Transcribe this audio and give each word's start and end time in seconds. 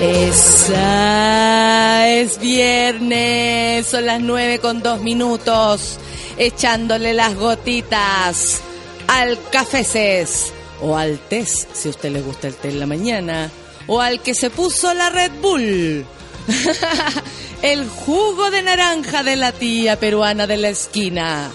Esa 0.00 1.26
es 2.08 2.38
viernes, 2.38 3.86
son 3.86 4.04
las 4.04 4.20
nueve 4.20 4.58
con 4.58 4.82
dos 4.82 5.00
minutos, 5.00 5.98
echándole 6.36 7.14
las 7.14 7.34
gotitas 7.34 8.60
al 9.08 9.38
cafeces 9.50 10.52
o 10.82 10.98
al 10.98 11.18
test, 11.18 11.74
si 11.74 11.88
a 11.88 11.92
usted 11.92 12.10
le 12.10 12.20
gusta 12.20 12.46
el 12.46 12.56
té 12.56 12.68
en 12.68 12.80
la 12.80 12.86
mañana, 12.86 13.50
o 13.86 14.02
al 14.02 14.20
que 14.20 14.34
se 14.34 14.50
puso 14.50 14.92
la 14.92 15.08
Red 15.08 15.32
Bull. 15.40 16.04
el 17.62 17.88
jugo 17.88 18.50
de 18.50 18.62
naranja 18.62 19.22
de 19.22 19.36
la 19.36 19.52
tía 19.52 19.98
peruana 19.98 20.46
de 20.46 20.58
la 20.58 20.68
esquina. 20.68 21.50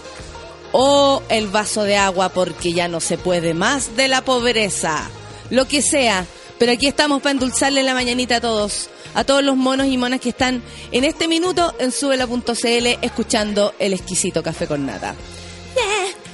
O 0.71 1.21
el 1.29 1.47
vaso 1.47 1.83
de 1.83 1.97
agua 1.97 2.29
porque 2.29 2.73
ya 2.73 2.87
no 2.87 3.01
se 3.01 3.19
puede 3.19 3.53
más 3.53 3.95
de 3.95 4.07
la 4.07 4.23
pobreza. 4.23 5.11
Lo 5.51 5.67
que 5.67 5.83
sea. 5.83 6.25
Pero 6.61 6.73
aquí 6.73 6.85
estamos 6.85 7.23
para 7.23 7.31
endulzarle 7.31 7.81
la 7.81 7.95
mañanita 7.95 8.35
a 8.35 8.39
todos. 8.39 8.87
A 9.15 9.23
todos 9.23 9.43
los 9.43 9.57
monos 9.57 9.87
y 9.87 9.97
monas 9.97 10.19
que 10.19 10.29
están 10.29 10.61
en 10.91 11.03
este 11.05 11.27
minuto 11.27 11.73
en 11.79 11.91
subela.cl 11.91 12.87
escuchando 13.01 13.73
el 13.79 13.93
exquisito 13.93 14.43
café 14.43 14.67
con 14.67 14.85
nata. 14.85 15.15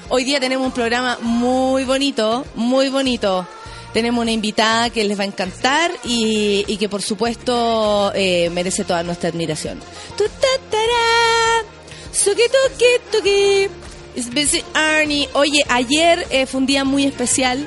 Hoy 0.10 0.26
día 0.26 0.42
tenemos 0.42 0.68
un 0.68 0.74
programa 0.74 1.18
muy 1.22 1.86
bonito, 1.86 2.46
muy 2.56 2.90
bonito. 2.90 3.48
Tenemos 3.94 4.22
una 4.22 4.34
invitada 4.34 4.90
que 4.90 5.06
les 5.06 5.18
va 5.18 5.24
a 5.24 5.28
encantar 5.28 5.92
y, 6.04 6.76
que 6.78 6.90
por 6.90 7.02
supuesto 7.02 8.12
eh, 8.14 8.50
merece 8.50 8.84
toda 8.84 9.04
nuestra 9.04 9.30
admiración. 9.30 9.80
Arnie. 14.74 15.30
Oye, 15.32 15.64
ayer 15.70 16.28
eh, 16.32 16.46
fue 16.48 16.60
un 16.60 16.66
día 16.66 16.84
muy 16.84 17.06
especial. 17.06 17.66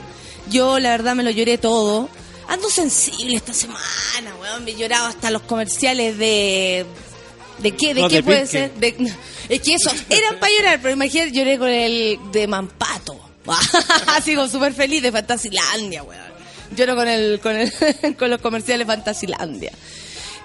Yo 0.50 0.78
la 0.78 0.90
verdad 0.90 1.14
me 1.14 1.22
lo 1.22 1.30
lloré 1.30 1.56
todo. 1.56 2.10
Ando 2.50 2.68
sensible 2.68 3.36
esta 3.36 3.54
semana, 3.54 4.34
weón. 4.40 4.64
Me 4.64 4.72
he 4.72 4.76
llorado 4.76 5.06
hasta 5.06 5.30
los 5.30 5.42
comerciales 5.42 6.18
de... 6.18 6.84
¿De 7.58 7.70
qué? 7.72 7.94
¿De 7.94 8.00
No, 8.02 8.08
qué 8.08 8.16
de 8.16 8.22
puede 8.22 8.46
ser? 8.46 8.72
De- 8.74 8.94
es 9.48 9.60
que 9.60 9.74
esos 9.74 9.94
eran 10.08 10.38
para 10.38 10.52
llorar, 10.58 10.78
pero 10.82 10.94
imagínate, 10.94 11.30
lloré 11.32 11.58
con 11.58 11.68
el 11.68 12.18
de 12.32 12.46
Mampato. 12.46 13.18
Así 14.08 14.34
como 14.34 14.48
súper 14.48 14.72
feliz 14.74 15.02
de 15.02 15.12
Fantasilandia, 15.12 16.02
weón. 16.02 16.30
Lloro 16.76 16.94
con 16.96 17.08
el, 17.08 17.40
con 17.40 17.56
el, 17.56 17.72
con 18.18 18.30
los 18.30 18.40
comerciales 18.40 18.86
Fantasilandia. 18.86 19.72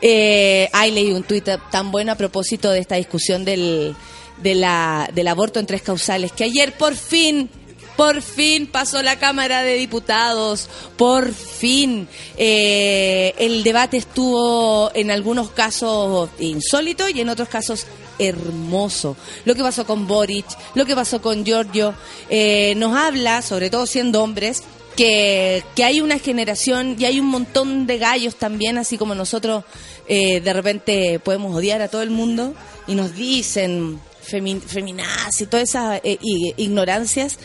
Eh, 0.02 0.70
ahí 0.74 0.92
leí 0.92 1.12
un 1.12 1.24
tuit 1.24 1.48
tan 1.72 1.92
bueno 1.92 2.12
a 2.12 2.16
propósito 2.16 2.70
de 2.70 2.80
esta 2.80 2.96
discusión 2.96 3.46
del, 3.46 3.96
de 4.42 4.56
la, 4.56 5.10
del 5.14 5.28
aborto 5.28 5.60
en 5.60 5.66
tres 5.66 5.82
causales, 5.82 6.32
que 6.34 6.44
ayer 6.44 6.74
por 6.74 6.96
fin, 6.96 7.50
por 7.96 8.22
fin 8.22 8.68
pasó 8.68 9.02
la 9.02 9.18
Cámara 9.18 9.64
de 9.64 9.76
Diputados, 9.76 10.70
por 10.98 11.34
fin 11.34 12.08
eh, 12.38 13.34
el 13.38 13.64
debate 13.64 13.98
estuvo 13.98 14.92
en 14.94 15.12
algunos 15.12 15.52
casos 15.52 16.30
insólito 16.40 17.08
y 17.10 17.22
en 17.22 17.30
otros 17.30 17.50
casos 17.50 17.86
hermoso. 18.20 19.16
Lo 19.46 19.56
que 19.56 19.62
pasó 19.62 19.86
con 19.86 20.08
Boric, 20.08 20.46
lo 20.74 20.86
que 20.86 20.96
pasó 20.96 21.22
con 21.22 21.46
Giorgio, 21.46 21.94
eh, 22.30 22.74
nos 22.78 22.96
habla, 22.96 23.42
sobre 23.42 23.70
todo 23.70 23.86
siendo 23.86 24.24
hombres, 24.24 24.64
que, 24.96 25.64
que 25.76 25.84
hay 25.84 26.00
una 26.00 26.20
generación 26.20 26.96
y 26.98 27.06
hay 27.06 27.20
un 27.20 27.28
montón 27.28 27.86
de 27.86 27.98
gallos 27.98 28.36
también, 28.36 28.78
así 28.78 28.98
como 28.98 29.14
nosotros 29.14 29.66
eh, 30.08 30.40
de 30.40 30.54
repente 30.54 31.20
podemos 31.20 31.56
odiar 31.56 31.82
a 31.82 31.88
todo 31.88 32.02
el 32.02 32.12
mundo 32.12 32.54
y 32.88 32.96
nos 32.96 33.16
dicen 33.16 34.00
femi- 34.26 34.62
feminaz 34.62 35.42
y 35.42 35.46
todas 35.46 35.70
esas 35.70 36.02
eh, 36.04 36.18
ignorancias, 36.58 37.38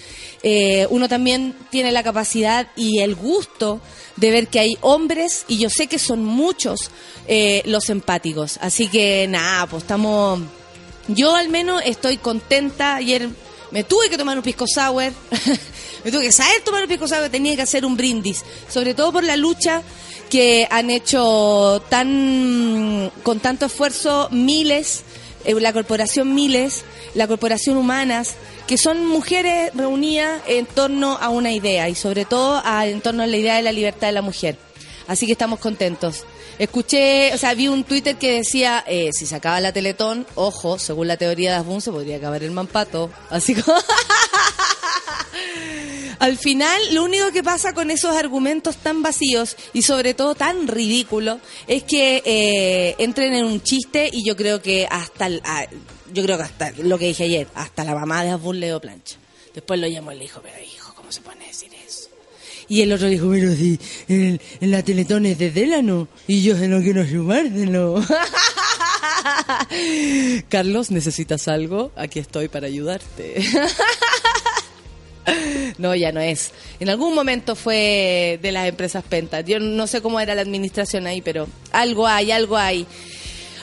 eh, 0.42 0.86
uno 0.90 1.08
también 1.08 1.54
tiene 1.70 1.92
la 1.92 2.02
capacidad 2.02 2.66
y 2.76 3.00
el 3.00 3.14
gusto 3.14 3.80
de 4.16 4.30
ver 4.30 4.48
que 4.48 4.58
hay 4.60 4.76
hombres, 4.82 5.44
y 5.48 5.58
yo 5.58 5.70
sé 5.70 5.86
que 5.86 5.98
son 5.98 6.24
muchos 6.24 6.90
eh, 7.26 7.62
los 7.64 7.88
empáticos. 7.88 8.58
Así 8.60 8.88
que 8.88 9.26
nada, 9.28 9.66
pues 9.66 9.82
estamos... 9.84 10.40
Yo 11.08 11.34
al 11.34 11.48
menos 11.48 11.82
estoy 11.86 12.18
contenta. 12.18 12.96
Ayer 12.96 13.28
me 13.70 13.82
tuve 13.82 14.10
que 14.10 14.18
tomar 14.18 14.36
un 14.36 14.44
pisco 14.44 14.66
sour. 14.66 15.12
me 16.04 16.12
tuve 16.12 16.24
que 16.24 16.32
saber 16.32 16.62
tomar 16.64 16.82
un 16.82 16.88
pisco 16.88 17.08
sour. 17.08 17.28
Tenía 17.30 17.56
que 17.56 17.62
hacer 17.62 17.84
un 17.84 17.96
brindis. 17.96 18.44
Sobre 18.68 18.94
todo 18.94 19.10
por 19.10 19.24
la 19.24 19.36
lucha 19.36 19.82
que 20.28 20.68
han 20.70 20.90
hecho 20.90 21.82
tan 21.88 23.10
con 23.22 23.40
tanto 23.40 23.66
esfuerzo 23.66 24.28
miles, 24.30 25.02
la 25.44 25.72
corporación 25.72 26.34
Miles, 26.34 26.84
la 27.14 27.26
corporación 27.26 27.76
Humanas, 27.76 28.34
que 28.66 28.76
son 28.78 29.06
mujeres 29.06 29.72
reunidas 29.74 30.40
en 30.46 30.66
torno 30.66 31.18
a 31.20 31.28
una 31.28 31.52
idea 31.52 31.88
y 31.88 31.94
sobre 31.94 32.24
todo 32.24 32.60
a- 32.64 32.86
en 32.86 33.00
torno 33.00 33.22
a 33.22 33.26
la 33.26 33.36
idea 33.36 33.56
de 33.56 33.62
la 33.62 33.72
libertad 33.72 34.08
de 34.08 34.12
la 34.12 34.22
mujer. 34.22 34.56
Así 35.08 35.26
que 35.26 35.32
estamos 35.32 35.58
contentos. 35.58 36.24
Escuché, 36.58 37.32
o 37.34 37.38
sea, 37.38 37.54
vi 37.54 37.68
un 37.68 37.84
Twitter 37.84 38.16
que 38.16 38.32
decía, 38.32 38.84
eh, 38.86 39.10
si 39.12 39.24
se 39.26 39.34
acaba 39.34 39.60
la 39.60 39.72
Teletón, 39.72 40.26
ojo, 40.34 40.78
según 40.78 41.08
la 41.08 41.16
teoría 41.16 41.52
de 41.52 41.56
Asbun, 41.56 41.80
se 41.80 41.90
podría 41.90 42.18
acabar 42.18 42.42
el 42.42 42.50
mampato. 42.50 43.10
Así 43.30 43.54
como... 43.54 43.78
Al 46.18 46.36
final, 46.36 46.78
lo 46.92 47.02
único 47.04 47.32
que 47.32 47.42
pasa 47.42 47.72
con 47.72 47.90
esos 47.90 48.14
argumentos 48.14 48.76
tan 48.76 49.02
vacíos 49.02 49.56
y 49.72 49.82
sobre 49.82 50.12
todo 50.12 50.34
tan 50.34 50.68
ridículos 50.68 51.38
es 51.66 51.82
que 51.84 52.22
eh, 52.26 52.94
entren 52.98 53.32
en 53.34 53.46
un 53.46 53.62
chiste 53.62 54.10
y 54.12 54.22
yo 54.24 54.36
creo 54.36 54.60
que 54.60 54.86
hasta, 54.90 55.26
el- 55.28 55.40
ah, 55.44 55.64
yo 56.12 56.22
creo 56.22 56.36
que 56.36 56.42
hasta 56.42 56.72
lo 56.82 56.98
que 56.98 57.06
dije 57.06 57.24
ayer, 57.24 57.48
hasta 57.54 57.84
la 57.84 57.94
mamá 57.94 58.22
de 58.22 58.30
Asbun 58.30 58.60
le 58.60 58.66
dio 58.66 58.80
plancha. 58.80 59.16
Después 59.54 59.80
lo 59.80 59.86
llamó 59.88 60.12
y 60.12 60.16
le 60.16 60.22
dijo, 60.24 60.40
pero 60.42 60.56
hijo, 60.62 60.92
¿cómo 60.94 61.10
se 61.10 61.22
pone 61.22 61.42
a 61.44 61.48
decir 61.48 61.70
eso? 61.86 62.08
Y 62.68 62.82
el 62.82 62.92
otro 62.92 63.08
dijo, 63.08 63.28
pero 63.30 63.52
si 63.56 63.80
en, 64.08 64.38
la 64.60 64.82
Teletón 64.82 65.24
es 65.26 65.38
de 65.38 65.50
Delano 65.50 66.06
y 66.26 66.42
yo 66.42 66.54
se 66.56 66.68
no 66.68 66.80
quiero 66.82 67.04
sumárselo. 67.08 68.04
Carlos, 70.48 70.90
¿necesitas 70.90 71.48
algo? 71.48 71.90
Aquí 71.96 72.18
estoy 72.18 72.48
para 72.48 72.66
ayudarte. 72.66 73.42
No, 75.80 75.94
ya 75.94 76.12
no 76.12 76.20
es. 76.20 76.50
En 76.78 76.90
algún 76.90 77.14
momento 77.14 77.56
fue 77.56 78.38
de 78.42 78.52
las 78.52 78.68
empresas 78.68 79.02
Penta. 79.02 79.40
Yo 79.40 79.58
no 79.58 79.86
sé 79.86 80.02
cómo 80.02 80.20
era 80.20 80.34
la 80.34 80.42
administración 80.42 81.06
ahí, 81.06 81.22
pero 81.22 81.48
algo 81.72 82.06
hay, 82.06 82.30
algo 82.32 82.58
hay. 82.58 82.86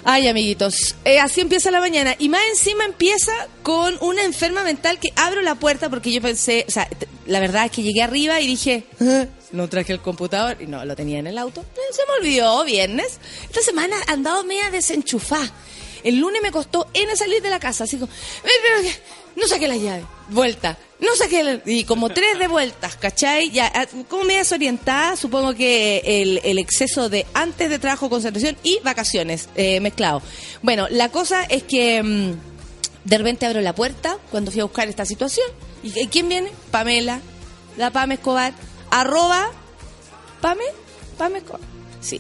Ay, 0.04 0.28
amiguitos, 0.28 0.96
eh, 1.06 1.20
así 1.20 1.42
empieza 1.42 1.70
la 1.70 1.80
mañana. 1.80 2.16
Y 2.18 2.30
más 2.30 2.42
encima 2.50 2.86
empieza 2.86 3.32
con 3.62 3.96
una 4.02 4.24
enferma 4.24 4.64
mental 4.64 5.00
que 5.00 5.10
abro 5.16 5.42
la 5.42 5.56
puerta 5.56 5.90
porque 5.90 6.12
yo 6.12 6.22
pensé, 6.22 6.66
o 6.68 6.72
sea, 6.72 6.88
la 7.28 7.40
verdad 7.40 7.66
es 7.66 7.72
que 7.72 7.84
llegué 7.84 8.02
arriba 8.02 8.40
y 8.42 8.48
dije, 8.48 8.86
"Ah, 9.02 9.26
no 9.52 9.68
traje 9.70 9.94
el 9.94 10.00
computador 10.00 10.58
y 10.60 10.66
no, 10.66 10.84
lo 10.86 10.96
tenía 10.96 11.20
en 11.20 11.28
el 11.28 11.38
auto. 11.38 11.64
Se 11.92 12.02
me 12.08 12.14
olvidó, 12.20 12.64
viernes. 12.64 13.20
Esta 13.44 13.62
semana 13.62 13.96
he 14.08 14.12
andado 14.12 14.44
media 14.44 14.72
desenchufada. 14.72 15.52
El 16.04 16.18
lunes 16.20 16.42
me 16.42 16.52
costó 16.52 16.88
en 16.94 17.16
salir 17.18 17.42
de 17.44 17.50
la 17.50 17.60
casa, 17.60 17.84
así 17.84 17.98
como, 17.98 18.12
"Eh, 18.12 18.50
pero 18.66 18.82
que- 18.82 18.96
no 19.38 19.48
saqué 19.48 19.68
la 19.70 19.78
llave, 19.78 20.04
vuelta, 20.30 20.78
no 21.00 21.16
saqué 21.16 21.44
la- 21.44 21.62
y 21.66 21.84
como 21.86 22.10
tres 22.10 22.38
de 22.40 22.48
vueltas, 22.48 22.96
¿cachai? 22.98 23.50
Ya, 23.52 23.72
ah, 23.74 23.86
como 24.10 24.24
media 24.24 24.40
desorientada, 24.40 25.16
supongo 25.16 25.54
que 25.54 26.02
el, 26.04 26.42
el 26.44 26.58
exceso 26.60 27.08
de 27.08 27.26
antes 27.34 27.70
de 27.70 27.80
trabajo, 27.80 28.10
concentración 28.10 28.58
y 28.64 28.80
vacaciones 28.84 29.48
eh, 29.56 29.80
mezclado. 29.80 30.22
Bueno, 30.64 30.88
la 30.90 31.10
cosa 31.10 31.44
es 31.44 31.64
que 31.64 32.04
mm, 32.04 32.32
de 33.06 33.18
repente 33.18 33.46
abro 33.46 33.62
la 33.62 33.74
puerta 33.76 34.18
cuando 34.32 34.52
fui 34.52 34.60
a 34.60 34.66
buscar 34.66 34.90
esta 34.90 35.06
situación 35.06 35.48
y 35.84 35.98
¿y 35.98 36.08
¿quién 36.08 36.28
viene? 36.28 36.52
Pamela, 36.72 37.22
la 37.78 37.92
Pame 37.92 38.16
Escobar, 38.16 38.54
arroba 38.90 39.52
Pame, 40.42 40.64
Pame 41.18 41.38
Escobar, 41.38 41.62
sí. 42.02 42.20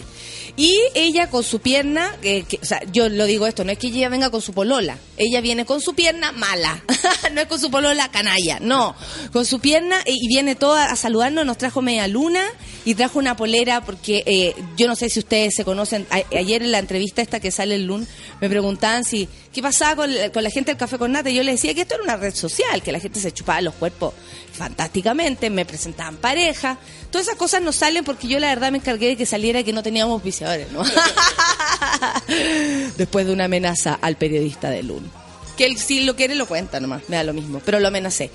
Y 0.59 0.75
ella 0.95 1.29
con 1.29 1.43
su 1.43 1.59
pierna, 1.59 2.15
eh, 2.23 2.43
que- 2.43 2.57
o 2.61 2.65
sea, 2.65 2.81
yo 2.91 3.09
lo 3.09 3.25
digo 3.25 3.45
esto, 3.45 3.63
no 3.63 3.71
es 3.71 3.77
que 3.77 3.87
ella 3.87 4.09
venga 4.09 4.31
con 4.31 4.41
su 4.41 4.53
polola, 4.53 4.97
ella 5.15 5.39
viene 5.39 5.65
con 5.65 5.81
su 5.81 5.93
pierna 5.93 6.31
mala, 6.31 6.83
no 7.31 7.41
es 7.41 7.47
con 7.47 7.59
su 7.59 7.69
polola 7.69 8.09
canalla, 8.09 8.59
no, 8.59 8.95
con 9.31 9.45
su 9.45 9.59
pierna 9.59 9.99
eh, 10.05 10.13
y 10.15 10.27
viene 10.27 10.55
toda 10.55 10.85
a 10.91 10.95
saludarnos, 10.95 11.45
nos 11.45 11.59
trajo 11.59 11.83
media 11.83 12.07
luna 12.07 12.43
y 12.85 12.95
trajo 12.95 13.19
una 13.19 13.35
polera 13.37 13.81
porque 13.85 14.23
eh, 14.25 14.55
yo 14.75 14.87
no 14.87 14.95
sé 14.95 15.09
si 15.11 15.19
ustedes 15.19 15.53
se 15.55 15.63
conocen, 15.63 16.07
a- 16.09 16.23
ayer 16.35 16.63
en 16.63 16.71
la 16.71 16.79
entrevista 16.79 17.21
esta 17.21 17.39
que 17.39 17.51
sale 17.51 17.75
el 17.75 17.83
lunes 17.85 18.07
me 18.41 18.49
preguntaban 18.49 19.03
si, 19.05 19.29
¿qué 19.53 19.61
pasaba 19.61 19.95
con, 19.95 20.11
con 20.33 20.43
la 20.43 20.49
gente 20.49 20.71
del 20.71 20.77
café 20.77 20.97
con 20.97 21.11
nata? 21.11 21.29
Y 21.29 21.35
yo 21.35 21.43
les 21.43 21.55
decía 21.61 21.75
que 21.75 21.81
esto 21.81 21.93
era 21.95 22.03
una 22.03 22.17
red 22.17 22.33
social, 22.33 22.81
que 22.81 22.91
la 22.91 22.99
gente 22.99 23.19
se 23.19 23.31
chupaba 23.31 23.61
los 23.61 23.75
cuerpos 23.75 24.13
fantásticamente, 24.57 25.49
me 25.49 25.65
presentaban 25.65 26.17
pareja, 26.17 26.77
todas 27.11 27.27
esas 27.27 27.37
cosas 27.37 27.61
no 27.61 27.71
salen 27.71 28.03
porque 28.03 28.27
yo 28.27 28.39
la 28.39 28.47
verdad 28.47 28.71
me 28.71 28.79
encargué 28.79 29.07
de 29.07 29.15
que 29.15 29.25
saliera 29.25 29.63
que 29.63 29.71
no 29.71 29.83
teníamos 29.83 30.13
auspiciadores, 30.13 30.71
¿no? 30.71 30.83
Después 32.97 33.25
de 33.25 33.33
una 33.33 33.45
amenaza 33.45 33.97
al 34.01 34.17
periodista 34.17 34.69
de 34.69 34.83
Lun. 34.83 35.09
Que 35.55 35.65
él 35.65 35.77
si 35.77 36.03
lo 36.03 36.15
quiere 36.15 36.35
lo 36.35 36.47
cuenta 36.47 36.79
nomás, 36.79 37.03
me 37.07 37.15
da 37.15 37.23
lo 37.23 37.33
mismo, 37.33 37.61
pero 37.63 37.79
lo 37.79 37.87
amenacé. 37.87 38.29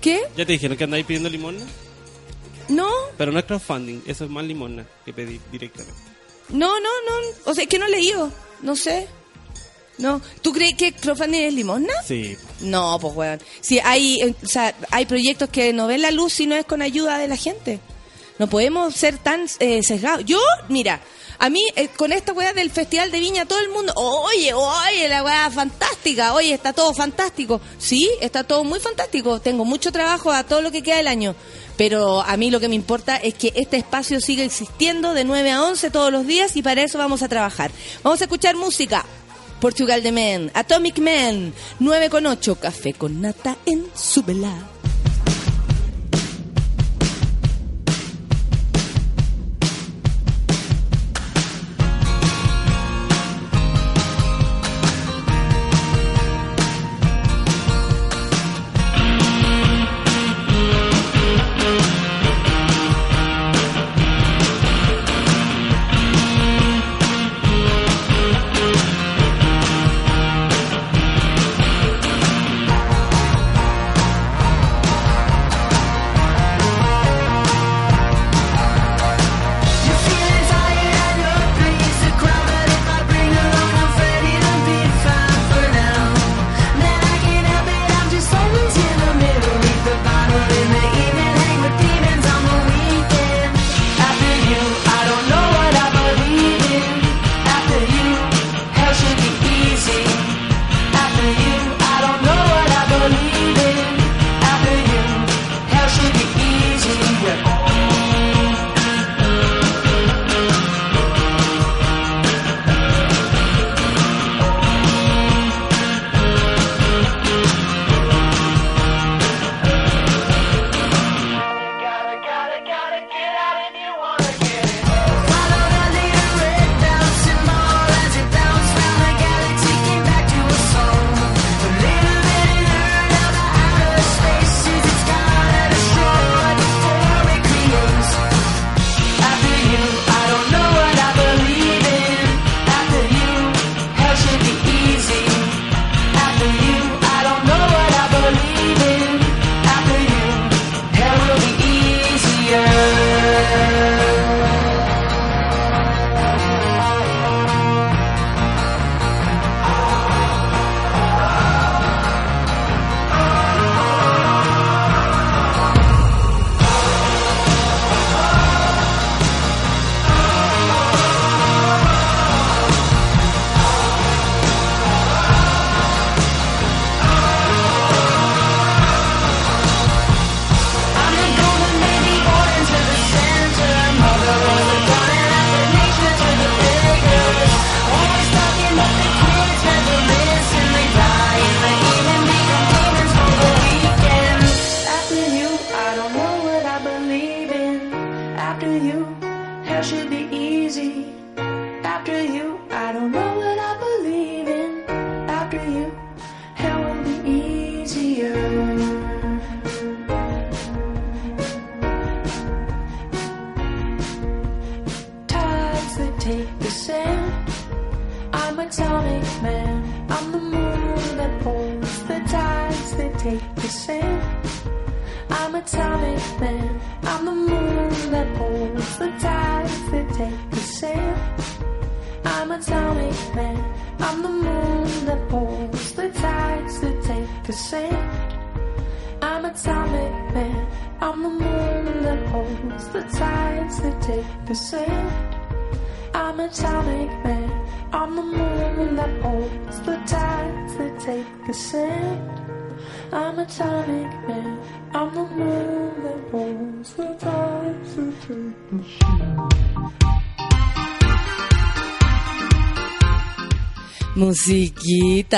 ¿Qué? 0.00 0.22
¿Ya 0.36 0.44
te 0.44 0.52
dijeron 0.52 0.76
que 0.76 0.84
andáis 0.84 1.06
pidiendo 1.06 1.30
limosna? 1.30 1.64
No, 2.68 2.88
Pero 3.18 3.30
no 3.30 3.38
es 3.38 3.44
crowdfunding, 3.44 4.00
eso 4.06 4.24
es 4.24 4.30
más 4.30 4.44
limosna 4.44 4.86
que 5.04 5.12
pedir 5.12 5.38
directamente. 5.52 5.94
no, 6.48 6.80
no, 6.80 6.88
no, 7.06 7.12
o 7.44 7.54
sea, 7.54 7.64
es 7.64 7.68
que 7.68 7.78
no 7.78 7.86
he 7.86 7.90
leído, 7.90 8.32
no 8.62 8.74
sé. 8.74 9.06
No, 9.98 10.20
¿tú 10.42 10.52
crees 10.52 10.74
que 10.74 10.92
crowdfunding 10.92 11.42
es 11.42 11.54
limosna? 11.54 11.92
Sí. 12.06 12.36
No, 12.60 12.98
pues 13.00 13.14
weón. 13.14 13.40
Si 13.60 13.78
hay, 13.78 14.20
eh, 14.20 14.34
o 14.42 14.48
sea, 14.48 14.74
hay 14.90 15.06
proyectos 15.06 15.48
que 15.50 15.72
no 15.72 15.86
ven 15.86 16.02
la 16.02 16.10
luz 16.10 16.32
si 16.32 16.46
no 16.46 16.56
es 16.56 16.64
con 16.64 16.82
ayuda 16.82 17.18
de 17.18 17.28
la 17.28 17.36
gente. 17.36 17.80
No 18.38 18.48
podemos 18.48 18.94
ser 18.94 19.18
tan 19.18 19.46
eh, 19.60 19.82
sesgados. 19.84 20.24
Yo, 20.24 20.40
mira, 20.68 21.00
a 21.38 21.48
mí 21.48 21.60
eh, 21.76 21.88
con 21.88 22.12
esta 22.12 22.32
weá 22.32 22.52
del 22.52 22.70
Festival 22.70 23.12
de 23.12 23.20
Viña, 23.20 23.46
todo 23.46 23.60
el 23.60 23.68
mundo, 23.68 23.92
oye, 23.96 24.52
oye, 24.52 25.08
la 25.08 25.22
weá 25.22 25.50
fantástica, 25.50 26.34
oye, 26.34 26.52
está 26.52 26.72
todo 26.72 26.92
fantástico. 26.92 27.60
Sí, 27.78 28.10
está 28.20 28.42
todo 28.42 28.64
muy 28.64 28.80
fantástico. 28.80 29.40
Tengo 29.40 29.64
mucho 29.64 29.92
trabajo 29.92 30.32
a 30.32 30.42
todo 30.42 30.62
lo 30.62 30.72
que 30.72 30.82
queda 30.82 30.96
del 30.96 31.08
año. 31.08 31.36
Pero 31.76 32.22
a 32.22 32.36
mí 32.36 32.50
lo 32.50 32.60
que 32.60 32.68
me 32.68 32.74
importa 32.74 33.16
es 33.16 33.34
que 33.34 33.52
este 33.54 33.76
espacio 33.76 34.20
siga 34.20 34.44
existiendo 34.44 35.14
de 35.14 35.24
9 35.24 35.50
a 35.52 35.62
11 35.64 35.90
todos 35.90 36.12
los 36.12 36.26
días 36.26 36.56
y 36.56 36.62
para 36.62 36.82
eso 36.82 36.98
vamos 36.98 37.22
a 37.22 37.28
trabajar. 37.28 37.70
Vamos 38.02 38.20
a 38.20 38.24
escuchar 38.24 38.56
música. 38.56 39.04
Portugal 39.60 40.02
de 40.02 40.12
Men, 40.12 40.50
Atomic 40.54 40.98
Man, 40.98 41.52
9 41.78 42.10
con 42.10 42.26
8, 42.26 42.56
café 42.56 42.92
con 42.92 43.20
nata 43.20 43.56
en 43.66 43.86
su 43.94 44.22
vela. 44.22 44.73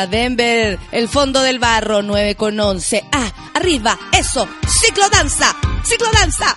Denver, 0.04 0.78
el 0.92 1.08
fondo 1.08 1.40
del 1.40 1.58
barro, 1.58 2.02
9 2.02 2.34
con 2.34 2.60
11. 2.60 3.04
Ah, 3.10 3.32
arriba, 3.54 3.98
eso, 4.12 4.46
ciclo 4.68 5.08
danza, 5.08 6.56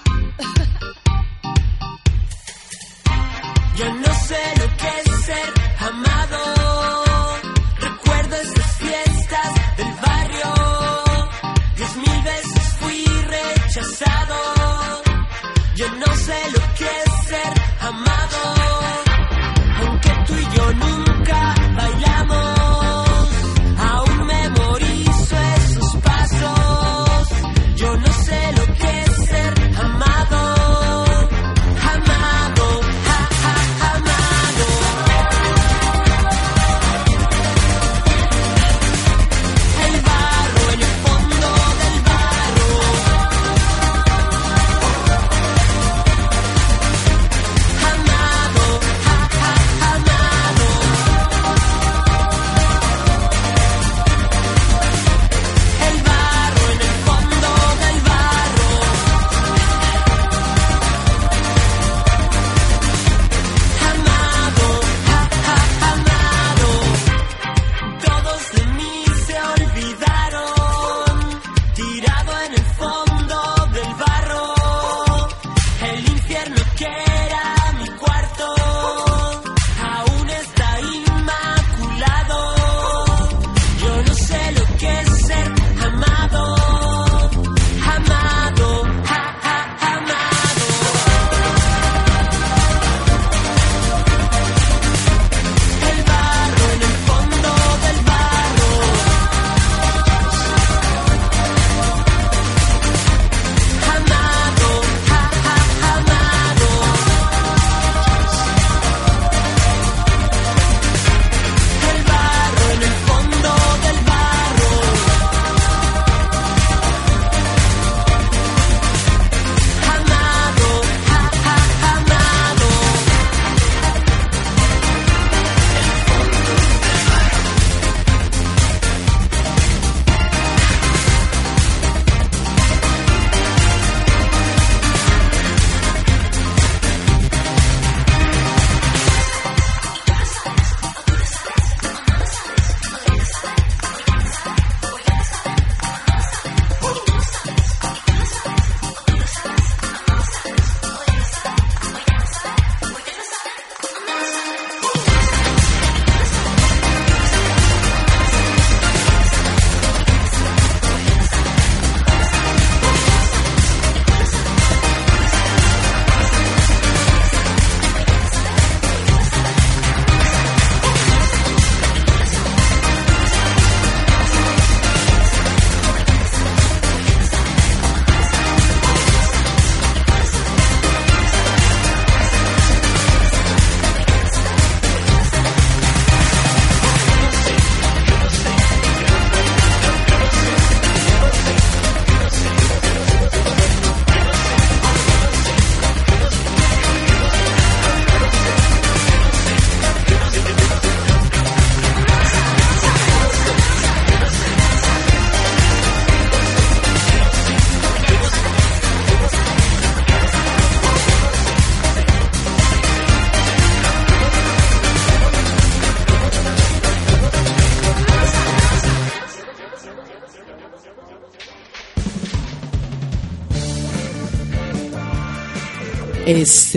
Es 226.42 226.72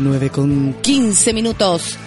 9 0.00 0.30
con 0.30 0.74
15 0.80 1.32
minutos. 1.34 1.98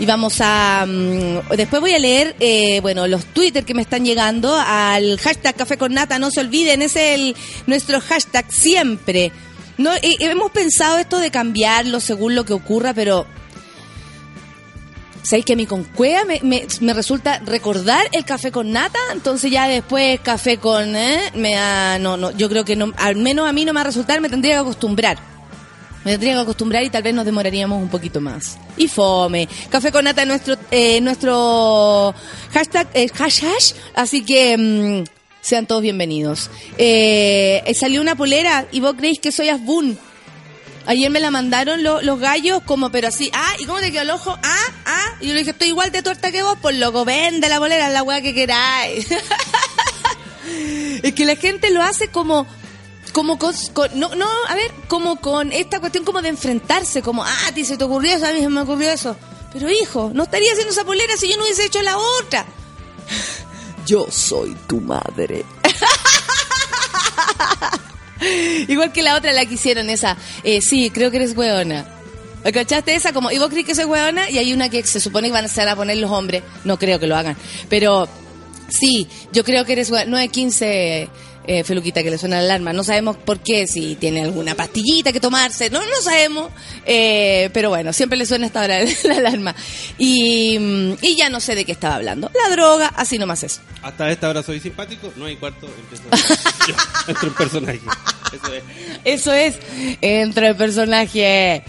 Y 0.00 0.06
vamos 0.06 0.38
a... 0.40 0.84
mm, 0.84 1.54
después 1.56 1.80
voy 1.80 1.92
a 1.94 1.98
leer, 2.00 2.34
eh, 2.40 2.80
bueno, 2.80 3.06
los 3.06 3.24
Twitter 3.26 3.64
que 3.64 3.72
me 3.74 3.82
están 3.82 4.04
llegando 4.04 4.52
al 4.58 5.16
hashtag 5.20 5.54
Café 5.54 5.76
con 5.78 5.94
Nata. 5.94 6.18
No 6.18 6.32
se 6.32 6.40
olviden, 6.40 6.82
es 6.82 6.96
el 6.96 7.36
nuestro 7.68 8.00
hashtag 8.00 8.46
siempre. 8.50 9.30
No, 9.78 9.94
eh, 9.94 10.16
hemos 10.18 10.50
pensado 10.50 10.98
esto 10.98 11.20
de 11.20 11.30
cambiarlo 11.30 12.00
según 12.00 12.34
lo 12.34 12.44
que 12.44 12.52
ocurra, 12.52 12.92
pero... 12.94 13.24
¿Sabéis 15.22 15.44
que 15.44 15.52
a 15.52 15.56
mí 15.56 15.66
con 15.66 15.84
cuea 15.84 16.24
me, 16.24 16.40
me, 16.42 16.66
me 16.80 16.94
resulta 16.94 17.38
recordar 17.46 18.08
el 18.10 18.24
café 18.24 18.50
con 18.50 18.72
nata? 18.72 18.98
Entonces 19.12 19.52
ya 19.52 19.68
después 19.68 20.18
café 20.20 20.56
con... 20.56 20.96
¿eh? 20.96 21.30
Me 21.36 21.56
ha- 21.56 22.00
no, 22.00 22.16
no, 22.16 22.32
yo 22.32 22.48
creo 22.48 22.64
que 22.64 22.74
no, 22.74 22.92
al 22.96 23.14
menos 23.14 23.48
a 23.48 23.52
mí 23.52 23.64
no 23.64 23.72
me 23.72 23.76
va 23.76 23.82
a 23.82 23.84
resultar, 23.84 24.20
me 24.20 24.28
tendría 24.28 24.54
que 24.54 24.60
acostumbrar. 24.62 25.31
Me 26.04 26.12
tendría 26.12 26.34
que 26.34 26.40
acostumbrar 26.40 26.82
y 26.82 26.90
tal 26.90 27.02
vez 27.02 27.14
nos 27.14 27.24
demoraríamos 27.24 27.80
un 27.80 27.88
poquito 27.88 28.20
más. 28.20 28.58
Y 28.76 28.88
fome. 28.88 29.48
Café 29.70 29.92
con 29.92 30.04
nata 30.04 30.22
es 30.22 30.28
nuestro, 30.28 30.56
eh, 30.70 31.00
nuestro 31.00 32.14
hashtag, 32.52 32.88
eh, 32.94 33.08
hashtag, 33.08 33.52
así 33.94 34.24
que 34.24 34.56
mm, 34.58 35.04
sean 35.40 35.66
todos 35.66 35.82
bienvenidos. 35.82 36.50
Eh, 36.78 37.62
eh, 37.64 37.74
salió 37.74 38.00
una 38.00 38.16
polera 38.16 38.66
y 38.72 38.80
vos 38.80 38.94
creéis 38.96 39.20
que 39.20 39.30
soy 39.30 39.48
Asbun. 39.48 39.96
Ayer 40.86 41.08
me 41.10 41.20
la 41.20 41.30
mandaron 41.30 41.84
lo- 41.84 42.02
los 42.02 42.18
gallos 42.18 42.60
como, 42.66 42.90
pero 42.90 43.06
así, 43.06 43.30
ah, 43.32 43.52
¿y 43.60 43.66
cómo 43.66 43.78
te 43.78 43.92
quedó 43.92 44.02
el 44.02 44.10
ojo? 44.10 44.36
Ah, 44.42 44.66
ah, 44.84 45.14
y 45.20 45.28
yo 45.28 45.32
le 45.34 45.38
dije, 45.38 45.52
estoy 45.52 45.68
igual 45.68 45.92
de 45.92 46.02
tuerta 46.02 46.32
que 46.32 46.42
vos, 46.42 46.58
por 46.58 46.74
loco, 46.74 47.04
vende 47.04 47.48
la 47.48 47.60
polera, 47.60 47.88
la 47.90 48.02
weá 48.02 48.20
que 48.20 48.34
queráis. 48.34 49.06
es 51.04 51.12
que 51.14 51.24
la 51.24 51.36
gente 51.36 51.70
lo 51.70 51.82
hace 51.82 52.08
como, 52.08 52.48
como 53.12 53.38
con, 53.38 53.54
con- 53.74 53.98
no, 53.98 54.14
no, 54.14 54.26
a 54.48 54.54
ver, 54.54 54.70
como 54.88 55.16
con 55.20 55.52
esta 55.52 55.80
cuestión 55.80 56.04
como 56.04 56.22
de 56.22 56.28
enfrentarse, 56.30 57.02
como, 57.02 57.22
ah, 57.24 57.36
a 57.48 57.52
ti 57.52 57.64
se 57.64 57.76
te 57.76 57.84
ocurrió 57.84 58.14
eso, 58.16 58.26
a 58.26 58.32
mí 58.32 58.40
se 58.40 58.48
me 58.48 58.60
ocurrió 58.62 58.90
eso. 58.90 59.16
Pero 59.52 59.70
hijo, 59.70 60.10
no 60.14 60.22
estaría 60.24 60.50
haciendo 60.52 60.72
esa 60.72 60.84
polera 60.84 61.16
si 61.16 61.28
yo 61.28 61.36
no 61.36 61.42
hubiese 61.44 61.66
hecho 61.66 61.82
la 61.82 61.98
otra. 61.98 62.46
Yo 63.86 64.06
soy 64.10 64.54
tu 64.68 64.80
madre. 64.80 65.44
Igual 68.68 68.92
que 68.92 69.02
la 69.02 69.16
otra 69.16 69.32
la 69.32 69.44
que 69.46 69.54
hicieron 69.54 69.90
esa. 69.90 70.16
Eh, 70.44 70.60
sí, 70.62 70.90
creo 70.90 71.10
que 71.10 71.16
eres 71.16 71.36
hueona. 71.36 71.84
¿Cachaste 72.52 72.94
esa? 72.94 73.12
Como, 73.12 73.30
¿y 73.32 73.38
vos 73.38 73.48
crees 73.50 73.66
que 73.66 73.74
soy 73.74 73.84
hueona? 73.84 74.30
Y 74.30 74.38
hay 74.38 74.52
una 74.52 74.68
que 74.68 74.84
se 74.84 75.00
supone 75.00 75.26
que 75.28 75.32
van 75.32 75.44
a 75.44 75.46
hacer 75.46 75.68
a 75.68 75.74
poner 75.76 75.98
los 75.98 76.10
hombres. 76.10 76.42
No 76.64 76.78
creo 76.78 76.98
que 77.00 77.06
lo 77.08 77.16
hagan. 77.16 77.36
Pero 77.68 78.08
sí, 78.68 79.08
yo 79.32 79.42
creo 79.44 79.64
que 79.64 79.72
eres 79.72 79.90
hueona. 79.90 80.10
915, 80.10 81.08
eh, 81.46 81.64
Feluquita, 81.64 82.02
que 82.02 82.10
le 82.10 82.18
suena 82.18 82.36
la 82.36 82.42
alarma. 82.42 82.72
No 82.72 82.84
sabemos 82.84 83.16
por 83.16 83.40
qué, 83.40 83.66
si 83.66 83.96
tiene 83.96 84.22
alguna 84.22 84.54
pastillita 84.54 85.12
que 85.12 85.20
tomarse. 85.20 85.70
No, 85.70 85.80
no 85.80 86.02
sabemos. 86.02 86.50
Eh, 86.86 87.50
pero 87.52 87.70
bueno, 87.70 87.92
siempre 87.92 88.18
le 88.18 88.26
suena 88.26 88.46
hasta 88.46 88.62
ahora 88.62 88.78
la 89.04 89.16
alarma. 89.16 89.54
Y, 89.98 90.58
mm, 90.58 90.92
y 91.02 91.16
ya 91.16 91.28
no 91.28 91.40
sé 91.40 91.54
de 91.54 91.64
qué 91.64 91.72
estaba 91.72 91.96
hablando. 91.96 92.30
La 92.34 92.50
droga, 92.50 92.88
así 92.96 93.18
nomás 93.18 93.42
es. 93.42 93.60
Hasta 93.82 94.10
esta 94.10 94.28
hora 94.28 94.42
soy 94.42 94.60
simpático, 94.60 95.12
no 95.16 95.24
hay 95.24 95.36
cuarto, 95.36 95.66
empiezo 95.66 96.04
yo, 96.68 96.74
entro 97.08 97.28
en 97.28 97.34
personaje. 97.34 97.80
Eso 98.32 98.52
es. 98.52 98.62
Eso 99.04 99.32
es, 99.32 99.58
entre 100.00 100.48
el 100.48 100.56
personaje. 100.56 101.62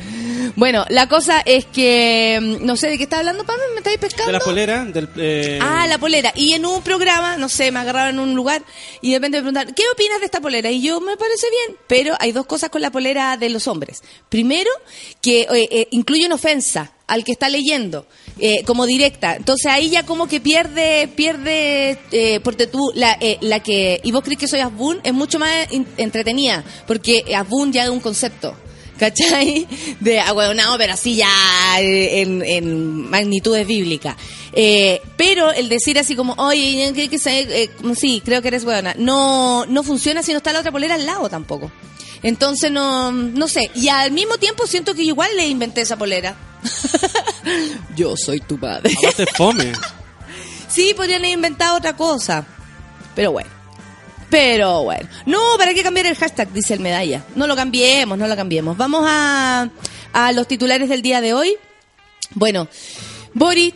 Bueno, 0.56 0.86
la 0.90 1.08
cosa 1.08 1.42
es 1.46 1.66
que, 1.66 2.40
mm, 2.42 2.66
no 2.66 2.76
sé 2.76 2.88
de 2.90 2.98
qué 2.98 3.04
está 3.04 3.20
hablando, 3.20 3.44
Pablo, 3.46 3.64
¿me 3.74 3.78
estáis 3.80 3.98
pescando? 3.98 4.28
De 4.32 4.38
la 4.40 4.40
polera, 4.44 4.86
del... 4.86 5.10
eh, 5.18 5.60
Ah, 5.62 5.88
la 5.88 5.98
polera. 5.98 6.32
Y 6.36 6.54
en 6.54 6.66
un 6.66 6.82
programa, 6.82 7.38
no 7.38 7.50
sé, 7.50 7.72
me 7.72 7.80
agarraron 7.80 8.16
en 8.16 8.20
un 8.20 8.36
lugar 8.36 8.64
y 9.02 9.12
de 9.12 9.18
repente 9.18 9.38
me 9.38 9.42
preguntaron, 9.44 9.74
¿qué 9.74 9.84
opinas 9.94 10.20
de 10.20 10.26
esta 10.26 10.42
polera? 10.42 10.70
Y 10.72 10.82
yo, 10.82 11.00
me 11.02 11.18
parece 11.18 11.48
bien, 11.50 11.78
pero 11.88 12.16
hay 12.20 12.32
dos 12.32 12.46
cosas 12.46 12.70
con 12.70 12.82
la 12.82 12.92
polera 12.92 13.38
de 13.38 13.50
los 13.50 13.68
hombres. 13.68 14.02
Primero, 14.30 14.70
que 15.22 15.42
eh, 15.42 15.48
eh, 15.72 15.88
incluye 15.92 16.26
una 16.26 16.36
ofensa 16.36 16.92
al 17.06 17.24
que 17.26 17.34
está 17.34 17.50
leyendo, 17.50 18.08
eh, 18.40 18.64
como 18.66 18.86
directa. 18.86 19.36
Entonces 19.36 19.66
ahí 19.72 19.90
ya 19.90 20.04
como 20.06 20.28
que 20.28 20.40
pierde, 20.40 21.10
pierde, 21.10 22.00
eh, 22.12 22.40
porque 22.44 22.66
tú, 22.66 22.92
la, 22.96 23.18
eh, 23.20 23.38
la 23.42 23.62
que, 23.62 24.00
y 24.04 24.12
vos 24.12 24.24
crees 24.24 24.40
que 24.40 24.48
soy 24.48 24.62
Asbun, 24.62 25.00
es 25.04 25.14
mucho 25.14 25.38
más 25.38 25.72
in- 25.72 25.86
entretenida, 25.98 26.64
porque 26.88 27.24
Asbun 27.36 27.72
ya 27.74 27.84
es 27.84 27.90
un 27.90 28.00
concepto. 28.00 28.56
¿Cachai? 29.10 29.68
De, 30.00 30.20
ah, 30.20 30.32
bueno, 30.34 30.54
no, 30.54 30.78
pero 30.78 30.94
así 30.94 31.16
ya 31.16 31.28
eh, 31.80 32.22
en, 32.22 32.44
en 32.44 33.10
magnitudes 33.10 33.66
bíblicas. 33.68 34.16
Eh, 34.54 35.02
pero 35.18 35.52
el 35.52 35.68
decir 35.70 35.98
así 36.00 36.16
como, 36.16 36.34
oye, 36.38 36.92
que, 36.96 37.10
que 37.10 37.18
se- 37.20 37.64
eh, 37.64 37.70
sí, 37.96 38.22
creo 38.24 38.42
que 38.42 38.50
eres 38.50 38.64
buena, 38.66 38.94
no, 38.98 39.66
no 39.66 39.84
funciona 39.84 40.22
si 40.24 40.32
no 40.32 40.38
está 40.38 40.54
la 40.54 40.60
otra 40.60 40.72
polera 40.72 40.96
al 40.96 41.06
lado 41.06 41.28
tampoco. 41.30 41.72
Entonces 42.22 42.72
no, 42.72 43.12
no 43.12 43.48
sé. 43.48 43.70
Y 43.76 43.90
al 43.90 44.12
mismo 44.12 44.38
tiempo 44.38 44.66
siento 44.68 44.94
que 44.96 45.04
igual 45.04 45.30
le 45.36 45.48
inventé 45.48 45.82
esa 45.82 45.98
polera. 45.98 46.36
Yo 47.96 48.16
soy 48.16 48.40
tu 48.40 48.58
padre. 48.60 48.94
Aparte 48.98 49.24
es 49.24 49.30
fome. 49.36 49.74
Sí, 50.70 50.94
podrían 50.96 51.20
haber 51.22 51.34
inventado 51.34 51.78
otra 51.78 51.96
cosa. 51.96 52.46
Pero 53.16 53.34
bueno. 53.34 53.50
Pero 54.34 54.82
bueno. 54.82 55.08
No, 55.28 55.40
¿para 55.60 55.76
qué 55.76 55.84
cambiar 55.84 56.08
el 56.08 56.16
hashtag? 56.16 56.52
Dice 56.52 56.74
el 56.74 56.80
medalla. 56.80 57.24
No 57.36 57.46
lo 57.46 57.56
cambiemos, 57.56 58.18
no 58.18 58.28
lo 58.28 58.36
cambiemos. 58.36 58.76
Vamos 58.76 59.06
a, 59.08 59.70
a 60.12 60.32
los 60.32 60.48
titulares 60.48 60.90
del 60.90 61.04
día 61.04 61.22
de 61.22 61.36
hoy. 61.36 61.56
Bueno, 62.34 62.68
Boric 63.36 63.76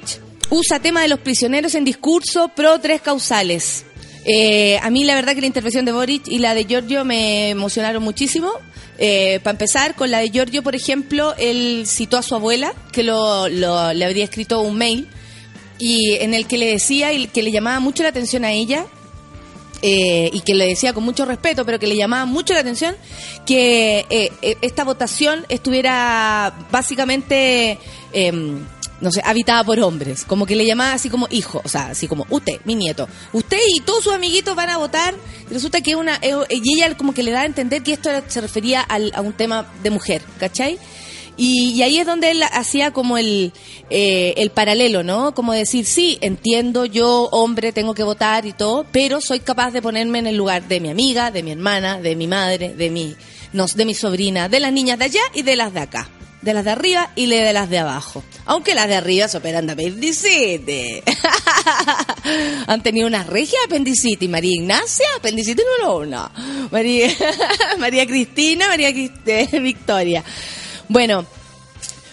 usa 0.50 0.80
tema 0.80 1.04
de 1.04 1.10
los 1.10 1.20
prisioneros 1.20 1.76
en 1.76 1.86
discurso 1.86 2.48
pro 2.56 2.80
tres 2.80 3.02
causales. 3.02 3.86
Eh, 4.26 4.80
a 4.82 4.90
mí 4.90 5.04
la 5.04 5.14
verdad 5.14 5.36
que 5.36 5.42
la 5.42 5.48
intervención 5.48 5.86
de 5.86 5.92
Boric 5.92 6.28
y 6.28 6.40
la 6.40 6.56
de 6.56 6.64
Giorgio 6.66 7.06
me 7.06 7.52
emocionaron 7.52 8.02
muchísimo. 8.02 8.52
Eh, 8.98 9.40
Para 9.44 9.52
empezar, 9.52 9.94
con 9.94 10.10
la 10.10 10.18
de 10.18 10.32
Giorgio, 10.32 10.64
por 10.64 10.74
ejemplo, 10.74 11.36
él 11.38 11.84
citó 11.86 12.18
a 12.18 12.24
su 12.24 12.34
abuela, 12.34 12.74
que 12.92 13.04
lo, 13.04 13.48
le 13.48 14.06
habría 14.06 14.24
escrito 14.24 14.62
un 14.62 14.76
mail, 14.76 15.08
y 15.78 16.16
en 16.16 16.34
el 16.34 16.48
que 16.48 16.58
le 16.58 16.66
decía 16.66 17.14
y 17.14 17.28
que 17.28 17.44
le 17.44 17.52
llamaba 17.52 17.80
mucho 17.80 18.02
la 18.02 18.10
atención 18.10 18.44
a 18.44 18.54
ella, 18.54 18.88
eh, 19.82 20.30
y 20.34 20.42
que 20.42 20.56
le 20.56 20.68
decía 20.68 20.94
con 20.94 21.04
mucho 21.04 21.26
respeto, 21.26 21.66
pero 21.66 21.80
que 21.80 21.88
le 21.88 21.96
llamaba 21.96 22.26
mucho 22.26 22.54
la 22.54 22.62
atención, 22.62 22.96
que 23.46 24.06
eh, 24.10 24.32
eh, 24.42 24.58
esta 24.62 24.84
votación 24.84 25.46
estuviera 25.50 26.54
básicamente, 26.72 27.78
em, 28.14 28.60
no 29.00 29.12
sé, 29.12 29.22
habitada 29.24 29.64
por 29.64 29.80
hombres. 29.80 30.26
Como 30.26 30.46
que 30.46 30.56
le 30.56 30.66
llamaba 30.66 30.94
así 30.94 31.10
como 31.10 31.28
hijo, 31.30 31.62
o 31.64 31.70
sea, 31.70 31.88
así 31.88 32.08
como 32.08 32.26
usted, 32.30 32.60
mi 32.66 32.76
nieto. 32.76 33.08
Usted 33.34 33.60
y 33.76 33.82
todos 33.82 34.04
sus 34.04 34.14
amiguitos 34.14 34.56
van 34.56 34.70
a 34.70 34.78
votar. 34.78 35.14
Y 35.50 35.54
resulta 35.54 35.82
que 35.82 35.96
una. 35.96 36.16
eh, 36.22 36.34
y 36.50 36.76
ella 36.76 36.96
como 36.98 37.14
que 37.14 37.24
le 37.24 37.32
da 37.32 37.42
a 37.42 37.46
entender 37.46 37.84
que 37.84 37.94
esto 37.94 38.10
se 38.28 38.42
refería 38.42 38.82
a 38.82 39.22
un 39.22 39.34
tema 39.34 39.68
de 39.84 39.90
mujer, 39.92 40.22
¿cachai? 40.40 40.80
Y, 41.38 41.72
y 41.74 41.84
ahí 41.84 42.00
es 42.00 42.06
donde 42.08 42.32
él 42.32 42.42
hacía 42.52 42.92
como 42.92 43.18
el, 43.18 43.54
eh, 43.92 44.34
el 44.38 44.50
paralelo, 44.50 45.04
¿no? 45.04 45.34
Como 45.36 45.54
decir, 45.54 45.86
sí, 45.86 46.18
entiendo, 46.22 46.86
yo, 46.86 47.30
hombre, 47.32 47.72
tengo 47.72 47.94
que 47.94 48.04
votar 48.04 48.46
y 48.48 48.54
todo, 48.54 48.86
pero 48.92 49.22
soy 49.22 49.40
capaz 49.40 49.72
de 49.72 49.82
ponerme 49.82 50.20
en 50.20 50.28
el 50.28 50.36
lugar 50.36 50.68
de 50.68 50.80
mi 50.80 50.90
amiga, 50.90 51.30
de 51.32 51.44
mi 51.44 51.52
hermana, 51.52 52.00
de 52.02 52.16
mi 52.16 52.26
madre, 52.28 52.74
de 52.76 52.90
mi, 52.90 53.16
no, 53.54 53.68
de 53.68 53.86
mi 53.86 53.94
sobrina, 53.94 54.50
de 54.50 54.60
las 54.60 54.74
niñas 54.74 54.98
de 54.98 55.06
allá 55.06 55.22
y 55.34 55.44
de 55.44 55.56
las 55.56 55.74
de 55.74 55.80
acá. 55.82 56.10
De 56.42 56.54
las 56.54 56.64
de 56.66 56.72
arriba 56.72 57.12
y 57.16 57.26
de 57.26 57.52
las 57.52 57.68
de 57.70 57.80
abajo. 57.80 58.24
Aunque 58.46 58.76
las 58.76 58.88
de 58.88 58.96
arriba 58.96 59.28
se 59.28 59.38
operan 59.38 59.66
de 59.66 59.74
apendicitis. 59.74 61.02
Han 62.68 62.82
tenido 62.84 63.08
una 63.08 63.24
regia 63.24 63.58
apendicitis. 63.66 64.30
María 64.30 64.54
Ignacia, 64.54 65.06
apendicitis 65.18 65.66
no 65.82 65.98
una. 65.98 66.32
María, 66.72 67.10
María 67.80 68.06
Cristina, 68.06 68.68
María 68.68 68.92
Crist- 68.92 69.62
Victoria. 69.62 70.24
Bueno, 70.90 71.26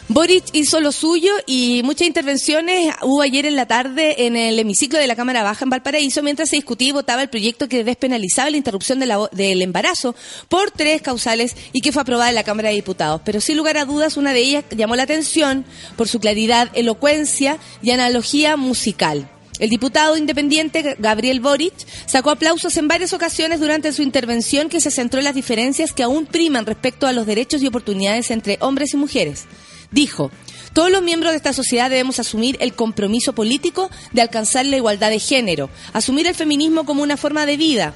Boric 0.08 0.44
hizo 0.52 0.80
lo 0.80 0.92
suyo 0.92 1.32
y 1.46 1.82
muchas 1.82 2.06
intervenciones 2.06 2.94
hubo 3.02 3.22
ayer 3.22 3.46
en 3.46 3.56
la 3.56 3.66
tarde 3.66 4.26
en 4.26 4.36
el 4.36 4.58
hemiciclo 4.58 4.98
de 4.98 5.06
la 5.06 5.16
Cámara 5.16 5.42
Baja 5.42 5.64
en 5.64 5.70
Valparaíso 5.70 6.22
mientras 6.22 6.50
se 6.50 6.56
discutía 6.56 6.88
y 6.88 6.92
votaba 6.92 7.22
el 7.22 7.30
proyecto 7.30 7.68
que 7.68 7.84
despenalizaba 7.84 8.50
la 8.50 8.58
interrupción 8.58 9.00
del 9.00 9.62
embarazo 9.62 10.14
por 10.48 10.70
tres 10.70 11.00
causales 11.00 11.56
y 11.72 11.80
que 11.80 11.90
fue 11.90 12.02
aprobada 12.02 12.28
en 12.28 12.34
la 12.34 12.44
Cámara 12.44 12.68
de 12.68 12.74
Diputados. 12.74 13.22
Pero 13.24 13.40
sin 13.40 13.56
lugar 13.56 13.78
a 13.78 13.86
dudas, 13.86 14.18
una 14.18 14.34
de 14.34 14.40
ellas 14.40 14.64
llamó 14.76 14.94
la 14.94 15.04
atención 15.04 15.64
por 15.96 16.06
su 16.06 16.20
claridad, 16.20 16.70
elocuencia 16.74 17.58
y 17.80 17.90
analogía 17.92 18.58
musical. 18.58 19.30
El 19.60 19.70
diputado 19.70 20.16
independiente 20.16 20.96
Gabriel 20.98 21.40
Boric 21.40 21.74
sacó 22.06 22.30
aplausos 22.30 22.76
en 22.76 22.88
varias 22.88 23.12
ocasiones 23.12 23.60
durante 23.60 23.92
su 23.92 24.02
intervención 24.02 24.68
que 24.68 24.80
se 24.80 24.90
centró 24.90 25.20
en 25.20 25.24
las 25.24 25.34
diferencias 25.34 25.92
que 25.92 26.02
aún 26.02 26.26
priman 26.26 26.66
respecto 26.66 27.06
a 27.06 27.12
los 27.12 27.24
derechos 27.24 27.62
y 27.62 27.68
oportunidades 27.68 28.32
entre 28.32 28.58
hombres 28.60 28.94
y 28.94 28.96
mujeres. 28.96 29.44
Dijo, 29.92 30.32
todos 30.72 30.90
los 30.90 31.02
miembros 31.02 31.30
de 31.30 31.36
esta 31.36 31.52
sociedad 31.52 31.88
debemos 31.88 32.18
asumir 32.18 32.56
el 32.60 32.74
compromiso 32.74 33.32
político 33.32 33.90
de 34.12 34.22
alcanzar 34.22 34.66
la 34.66 34.76
igualdad 34.76 35.10
de 35.10 35.20
género, 35.20 35.70
asumir 35.92 36.26
el 36.26 36.34
feminismo 36.34 36.84
como 36.84 37.04
una 37.04 37.16
forma 37.16 37.46
de 37.46 37.56
vida, 37.56 37.94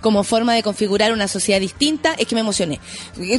como 0.00 0.24
forma 0.24 0.54
de 0.54 0.62
configurar 0.62 1.12
una 1.12 1.28
sociedad 1.28 1.60
distinta, 1.60 2.14
es 2.14 2.26
que 2.26 2.34
me 2.34 2.40
emocioné. 2.40 2.80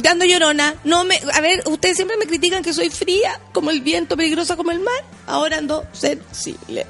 Dando 0.02 0.24
llorona, 0.24 0.76
no 0.84 1.04
me, 1.04 1.20
a 1.32 1.40
ver, 1.40 1.62
ustedes 1.66 1.96
siempre 1.96 2.16
me 2.16 2.26
critican 2.26 2.62
que 2.62 2.72
soy 2.72 2.90
fría, 2.90 3.40
como 3.52 3.70
el 3.70 3.80
viento, 3.80 4.16
peligrosa 4.16 4.56
como 4.56 4.70
el 4.70 4.80
mar, 4.80 5.04
ahora 5.26 5.58
ando 5.58 5.84
sensible. 5.92 6.86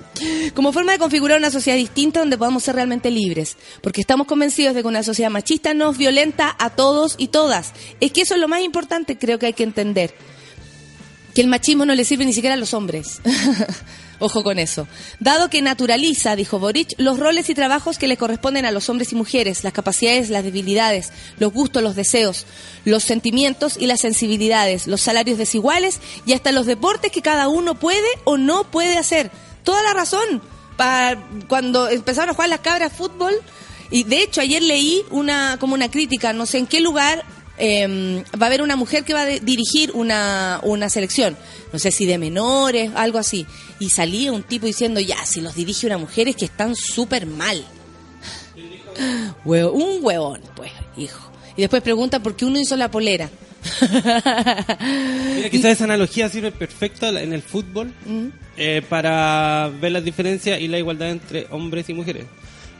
Como 0.54 0.72
forma 0.72 0.92
de 0.92 0.98
configurar 0.98 1.38
una 1.38 1.50
sociedad 1.50 1.76
distinta 1.76 2.20
donde 2.20 2.38
podamos 2.38 2.62
ser 2.62 2.74
realmente 2.74 3.11
libres, 3.11 3.56
porque 3.82 4.00
estamos 4.00 4.26
convencidos 4.26 4.74
de 4.74 4.82
que 4.82 4.88
una 4.88 5.02
sociedad 5.02 5.30
machista 5.30 5.74
nos 5.74 5.96
violenta 5.96 6.54
a 6.58 6.70
todos 6.70 7.14
y 7.18 7.28
todas. 7.28 7.72
Es 8.00 8.12
que 8.12 8.22
eso 8.22 8.35
es 8.35 8.40
lo 8.40 8.48
más 8.48 8.61
importante, 8.61 9.18
creo 9.18 9.38
que 9.38 9.46
hay 9.46 9.52
que 9.54 9.64
entender. 9.64 10.14
Que 11.35 11.40
el 11.40 11.46
machismo 11.46 11.87
no 11.87 11.94
le 11.94 12.04
sirve 12.04 12.26
ni 12.26 12.35
siquiera 12.35 12.54
a 12.54 12.58
los 12.58 12.74
hombres. 12.74 13.20
Ojo 14.24 14.44
con 14.44 14.61
eso. 14.61 14.87
Dado 15.18 15.50
que 15.50 15.62
naturaliza, 15.62 16.37
dijo 16.37 16.61
Boric, 16.61 16.90
los 16.96 17.18
roles 17.18 17.50
y 17.50 17.56
trabajos 17.56 17.98
que 17.98 18.06
le 18.06 18.16
corresponden 18.16 18.64
a 18.64 18.70
los 18.70 18.88
hombres 18.88 19.11
y 19.11 19.16
mujeres, 19.16 19.64
las 19.64 19.72
capacidades, 19.72 20.30
las 20.30 20.44
debilidades, 20.44 21.11
los 21.40 21.52
gustos, 21.52 21.82
los 21.82 21.96
deseos, 21.96 22.46
los 22.85 23.02
sentimientos 23.02 23.76
y 23.76 23.87
las 23.87 24.00
sensibilidades, 24.00 24.87
los 24.87 25.00
salarios 25.00 25.38
desiguales 25.38 25.98
y 26.24 26.35
hasta 26.35 26.52
los 26.52 26.66
deportes 26.66 27.11
que 27.11 27.20
cada 27.20 27.48
uno 27.48 27.74
puede 27.74 28.06
o 28.22 28.37
no 28.37 28.70
puede 28.70 28.96
hacer. 28.96 29.32
Toda 29.64 29.82
la 29.82 29.92
razón. 29.92 30.40
Pa- 30.76 31.18
cuando 31.48 31.88
empezaron 31.88 32.30
a 32.30 32.35
jugar 32.35 32.48
las 32.48 32.61
cabras 32.61 32.92
fútbol, 32.92 33.35
y 33.90 34.04
de 34.04 34.22
hecho 34.22 34.40
ayer 34.40 34.62
leí 34.62 35.02
una 35.11 35.56
como 35.58 35.74
una 35.74 35.90
crítica, 35.90 36.32
no 36.32 36.46
sé 36.46 36.58
en 36.58 36.66
qué 36.68 36.80
lugar 36.80 37.24
eh, 37.59 38.23
va 38.41 38.47
a 38.47 38.49
haber 38.49 38.62
una 38.62 38.77
mujer 38.77 39.05
que 39.05 39.15
va 39.15 39.23
a 39.23 39.27
dirigir 39.27 39.93
una, 39.95 40.61
una 40.62 40.88
selección, 40.88 41.37
no 41.73 41.79
sé 41.79 41.91
si 41.91 42.07
de 42.07 42.19
menores, 42.19 42.91
algo 42.95 43.19
así. 43.19 43.47
Y 43.79 43.91
salía 43.91 44.33
un 44.33 44.43
tipo 44.43 44.67
diciendo, 44.67 45.01
ya, 45.01 45.25
si 45.27 45.41
los 45.41 45.55
dirige 45.55 45.87
una 45.87 45.99
mujer 45.99 46.29
es 46.29 46.37
que 46.37 46.45
están 46.47 46.75
súper 46.77 47.27
mal. 47.27 47.65
Huevo- 49.45 49.73
un 49.73 49.99
huevón, 50.05 50.41
pues, 50.55 50.71
hijo. 50.97 51.31
Y 51.57 51.61
después 51.62 51.83
pregunta 51.83 52.23
por 52.23 52.35
qué 52.37 52.45
uno 52.45 52.59
hizo 52.59 52.77
la 52.77 52.91
polera. 52.91 53.29
Mira, 55.35 55.49
quizás 55.51 55.73
esa 55.73 55.85
analogía 55.85 56.29
sirve 56.29 56.51
perfecta 56.53 57.09
en 57.21 57.33
el 57.33 57.43
fútbol 57.43 57.93
Mm. 58.07 58.27
eh, 58.57 58.83
para 58.88 59.71
ver 59.81 59.93
las 59.93 60.05
diferencias 60.05 60.61
y 60.61 60.69
la 60.69 60.79
igualdad 60.79 61.11
entre 61.11 61.47
hombres 61.51 61.88
y 61.88 61.95
mujeres. 61.95 62.25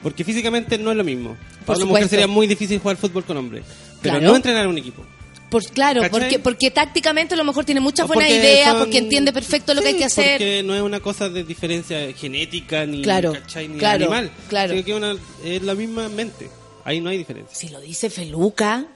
Porque 0.03 0.25
físicamente 0.25 0.79
no 0.79 0.91
es 0.91 0.97
lo 0.97 1.05
mismo. 1.05 1.37
Por 1.65 1.67
Para 1.67 1.79
una 1.79 1.87
mujer 1.87 2.09
sería 2.09 2.27
muy 2.27 2.47
difícil 2.47 2.79
jugar 2.81 2.97
fútbol 2.97 3.25
con 3.25 3.37
hombres. 3.37 3.63
Pero 4.03 4.15
Claro. 4.19 4.31
no 4.31 4.37
entrenar 4.37 4.67
un 4.67 4.79
equipo. 4.79 5.05
Por, 5.49 5.65
claro, 5.67 6.01
¿Cachai? 6.01 6.19
porque, 6.21 6.39
porque 6.39 6.71
tácticamente 6.71 7.35
a 7.35 7.37
lo 7.37 7.45
mejor 7.45 7.65
tiene 7.67 7.81
muchas 7.81 8.07
buenas 8.07 8.25
porque 8.27 8.37
ideas, 8.41 8.71
son- 8.71 8.79
porque 8.79 8.99
entiende 8.99 9.33
perfecto 9.35 9.75
lo 9.75 9.83
que 9.83 9.89
hay 9.89 9.95
que 9.97 10.05
hacer. 10.07 10.39
Porque 10.39 10.63
no 10.65 10.75
es 10.75 10.81
una 10.81 11.01
cosa 11.01 11.29
de 11.29 11.45
diferencia 11.45 12.11
genética 12.15 12.87
ni, 12.87 13.03
Claro, 13.03 13.35
¿cachai? 13.35 13.69
ni 13.69 13.79
claro, 13.79 14.07
animal. 14.07 14.31
claro. 14.49 14.73
Sino 14.73 14.85
que 14.85 14.95
una- 14.95 15.17
es 15.45 15.63
la 15.63 15.75
misma 15.75 16.09
mente. 16.09 16.49
Ahí 16.85 17.01
no 17.03 17.11
hay 17.11 17.19
diferencia. 17.19 17.55
Si 17.55 17.69
lo 17.69 17.81
dice 17.81 18.09
Feluca. 18.09 18.87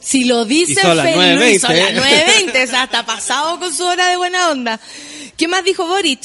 Si 0.00 0.24
lo 0.24 0.44
dice 0.44 0.80
Feluca. 0.80 1.02
9:20, 1.14 1.58
son 1.58 1.76
las 1.76 1.90
¿eh? 1.90 1.94
9:20, 2.46 2.62
o 2.64 2.66
sea, 2.68 2.84
está 2.84 3.04
pasado 3.04 3.58
con 3.58 3.72
su 3.74 3.84
hora 3.84 4.08
de 4.08 4.16
buena 4.16 4.50
onda. 4.50 4.78
¿Qué 5.36 5.48
más 5.48 5.64
dijo 5.64 5.86
Boric? 5.86 6.20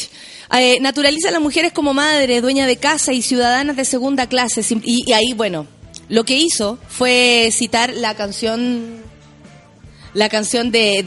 Eh, 0.55 0.77
naturaliza 0.81 1.29
a 1.29 1.31
las 1.31 1.41
mujeres 1.41 1.71
como 1.73 1.93
madre, 1.95 2.41
dueña 2.41 2.67
de 2.67 2.77
casa 2.77 3.11
y 3.13 3.21
ciudadanas 3.23 3.75
de 3.75 3.85
segunda 3.85 4.27
clase. 4.27 4.61
Y 4.83 5.11
ahí, 5.13 5.33
bueno, 5.33 5.65
lo 6.09 6.25
que 6.25 6.35
hizo 6.35 6.77
fue 6.87 7.49
citar 7.51 7.93
la 7.93 8.15
canción 8.15 9.03
la 10.13 10.29
canción 10.29 10.71
de, 10.71 11.03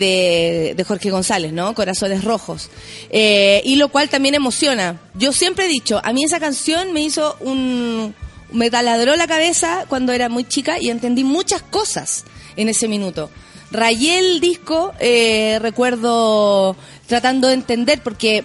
de, 0.76 0.84
Jorge 0.84 1.10
González, 1.10 1.52
¿no? 1.52 1.74
Corazones 1.74 2.24
Rojos. 2.24 2.70
Eh, 3.10 3.60
y 3.64 3.76
lo 3.76 3.88
cual 3.88 4.08
también 4.08 4.34
emociona. 4.34 5.00
Yo 5.14 5.32
siempre 5.32 5.66
he 5.66 5.68
dicho, 5.68 6.00
a 6.04 6.12
mí 6.12 6.24
esa 6.24 6.40
canción 6.40 6.92
me 6.92 7.02
hizo 7.02 7.36
un... 7.40 8.14
me 8.52 8.70
taladró 8.70 9.16
la 9.16 9.26
cabeza 9.26 9.86
cuando 9.88 10.12
era 10.12 10.28
muy 10.28 10.44
chica 10.44 10.78
y 10.78 10.90
entendí 10.90 11.24
muchas 11.24 11.62
cosas 11.62 12.24
en 12.56 12.68
ese 12.68 12.88
minuto. 12.88 13.30
Rayé 13.70 14.18
el 14.18 14.40
disco, 14.40 14.92
eh, 15.00 15.58
recuerdo 15.60 16.76
tratando 17.06 17.48
de 17.48 17.54
entender, 17.54 18.02
porque, 18.02 18.44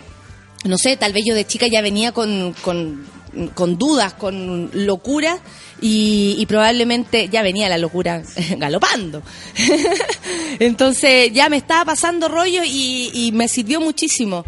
no 0.64 0.78
sé, 0.78 0.98
tal 0.98 1.14
vez 1.14 1.24
yo 1.26 1.36
de 1.36 1.46
chica 1.46 1.68
ya 1.72 1.82
venía 1.82 2.14
con, 2.14 2.56
con, 2.62 3.06
con 3.54 3.78
dudas, 3.78 4.14
con 4.14 4.70
locuras, 4.74 5.40
y, 5.80 6.44
probablemente 6.48 7.30
ya 7.30 7.44
venía 7.44 7.70
la 7.70 7.78
locura 7.78 8.24
galopando. 8.58 9.22
Entonces 10.60 11.32
ya 11.34 11.50
me 11.50 11.58
estaba 11.58 11.86
pasando 11.86 12.28
rollo 12.28 12.62
y, 12.66 13.32
me 13.34 13.48
sirvió 13.48 13.80
muchísimo. 13.80 14.46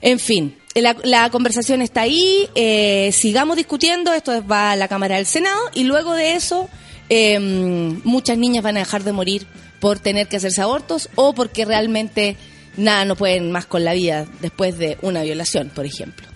En 0.00 0.18
fin, 0.18 0.56
la, 0.74 0.96
la 1.04 1.30
conversación 1.30 1.82
está 1.82 2.02
ahí, 2.02 2.48
eh, 2.54 3.10
sigamos 3.12 3.56
discutiendo, 3.56 4.12
esto 4.12 4.46
va 4.46 4.72
a 4.72 4.76
la 4.76 4.88
Cámara 4.88 5.16
del 5.16 5.26
Senado 5.26 5.60
y 5.74 5.84
luego 5.84 6.14
de 6.14 6.34
eso 6.34 6.70
eh, 7.12 7.40
muchas 8.04 8.38
niñas 8.38 8.62
van 8.62 8.76
a 8.76 8.80
dejar 8.80 9.02
de 9.02 9.12
morir 9.12 9.46
por 9.80 9.98
tener 9.98 10.28
que 10.28 10.36
hacerse 10.36 10.62
abortos 10.62 11.08
o 11.16 11.34
porque 11.34 11.64
realmente 11.64 12.36
nada, 12.76 13.04
no 13.04 13.16
pueden 13.16 13.50
más 13.50 13.66
con 13.66 13.84
la 13.84 13.94
vida 13.94 14.26
después 14.40 14.78
de 14.78 14.96
una 15.02 15.22
violación, 15.22 15.70
por 15.74 15.84
ejemplo. 15.84 16.29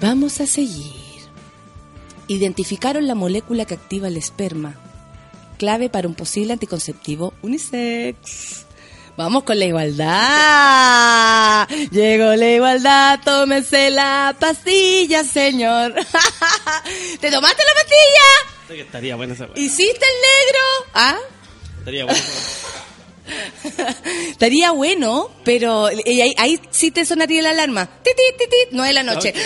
Vamos 0.00 0.40
a 0.40 0.46
seguir. 0.46 1.06
Identificaron 2.28 3.06
la 3.06 3.14
molécula 3.14 3.64
que 3.64 3.74
activa 3.74 4.08
el 4.08 4.16
esperma, 4.16 4.74
clave 5.58 5.88
para 5.88 6.08
un 6.08 6.14
posible 6.14 6.52
anticonceptivo 6.52 7.34
unisex. 7.42 8.66
Vamos 9.16 9.44
con 9.44 9.58
la 9.58 9.64
igualdad. 9.64 10.06
Llegó 11.90 12.34
la 12.34 12.50
igualdad, 12.50 13.20
tómese 13.24 13.90
la 13.90 14.36
pastilla, 14.38 15.24
señor. 15.24 15.94
¿Te 17.20 17.30
tomaste 17.30 17.62
la 17.64 17.74
pastilla? 17.74 18.82
Estaría 18.82 19.16
buena 19.16 19.32
esa. 19.34 19.48
¿Hiciste 19.54 20.04
el 20.04 20.20
negro? 20.22 20.60
¿Ah? 20.92 21.16
Estaría 21.78 22.04
buena 22.04 22.18
esa. 22.18 22.85
Estaría 24.30 24.70
bueno, 24.70 25.30
pero 25.44 25.86
ahí, 25.86 26.34
ahí 26.36 26.60
sí 26.70 26.90
te 26.90 27.04
sonaría 27.04 27.42
la 27.42 27.50
alarma. 27.50 27.86
Tit, 28.02 28.14
tit, 28.16 28.36
tit, 28.38 28.48
tit, 28.50 28.72
no 28.72 28.82
de 28.84 28.92
la 28.92 29.02
noche. 29.02 29.34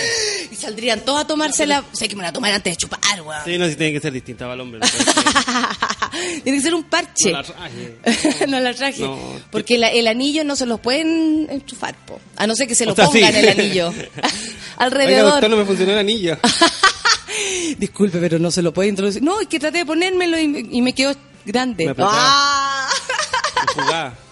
Y 0.51 0.55
saldrían 0.55 0.99
todos 1.01 1.21
a 1.21 1.27
tomársela. 1.27 1.83
Sé 1.93 2.07
que 2.09 2.15
me 2.15 2.23
la 2.23 2.33
toman 2.33 2.51
antes 2.51 2.73
de 2.73 2.77
chupar, 2.77 3.21
weón. 3.21 3.41
Sí, 3.45 3.57
no, 3.57 3.67
si 3.69 3.75
tiene 3.77 3.93
que 3.93 4.01
ser 4.01 4.11
distinta 4.11 4.43
para 4.45 4.55
el 4.55 4.61
hombre. 4.61 4.79
no 4.81 4.87
puede 4.87 5.03
ser- 5.03 6.43
Tiene 6.43 6.57
que 6.57 6.63
ser 6.63 6.75
un 6.75 6.83
parche. 6.83 7.31
No 7.31 7.37
la 7.37 7.43
traje. 7.43 7.97
no 8.47 8.59
la 8.59 8.73
traje. 8.73 9.01
No. 9.01 9.17
Porque 9.49 9.77
la- 9.77 9.89
el 9.91 10.07
anillo 10.07 10.43
no 10.43 10.55
se 10.57 10.65
los 10.65 10.79
pueden 10.81 11.47
enchufar, 11.49 11.95
po. 12.05 12.19
A 12.35 12.45
no 12.47 12.55
ser 12.55 12.67
que 12.67 12.75
se 12.75 12.85
lo 12.85 12.91
O 12.91 12.95
sea, 12.95 13.05
pongan 13.05 13.31
sí. 13.33 13.39
el 13.39 13.47
anillo. 13.49 13.87
Oiga, 13.95 14.09
Alrededor. 14.77 15.31
doctor, 15.31 15.49
no 15.49 15.57
me 15.57 15.65
funcionó 15.65 15.93
el 15.93 15.99
anillo. 15.99 16.37
Disculpe, 17.77 18.19
pero 18.19 18.37
no 18.39 18.51
se 18.51 18.61
lo 18.61 18.73
puede 18.73 18.89
introducir. 18.89 19.23
No, 19.23 19.39
es 19.39 19.47
que 19.47 19.59
traté 19.59 19.79
de 19.79 19.85
ponérmelo 19.85 20.37
y, 20.37 20.47
me- 20.47 20.65
y 20.69 20.81
me 20.81 20.93
quedó 20.93 21.15
grande. 21.45 21.85
Me. 21.87 21.95
¡Ah! 21.99 22.89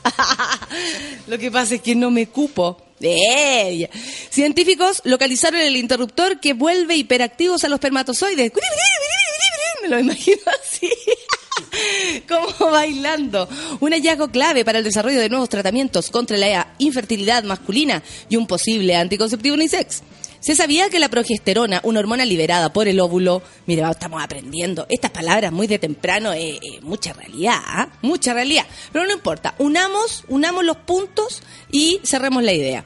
Lo 1.28 1.38
que 1.38 1.52
pasa 1.52 1.76
es 1.76 1.82
que 1.82 1.96
no 1.96 2.12
me 2.12 2.28
cupo. 2.28 2.82
Ya. 3.00 3.90
Científicos 4.30 5.02
localizaron 5.06 5.62
el 5.62 5.78
interruptor 5.78 6.40
que 6.40 6.54
vuelve 6.54 6.96
hiperactivos 6.96 7.64
a 7.64 7.70
los 7.70 7.78
espermatozoides. 7.78 8.52
Me 9.82 9.88
lo 9.88 10.00
imagino 10.00 10.42
así. 10.62 10.92
Como 12.28 12.72
bailando. 12.72 13.48
Un 13.80 13.94
hallazgo 13.94 14.30
clave 14.30 14.66
para 14.66 14.80
el 14.80 14.84
desarrollo 14.84 15.20
de 15.20 15.30
nuevos 15.30 15.50
tratamientos 15.50 16.10
contra 16.10 16.38
la 16.38 16.74
infertilidad 16.78 17.44
masculina 17.44 18.04
y 18.28 18.36
un 18.36 18.48
posible 18.48 18.96
anticonceptivo 18.96 19.56
unisex. 19.56 20.02
Se 20.40 20.56
sabía 20.56 20.90
que 20.90 21.00
la 21.00 21.10
progesterona, 21.10 21.82
una 21.84 22.00
hormona 22.00 22.26
liberada 22.26 22.72
por 22.72 22.88
el 22.88 23.02
óvulo, 23.02 23.42
mira, 23.66 23.92
estamos 23.92 24.24
aprendiendo 24.24 24.86
estas 24.90 25.12
palabras 25.12 25.52
muy 25.52 25.68
de 25.68 25.80
temprano, 25.80 26.32
eh, 26.32 26.60
eh, 26.62 26.80
mucha 26.82 27.12
realidad, 27.12 27.58
¿ah? 27.58 27.90
mucha 28.02 28.34
realidad, 28.34 28.66
pero 28.94 29.06
no 29.06 29.12
importa, 29.12 29.56
unamos, 29.58 30.24
unamos 30.30 30.64
los 30.64 30.78
puntos 30.78 31.42
y 31.72 32.00
cerremos 32.04 32.42
la 32.44 32.54
idea. 32.54 32.86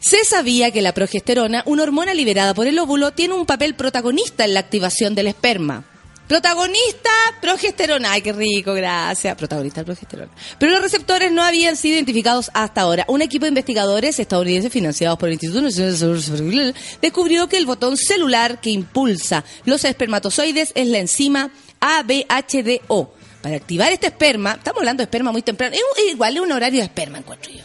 Se 0.00 0.24
sabía 0.24 0.70
que 0.70 0.82
la 0.82 0.92
progesterona, 0.92 1.62
una 1.66 1.82
hormona 1.82 2.12
liberada 2.12 2.52
por 2.52 2.66
el 2.66 2.78
óvulo, 2.78 3.12
tiene 3.12 3.34
un 3.34 3.46
papel 3.46 3.74
protagonista 3.74 4.44
en 4.44 4.54
la 4.54 4.60
activación 4.60 5.14
del 5.14 5.28
esperma. 5.28 5.84
Protagonista, 6.28 7.10
progesterona. 7.40 8.12
Ay, 8.12 8.22
qué 8.22 8.32
rico, 8.32 8.74
gracias. 8.74 9.36
Protagonista, 9.36 9.84
progesterona. 9.84 10.32
Pero 10.58 10.72
los 10.72 10.82
receptores 10.82 11.30
no 11.30 11.42
habían 11.42 11.76
sido 11.76 11.94
identificados 11.96 12.50
hasta 12.52 12.80
ahora. 12.80 13.04
Un 13.08 13.22
equipo 13.22 13.44
de 13.44 13.50
investigadores 13.50 14.18
estadounidenses 14.18 14.72
financiados 14.72 15.18
por 15.18 15.28
el 15.28 15.34
Instituto 15.34 15.62
Nacional 15.62 15.92
de 15.92 15.98
Salud 15.98 16.74
descubrió 17.00 17.48
que 17.48 17.56
el 17.58 17.66
botón 17.66 17.96
celular 17.96 18.60
que 18.60 18.70
impulsa 18.70 19.44
los 19.64 19.84
espermatozoides 19.84 20.72
es 20.74 20.86
la 20.88 20.98
enzima 20.98 21.50
ABHDO. 21.80 23.14
Para 23.42 23.56
activar 23.56 23.92
este 23.92 24.08
esperma, 24.08 24.52
estamos 24.58 24.80
hablando 24.80 25.02
de 25.02 25.04
esperma 25.04 25.30
muy 25.30 25.42
temprano, 25.42 25.74
es 25.76 26.12
igual 26.12 26.34
es 26.36 26.42
un 26.42 26.50
horario 26.50 26.80
de 26.80 26.86
esperma, 26.86 27.18
encuentro 27.18 27.52
yo. 27.52 27.62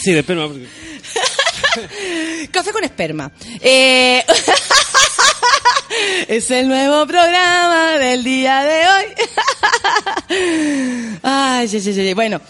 Sí, 0.00 0.12
después 0.12 0.38
no. 0.38 0.48
porque- 0.48 0.66
Café 2.50 2.72
con 2.72 2.84
esperma. 2.84 3.30
Eh, 3.60 4.24
es 6.28 6.50
el 6.50 6.68
nuevo 6.68 7.06
programa 7.06 7.98
del 7.98 8.24
día 8.24 8.64
de 8.64 8.86
hoy. 8.88 9.04
Ay, 11.22 11.68
sí, 11.68 11.80
sí, 11.80 11.92
sí. 11.92 12.14
Bueno, 12.14 12.40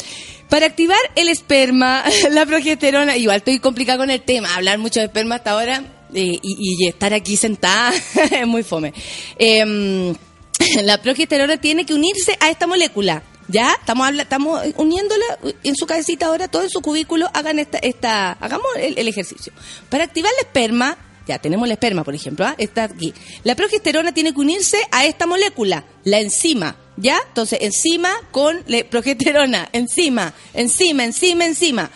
para 0.49 0.67
activar 0.67 1.01
el 1.17 1.29
esperma, 1.29 2.05
la 2.31 2.47
progesterona, 2.47 3.17
igual 3.17 3.39
estoy 3.39 3.59
complicada 3.59 3.99
con 3.99 4.11
el 4.11 4.23
tema, 4.23 4.55
hablar 4.55 4.79
mucho 4.79 5.01
de 5.01 5.07
esperma 5.07 5.35
hasta 5.37 5.53
ahora 5.53 5.83
y, 6.13 6.39
y 6.43 6.89
estar 6.89 7.15
aquí 7.15 7.37
sentada 7.37 7.93
es 8.31 8.47
muy 8.47 8.63
fome. 8.63 8.93
Em, 9.39 10.15
la 10.83 11.01
progesterona 11.01 11.57
tiene 11.57 11.87
que 11.87 11.95
unirse 11.95 12.37
a 12.41 12.51
esta 12.51 12.67
molécula. 12.67 13.23
Ya, 13.53 13.77
estamos 13.79 14.09
estamos 14.19 14.63
uniéndola 14.77 15.25
en 15.63 15.77
su 15.77 15.87
cabecita 15.87 16.27
ahora, 16.27 16.49
todo 16.49 16.63
en 16.63 16.71
su 16.71 16.81
cubículo, 16.81 17.29
hagan 17.35 17.59
esta, 17.59 17.77
esta 17.79 18.33
hagamos 18.33 18.67
el, 18.79 19.07
ejercicio. 19.07 19.53
Para 19.91 20.05
activar 20.05 20.33
el 20.39 20.47
esperma, 20.47 20.97
ya 21.29 21.39
tenemos 21.39 21.67
el 21.67 21.73
esperma, 21.73 22.03
por 22.03 22.15
ejemplo, 22.15 22.47
¿ah? 22.47 22.55
está 22.57 22.85
aquí. 22.85 23.13
La 23.45 23.55
progesterona 23.55 24.13
tiene 24.15 24.33
que 24.33 24.41
unirse 24.41 24.79
a 24.91 25.05
esta 25.05 25.27
molécula, 25.27 25.85
la 26.05 26.21
enzima, 26.21 26.77
¿ya? 26.97 27.19
Entonces, 27.29 27.59
enzima 27.61 28.11
con 28.31 28.63
le- 28.69 28.85
progesterona, 28.87 29.69
enzima, 29.75 30.33
enzima, 30.55 31.05
enzima, 31.05 31.45
enzima. 31.45 31.91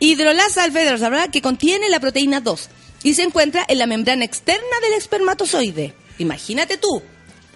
Hidrolasa 0.00 0.64
alfa 0.64 1.28
que 1.30 1.40
contiene 1.40 1.88
la 1.88 2.00
proteína 2.00 2.40
2 2.40 2.68
y 3.04 3.14
se 3.14 3.22
encuentra 3.22 3.64
en 3.68 3.78
la 3.78 3.86
membrana 3.86 4.24
externa 4.24 4.80
del 4.82 4.94
espermatozoide. 4.94 5.94
Imagínate 6.18 6.78
tú, 6.78 7.00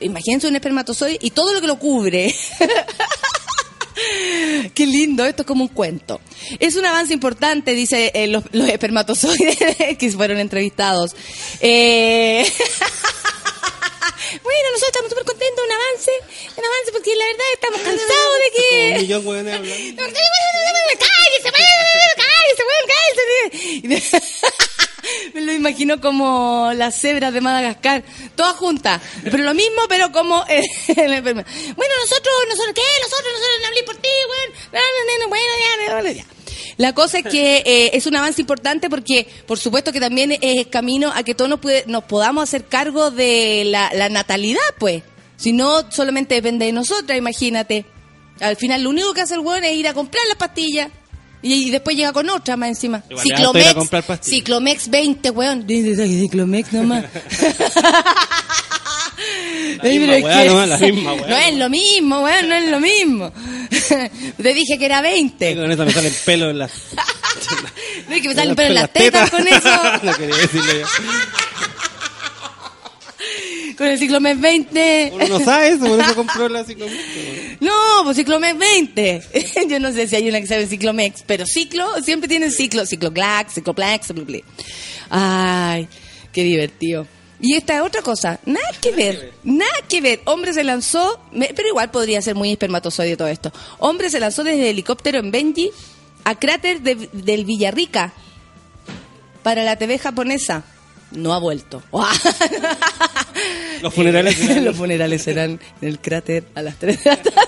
imagínense 0.00 0.48
un 0.48 0.56
espermatozoide 0.56 1.18
y 1.20 1.30
todo 1.30 1.52
lo 1.52 1.60
que 1.60 1.66
lo 1.66 1.78
cubre. 1.78 2.34
Qué 4.74 4.86
lindo, 4.86 5.26
esto 5.26 5.42
es 5.42 5.46
como 5.46 5.64
un 5.64 5.68
cuento. 5.68 6.20
Es 6.58 6.76
un 6.76 6.86
avance 6.86 7.12
importante, 7.12 7.74
dice 7.74 8.10
eh, 8.14 8.28
los, 8.28 8.44
los 8.52 8.68
espermatozoides 8.68 9.58
que 9.98 10.10
fueron 10.10 10.38
entrevistados. 10.38 11.14
Eh, 11.60 12.46
bueno, 14.42 14.66
nosotros 14.70 14.88
estamos 14.88 15.10
súper 15.10 15.24
contentos, 15.24 15.64
un 15.64 15.72
avance, 15.72 16.12
un 16.56 16.64
avance 16.64 16.92
porque 16.92 17.16
la 17.16 17.24
verdad 17.24 17.46
estamos 17.54 17.80
cansados 17.80 18.08
de 18.08 18.46
un 18.46 18.52
que... 18.54 19.06
Me 25.34 25.40
lo 25.40 25.52
imagino 25.52 26.00
como 26.00 26.70
las 26.74 27.00
cebras 27.00 27.32
de 27.32 27.40
Madagascar, 27.40 28.04
todas 28.34 28.56
juntas, 28.56 29.00
pero 29.24 29.38
lo 29.38 29.54
mismo, 29.54 29.82
pero 29.88 30.12
como 30.12 30.44
eh. 30.48 30.62
Bueno, 30.86 31.14
nosotros, 31.14 32.34
nosotros, 32.48 32.74
¿qué? 32.74 32.82
Nosotros, 33.02 33.32
nosotros 33.32 33.60
no 33.60 33.66
hablé 33.68 33.82
por 33.84 33.96
ti, 33.96 34.08
bueno, 34.26 34.54
no, 34.72 34.80
no, 34.80 35.18
no, 35.18 35.28
bueno, 35.28 35.52
ya, 35.58 36.02
ya, 36.02 36.12
ya. 36.12 36.39
La 36.76 36.94
cosa 36.94 37.18
es 37.18 37.24
que 37.24 37.62
eh, 37.64 37.90
es 37.94 38.06
un 38.06 38.16
avance 38.16 38.40
importante 38.40 38.88
porque, 38.90 39.26
por 39.46 39.58
supuesto, 39.58 39.92
que 39.92 40.00
también 40.00 40.36
es 40.40 40.66
camino 40.68 41.12
a 41.14 41.22
que 41.22 41.34
todos 41.34 41.48
nos, 41.50 41.60
puede- 41.60 41.84
nos 41.86 42.04
podamos 42.04 42.42
hacer 42.44 42.64
cargo 42.66 43.10
de 43.10 43.64
la, 43.66 43.90
la 43.94 44.08
natalidad, 44.08 44.60
pues. 44.78 45.02
Si 45.36 45.52
no, 45.52 45.90
solamente 45.90 46.34
depende 46.34 46.66
de 46.66 46.72
nosotras, 46.72 47.16
imagínate. 47.18 47.84
Al 48.40 48.56
final, 48.56 48.82
lo 48.82 48.90
único 48.90 49.12
que 49.14 49.20
hace 49.22 49.34
el 49.34 49.40
weón 49.40 49.64
es 49.64 49.74
ir 49.76 49.88
a 49.88 49.94
comprar 49.94 50.22
las 50.28 50.36
pastillas. 50.36 50.88
Y, 51.42 51.54
y 51.54 51.70
después 51.70 51.96
llega 51.96 52.12
con 52.12 52.28
otra 52.28 52.56
más 52.58 52.68
encima. 52.68 53.02
Igual 53.08 53.24
pastillas. 53.52 53.74
Ciclomex 54.28 54.88
20, 54.90 55.30
weón. 55.30 55.66
Ciclomex 56.20 56.72
nomás. 56.74 57.04
La 59.82 59.88
misma 59.88 60.16
weá 60.18 60.44
nomás, 60.44 60.68
la 60.68 60.78
misma 60.78 61.12
weá. 61.14 61.26
No 61.28 61.36
es 61.36 61.54
lo 61.56 61.70
mismo, 61.70 62.22
weón, 62.22 62.48
no 62.48 62.54
es 62.54 62.68
lo 62.68 62.80
mismo. 62.80 63.32
Te 64.42 64.54
dije 64.54 64.78
que 64.78 64.84
era 64.84 65.00
20. 65.00 65.56
Con 65.56 65.70
eso 65.70 65.84
me 65.84 65.92
salen 65.92 66.14
pelos 66.24 66.50
en 66.50 66.58
las, 66.58 66.72
No 68.08 68.14
es 68.14 68.22
que 68.22 68.28
me 68.28 68.34
salen 68.34 68.54
pero 68.54 68.68
en 68.68 68.74
las 68.74 68.92
tetas 68.92 69.30
con 69.30 69.46
eso. 69.46 69.82
no 70.02 70.12
quería 70.14 70.36
decirlo 70.36 70.72
yo. 70.72 70.86
Con 73.76 73.86
el 73.86 73.98
Ciclomex 73.98 74.40
20. 74.40 75.12
Uno 75.14 75.28
no 75.28 75.40
sabe 75.40 75.68
eso, 75.68 75.86
por 75.86 75.98
eso 76.00 76.14
compró 76.14 76.48
la 76.50 76.64
ciclomex. 76.64 77.02
No, 77.60 77.72
pues 78.04 78.16
Ciclomex 78.18 78.58
20. 78.58 79.22
Yo 79.70 79.80
no 79.80 79.90
sé 79.92 80.06
si 80.06 80.16
hay 80.16 80.28
una 80.28 80.38
que 80.38 80.46
sabe 80.46 80.66
Ciclomex, 80.66 81.22
pero 81.26 81.46
ciclo, 81.46 82.02
siempre 82.02 82.28
tienen 82.28 82.50
ciclo, 82.50 82.84
Cicloclax, 82.84 83.54
bla. 83.64 83.98
Ay, 85.08 85.88
qué 86.30 86.42
divertido. 86.42 87.06
Y 87.42 87.54
esta 87.54 87.74
es 87.76 87.80
otra 87.82 88.02
cosa, 88.02 88.38
nada 88.44 88.66
que 88.82 88.90
ver, 88.92 89.32
nada 89.44 89.70
que 89.88 90.00
ver. 90.00 90.20
Hombre 90.26 90.52
se 90.52 90.62
lanzó, 90.64 91.20
me- 91.32 91.50
pero 91.56 91.68
igual 91.68 91.90
podría 91.90 92.20
ser 92.20 92.34
muy 92.34 92.50
espermatozoide 92.52 93.16
todo 93.16 93.28
esto. 93.28 93.50
Hombre 93.78 94.10
se 94.10 94.20
lanzó 94.20 94.44
desde 94.44 94.68
helicóptero 94.70 95.18
en 95.18 95.30
Benji 95.30 95.70
a 96.24 96.34
cráter 96.38 96.80
de- 96.82 97.08
del 97.12 97.44
Villarrica 97.46 98.12
para 99.42 99.64
la 99.64 99.76
TV 99.76 99.98
japonesa. 99.98 100.64
No 101.12 101.32
ha 101.32 101.38
vuelto. 101.38 101.82
Los 103.82 103.94
funerales 103.94 104.36
serán- 104.38 104.64
Los 104.64 104.76
funerales 104.76 105.22
serán 105.22 105.60
en 105.80 105.88
el 105.88 105.98
cráter 105.98 106.44
a 106.54 106.62
las 106.62 106.76
3 106.78 107.02
de 107.04 107.10
la 107.10 107.16
tarde. 107.16 107.38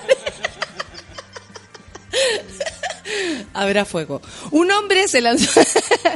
Habrá 3.53 3.85
fuego. 3.85 4.21
Un 4.51 4.71
hombre 4.71 5.07
se 5.07 5.21
lanzó. 5.21 5.61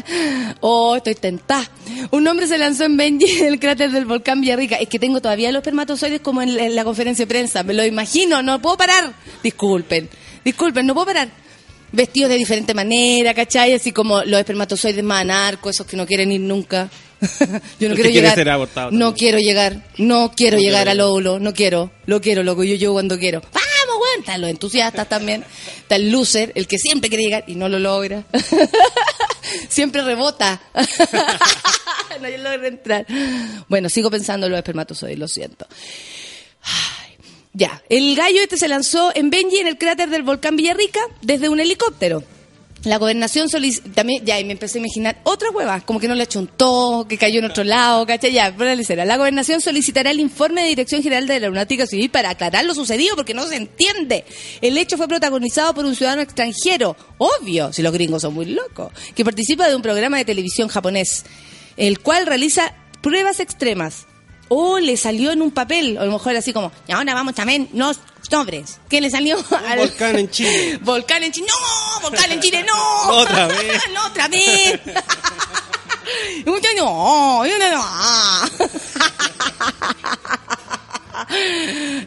oh, 0.62 0.96
estoy 0.96 1.16
tentada. 1.16 1.70
Un 2.12 2.28
hombre 2.28 2.48
se 2.48 2.58
lanzó 2.58 2.86
en 2.86 2.98
Benji 2.98 3.40
en 3.40 3.46
el 3.54 3.60
cráter 3.60 3.92
del 3.92 4.06
volcán 4.06 4.42
Villarrica. 4.42 4.76
Es 4.78 4.90
que 4.90 5.00
tengo 5.00 5.22
todavía 5.22 5.52
los 5.52 5.60
espermatozoides 5.60 6.22
como 6.22 6.42
en 6.42 6.56
la, 6.56 6.64
en 6.66 6.76
la 6.76 6.84
conferencia 6.84 7.26
de 7.26 7.30
prensa. 7.30 7.64
Me 7.64 7.74
lo 7.74 7.86
imagino, 7.86 8.42
no 8.42 8.62
puedo 8.62 8.78
parar. 8.78 9.14
Disculpen, 9.44 10.10
disculpen, 10.44 10.86
no 10.86 10.94
puedo 10.94 11.08
parar. 11.08 11.30
Vestidos 11.92 12.30
de 12.30 12.36
diferente 12.36 12.74
manera, 12.74 13.34
¿cachai? 13.34 13.74
Así 13.74 13.92
como 13.92 14.22
los 14.24 14.40
espermatozoides 14.40 15.04
más 15.04 15.22
anarcos, 15.22 15.76
esos 15.76 15.88
que 15.88 15.96
no 15.96 16.06
quieren 16.06 16.32
ir 16.32 16.42
nunca. 16.42 16.90
Yo 17.80 17.90
no 17.90 17.96
quiero 17.96 18.10
llegar. 18.10 18.36
ser 18.36 18.50
abortado 18.50 18.92
no 18.92 19.16
quiero 19.16 19.40
llegar, 19.40 19.84
no 19.98 20.32
quiero 20.36 20.58
No 20.58 20.62
llegar 20.62 20.84
quiero 20.84 20.92
al 20.92 21.10
óvulo, 21.10 21.40
no 21.40 21.54
quiero, 21.54 21.92
lo 22.06 22.22
quiero, 22.22 22.44
loco, 22.44 22.64
yo 22.64 22.76
llego 22.76 22.94
cuando 22.94 23.18
quiero. 23.18 23.42
Vamos, 23.42 23.67
los 24.38 24.50
entusiastas 24.50 25.08
también, 25.10 25.44
está 25.80 25.96
el 25.96 26.12
loser, 26.12 26.52
el 26.56 26.68
que 26.68 26.78
siempre 26.78 27.10
quiere 27.10 27.24
llegar 27.24 27.44
y 27.48 27.56
no 27.56 27.70
lo 27.70 27.80
logra. 27.80 28.24
siempre 29.70 30.04
rebota. 30.04 30.62
no 32.22 32.30
logra 32.30 32.68
entrar. 32.68 33.06
Bueno, 33.68 33.90
sigo 33.90 34.10
pensando 34.12 34.46
en 34.46 34.52
los 34.52 34.60
espermatozoides, 34.60 35.20
lo 35.20 35.28
siento. 35.28 35.68
Ya, 37.54 37.82
el 37.90 38.16
gallo 38.16 38.42
este 38.42 38.58
se 38.58 38.68
lanzó 38.68 39.12
en 39.16 39.32
Benji, 39.32 39.58
en 39.58 39.68
el 39.68 39.80
cráter 39.80 40.10
del 40.10 40.22
volcán 40.22 40.56
Villarrica, 40.56 41.00
desde 41.22 41.50
un 41.50 41.60
helicóptero. 41.60 42.24
La 42.88 43.00
gobernación 43.00 43.50
también, 43.94 44.24
ya, 44.24 44.40
y 44.40 44.46
me 44.46 44.54
empecé 44.54 44.78
a 44.78 44.80
imaginar 44.80 45.20
otra 45.26 45.50
hueva, 45.50 45.82
como 45.82 46.00
que 46.00 46.08
no 46.08 46.16
le 46.16 46.24
achuntó, 46.24 47.06
que 47.10 47.18
cayó 47.18 47.40
en 47.40 47.46
otro 47.46 47.66
lado, 47.66 48.06
¿cachai? 48.06 48.32
Ya, 48.32 48.50
la. 48.50 49.04
La 49.04 49.18
gobernación 49.18 49.60
solicitará 49.60 50.10
el 50.10 50.22
informe 50.22 50.62
de 50.62 50.70
Dirección 50.70 51.04
General 51.04 51.28
de 51.28 51.34
Aeronáutica 51.34 51.86
Civil 51.86 52.10
para 52.10 52.30
aclarar 52.30 52.64
lo 52.64 52.74
sucedido, 52.74 53.18
porque 53.18 53.34
no 53.34 53.46
se 53.46 53.58
entiende. 53.58 54.24
El 54.62 54.78
hecho 54.78 54.96
fue 54.96 55.10
protagonizado 55.10 55.74
por 55.74 55.84
un 55.84 55.98
ciudadano 55.98 56.22
extranjero, 56.22 56.96
obvio, 57.18 57.74
si 57.74 57.82
los 57.82 57.92
gringos 57.92 58.22
son 58.22 58.34
muy 58.34 58.46
locos, 58.46 58.94
que 59.14 59.26
participa 59.26 59.68
de 59.68 59.76
un 59.76 59.82
programa 59.82 60.18
de 60.18 60.24
televisión 60.24 60.70
japonés, 60.70 61.26
el 61.76 62.00
cual 62.00 62.26
realiza 62.26 62.74
pruebas 63.02 63.42
extremas. 63.42 64.06
O 64.48 64.80
le 64.80 64.96
salió 64.96 65.34
en 65.34 65.42
un 65.42 65.52
papel, 65.52 65.98
o 65.98 66.02
a 66.04 66.06
lo 66.06 66.14
mejor 66.14 66.38
así 66.38 66.54
como, 66.54 66.72
y 66.88 66.94
ahora 66.94 67.14
vamos 67.14 67.36
también, 67.36 67.68
los 67.74 68.00
sobres. 68.30 68.80
¿Qué 68.90 69.02
le 69.02 69.10
salió? 69.10 69.38
al- 69.68 69.80
volcán 69.80 70.18
en 70.20 70.30
Chile. 70.30 70.78
Volcán 70.82 71.24
en 71.24 71.32
Chile. 71.32 71.48
¡No! 71.48 72.02
¡Volcán 72.02 72.32
en 72.32 72.40
Chile! 72.42 72.64
¡No! 72.64 73.08
Otra 73.18 73.48
vez. 73.48 73.82
¡No, 73.94 74.06
otra 74.08 74.28
vez! 74.28 74.80
No, 76.46 77.60
no, 77.60 77.72
no. 77.72 78.68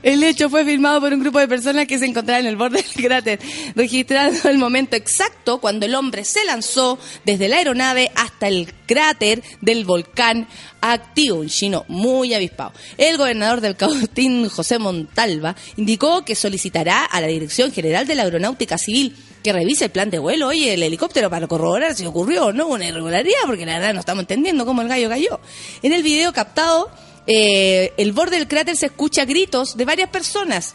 El 0.03 0.23
hecho 0.23 0.49
fue 0.49 0.65
filmado 0.65 1.01
por 1.01 1.13
un 1.13 1.21
grupo 1.21 1.39
de 1.39 1.49
personas 1.49 1.87
que 1.87 1.99
se 1.99 2.07
encontraban 2.07 2.45
en 2.45 2.51
el 2.51 2.57
borde 2.57 2.83
del 2.83 3.05
cráter, 3.05 3.39
registrando 3.75 4.49
el 4.49 4.59
momento 4.59 4.97
exacto 4.97 5.61
cuando 5.61 5.87
el 5.87 5.95
hombre 5.95 6.25
se 6.25 6.45
lanzó 6.45 6.99
desde 7.25 7.49
la 7.49 7.57
aeronave 7.57 8.11
hasta 8.15 8.49
el 8.49 8.73
cráter 8.87 9.43
del 9.61 9.85
volcán 9.85 10.49
activo, 10.81 11.39
un 11.39 11.49
chino 11.49 11.85
muy 11.89 12.35
avispado. 12.35 12.73
El 12.97 13.19
gobernador 13.19 13.61
del 13.61 13.77
Cautín, 13.77 14.49
José 14.49 14.79
Montalva, 14.79 15.55
indicó 15.77 16.25
que 16.25 16.35
solicitará 16.35 17.05
a 17.05 17.21
la 17.21 17.27
Dirección 17.27 17.73
General 17.73 18.07
de 18.07 18.15
la 18.15 18.23
Aeronáutica 18.23 18.79
Civil 18.79 19.15
que 19.43 19.53
revise 19.53 19.87
el 19.87 19.91
plan 19.91 20.11
de 20.11 20.19
vuelo, 20.19 20.49
oye, 20.49 20.75
el 20.75 20.83
helicóptero 20.83 21.31
para 21.31 21.47
corroborar 21.47 21.95
si 21.95 22.05
ocurrió 22.05 22.47
o 22.47 22.53
no 22.53 22.69
una 22.69 22.87
irregularidad, 22.87 23.41
porque 23.47 23.65
la 23.65 23.79
verdad 23.79 23.95
no 23.95 24.01
estamos 24.01 24.23
entendiendo 24.23 24.67
cómo 24.67 24.83
el 24.83 24.89
gallo 24.89 25.09
cayó. 25.09 25.41
En 25.83 25.93
el 25.93 26.03
video 26.03 26.33
captado, 26.33 26.91
eh, 27.33 27.93
el 27.97 28.13
borde 28.13 28.37
del 28.39 28.49
cráter 28.49 28.77
se 28.77 28.87
escucha 28.87 29.25
gritos 29.25 29.77
de 29.77 29.85
varias 29.85 30.11
personas. 30.11 30.75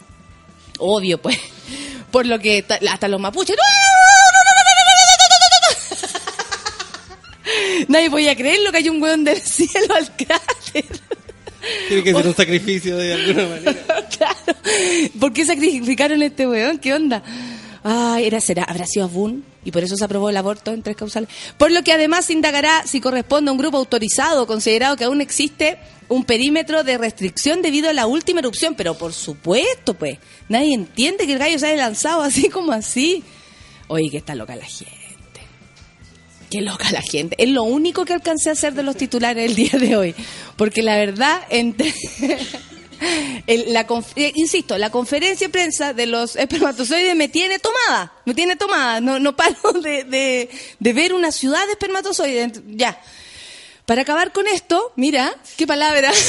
Obvio, 0.78 1.18
pues. 1.20 1.38
Por 2.10 2.24
lo 2.26 2.38
que 2.38 2.62
ta- 2.62 2.78
hasta 2.90 3.08
los 3.08 3.20
mapuches. 3.20 3.56
Nadie 7.88 8.10
podía 8.10 8.34
creerlo 8.34 8.70
que 8.72 8.78
hay 8.78 8.88
un 8.88 9.00
hueón 9.02 9.24
del 9.24 9.40
cielo 9.40 9.94
al 9.94 10.16
cráter. 10.16 10.84
Tiene 11.88 12.02
que 12.02 12.14
ser 12.14 12.26
un 12.26 12.34
sacrificio 12.34 12.96
de 12.96 13.14
alguna 13.14 13.46
manera. 13.48 14.08
claro. 14.16 14.36
¿Por 15.20 15.32
qué 15.32 15.44
sacrificaron 15.44 16.22
a 16.22 16.26
este 16.26 16.46
weón? 16.46 16.78
¿Qué 16.78 16.94
onda? 16.94 17.22
Ay, 17.88 18.26
era, 18.26 18.40
será, 18.40 18.64
habrá 18.64 18.84
sido 18.84 19.04
Abun 19.04 19.44
y 19.64 19.70
por 19.70 19.84
eso 19.84 19.96
se 19.96 20.04
aprobó 20.04 20.28
el 20.28 20.36
aborto 20.36 20.72
en 20.72 20.82
tres 20.82 20.96
causales. 20.96 21.28
Por 21.56 21.70
lo 21.70 21.84
que 21.84 21.92
además 21.92 22.24
se 22.24 22.32
indagará 22.32 22.84
si 22.84 23.00
corresponde 23.00 23.48
a 23.48 23.52
un 23.52 23.58
grupo 23.58 23.76
autorizado, 23.76 24.44
considerado 24.48 24.96
que 24.96 25.04
aún 25.04 25.20
existe 25.20 25.78
un 26.08 26.24
perímetro 26.24 26.82
de 26.82 26.98
restricción 26.98 27.62
debido 27.62 27.88
a 27.88 27.92
la 27.92 28.08
última 28.08 28.40
erupción. 28.40 28.74
Pero 28.74 28.98
por 28.98 29.12
supuesto, 29.12 29.94
pues, 29.94 30.18
nadie 30.48 30.74
entiende 30.74 31.26
que 31.26 31.34
el 31.34 31.38
gallo 31.38 31.60
se 31.60 31.68
haya 31.68 31.76
lanzado 31.76 32.22
así 32.22 32.48
como 32.48 32.72
así. 32.72 33.22
Oye, 33.86 34.10
que 34.10 34.16
está 34.16 34.34
loca 34.34 34.56
la 34.56 34.64
gente. 34.64 34.90
Qué 36.50 36.62
loca 36.62 36.90
la 36.90 37.02
gente. 37.02 37.36
Es 37.38 37.50
lo 37.50 37.62
único 37.62 38.04
que 38.04 38.14
alcancé 38.14 38.48
a 38.48 38.54
hacer 38.54 38.74
de 38.74 38.82
los 38.82 38.96
titulares 38.96 39.48
el 39.48 39.54
día 39.54 39.78
de 39.78 39.94
hoy. 39.94 40.14
Porque 40.56 40.82
la 40.82 40.96
verdad, 40.96 41.40
entre... 41.50 41.94
la 43.46 43.86
eh, 44.16 44.32
insisto, 44.34 44.78
la 44.78 44.90
conferencia 44.90 45.46
de 45.46 45.52
prensa 45.52 45.92
de 45.92 46.06
los 46.06 46.36
espermatozoides 46.36 47.14
me 47.14 47.28
tiene 47.28 47.58
tomada. 47.58 48.12
Me 48.24 48.34
tiene 48.34 48.56
tomada. 48.56 49.00
No, 49.00 49.18
no 49.18 49.36
paro 49.36 49.72
de, 49.82 50.48
ver 50.80 51.12
una 51.14 51.32
ciudad 51.32 51.64
de 51.66 51.72
espermatozoides. 51.72 52.60
Ya. 52.68 53.00
Para 53.84 54.02
acabar 54.02 54.32
con 54.32 54.46
esto, 54.48 54.92
mira, 54.96 55.32
qué 55.56 55.66
palabra. 55.66 56.10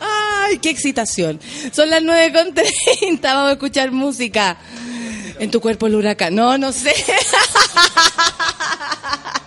Ay, 0.00 0.58
qué 0.58 0.70
excitación. 0.70 1.40
Son 1.72 1.90
las 1.90 2.02
9.30, 2.02 3.20
vamos 3.22 3.48
a 3.48 3.52
escuchar 3.52 3.90
música. 3.90 4.56
En 5.38 5.50
tu 5.50 5.60
cuerpo 5.60 5.86
el 5.86 5.94
huracán. 5.96 6.34
No, 6.34 6.58
no 6.58 6.72
sé. 6.72 6.94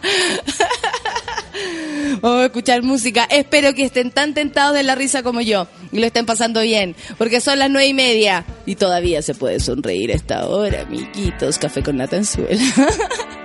Vamos 2.21 2.41
a 2.41 2.45
escuchar 2.45 2.83
música. 2.83 3.27
Espero 3.29 3.73
que 3.73 3.83
estén 3.83 4.11
tan 4.11 4.33
tentados 4.33 4.75
de 4.75 4.83
la 4.83 4.95
risa 4.95 5.23
como 5.23 5.41
yo 5.41 5.67
y 5.91 5.99
lo 5.99 6.05
estén 6.05 6.25
pasando 6.25 6.61
bien, 6.61 6.95
porque 7.17 7.41
son 7.41 7.59
las 7.59 7.69
nueve 7.69 7.87
y 7.87 7.93
media 7.93 8.45
y 8.65 8.75
todavía 8.75 9.21
se 9.21 9.35
puede 9.35 9.59
sonreír 9.59 10.11
a 10.11 10.15
esta 10.15 10.47
hora, 10.47 10.81
amiguitos. 10.81 11.57
Café 11.57 11.83
con 11.83 11.97
Natanzuela. 11.97 12.53
este 12.53 13.33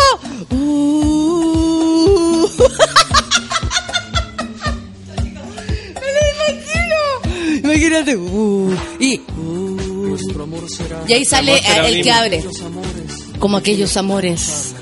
Uh. 0.51 1.29
Me 5.95 6.09
lo 6.15 6.21
imagino. 6.35 6.99
Imagínate. 7.63 8.11
Uh. 8.17 8.77
Y. 8.99 9.21
uh. 9.37 9.59
Y 11.07 11.13
ahí 11.13 11.25
sale 11.25 11.51
Amor 11.51 11.63
será 11.63 11.87
el 11.87 11.95
un 11.97 12.01
que 12.03 12.11
abre. 12.11 12.43
Como 13.39 13.57
aquellos 13.57 13.95
amores 13.97 14.73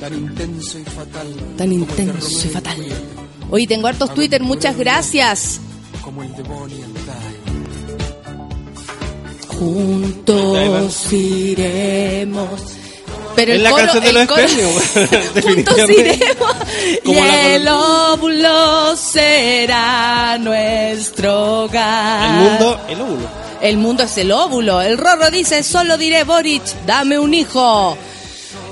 tan 0.00 0.12
intenso 0.12 0.78
y 0.78 0.84
fatal 0.84 1.26
tan 1.56 1.72
intenso 1.72 2.46
y 2.46 2.50
fatal. 2.50 2.76
Hoy 3.50 3.66
tengo 3.66 3.86
hartos 3.86 4.12
Twitter, 4.14 4.42
muchas 4.42 4.76
gracias. 4.76 5.60
Juntos 11.06 11.12
iremos. 11.12 12.60
Pero 13.34 13.52
Es 13.52 13.58
el 13.58 13.64
la 13.64 13.70
coro, 13.70 13.82
canción 13.82 14.04
de 14.04 14.12
los 14.12 14.28
Juntos 15.44 15.90
iremos. 15.90 16.56
Y 17.04 17.16
el 17.16 17.68
óvulo 17.68 18.96
será 18.96 20.38
nuestro 20.38 21.64
hogar. 21.64 22.24
El 22.24 22.50
mundo, 22.50 22.80
el 22.88 23.00
óvulo. 23.00 23.28
El 23.60 23.76
mundo 23.78 24.02
es 24.04 24.18
el 24.18 24.32
óvulo. 24.32 24.80
El 24.80 24.98
Rorro 24.98 25.30
dice, 25.30 25.62
solo 25.62 25.96
diré 25.98 26.24
Boric, 26.24 26.62
dame 26.86 27.18
un 27.18 27.34
hijo. 27.34 27.96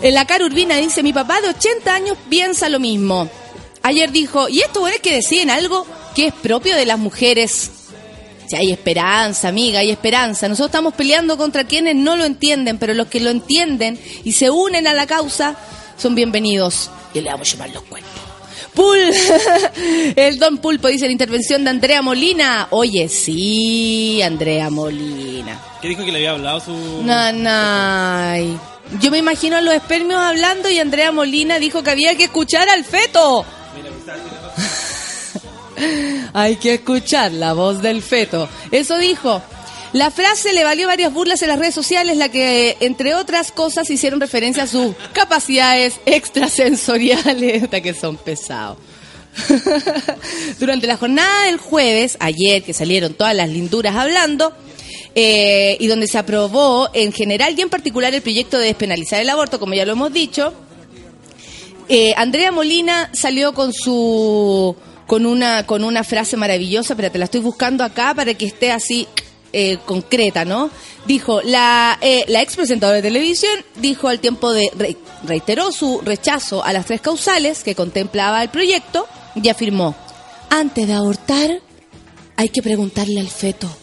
En 0.03 0.14
la 0.14 0.27
cara 0.27 0.44
Urbina 0.44 0.77
dice, 0.77 1.03
mi 1.03 1.12
papá 1.12 1.40
de 1.40 1.49
80 1.51 1.94
años 1.94 2.16
piensa 2.29 2.68
lo 2.68 2.81
mismo. 2.81 3.29
Ayer 3.83 4.11
dijo, 4.12 4.49
y 4.49 4.61
esto 4.61 4.87
es 4.88 4.99
que 5.01 5.14
deciden 5.14 5.51
algo 5.51 5.87
que 6.14 6.29
es 6.29 6.35
propio 6.35 6.75
de 6.77 6.87
las 6.87 6.99
mujeres. 6.99 7.70
Si 8.46 8.57
hay 8.57 8.72
esperanza, 8.72 9.48
amiga, 9.48 9.80
hay 9.80 9.90
esperanza. 9.90 10.48
Nosotros 10.48 10.68
estamos 10.68 10.94
peleando 10.94 11.37
contra 11.37 11.64
quienes 11.64 11.96
no 11.96 12.16
lo 12.16 12.24
entienden, 12.24 12.78
pero 12.78 12.94
los 12.94 13.09
que 13.09 13.20
lo 13.20 13.30
entienden 13.30 13.98
y 14.24 14.33
se 14.33 14.50
unen 14.50 14.87
a 14.87 14.94
la 14.94 15.07
causa 15.07 15.57
son 15.96 16.14
bienvenidos. 16.14 16.90
Y 17.14 17.20
le 17.20 17.30
vamos 17.30 17.48
a 17.48 17.52
llevar 17.52 17.70
los 17.70 17.83
cuerpos. 17.85 18.11
Pul, 18.74 18.98
el 20.16 20.38
Don 20.38 20.59
Pulpo 20.59 20.88
dice 20.88 21.07
la 21.07 21.12
intervención 21.12 21.62
de 21.64 21.70
Andrea 21.70 22.02
Molina. 22.02 22.66
Oye, 22.70 23.09
sí, 23.09 24.20
Andrea 24.20 24.68
Molina. 24.68 25.61
¿Qué 25.80 25.88
dijo 25.88 26.04
que 26.04 26.11
le 26.11 26.18
había 26.18 26.33
hablado 26.33 26.61
su... 26.61 27.02
Nanay. 27.04 28.59
Yo 29.00 29.11
me 29.11 29.18
imagino 29.18 29.57
a 29.57 29.61
los 29.61 29.74
espermios 29.74 30.20
hablando 30.20 30.68
y 30.68 30.78
Andrea 30.78 31.12
Molina 31.12 31.59
dijo 31.59 31.83
que 31.83 31.90
había 31.90 32.16
que 32.16 32.24
escuchar 32.24 32.68
al 32.68 32.85
feto. 32.85 33.44
Hay 36.33 36.57
que 36.57 36.75
escuchar 36.75 37.33
la 37.33 37.53
voz 37.53 37.83
del 37.83 38.03
feto. 38.03 38.49
Eso 38.71 38.99
dijo. 38.99 39.43
La 39.93 40.11
frase 40.11 40.53
le 40.53 40.65
valió 40.65 40.89
varias 40.89 41.13
burlas 41.13 41.41
en 41.43 41.49
las 41.51 41.59
redes 41.59 41.75
sociales, 41.75 42.17
la 42.17 42.29
que, 42.29 42.77
entre 42.81 43.15
otras 43.15 43.53
cosas, 43.53 43.89
hicieron 43.91 44.21
referencia 44.21 44.65
a 44.65 44.67
sus 44.67 44.93
capacidades 45.13 46.01
extrasensoriales, 46.05 47.63
hasta 47.63 47.81
que 47.81 47.95
son 47.95 48.17
pesados. 48.17 48.77
Durante 50.59 50.89
la 50.89 50.97
jornada 50.97 51.45
del 51.45 51.59
jueves, 51.59 52.17
ayer 52.19 52.65
que 52.65 52.73
salieron 52.73 53.15
todas 53.15 53.37
las 53.37 53.49
linduras 53.49 53.95
hablando, 53.95 54.53
eh, 55.15 55.77
y 55.79 55.87
donde 55.87 56.09
se 56.09 56.19
aprobó 56.19 56.91
en 56.93 57.13
general 57.13 57.55
y 57.57 57.63
en 57.63 57.69
particular 57.69 58.13
el 58.13 58.23
proyecto 58.23 58.59
de 58.59 58.67
despenalizar 58.67 59.21
el 59.21 59.31
aborto, 59.31 59.61
como 59.61 59.75
ya 59.75 59.87
lo 59.87 59.93
hemos 59.93 60.13
dicho, 60.13 60.53
eh, 61.89 62.14
Andrea 62.16 62.51
Molina 62.51 63.11
salió 63.12 63.55
con 63.55 63.72
su 63.72 64.75
con 65.07 65.26
una 65.26 65.66
con 65.66 65.84
una 65.84 66.05
frase 66.05 66.36
maravillosa, 66.36 66.94
pero 66.96 67.11
te 67.11 67.18
la 67.18 67.26
estoy 67.26 67.40
buscando 67.40 67.84
acá 67.84 68.14
para 68.14 68.34
que 68.34 68.46
esté 68.46 68.72
así 68.72 69.07
eh, 69.52 69.78
concreta, 69.84 70.44
¿no? 70.44 70.70
Dijo 71.07 71.42
la 71.42 71.98
eh, 72.00 72.24
la 72.28 72.42
ex 72.42 72.57
presentadora 72.57 72.96
de 72.96 73.02
televisión 73.02 73.52
dijo 73.76 74.09
al 74.09 74.20
tiempo 74.20 74.52
de 74.52 74.70
re- 74.76 74.96
reiteró 75.24 75.70
su 75.72 76.00
rechazo 76.05 76.64
a 76.64 76.72
las 76.72 76.86
tres 76.86 77.00
causales 77.00 77.62
que 77.62 77.74
contemplaba 77.74 78.42
el 78.42 78.48
proyecto 78.48 79.07
y 79.34 79.48
afirmó 79.48 79.94
antes 80.50 80.86
de 80.86 80.94
abortar 80.94 81.61
hay 82.36 82.48
que 82.48 82.62
preguntarle 82.62 83.20
al 83.20 83.28
feto. 83.28 83.68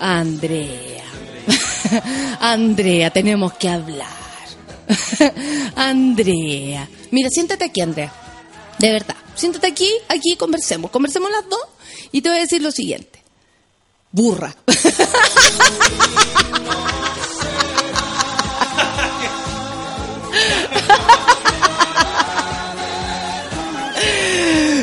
Andrea. 0.00 0.91
Andrea, 2.40 3.10
tenemos 3.10 3.52
que 3.54 3.68
hablar. 3.68 4.08
Andrea. 5.76 6.88
Mira, 7.10 7.28
siéntate 7.30 7.64
aquí, 7.64 7.80
Andrea. 7.80 8.12
De 8.78 8.90
verdad. 8.92 9.16
Siéntate 9.34 9.66
aquí, 9.66 9.90
aquí 10.08 10.36
conversemos. 10.36 10.90
Conversemos 10.90 11.30
las 11.30 11.48
dos 11.48 11.60
y 12.10 12.20
te 12.20 12.28
voy 12.28 12.38
a 12.38 12.42
decir 12.42 12.62
lo 12.62 12.70
siguiente. 12.70 13.22
Burra. 14.10 14.54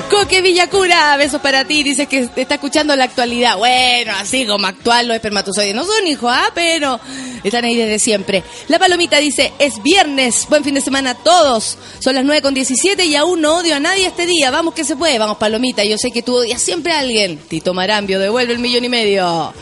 Coque 0.10 0.42
Villacura, 0.42 1.16
besos 1.18 1.40
para 1.40 1.66
ti. 1.66 1.84
Dices 1.84 2.08
que 2.08 2.26
te 2.28 2.42
está 2.42 2.56
escuchando 2.56 2.96
la 2.96 3.04
actualidad. 3.04 3.58
Bueno, 3.58 4.14
así 4.18 4.46
como 4.48 4.66
actual 4.66 5.08
los 5.08 5.16
espermatozoides 5.16 5.76
no 5.76 5.86
son, 5.86 6.08
hijo, 6.08 6.28
ah, 6.28 6.52
pero 6.56 7.00
están 7.44 7.64
ahí 7.64 7.76
desde 7.76 8.00
siempre. 8.00 8.44
La 8.70 8.80
palomita 8.80 9.18
dice, 9.18 9.54
es 9.60 9.82
viernes, 9.84 10.48
buen 10.50 10.64
fin 10.64 10.74
de 10.74 10.82
semana 10.82 11.12
a 11.12 11.16
todos. 11.16 11.78
Son 12.00 12.16
las 12.16 12.26
9 12.26 12.42
con 12.42 12.56
17 12.56 13.06
y 13.06 13.16
aún 13.16 13.42
no 13.42 13.58
odio 13.58 13.76
a 13.76 13.80
nadie 13.80 14.08
este 14.08 14.26
día. 14.26 14.50
Vamos 14.50 14.74
que 14.74 14.84
se 14.84 14.96
puede, 14.96 15.20
vamos 15.20 15.38
palomita. 15.38 15.84
Yo 15.84 15.98
sé 15.98 16.10
que 16.10 16.24
tú 16.24 16.38
odias 16.38 16.62
siempre 16.62 16.94
a 16.94 17.00
alguien. 17.00 17.38
Tito 17.38 17.76
Marambio, 17.76 18.20
devuelve 18.20 18.54
el 18.54 18.60
millón 18.60 18.86
y 18.86 18.90
medio. 18.90 19.54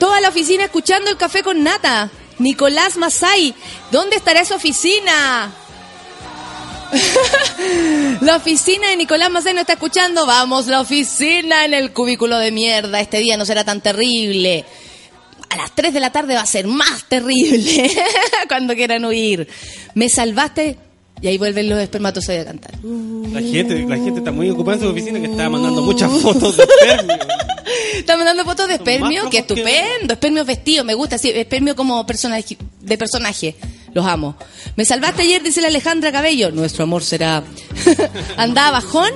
Toda 0.00 0.20
la 0.20 0.30
oficina 0.30 0.64
escuchando 0.64 1.10
el 1.10 1.16
café 1.16 1.44
con 1.44 1.62
nata. 1.62 2.10
Nicolás 2.38 2.96
Masay, 2.96 3.54
¿dónde 3.92 4.16
estará 4.16 4.40
esa 4.40 4.56
oficina? 4.56 5.52
La 8.20 8.36
oficina 8.36 8.88
de 8.88 8.96
Nicolás 8.96 9.30
Masay 9.30 9.54
no 9.54 9.60
está 9.60 9.74
escuchando. 9.74 10.26
Vamos, 10.26 10.66
la 10.66 10.80
oficina 10.80 11.64
en 11.64 11.74
el 11.74 11.92
cubículo 11.92 12.38
de 12.38 12.50
mierda. 12.50 13.00
Este 13.00 13.18
día 13.18 13.36
no 13.36 13.44
será 13.44 13.64
tan 13.64 13.80
terrible. 13.80 14.64
A 15.50 15.56
las 15.56 15.74
3 15.74 15.94
de 15.94 16.00
la 16.00 16.10
tarde 16.10 16.34
va 16.34 16.42
a 16.42 16.46
ser 16.46 16.66
más 16.66 17.04
terrible. 17.08 17.90
Cuando 18.48 18.74
quieran 18.74 19.04
huir. 19.04 19.48
Me 19.94 20.08
salvaste. 20.08 20.78
Y 21.20 21.26
ahí 21.26 21.36
vuelven 21.38 21.68
los 21.68 21.80
espermatozoides 21.80 22.42
a 22.42 22.46
cantar. 22.46 22.74
La 23.32 23.40
gente, 23.40 23.84
la 23.88 23.96
gente 23.96 24.18
está 24.20 24.30
muy 24.30 24.50
ocupada 24.50 24.76
en 24.76 24.82
su 24.84 24.88
oficina 24.88 25.18
que 25.20 25.26
está 25.26 25.48
mandando 25.48 25.82
muchas 25.82 26.10
fotos 26.20 26.56
de 26.56 26.62
espermio. 26.64 27.16
Está 27.94 28.16
mandando 28.16 28.44
fotos 28.44 28.66
de 28.68 28.74
espermio, 28.74 29.08
que 29.08 29.14
flojos 29.14 29.30
que- 29.30 29.38
estupendo. 29.38 30.14
Espermio 30.14 30.44
vestido, 30.44 30.84
me 30.84 30.94
gusta, 30.94 31.18
sí, 31.18 31.30
espermio 31.34 31.76
como 31.76 32.06
personaje, 32.06 32.56
de 32.80 32.96
personaje. 32.96 33.56
Los 33.98 34.06
amo. 34.06 34.36
Me 34.76 34.84
salvaste 34.84 35.22
ayer, 35.22 35.42
dice 35.42 35.60
la 35.60 35.66
Alejandra 35.66 36.12
Cabello. 36.12 36.52
Nuestro 36.52 36.84
amor 36.84 37.02
será. 37.02 37.42
Andaba 38.36 38.70
bajón 38.80 39.10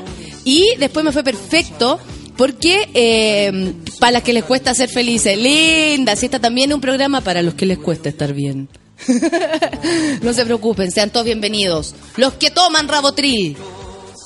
y 0.45 0.75
después 0.77 1.05
me 1.05 1.13
fue 1.13 1.23
perfecto. 1.23 2.01
Porque 2.37 2.89
eh, 2.93 3.75
para 4.01 4.15
las 4.15 4.23
que 4.25 4.33
les 4.33 4.43
cuesta 4.43 4.75
ser 4.75 4.89
felices, 4.89 5.39
linda, 5.39 6.17
si 6.17 6.27
esta 6.27 6.41
también 6.41 6.75
un 6.75 6.81
programa 6.81 7.21
para 7.21 7.43
los 7.43 7.55
que 7.55 7.65
les 7.65 7.79
cuesta 7.79 8.09
estar 8.09 8.33
bien. 8.33 8.69
no 10.23 10.33
se 10.33 10.45
preocupen, 10.45 10.91
sean 10.91 11.11
todos 11.11 11.27
bienvenidos. 11.27 11.95
Los 12.17 12.33
que 12.33 12.51
toman 12.51 12.89
Rabotril, 12.89 13.57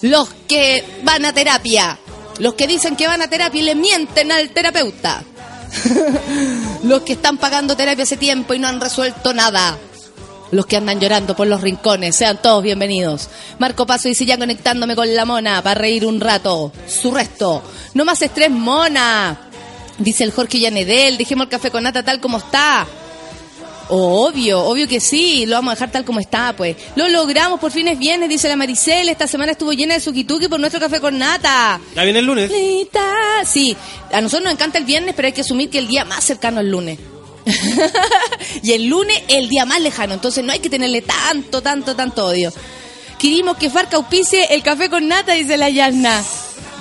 los 0.01 0.31
que 0.49 0.83
van 1.03 1.27
a 1.27 1.35
terapia, 1.35 1.99
los 2.39 2.55
que 2.55 2.67
dicen 2.67 2.97
que 2.97 3.07
van 3.07 3.21
a 3.21 3.29
terapia 3.29 3.61
y 3.61 3.65
le 3.65 3.75
mienten 3.75 4.33
al 4.33 4.49
terapeuta, 4.51 5.23
los 6.85 7.03
que 7.03 7.13
están 7.13 7.37
pagando 7.37 7.77
terapia 7.77 8.05
hace 8.05 8.17
tiempo 8.17 8.55
y 8.55 8.59
no 8.59 8.69
han 8.69 8.81
resuelto 8.81 9.35
nada. 9.35 9.77
Los 10.53 10.67
que 10.67 10.77
andan 10.77 11.01
llorando 11.01 11.35
por 11.35 11.49
los 11.49 11.61
rincones, 11.61 12.15
sean 12.15 12.41
todos 12.41 12.63
bienvenidos. 12.63 13.29
Marco 13.59 13.85
Paso 13.85 14.09
dice 14.09 14.25
ya 14.25 14.39
conectándome 14.39 14.95
con 14.95 15.13
la 15.15 15.25
mona 15.25 15.61
para 15.63 15.81
reír 15.81 16.07
un 16.07 16.21
rato. 16.21 16.73
Su 16.87 17.11
resto. 17.11 17.63
No 17.95 18.05
más 18.05 18.23
estrés, 18.23 18.51
mona. 18.51 19.41
Dice 19.99 20.23
el 20.23 20.31
Jorge 20.31 20.61
Llanedel, 20.61 21.17
dejemos 21.19 21.47
el 21.47 21.51
café 21.51 21.71
con 21.71 21.83
nata 21.83 22.03
tal 22.05 22.21
como 22.21 22.39
está. 22.39 22.87
Obvio, 23.89 24.65
obvio 24.65 24.89
que 24.89 25.01
sí, 25.01 25.47
lo 25.47 25.57
vamos 25.57 25.73
a 25.73 25.75
dejar 25.75 25.91
tal 25.91 26.05
como 26.05 26.21
está, 26.21 26.55
pues. 26.57 26.77
Lo 26.95 27.09
logramos, 27.09 27.59
por 27.59 27.73
fin 27.73 27.89
es 27.89 27.99
viernes, 27.99 28.29
dice 28.29 28.49
la 28.49 28.57
Maricel. 28.57 29.09
Esta 29.09 29.27
semana 29.27 29.53
estuvo 29.53 29.73
llena 29.73 29.95
de 29.95 30.01
suquituki 30.01 30.49
por 30.49 30.61
nuestro 30.61 30.81
café 30.81 31.01
con 31.01 31.19
nata. 31.19 31.81
Ya 31.95 32.05
viene 32.05 32.21
el 32.21 32.27
lunes. 32.27 32.51
Sí, 33.45 33.77
a 34.13 34.21
nosotros 34.21 34.45
nos 34.45 34.53
encanta 34.53 34.79
el 34.79 34.85
viernes, 34.85 35.15
pero 35.17 35.27
hay 35.27 35.33
que 35.33 35.41
asumir 35.41 35.71
que 35.71 35.79
el 35.79 35.89
día 35.89 36.05
más 36.05 36.23
cercano 36.23 36.61
es 36.61 36.65
el 36.67 36.71
lunes. 36.71 36.99
y 38.63 38.73
el 38.73 38.87
lunes 38.87 39.23
el 39.29 39.49
día 39.49 39.65
más 39.65 39.81
lejano, 39.81 40.15
entonces 40.15 40.45
no 40.45 40.53
hay 40.53 40.59
que 40.59 40.71
tenerle 40.71 41.03
tanto, 41.03 41.63
tanto, 41.63 41.95
tanto 41.95 42.27
odio. 42.27 42.53
Querimos 43.19 43.57
que 43.57 43.71
Farca 43.71 43.97
auspicie 43.97 44.55
el 44.55 44.63
café 44.63 44.91
con 44.91 45.09
nata, 45.09 45.33
dice 45.33 45.57
la 45.57 45.71
Yasna. 45.71 46.23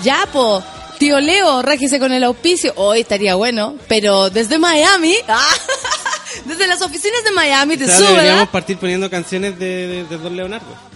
Ya, 0.03 0.28
po. 0.32 0.63
Tío 0.97 1.20
Leo, 1.20 1.61
réjese 1.61 1.99
con 1.99 2.11
el 2.13 2.24
auspicio. 2.24 2.74
Hoy 2.76 3.01
estaría 3.01 3.36
bueno, 3.36 3.76
pero 3.88 4.30
desde 4.30 4.57
Miami, 4.57 5.13
ah, 5.28 5.47
desde 6.45 6.68
las 6.68 6.82
oficinas 6.82 7.24
de 7.24 7.32
Miami 7.32 7.78
te 7.78 7.86
O 7.86 7.88
sea, 7.88 7.97
sube, 7.97 8.07
deberíamos 8.09 8.39
¿verdad? 8.39 8.51
partir 8.51 8.78
poniendo 8.78 9.09
canciones 9.09 9.57
de, 9.59 9.88
de, 9.88 10.03
de 10.05 10.18
Don 10.18 10.36
Leonardo. 10.36 10.94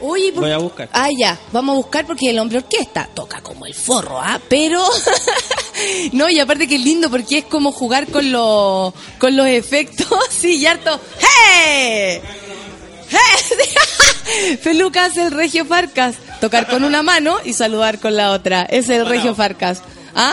Oye, 0.00 0.32
¿por- 0.32 0.42
Voy 0.42 0.52
a 0.52 0.58
buscar. 0.58 0.88
Ah, 0.92 1.08
ya, 1.16 1.38
vamos 1.52 1.74
a 1.74 1.76
buscar 1.76 2.06
porque 2.06 2.30
el 2.30 2.38
hombre 2.38 2.58
orquesta 2.58 3.08
toca 3.14 3.40
como 3.40 3.66
el 3.66 3.74
forro, 3.74 4.20
¿ah? 4.20 4.40
Pero, 4.48 4.84
no, 6.12 6.28
y 6.28 6.38
aparte 6.38 6.68
que 6.68 6.76
es 6.76 6.82
lindo 6.82 7.10
porque 7.10 7.38
es 7.38 7.44
como 7.44 7.72
jugar 7.72 8.06
con, 8.08 8.30
los 8.30 8.92
con 9.18 9.36
los 9.36 9.46
efectos, 9.46 10.08
sí, 10.30 10.56
y 10.56 10.66
harto, 10.66 11.00
¡hey! 11.20 12.20
¡hey! 13.10 14.58
Feluca 14.60 15.04
hace 15.06 15.22
el 15.22 15.30
regio 15.30 15.64
Farcas, 15.64 16.16
tocar 16.40 16.66
con 16.68 16.84
una 16.84 17.02
mano 17.02 17.38
y 17.44 17.52
saludar 17.52 17.98
con 18.00 18.16
la 18.16 18.32
otra, 18.32 18.62
es 18.64 18.88
el 18.90 19.06
regio 19.06 19.34
Farcas, 19.34 19.82
¿ah? 20.14 20.32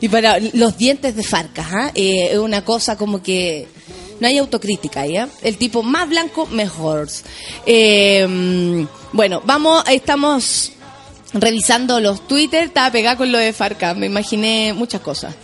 Y 0.00 0.08
para 0.08 0.38
los 0.54 0.76
dientes 0.78 1.14
de 1.16 1.22
Farcas, 1.22 1.66
¿ah? 1.70 1.90
Eh, 1.94 2.30
es 2.32 2.38
una 2.38 2.64
cosa 2.64 2.96
como 2.96 3.22
que 3.22 3.68
no 4.20 4.26
hay 4.26 4.38
autocrítica, 4.38 5.06
¿ya? 5.06 5.28
El 5.42 5.56
tipo 5.56 5.82
más 5.82 6.08
blanco, 6.08 6.46
mejor. 6.46 7.08
Eh, 7.66 8.86
bueno, 9.12 9.42
vamos, 9.44 9.84
estamos 9.88 10.72
revisando 11.32 12.00
los 12.00 12.26
Twitter, 12.26 12.64
estaba 12.64 12.90
pegada 12.90 13.16
con 13.16 13.32
lo 13.32 13.38
de 13.38 13.52
Farcas, 13.52 13.96
me 13.96 14.06
imaginé 14.06 14.72
muchas 14.72 15.00
cosas. 15.00 15.34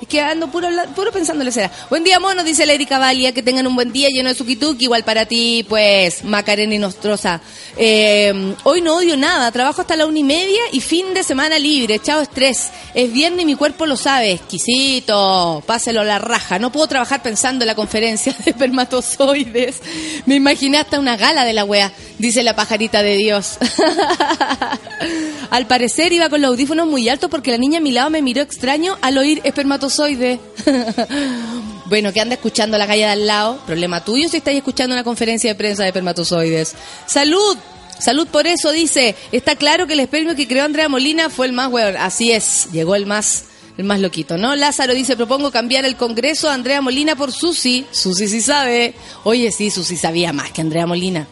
Es 0.00 0.08
que 0.08 0.20
ando 0.20 0.48
puro, 0.48 0.68
puro 0.94 1.12
pensando 1.12 1.42
en 1.42 1.46
la 1.46 1.52
cera. 1.52 1.70
Buen 1.88 2.04
día, 2.04 2.20
mono, 2.20 2.44
dice 2.44 2.66
la 2.66 2.72
Erika. 2.72 2.96
Que 3.32 3.42
tengan 3.42 3.66
un 3.66 3.74
buen 3.74 3.92
día 3.92 4.08
lleno 4.08 4.28
de 4.28 4.34
suquituki. 4.34 4.84
Igual 4.84 5.04
para 5.04 5.26
ti, 5.26 5.64
pues, 5.68 6.24
Macarena 6.24 6.74
y 6.74 6.78
Nostrosa. 6.78 7.40
Eh, 7.76 8.54
hoy 8.64 8.80
no 8.80 8.96
odio 8.96 9.16
nada. 9.16 9.50
Trabajo 9.52 9.82
hasta 9.82 9.96
la 9.96 10.06
una 10.06 10.18
y 10.18 10.24
media 10.24 10.60
y 10.72 10.80
fin 10.80 11.14
de 11.14 11.22
semana 11.22 11.58
libre. 11.58 11.98
Chao 11.98 12.20
estrés. 12.20 12.70
Es 12.94 13.12
viernes 13.12 13.42
y 13.42 13.46
mi 13.46 13.54
cuerpo 13.54 13.86
lo 13.86 13.96
sabe. 13.96 14.32
Exquisito. 14.32 15.62
Páselo 15.66 16.00
a 16.00 16.04
la 16.04 16.18
raja. 16.18 16.58
No 16.58 16.72
puedo 16.72 16.86
trabajar 16.86 17.22
pensando 17.22 17.64
en 17.64 17.68
la 17.68 17.74
conferencia 17.74 18.34
de 18.44 18.50
espermatozoides. 18.50 19.82
Me 20.26 20.34
imaginé 20.34 20.78
hasta 20.78 20.98
una 20.98 21.16
gala 21.16 21.44
de 21.44 21.52
la 21.52 21.64
wea. 21.64 21.92
Dice 22.18 22.42
la 22.42 22.56
pajarita 22.56 23.02
de 23.02 23.16
Dios. 23.16 23.58
Al 25.50 25.66
parecer 25.66 26.12
iba 26.12 26.28
con 26.28 26.40
los 26.40 26.50
audífonos 26.50 26.86
muy 26.86 27.08
altos 27.08 27.30
porque 27.30 27.50
la 27.50 27.58
niña 27.58 27.78
a 27.78 27.82
mi 27.82 27.92
lado 27.92 28.10
me 28.10 28.22
miró 28.22 28.42
extraño 28.42 28.96
al 29.00 29.18
oír 29.18 29.40
espermatozoide. 29.86 30.40
bueno, 31.86 32.12
que 32.12 32.20
anda 32.20 32.34
escuchando 32.34 32.78
la 32.78 32.86
calle 32.86 33.02
de 33.02 33.10
al 33.10 33.26
lado. 33.26 33.58
Problema 33.66 34.04
tuyo 34.04 34.28
si 34.28 34.38
estáis 34.38 34.58
escuchando 34.58 34.94
una 34.94 35.04
conferencia 35.04 35.50
de 35.50 35.54
prensa 35.54 35.82
de 35.82 35.88
espermatozoides. 35.88 36.74
¡Salud! 37.06 37.56
Salud 37.98 38.26
por 38.26 38.46
eso, 38.46 38.72
dice. 38.72 39.16
Está 39.32 39.56
claro 39.56 39.86
que 39.86 39.94
el 39.94 40.00
espermio 40.00 40.36
que 40.36 40.46
creó 40.46 40.64
Andrea 40.64 40.88
Molina 40.88 41.30
fue 41.30 41.46
el 41.46 41.52
más 41.52 41.70
weón. 41.70 41.96
Así 41.96 42.32
es, 42.32 42.68
llegó 42.72 42.94
el 42.94 43.06
más 43.06 43.44
el 43.78 43.84
más 43.84 44.00
loquito, 44.00 44.38
¿no? 44.38 44.56
Lázaro 44.56 44.94
dice, 44.94 45.16
propongo 45.16 45.50
cambiar 45.50 45.84
el 45.84 45.96
Congreso 45.96 46.48
a 46.48 46.54
Andrea 46.54 46.80
Molina 46.80 47.14
por 47.14 47.30
Susi. 47.30 47.84
Susi 47.90 48.26
sí 48.26 48.40
sabe. 48.40 48.94
Oye, 49.24 49.52
sí, 49.52 49.70
Susi 49.70 49.98
sabía 49.98 50.32
más 50.32 50.50
que 50.50 50.62
Andrea 50.62 50.86
Molina. 50.86 51.26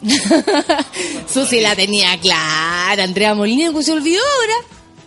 Susi 1.32 1.60
la 1.60 1.74
tenía 1.74 2.18
clara. 2.20 3.02
Andrea 3.02 3.34
Molina 3.34 3.72
se 3.82 3.92
olvidó 3.92 4.22
ahora. 4.22 4.54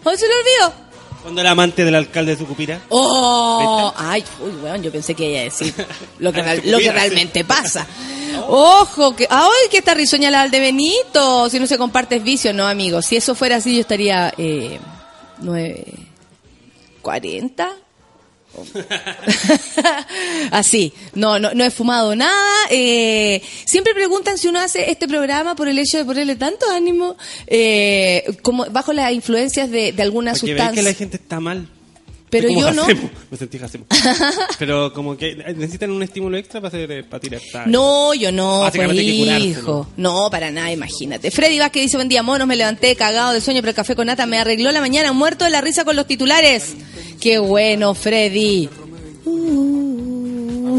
Hoy 0.04 0.18
se 0.18 0.28
le 0.28 0.34
olvidó. 0.34 0.83
Cuando 1.24 1.42
era 1.42 1.52
amante 1.52 1.84
del 1.86 1.96
alcalde 1.96 2.34
de 2.34 2.38
Sucupira. 2.38 2.82
¡Oh! 2.90 3.92
Ay, 3.98 4.24
uy, 4.42 4.52
weón, 4.62 4.84
yo 4.84 4.92
pensé 4.92 5.16
que 5.16 5.30
iba 5.32 5.40
a 5.40 5.44
decir 5.44 5.74
lo 6.20 6.32
que, 6.34 6.42
real- 6.44 6.62
lo 6.66 6.78
que 6.78 6.92
realmente 6.92 7.44
pasa. 7.46 7.88
Ojo, 8.48 9.16
que 9.16 9.26
ay, 9.30 9.70
que 9.72 9.78
está 9.78 9.94
risueña 9.94 10.30
la 10.30 10.48
de 10.50 10.60
Benito. 10.60 11.50
Si 11.50 11.60
no 11.60 11.66
se 11.68 11.78
comparte 11.78 12.18
es 12.18 12.24
vicio, 12.24 12.52
no, 12.54 12.68
amigo. 12.68 13.02
Si 13.02 13.16
eso 13.16 13.36
fuera 13.36 13.56
así, 13.58 13.74
yo 13.76 13.82
estaría 13.82 14.34
eh, 14.38 14.80
nueve, 15.40 15.86
cuarenta. 17.02 17.72
Así, 20.52 20.94
no, 21.14 21.40
no, 21.40 21.54
no 21.54 21.64
he 21.64 21.72
fumado 21.72 22.16
nada. 22.16 22.54
Eh, 22.70 23.42
siempre 23.66 23.94
preguntan 23.94 24.38
si 24.38 24.48
uno 24.48 24.60
hace 24.60 24.92
este 24.92 25.08
programa 25.08 25.56
por 25.56 25.68
el 25.68 25.80
hecho 25.80 25.98
de 25.98 26.06
ponerle 26.06 26.36
tanto 26.36 26.70
ánimo, 26.70 27.16
eh, 27.48 28.24
como 28.42 28.66
bajo 28.66 28.94
las 28.94 29.12
influencias 29.12 29.70
de, 29.70 29.92
de 29.92 30.04
alguna 30.04 30.32
Porque 30.34 30.48
sustancia. 30.48 30.76
que 30.82 30.82
la 30.90 30.94
gente 30.94 31.18
está 31.18 31.40
mal. 31.40 31.68
Pero 32.34 32.50
yo 32.50 32.72
no. 32.72 32.88
Me 33.32 33.38
sentí 33.38 33.60
Jacemo. 33.60 33.86
Pero 34.58 34.92
como 34.92 35.16
que 35.16 35.36
necesitan 35.36 35.92
un 35.92 36.02
estímulo 36.02 36.36
extra 36.36 36.60
para, 36.60 36.70
hacer, 36.70 36.92
eh, 36.92 37.04
para 37.04 37.20
tirar. 37.20 37.42
talla. 37.52 37.66
No, 37.68 38.14
yo 38.16 38.32
no, 38.32 38.68
pues 38.74 38.94
hijo. 38.98 39.88
No, 39.98 40.30
para 40.32 40.50
nada, 40.50 40.72
imagínate. 40.72 41.30
Freddy 41.30 41.60
Vázquez 41.60 41.84
dice, 41.84 41.98
buen 41.98 42.10
día, 42.10 42.24
monos, 42.24 42.48
me 42.48 42.56
levanté 42.56 42.96
cagado 42.96 43.34
de 43.34 43.42
sueño, 43.42 43.62
pero 43.62 43.70
el 43.70 43.76
café 43.76 43.96
con 43.96 44.08
nata 44.08 44.26
me 44.26 44.40
arregló 44.40 44.72
la 44.72 44.82
mañana, 44.82 45.14
muerto 45.14 45.46
de 45.46 45.52
la 45.52 45.62
risa 45.62 45.86
con 45.86 45.96
los 45.96 46.08
titulares. 46.08 46.74
Qué 47.22 47.38
bueno, 47.38 47.94
Freddy. 47.94 48.70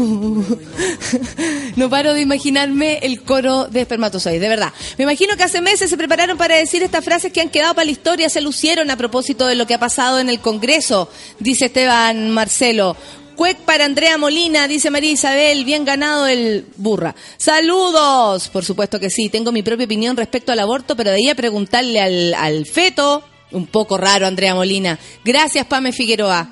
No 1.75 1.89
paro 1.89 2.13
de 2.13 2.21
imaginarme 2.21 2.99
el 3.01 3.21
coro 3.21 3.65
de 3.65 3.81
espermatozoides, 3.81 4.41
de 4.41 4.49
verdad. 4.49 4.71
Me 4.97 5.03
imagino 5.03 5.35
que 5.35 5.43
hace 5.43 5.61
meses 5.61 5.89
se 5.89 5.97
prepararon 5.97 6.37
para 6.37 6.55
decir 6.55 6.83
estas 6.83 7.03
frases 7.03 7.33
que 7.33 7.41
han 7.41 7.49
quedado 7.49 7.75
para 7.75 7.85
la 7.85 7.91
historia, 7.91 8.29
se 8.29 8.41
lucieron 8.41 8.89
a 8.91 8.97
propósito 8.97 9.45
de 9.45 9.55
lo 9.55 9.67
que 9.67 9.73
ha 9.73 9.79
pasado 9.79 10.19
en 10.19 10.29
el 10.29 10.39
Congreso, 10.39 11.09
dice 11.39 11.65
Esteban 11.65 12.31
Marcelo. 12.31 12.95
Cuec 13.35 13.57
para 13.59 13.83
Andrea 13.83 14.17
Molina, 14.17 14.65
dice 14.69 14.89
María 14.89 15.11
Isabel, 15.11 15.65
bien 15.65 15.83
ganado 15.83 16.25
el 16.25 16.65
burra. 16.77 17.13
Saludos, 17.35 18.47
por 18.47 18.63
supuesto 18.63 18.97
que 18.97 19.09
sí, 19.09 19.27
tengo 19.27 19.51
mi 19.51 19.61
propia 19.61 19.85
opinión 19.85 20.15
respecto 20.15 20.53
al 20.53 20.59
aborto, 20.59 20.95
pero 20.95 21.09
de 21.09 21.17
ahí 21.17 21.29
a 21.29 21.35
preguntarle 21.35 21.99
al, 21.99 22.33
al 22.33 22.65
feto, 22.65 23.23
un 23.51 23.67
poco 23.67 23.97
raro 23.97 24.25
Andrea 24.25 24.55
Molina. 24.55 24.97
Gracias, 25.25 25.65
Pame 25.65 25.91
Figueroa. 25.91 26.49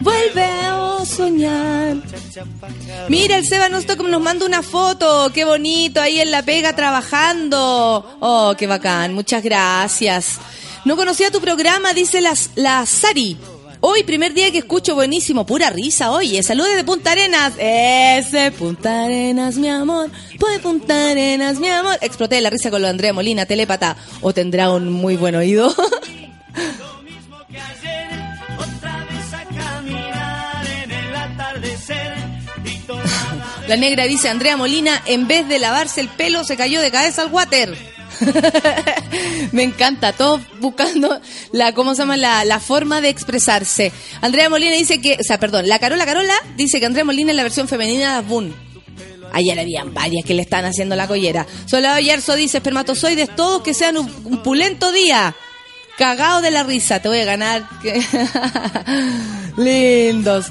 Vuelve 0.00 0.42
a 0.42 1.04
soñar. 1.04 1.96
Mira, 3.08 3.36
el 3.36 3.46
Seba 3.46 3.68
Nostock 3.68 4.00
nos 4.02 4.20
manda 4.20 4.46
una 4.46 4.62
foto. 4.62 5.30
Qué 5.32 5.44
bonito, 5.44 6.00
ahí 6.00 6.20
en 6.20 6.30
la 6.30 6.42
pega 6.42 6.74
trabajando. 6.74 8.18
Oh, 8.20 8.54
qué 8.56 8.66
bacán. 8.66 9.14
Muchas 9.14 9.42
gracias. 9.42 10.38
No 10.84 10.96
conocía 10.96 11.30
tu 11.30 11.40
programa, 11.40 11.92
dice 11.92 12.20
la, 12.20 12.34
la 12.54 12.86
Sari. 12.86 13.36
Hoy, 13.80 14.02
primer 14.02 14.34
día 14.34 14.50
que 14.50 14.58
escucho, 14.58 14.96
buenísimo, 14.96 15.46
pura 15.46 15.70
risa, 15.70 16.10
oye, 16.10 16.42
saludos 16.42 16.74
de 16.74 16.82
Punta 16.82 17.12
Arenas, 17.12 17.52
ese 17.58 18.50
Punta 18.50 19.04
Arenas, 19.04 19.54
mi 19.54 19.68
amor, 19.68 20.10
pues 20.40 20.58
Punta 20.58 21.10
Arenas, 21.10 21.60
mi 21.60 21.68
amor. 21.68 21.96
Exploté 22.00 22.40
la 22.40 22.50
risa 22.50 22.70
con 22.70 22.80
lo 22.80 22.88
de 22.88 22.90
Andrea 22.90 23.12
Molina, 23.12 23.46
telépata, 23.46 23.96
o 24.20 24.34
tendrá 24.34 24.72
un 24.72 24.92
muy 24.92 25.16
buen 25.16 25.36
oído. 25.36 25.72
La 33.68 33.76
negra 33.76 34.04
dice, 34.04 34.30
Andrea 34.30 34.56
Molina, 34.56 35.02
en 35.04 35.28
vez 35.28 35.46
de 35.46 35.58
lavarse 35.58 36.00
el 36.00 36.08
pelo, 36.08 36.42
se 36.42 36.56
cayó 36.56 36.80
de 36.80 36.90
cabeza 36.90 37.20
al 37.20 37.30
water. 37.30 37.76
Me 39.52 39.62
encanta, 39.62 40.14
todos 40.14 40.40
buscando 40.58 41.20
la, 41.52 41.74
¿cómo 41.74 41.94
se 41.94 42.00
llama? 42.00 42.16
La, 42.16 42.46
la 42.46 42.60
forma 42.60 43.02
de 43.02 43.10
expresarse. 43.10 43.92
Andrea 44.22 44.48
Molina 44.48 44.74
dice 44.74 45.02
que, 45.02 45.18
o 45.20 45.22
sea, 45.22 45.38
perdón, 45.38 45.68
la 45.68 45.78
Carola 45.78 46.06
Carola 46.06 46.32
dice 46.56 46.80
que 46.80 46.86
Andrea 46.86 47.04
Molina 47.04 47.30
es 47.30 47.36
la 47.36 47.42
versión 47.42 47.68
femenina 47.68 48.12
de 48.12 48.18
Asbun. 48.20 48.54
Ayer 49.34 49.60
habían 49.60 49.92
varias 49.92 50.24
que 50.24 50.32
le 50.32 50.40
están 50.40 50.64
haciendo 50.64 50.96
la 50.96 51.06
collera. 51.06 51.46
Solado 51.66 52.00
Yerso 52.00 52.36
dice, 52.36 52.56
espermatozoides, 52.56 53.36
todos 53.36 53.62
que 53.62 53.74
sean 53.74 53.98
un, 53.98 54.10
un 54.24 54.42
pulento 54.42 54.90
día. 54.92 55.36
Cagado 55.98 56.40
de 56.40 56.50
la 56.50 56.62
risa, 56.62 57.02
te 57.02 57.08
voy 57.08 57.18
a 57.18 57.24
ganar. 57.26 57.68
Lindos. 59.58 60.46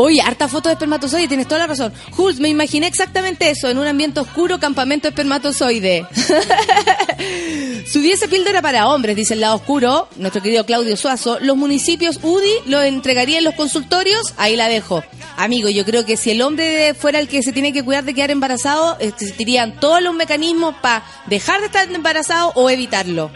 Oye, 0.00 0.20
harta 0.20 0.46
foto 0.46 0.68
de 0.68 0.74
espermatozoide, 0.74 1.26
tienes 1.26 1.48
toda 1.48 1.58
la 1.58 1.66
razón. 1.66 1.92
Jules, 2.12 2.38
me 2.38 2.48
imaginé 2.48 2.86
exactamente 2.86 3.50
eso, 3.50 3.68
en 3.68 3.78
un 3.78 3.86
ambiente 3.88 4.20
oscuro, 4.20 4.60
campamento 4.60 5.08
espermatozoide. 5.08 6.06
si 7.84 7.98
hubiese 7.98 8.28
píldora 8.28 8.62
para 8.62 8.86
hombres, 8.86 9.16
dice 9.16 9.34
el 9.34 9.40
lado 9.40 9.56
oscuro, 9.56 10.08
nuestro 10.14 10.40
querido 10.40 10.64
Claudio 10.64 10.96
Suazo, 10.96 11.40
los 11.40 11.56
municipios 11.56 12.20
UDI 12.22 12.70
lo 12.70 12.80
entregaría 12.80 13.38
en 13.38 13.44
los 13.44 13.54
consultorios, 13.54 14.34
ahí 14.36 14.54
la 14.54 14.68
dejo. 14.68 15.02
Amigo, 15.36 15.68
yo 15.68 15.84
creo 15.84 16.04
que 16.04 16.16
si 16.16 16.30
el 16.30 16.42
hombre 16.42 16.94
fuera 16.94 17.18
el 17.18 17.26
que 17.26 17.42
se 17.42 17.52
tiene 17.52 17.72
que 17.72 17.82
cuidar 17.82 18.04
de 18.04 18.14
quedar 18.14 18.30
embarazado, 18.30 18.96
existirían 19.00 19.80
todos 19.80 20.00
los 20.00 20.14
mecanismos 20.14 20.76
para 20.80 21.04
dejar 21.26 21.58
de 21.58 21.66
estar 21.66 21.92
embarazado 21.92 22.52
o 22.54 22.70
evitarlo. 22.70 23.32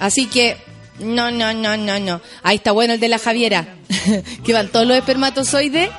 Así 0.00 0.26
que, 0.26 0.56
no, 0.98 1.30
no, 1.30 1.52
no, 1.52 1.76
no, 1.76 1.98
no. 1.98 2.20
Ahí 2.42 2.56
está 2.56 2.72
bueno 2.72 2.94
el 2.94 3.00
de 3.00 3.08
la 3.08 3.18
Javiera. 3.18 3.76
que 4.44 4.52
van 4.52 4.68
todos 4.68 4.86
los 4.86 4.96
espermatozoides 4.96 5.90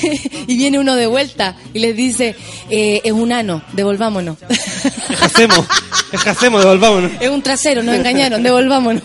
y 0.46 0.56
viene 0.56 0.78
uno 0.78 0.96
de 0.96 1.06
vuelta 1.06 1.56
y 1.72 1.78
les 1.78 1.96
dice, 1.96 2.36
eh, 2.70 3.00
es 3.04 3.12
un 3.12 3.32
ano, 3.32 3.62
devolvámonos. 3.72 4.38
Ejacemos, 5.10 5.66
ejacemos, 6.12 6.62
devolvámonos. 6.62 7.12
es 7.20 7.28
un 7.28 7.42
trasero, 7.42 7.82
nos 7.82 7.94
engañaron, 7.94 8.42
devolvámonos. 8.42 9.02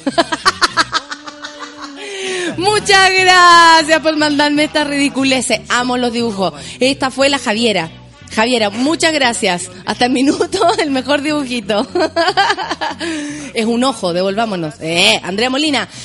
Muchas 2.57 3.11
gracias 3.13 3.99
por 4.01 4.15
mandarme 4.15 4.63
esta 4.63 4.83
ridiculeces. 4.83 5.61
Amo 5.69 5.97
los 5.97 6.11
dibujos. 6.11 6.53
Esta 6.79 7.11
fue 7.11 7.29
la 7.29 7.37
Javiera. 7.37 7.91
Javiera, 8.31 8.69
muchas 8.69 9.13
gracias. 9.13 9.69
Hasta 9.85 10.05
el 10.05 10.11
minuto, 10.11 10.59
el 10.79 10.91
mejor 10.91 11.21
dibujito. 11.21 11.87
es 13.53 13.65
un 13.65 13.83
ojo, 13.83 14.13
devolvámonos. 14.13 14.75
Eh, 14.81 15.19
Andrea 15.23 15.49
Molina. 15.49 15.87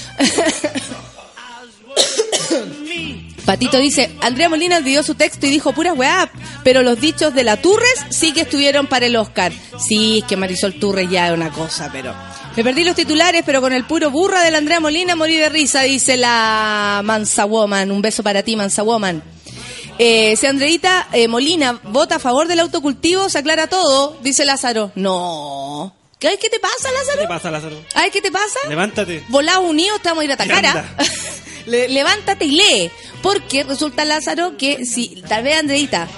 Patito 3.45 3.79
dice, 3.79 4.11
Andrea 4.21 4.49
Molina 4.49 4.77
olvidó 4.77 5.03
su 5.03 5.17
texto 5.17 5.47
y 5.47 5.51
dijo 5.51 5.73
pura 5.73 5.93
weá, 5.93 6.31
pero 6.63 6.83
los 6.83 7.01
dichos 7.01 7.35
de 7.35 7.43
la 7.43 7.57
Turres 7.57 8.07
sí 8.11 8.33
que 8.33 8.43
estuvieron 8.43 8.87
para 8.87 9.07
el 9.07 9.17
Oscar. 9.17 9.53
Sí, 9.79 10.21
es 10.21 10.25
que 10.25 10.37
Marisol 10.37 10.75
Turres 10.75 11.11
ya 11.11 11.29
es 11.29 11.35
una 11.35 11.51
cosa, 11.51 11.91
pero... 11.93 12.15
Me 12.57 12.63
perdí 12.63 12.85
los 12.85 12.95
titulares, 12.95 13.43
pero 13.47 13.63
con 13.63 13.73
el 13.73 13.85
puro 13.85 14.11
burra 14.11 14.43
de 14.43 14.51
la 14.51 14.59
Andrea 14.59 14.79
Molina 14.79 15.17
morí 15.17 15.37
de 15.37 15.49
risa, 15.49 15.83
dice 15.83 16.19
la 16.19 17.01
Mansa 17.03 17.47
Woman. 17.47 17.91
Un 17.91 18.03
beso 18.03 18.23
para 18.23 18.43
ti, 18.43 18.57
Mansa 18.57 18.83
Woman. 18.83 19.23
Eh, 20.05 20.35
si 20.37 20.47
Andreita 20.47 21.07
eh, 21.13 21.29
Molina 21.29 21.79
vota 21.85 22.17
a 22.17 22.19
favor 22.19 22.49
del 22.49 22.59
autocultivo, 22.59 23.29
se 23.29 23.39
aclara 23.39 23.69
todo, 23.69 24.19
dice 24.21 24.45
Lázaro. 24.45 24.91
No. 24.97 25.95
¿Qué, 26.19 26.37
¿Qué 26.41 26.51
te 26.51 26.59
pasa, 26.59 26.91
Lázaro? 26.91 27.21
¿Qué 27.21 27.29
pasa, 27.29 27.51
Lázaro? 27.53 27.77
Ay, 27.95 28.11
¿qué 28.11 28.21
te 28.21 28.33
pasa? 28.33 28.59
Levántate. 28.69 29.23
Volados 29.29 29.65
unidos 29.65 30.03
te 30.03 30.09
vamos 30.09 30.23
a 30.23 30.25
ir 30.25 30.31
a 30.33 30.35
atacar. 30.35 30.85
Levántate 31.67 32.47
y 32.47 32.51
lee. 32.51 32.91
Porque 33.23 33.63
resulta, 33.63 34.05
Lázaro, 34.05 34.57
que 34.57 34.85
si 34.85 35.23
tal 35.29 35.45
vez 35.45 35.61
Andreita 35.61 36.09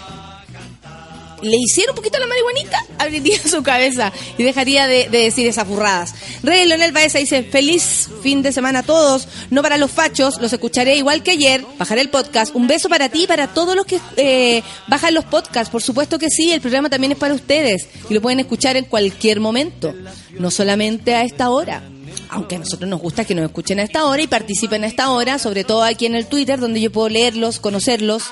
le 1.45 1.57
hiciera 1.57 1.93
un 1.93 1.97
poquito 1.97 2.19
la 2.19 2.27
marihuanita, 2.27 2.85
abriría 2.99 3.39
su 3.49 3.63
cabeza 3.63 4.13
y 4.39 4.43
dejaría 4.43 4.87
de, 4.87 5.09
de 5.09 5.19
decir 5.19 5.47
esas 5.47 5.67
burradas. 5.67 6.15
Rey 6.43 6.67
Leonel 6.67 6.93
Baeza 6.93 7.19
dice, 7.19 7.43
feliz 7.43 8.09
fin 8.23 8.43
de 8.43 8.53
semana 8.53 8.81
a 8.81 8.83
todos, 8.83 9.29
no 9.51 9.63
para 9.63 9.79
los 9.79 9.91
fachos, 9.91 10.41
los 10.41 10.53
escucharé 10.53 10.97
igual 10.97 11.23
que 11.23 11.33
ayer, 11.33 11.65
bajaré 11.79 12.01
el 12.01 12.11
podcast. 12.11 12.55
Un 12.55 12.67
beso 12.67 12.89
para 12.89 13.09
ti 13.09 13.25
y 13.25 13.27
para 13.27 13.49
todos 13.49 13.77
los 13.77 13.87
que 13.87 14.01
eh, 14.17 14.63
bajan 14.89 15.15
los 15.15 15.25
podcasts, 15.25 15.71
por 15.71 15.83
supuesto 15.83 16.19
que 16.19 16.31
sí, 16.31 16.53
el 16.53 16.61
programa 16.61 16.91
también 16.91 17.13
es 17.13 17.19
para 17.19 17.35
ustedes 17.35 17.89
y 18.09 18.15
lo 18.15 18.21
pueden 18.21 18.41
escuchar 18.41 18.77
en 18.77 18.85
cualquier 18.85 19.41
momento, 19.41 19.95
no 20.39 20.51
solamente 20.51 21.15
a 21.15 21.23
esta 21.23 21.51
hora. 21.51 21.83
Aunque 22.31 22.57
a 22.57 22.59
nosotros 22.59 22.89
nos 22.89 23.01
gusta 23.01 23.25
que 23.25 23.35
nos 23.35 23.45
escuchen 23.45 23.79
a 23.79 23.83
esta 23.83 24.07
hora 24.07 24.23
y 24.23 24.27
participen 24.27 24.85
a 24.85 24.87
esta 24.87 25.11
hora, 25.11 25.39
sobre 25.39 25.65
todo 25.65 25.83
aquí 25.83 26.07
en 26.07 26.15
el 26.15 26.27
Twitter, 26.27 26.59
donde 26.59 26.81
yo 26.81 26.91
puedo 26.91 27.09
leerlos, 27.09 27.61
conocerlos, 27.61 28.25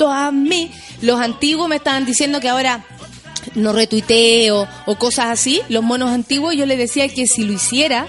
a 0.00 0.30
mí. 0.30 0.70
Los 1.02 1.20
antiguos 1.20 1.68
me 1.68 1.76
estaban 1.76 2.04
diciendo 2.04 2.40
que 2.40 2.48
ahora 2.48 2.84
no 3.54 3.72
retuiteo 3.72 4.68
o 4.86 4.98
cosas 4.98 5.26
así. 5.26 5.62
Los 5.68 5.82
monos 5.82 6.10
antiguos 6.10 6.54
yo 6.54 6.66
les 6.66 6.78
decía 6.78 7.08
que 7.08 7.26
si 7.26 7.44
lo 7.44 7.52
hiciera, 7.52 8.06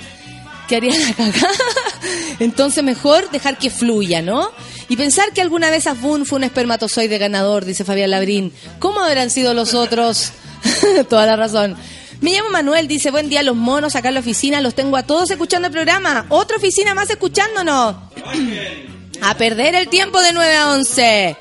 que 0.67 0.75
haría 0.75 0.97
la 0.97 1.13
cagada. 1.13 1.49
Entonces 2.39 2.83
mejor 2.83 3.29
dejar 3.31 3.57
que 3.57 3.69
fluya, 3.69 4.21
¿no? 4.21 4.51
Y 4.89 4.95
pensar 4.95 5.31
que 5.33 5.41
alguna 5.41 5.69
vez 5.69 5.87
Asbun 5.87 6.25
fue 6.25 6.37
un 6.37 6.43
espermatozoide 6.43 7.17
ganador, 7.17 7.65
dice 7.65 7.83
Fabián 7.83 8.11
Labrín. 8.11 8.53
¿Cómo 8.79 9.01
habrán 9.01 9.29
sido 9.29 9.53
los 9.53 9.73
otros? 9.73 10.31
Toda 11.09 11.25
la 11.25 11.35
razón. 11.35 11.75
Me 12.21 12.31
llamo 12.31 12.49
Manuel, 12.49 12.87
dice, 12.87 13.11
buen 13.11 13.29
día 13.29 13.43
los 13.43 13.55
monos 13.55 13.95
acá 13.95 14.07
en 14.07 14.15
la 14.15 14.21
oficina, 14.21 14.59
los 14.59 14.73
tengo 14.73 14.97
a 14.97 15.03
todos 15.03 15.29
escuchando 15.29 15.67
el 15.67 15.73
programa. 15.73 16.25
Otra 16.29 16.57
oficina 16.57 16.93
más 16.93 17.09
escuchándonos. 17.09 17.95
A 19.21 19.35
perder 19.35 19.73
el 19.73 19.87
tiempo 19.87 20.21
de 20.21 20.31
9 20.31 20.55
a 20.55 20.71
11. 20.73 21.37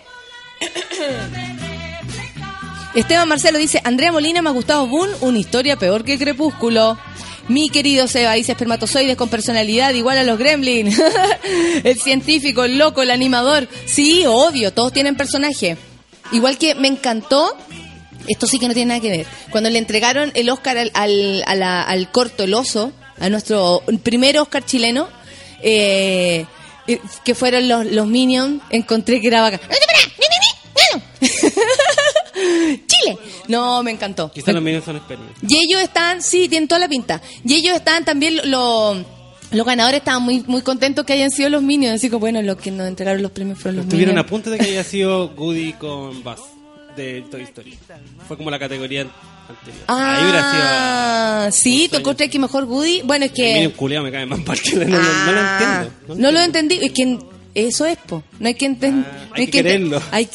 Esteban 2.95 3.29
Marcelo 3.29 3.59
dice, 3.59 3.81
Andrea 3.85 4.11
Molina 4.11 4.41
más 4.41 4.55
Gustavo 4.55 4.87
Boone, 4.87 5.13
una 5.21 5.39
historia 5.39 5.77
peor 5.77 6.03
que 6.03 6.19
Crepúsculo. 6.19 6.99
Mi 7.49 7.69
querido 7.69 8.09
Seba 8.09 8.33
dice 8.33 8.53
espermatozoides 8.53 9.17
con 9.17 9.29
personalidad 9.29 9.93
igual 9.93 10.19
a 10.19 10.25
los 10.25 10.39
gremlin. 10.39 10.91
el 11.85 12.01
científico, 12.01 12.65
el 12.65 12.79
loco, 12.79 13.03
el 13.03 13.11
animador. 13.11 13.69
Sí, 13.85 14.25
obvio, 14.27 14.73
todos 14.73 14.93
tienen 14.95 15.15
personaje. 15.15 15.77
Igual 16.33 16.57
que 16.57 16.75
me 16.75 16.89
encantó, 16.89 17.55
esto 18.27 18.47
sí 18.47 18.59
que 18.59 18.67
no 18.67 18.75
tiene 18.75 18.89
nada 18.89 19.01
que 19.01 19.11
ver, 19.11 19.27
cuando 19.51 19.69
le 19.71 19.79
entregaron 19.79 20.33
el 20.35 20.49
Oscar 20.49 20.77
al, 20.95 21.45
al, 21.47 22.11
corto 22.11 22.45
El 22.45 22.55
Oso, 22.55 22.93
a 23.21 23.29
nuestro 23.29 23.83
primer 24.03 24.39
Oscar 24.39 24.65
chileno, 24.65 25.09
eh, 25.63 26.47
eh, 26.89 27.01
que 27.25 27.35
fueron 27.35 27.69
los, 27.69 27.87
los 27.87 28.07
Minions, 28.07 28.63
encontré 28.71 29.21
que 29.21 29.29
era 29.29 29.43
bacán. 30.77 31.03
Chile. 32.87 33.19
No, 33.49 33.83
me 33.83 33.91
encantó. 33.93 34.31
Quizás 34.31 34.55
los 34.55 34.63
medios 34.63 34.85
son 34.85 34.97
espermas. 34.97 35.29
Y 35.49 35.57
ellos 35.57 35.81
están, 35.81 36.23
sí, 36.23 36.49
tienen 36.49 36.69
toda 36.69 36.81
la 36.81 36.89
pinta. 36.89 37.21
Y 37.45 37.55
ellos 37.55 37.77
están 37.77 38.05
también, 38.05 38.41
lo- 38.51 38.95
los 39.53 39.65
ganadores 39.65 39.99
estaban 40.01 40.23
muy 40.23 40.43
muy 40.47 40.61
contentos 40.63 41.05
que 41.07 41.13
hayan 41.13 41.31
sido 41.31 41.49
los 41.49 41.63
Minions. 41.63 41.95
Así 41.97 42.11
que 42.11 42.17
bueno, 42.17 42.43
los 42.43 42.57
que 42.57 42.71
nos 42.71 42.87
entregaron 42.89 43.23
los 43.23 43.31
premios 43.31 43.59
fueron 43.59 43.77
los 43.77 43.85
Estuvieron 43.87 44.13
a 44.19 44.23
Minions. 44.23 44.31
punto 44.31 44.51
de 44.51 44.59
que 44.59 44.65
haya 44.65 44.85
sido 44.85 45.29
Goody 45.31 45.73
con 45.75 46.23
Buzz 46.23 46.41
de 46.97 47.23
Toy 47.31 47.43
Story. 47.43 47.79
Fue 48.27 48.37
como 48.37 48.51
la 48.51 48.59
categoría 48.59 49.03
anterior. 49.03 49.85
Ahí 49.87 50.23
hubiera 50.25 50.51
sido. 50.51 50.63
Ah, 50.65 51.49
sí, 51.53 51.71
un 51.71 51.79
¿tú 51.85 51.89
sueño. 51.91 52.01
encontrás 52.01 52.31
que 52.31 52.39
mejor 52.39 52.65
Woody? 52.65 53.03
Bueno, 53.03 53.25
es 53.27 53.31
El 53.31 53.37
que... 53.37 53.55
Minion 53.55 53.73
culiao 53.73 54.03
me 54.05 54.11
cae 54.11 54.27
más 54.27 54.41
que 54.61 54.75
no, 54.77 54.85
no, 54.85 54.99
no 55.27 55.33
lo 55.33 55.41
Ah, 55.41 55.85
entiendo. 55.87 56.23
No 56.23 56.33
lo 56.33 56.41
entendí. 56.41 56.79
Es 56.83 56.93
que 56.93 57.19
eso 57.57 57.87
es, 57.87 57.97
po. 57.97 58.23
No 58.39 58.49
hay 58.49 58.55
que 58.55 58.67
entender. 58.67 59.11
Ah, 59.11 59.33
hay 59.33 59.47
que 59.47 59.51
quererlo. 59.51 60.03
Hay, 60.11 60.29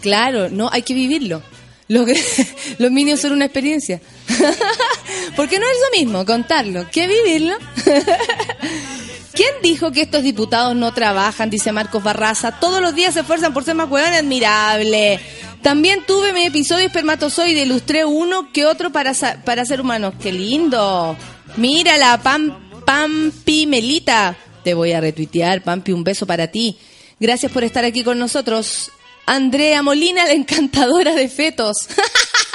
claro, 0.00 0.48
no, 0.48 0.70
hay 0.72 0.82
que 0.82 0.94
vivirlo. 0.94 1.42
Los, 1.88 2.08
los 2.78 2.90
Minions 2.90 3.20
son 3.20 3.32
una 3.32 3.44
experiencia. 3.44 4.00
Porque 5.36 5.58
no 5.58 5.66
es 5.66 5.76
lo 5.76 5.98
mismo 6.00 6.24
contarlo 6.24 6.86
que 6.90 7.06
vivirlo. 7.06 7.54
¿Quién 9.34 9.50
dijo 9.62 9.92
que 9.92 10.00
estos 10.00 10.22
diputados 10.22 10.74
no 10.74 10.94
trabajan? 10.94 11.50
Dice 11.50 11.72
Marcos 11.72 12.02
Barraza. 12.02 12.52
Todos 12.52 12.80
los 12.80 12.94
días 12.94 13.12
se 13.12 13.20
esfuerzan 13.20 13.52
por 13.52 13.64
ser 13.64 13.74
más 13.74 13.90
huevón 13.90 14.14
admirable. 14.14 15.20
También 15.60 16.04
tuve 16.06 16.32
mi 16.32 16.44
episodio 16.44 16.86
espermatozoide, 16.86 17.62
ilustré 17.62 18.06
uno 18.06 18.50
que 18.50 18.64
otro 18.64 18.92
para, 18.92 19.12
para 19.44 19.64
ser 19.66 19.82
humanos. 19.82 20.14
¡Qué 20.22 20.32
lindo! 20.32 21.16
Mira 21.56 21.98
la 21.98 22.18
Pam, 22.22 22.82
Pampi 22.86 23.66
Melita. 23.66 24.36
Te 24.64 24.74
voy 24.74 24.92
a 24.92 25.00
retuitear, 25.00 25.62
Pampi, 25.62 25.92
un 25.92 26.04
beso 26.04 26.26
para 26.26 26.48
ti. 26.48 26.76
Gracias 27.18 27.50
por 27.52 27.64
estar 27.64 27.84
aquí 27.84 28.02
con 28.04 28.18
nosotros. 28.18 28.90
Andrea 29.26 29.82
Molina, 29.82 30.24
la 30.26 30.32
encantadora 30.32 31.14
de 31.14 31.28
fetos. 31.28 31.76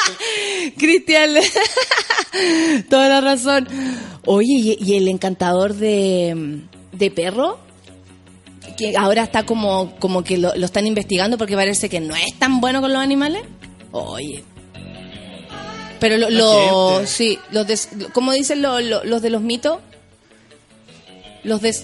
Cristian, 0.78 1.32
toda 2.90 3.10
la 3.10 3.22
razón. 3.22 3.68
Oye, 4.26 4.78
¿y, 4.80 4.96
el 4.96 5.08
encantador 5.08 5.74
de, 5.74 6.62
de 6.92 7.12
perro? 7.12 7.60
Que 8.78 8.96
ahora 8.98 9.24
está 9.24 9.44
como, 9.44 9.96
como 10.00 10.24
que 10.24 10.38
lo, 10.38 10.54
lo 10.56 10.66
están 10.66 10.86
investigando 10.88 11.38
porque 11.38 11.56
parece 11.56 11.90
que 11.90 12.00
no 12.00 12.16
es 12.16 12.38
tan 12.38 12.60
bueno 12.62 12.82
con 12.82 12.92
los 12.94 13.02
animales. 13.02 13.44
Oye. 13.92 14.44
Pero 16.00 16.18
lo, 16.18 16.30
lo- 16.30 17.08
sí, 17.08 17.40
los 17.52 17.66
de, 17.66 17.80
¿cómo 18.14 18.32
dicen 18.34 18.62
lo- 18.62 18.80
lo- 18.82 19.04
los 19.04 19.22
de 19.22 19.30
los 19.32 19.42
mitos? 19.42 19.80
Los 21.44 21.62
de, 21.62 21.76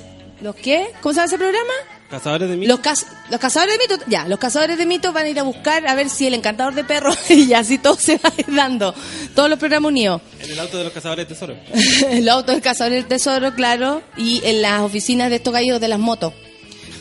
¿los 0.44 0.56
qué? 0.56 0.88
¿Cómo 1.02 1.14
se 1.14 1.18
llama 1.18 1.26
ese 1.28 1.38
programa? 1.38 1.74
Cazadores 2.10 2.48
de 2.50 2.56
mitos. 2.58 2.78
Los, 2.78 2.86
caz- 2.86 3.06
los 3.32 3.40
cazadores 3.40 3.76
de 3.76 3.84
mitos, 3.88 4.08
ya, 4.08 4.28
los 4.28 4.38
cazadores 4.38 4.78
de 4.78 4.86
mitos 4.86 5.12
van 5.14 5.26
a 5.26 5.30
ir 5.30 5.40
a 5.40 5.44
buscar 5.44 5.88
a 5.88 5.96
ver 5.96 6.10
si 6.10 6.28
el 6.28 6.36
encantador 6.36 6.76
de 6.76 6.84
perros 6.84 7.18
y 7.32 7.54
así 7.54 7.80
todo 7.80 7.96
se 7.96 8.18
va 8.18 8.30
a 8.30 8.34
ir 8.40 8.54
dando. 8.54 8.94
Todos 9.34 9.50
los 9.50 9.58
programas 9.58 9.90
unidos. 9.90 10.22
En 10.42 10.52
el 10.52 10.60
auto 10.60 10.78
de 10.78 10.84
los 10.84 10.94
cazadores 10.94 11.28
de 11.28 11.34
tesoros. 11.34 11.58
el 12.12 12.30
auto 12.30 12.52
del 12.52 12.62
cazador 12.62 12.94
del 12.94 13.06
tesoro, 13.06 13.56
claro, 13.56 14.04
y 14.18 14.42
en 14.44 14.62
las 14.62 14.82
oficinas 14.82 15.30
de 15.32 15.38
estos 15.38 15.54
gallos 15.54 15.82
de 15.82 15.88
las 15.88 15.98
motos. 16.00 16.34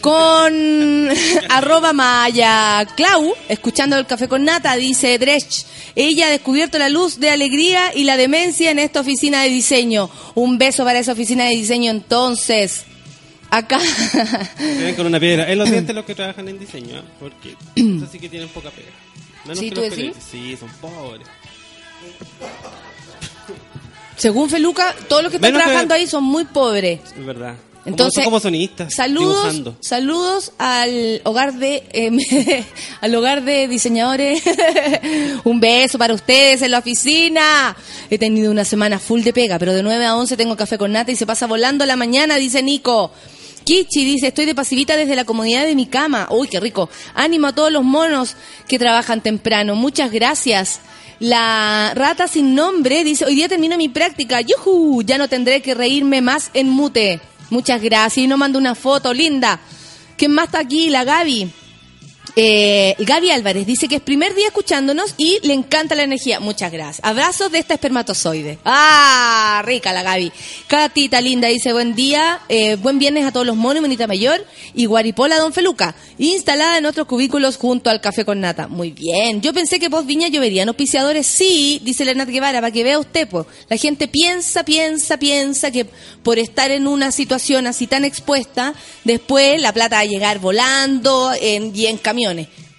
Con 0.00 1.08
arroba 1.50 1.92
Maya 1.92 2.86
Clau, 2.96 3.34
escuchando 3.48 3.96
el 3.98 4.06
café 4.06 4.28
con 4.28 4.44
nata, 4.44 4.74
dice 4.76 5.18
Dresch. 5.18 5.64
Ella 5.94 6.28
ha 6.28 6.30
descubierto 6.30 6.78
la 6.78 6.88
luz 6.88 7.20
de 7.20 7.30
alegría 7.30 7.92
y 7.94 8.04
la 8.04 8.16
demencia 8.16 8.70
en 8.70 8.78
esta 8.78 9.00
oficina 9.00 9.42
de 9.42 9.50
diseño. 9.50 10.08
Un 10.34 10.56
beso 10.58 10.84
para 10.84 10.98
esa 10.98 11.12
oficina 11.12 11.44
de 11.44 11.50
diseño 11.50 11.90
entonces. 11.90 12.84
Acá. 13.54 13.78
Ven 14.58 14.94
con 14.94 15.06
una 15.06 15.20
piedra. 15.20 15.50
En 15.52 15.58
los 15.58 15.70
dientes 15.70 15.94
los 15.94 16.06
que 16.06 16.14
trabajan 16.14 16.48
en 16.48 16.58
diseño, 16.58 16.98
¿eh? 16.98 17.02
porque 17.20 17.50
eso 17.76 18.08
sí 18.10 18.18
que 18.18 18.28
tienen 18.30 18.48
poca 18.48 18.70
pega. 18.70 18.88
Menos 19.44 19.58
Sí, 19.58 19.68
que 19.68 19.74
¿tú 19.74 19.80
los 19.82 19.90
decís? 19.90 20.12
Sí, 20.30 20.56
son 20.56 20.70
pobres. 20.80 21.26
Según 24.16 24.48
Feluca, 24.48 24.94
todos 25.08 25.22
los 25.22 25.30
que 25.30 25.36
están 25.36 25.48
Menos 25.50 25.62
que- 25.62 25.66
trabajando 25.66 25.94
ahí 25.94 26.06
son 26.06 26.24
muy 26.24 26.44
pobres. 26.44 27.00
Es 27.16 27.26
verdad. 27.26 27.54
Entonces, 27.84 28.22
como, 28.24 28.38
son 28.38 28.40
como 28.40 28.40
sonistas. 28.40 28.94
saludos, 28.94 29.34
Dibujando. 29.42 29.76
saludos 29.80 30.52
al 30.56 31.20
hogar 31.24 31.54
de 31.54 31.82
eh, 31.92 32.64
al 33.00 33.14
hogar 33.16 33.42
de 33.42 33.66
diseñadores. 33.66 34.40
Un 35.44 35.58
beso 35.58 35.98
para 35.98 36.14
ustedes 36.14 36.62
en 36.62 36.70
la 36.70 36.78
oficina. 36.78 37.76
He 38.08 38.18
tenido 38.18 38.52
una 38.52 38.64
semana 38.64 39.00
full 39.00 39.22
de 39.22 39.32
pega, 39.32 39.58
pero 39.58 39.74
de 39.74 39.82
9 39.82 40.04
a 40.06 40.14
11 40.14 40.36
tengo 40.36 40.56
café 40.56 40.78
con 40.78 40.92
nata 40.92 41.10
y 41.10 41.16
se 41.16 41.26
pasa 41.26 41.48
volando 41.48 41.84
la 41.84 41.96
mañana, 41.96 42.36
dice 42.36 42.62
Nico. 42.62 43.12
Kichi 43.64 44.04
dice, 44.04 44.28
estoy 44.28 44.46
de 44.46 44.54
pasivita 44.54 44.96
desde 44.96 45.16
la 45.16 45.24
comodidad 45.24 45.64
de 45.64 45.74
mi 45.74 45.86
cama. 45.86 46.28
Uy, 46.30 46.48
qué 46.48 46.60
rico. 46.60 46.88
Ánimo 47.14 47.48
a 47.48 47.54
todos 47.54 47.70
los 47.72 47.84
monos 47.84 48.36
que 48.68 48.78
trabajan 48.78 49.20
temprano. 49.20 49.74
Muchas 49.76 50.10
gracias. 50.10 50.80
La 51.20 51.92
rata 51.94 52.26
sin 52.26 52.54
nombre 52.54 53.04
dice, 53.04 53.24
hoy 53.24 53.36
día 53.36 53.48
termino 53.48 53.76
mi 53.76 53.88
práctica. 53.88 54.40
¡Yujú! 54.40 55.02
Ya 55.02 55.18
no 55.18 55.28
tendré 55.28 55.62
que 55.62 55.74
reírme 55.74 56.20
más 56.20 56.50
en 56.54 56.68
mute. 56.68 57.20
Muchas 57.50 57.80
gracias. 57.80 58.24
Y 58.24 58.26
nos 58.26 58.38
manda 58.38 58.58
una 58.58 58.74
foto 58.74 59.14
linda. 59.14 59.60
¿Quién 60.16 60.32
más 60.32 60.46
está 60.46 60.58
aquí? 60.58 60.90
La 60.90 61.04
Gaby. 61.04 61.52
Eh, 62.34 62.94
Gaby 62.98 63.30
Álvarez 63.30 63.66
dice 63.66 63.88
que 63.88 63.96
es 63.96 64.00
primer 64.00 64.34
día 64.34 64.46
escuchándonos 64.46 65.14
y 65.18 65.38
le 65.42 65.52
encanta 65.52 65.94
la 65.94 66.02
energía. 66.02 66.40
Muchas 66.40 66.72
gracias. 66.72 67.00
Abrazos 67.04 67.52
de 67.52 67.58
esta 67.58 67.74
espermatozoide. 67.74 68.58
¡Ah! 68.64 69.62
Rica 69.64 69.92
la 69.92 70.02
Gaby. 70.02 70.32
Catita 70.66 71.20
linda 71.20 71.48
dice 71.48 71.72
buen 71.72 71.94
día, 71.94 72.40
eh, 72.48 72.76
buen 72.76 72.98
viernes 72.98 73.24
a 73.26 73.32
todos 73.32 73.46
los 73.46 73.56
monos, 73.56 73.82
monita 73.82 74.06
mayor 74.06 74.44
y 74.74 74.86
Guaripola 74.86 75.36
Don 75.38 75.52
Feluca. 75.52 75.94
Instalada 76.18 76.78
en 76.78 76.86
otros 76.86 77.06
cubículos 77.06 77.56
junto 77.56 77.90
al 77.90 78.00
café 78.00 78.24
con 78.24 78.40
nata. 78.40 78.66
Muy 78.66 78.90
bien. 78.90 79.40
Yo 79.42 79.52
pensé 79.52 79.78
que 79.78 79.90
post 79.90 80.06
Viña 80.06 80.28
lloverían 80.28 80.68
auspiciadores. 80.68 81.26
Sí, 81.26 81.80
dice 81.84 82.04
Leonard 82.04 82.30
Guevara, 82.30 82.60
para 82.60 82.72
que 82.72 82.82
vea 82.82 82.98
usted, 82.98 83.28
pues. 83.28 83.46
La 83.68 83.76
gente 83.76 84.08
piensa, 84.08 84.64
piensa, 84.64 85.18
piensa 85.18 85.70
que 85.70 85.86
por 86.22 86.38
estar 86.38 86.70
en 86.70 86.86
una 86.86 87.12
situación 87.12 87.66
así 87.66 87.86
tan 87.86 88.04
expuesta, 88.04 88.74
después 89.04 89.60
la 89.60 89.72
plata 89.72 89.96
va 89.96 90.00
a 90.00 90.06
llegar 90.06 90.38
volando 90.38 91.32
y 91.40 91.86
en 91.86 91.98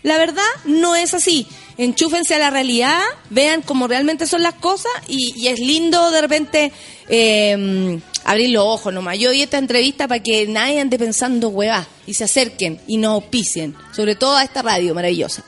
La 0.03 0.17
verdad 0.17 0.43
no 0.65 0.95
es 0.95 1.13
así. 1.13 1.47
Enchúfense 1.77 2.35
a 2.35 2.39
la 2.39 2.49
realidad, 2.49 2.99
vean 3.29 3.61
cómo 3.61 3.87
realmente 3.87 4.27
son 4.27 4.43
las 4.43 4.53
cosas 4.55 4.91
y, 5.07 5.47
es 5.47 5.59
lindo 5.59 6.11
de 6.11 6.21
repente 6.21 6.71
eh, 7.09 7.99
abrir 8.25 8.49
los 8.51 8.63
ojos 8.63 8.93
nomás. 8.93 9.17
Yo 9.17 9.31
di 9.31 9.41
esta 9.41 9.57
entrevista 9.57 10.07
para 10.07 10.21
que 10.21 10.45
nadie 10.47 10.79
ande 10.79 10.99
pensando 10.99 11.49
huevá 11.49 11.87
y 12.05 12.13
se 12.13 12.25
acerquen 12.25 12.79
y 12.87 12.97
nos 12.97 13.13
auspicien, 13.13 13.75
sobre 13.95 14.15
todo 14.15 14.35
a 14.35 14.43
esta 14.43 14.61
radio 14.61 14.93
maravillosa. 14.93 15.43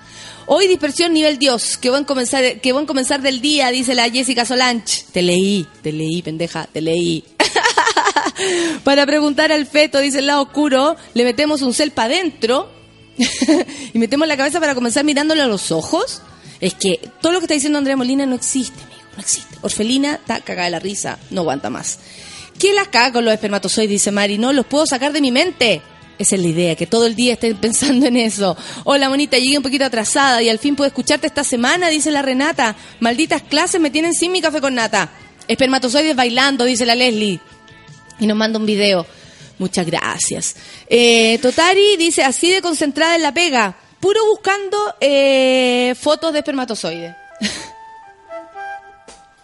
Hoy 0.48 0.68
dispersión 0.68 1.14
nivel 1.14 1.39
Dios, 1.39 1.78
qué 1.78 1.89
buen 1.89 2.04
comenzar, 2.04 2.43
buen 2.64 2.86
comenzar 2.86 3.22
del 3.22 3.41
día, 3.41 3.70
dice 3.72 3.96
la 3.96 4.10
Jessica 4.10 4.46
Solange. 4.46 5.04
Te 5.12 5.22
leí, 5.22 5.66
te 5.82 5.91
leí, 5.91 6.22
pendeja, 6.22 6.68
te 6.72 6.82
leí. 6.82 7.24
Para 8.84 9.06
preguntar 9.06 9.52
al 9.52 9.66
feto, 9.66 10.00
dice 10.00 10.20
el 10.20 10.28
lado 10.28 10.43
oscuro, 10.43 10.96
le 11.14 11.24
metemos 11.24 11.62
un 11.62 11.74
cel 11.74 11.91
para 11.91 12.14
adentro 12.14 12.70
y 13.93 13.99
metemos 13.99 14.28
la 14.28 14.38
cabeza 14.38 14.59
para 14.59 14.76
comenzar 14.76 15.03
mirándole 15.03 15.41
a 15.41 15.47
los 15.47 15.72
ojos. 15.72 16.22
Es 16.59 16.74
que 16.74 16.99
todo 17.22 17.34
lo 17.34 17.39
que 17.39 17.45
está 17.45 17.53
diciendo 17.53 17.78
Andrea 17.78 17.97
Molina 17.97 18.26
no 18.26 18.36
existe, 18.36 18.82
amigo, 18.82 19.01
no 19.16 19.22
existe. 19.22 19.57
Orfelina 19.61 20.16
está 20.16 20.39
cagada 20.41 20.66
de 20.66 20.72
la 20.72 20.80
risa, 20.80 21.20
no 21.30 21.41
aguanta 21.41 21.70
más. 21.70 21.99
¿Qué 22.59 22.74
las 22.74 22.88
caga 22.88 23.11
con 23.11 23.26
los 23.26 23.34
espermatozoides? 23.34 23.89
Dice 23.89 24.11
Mari, 24.11 24.38
no 24.38 24.53
los 24.53 24.66
puedo 24.66 24.86
sacar 24.86 25.11
de 25.11 25.22
mi 25.22 25.32
mente. 25.32 25.82
Esa 26.18 26.36
es 26.36 26.41
la 26.41 26.47
idea, 26.47 26.76
que 26.76 26.88
todo 26.88 27.05
el 27.05 27.16
día 27.16 27.34
estén 27.34 27.57
pensando 27.61 28.05
en 28.05 28.18
eso. 28.18 28.55
Hola, 28.86 29.09
monita, 29.09 29.38
llegué 29.38 29.57
un 29.57 29.63
poquito 29.63 29.86
atrasada 29.86 30.41
y 30.41 30.49
al 30.49 30.59
fin 30.59 30.76
puedo 30.76 30.88
escucharte 30.88 31.28
esta 31.28 31.43
semana, 31.43 31.89
dice 31.89 32.11
la 32.11 32.22
Renata. 32.22 32.76
Malditas 32.99 33.41
clases 33.41 33.82
me 33.82 33.89
tienen 33.89 34.13
sin 34.13 34.32
mi 34.32 34.41
café 34.41 34.61
con 34.61 34.76
nata. 34.76 35.09
Espermatozoides 35.47 36.16
bailando, 36.16 36.63
dice 36.63 36.86
la 36.86 36.95
Leslie. 36.95 37.39
Y 38.20 38.28
nos 38.28 38.38
manda 38.38 38.57
un 38.57 38.66
video. 38.66 39.05
Muchas 39.58 39.86
gracias. 39.86 40.56
Eh, 40.88 41.39
Totari 41.41 41.97
dice, 41.97 42.24
así 42.24 42.51
de 42.51 42.62
concentrada 42.62 43.16
en 43.16 43.24
la 43.24 43.34
pega, 43.34 43.76
puro 43.99 44.26
buscando 44.26 44.95
eh, 44.99 45.95
fotos 45.99 46.34
de 46.34 46.39
espermatozoides. 46.39 47.16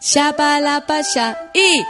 Chapalapaya. 0.01 1.51
Y... 1.53 1.84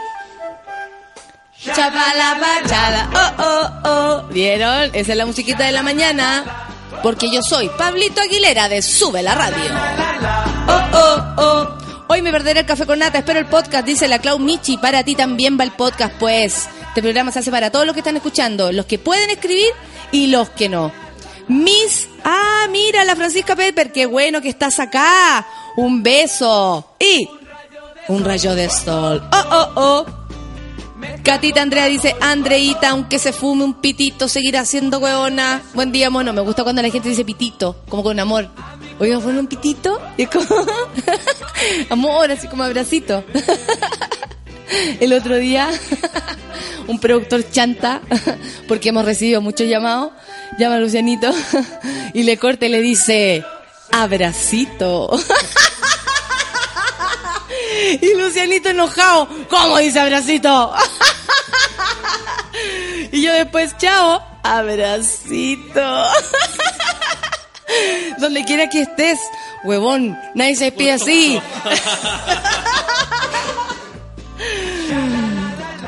Chapalapachada. 1.64 3.08
Oh, 3.14 3.42
oh, 3.42 3.88
oh. 3.88 4.22
¿Vieron? 4.28 4.90
Esa 4.92 5.12
es 5.12 5.18
la 5.18 5.26
musiquita 5.26 5.64
de 5.64 5.72
la 5.72 5.82
mañana. 5.82 6.68
Porque 7.02 7.30
yo 7.32 7.42
soy 7.42 7.68
Pablito 7.70 8.20
Aguilera 8.20 8.68
de 8.68 8.82
Sube 8.82 9.22
la 9.22 9.34
Radio. 9.34 9.70
Oh, 10.68 10.82
oh, 10.92 11.34
oh. 11.38 11.81
Hoy 12.08 12.20
me 12.20 12.30
perderé 12.30 12.60
el 12.60 12.66
café 12.66 12.84
con 12.86 12.98
nata, 12.98 13.18
espero 13.18 13.38
el 13.38 13.46
podcast, 13.46 13.86
dice 13.86 14.08
la 14.08 14.18
Clau 14.18 14.38
Michi. 14.38 14.76
Para 14.76 15.02
ti 15.02 15.14
también 15.14 15.58
va 15.58 15.64
el 15.64 15.72
podcast, 15.72 16.14
pues. 16.18 16.68
Este 16.88 17.00
programa 17.00 17.32
se 17.32 17.38
hace 17.38 17.50
para 17.50 17.70
todos 17.70 17.86
los 17.86 17.94
que 17.94 18.00
están 18.00 18.16
escuchando, 18.16 18.70
los 18.70 18.86
que 18.86 18.98
pueden 18.98 19.30
escribir 19.30 19.70
y 20.10 20.26
los 20.26 20.50
que 20.50 20.68
no. 20.68 20.92
Miss, 21.48 22.08
ah, 22.24 22.66
mira, 22.70 23.04
la 23.04 23.16
Francisca 23.16 23.56
Pepper, 23.56 23.92
qué 23.92 24.06
bueno 24.06 24.40
que 24.40 24.48
estás 24.48 24.78
acá. 24.78 25.46
Un 25.76 26.02
beso. 26.02 26.94
Y 26.98 27.28
un 28.08 28.24
rayo 28.24 28.54
de 28.54 28.68
sol. 28.68 29.22
Oh, 29.32 29.44
oh, 29.50 29.72
oh. 29.76 30.21
Catita 31.22 31.62
Andrea 31.62 31.86
dice, 31.86 32.14
Andreita, 32.20 32.90
aunque 32.90 33.18
se 33.18 33.32
fume 33.32 33.64
un 33.64 33.74
pitito, 33.74 34.28
seguirá 34.28 34.64
siendo 34.64 34.98
huevona. 34.98 35.62
Buen 35.74 35.92
día, 35.92 36.10
mono. 36.10 36.32
Me 36.32 36.40
gusta 36.40 36.62
cuando 36.62 36.82
la 36.82 36.90
gente 36.90 37.08
dice 37.08 37.24
pitito, 37.24 37.82
como 37.88 38.02
con 38.02 38.18
amor. 38.18 38.48
Oiga, 38.98 39.20
¿fue 39.20 39.36
un 39.36 39.46
pitito? 39.46 40.00
Y 40.16 40.22
es 40.22 40.30
como, 40.30 40.46
amor, 41.90 42.30
así 42.30 42.48
como 42.48 42.62
abracito. 42.62 43.24
El 45.00 45.12
otro 45.12 45.36
día, 45.36 45.68
un 46.88 46.98
productor 46.98 47.48
chanta, 47.50 48.00
porque 48.68 48.88
hemos 48.88 49.04
recibido 49.04 49.40
muchos 49.40 49.68
llamados, 49.68 50.12
llama 50.58 50.76
a 50.76 50.80
Lucianito 50.80 51.30
y 52.14 52.22
le 52.22 52.36
corta 52.36 52.66
y 52.66 52.70
le 52.70 52.80
dice, 52.80 53.44
abracito. 53.90 55.10
Y 58.00 58.14
Lucianito 58.14 58.70
enojado, 58.70 59.28
¿cómo 59.48 59.78
dice 59.78 60.00
abracito? 60.00 60.72
Y 63.12 63.22
yo 63.22 63.32
después, 63.32 63.76
chao, 63.78 64.22
abracito. 64.42 66.04
Donde 68.18 68.44
quiera 68.44 68.68
que 68.68 68.82
estés, 68.82 69.18
huevón, 69.64 70.18
nadie 70.34 70.56
se 70.56 70.64
despide 70.66 70.92
así. 70.92 71.40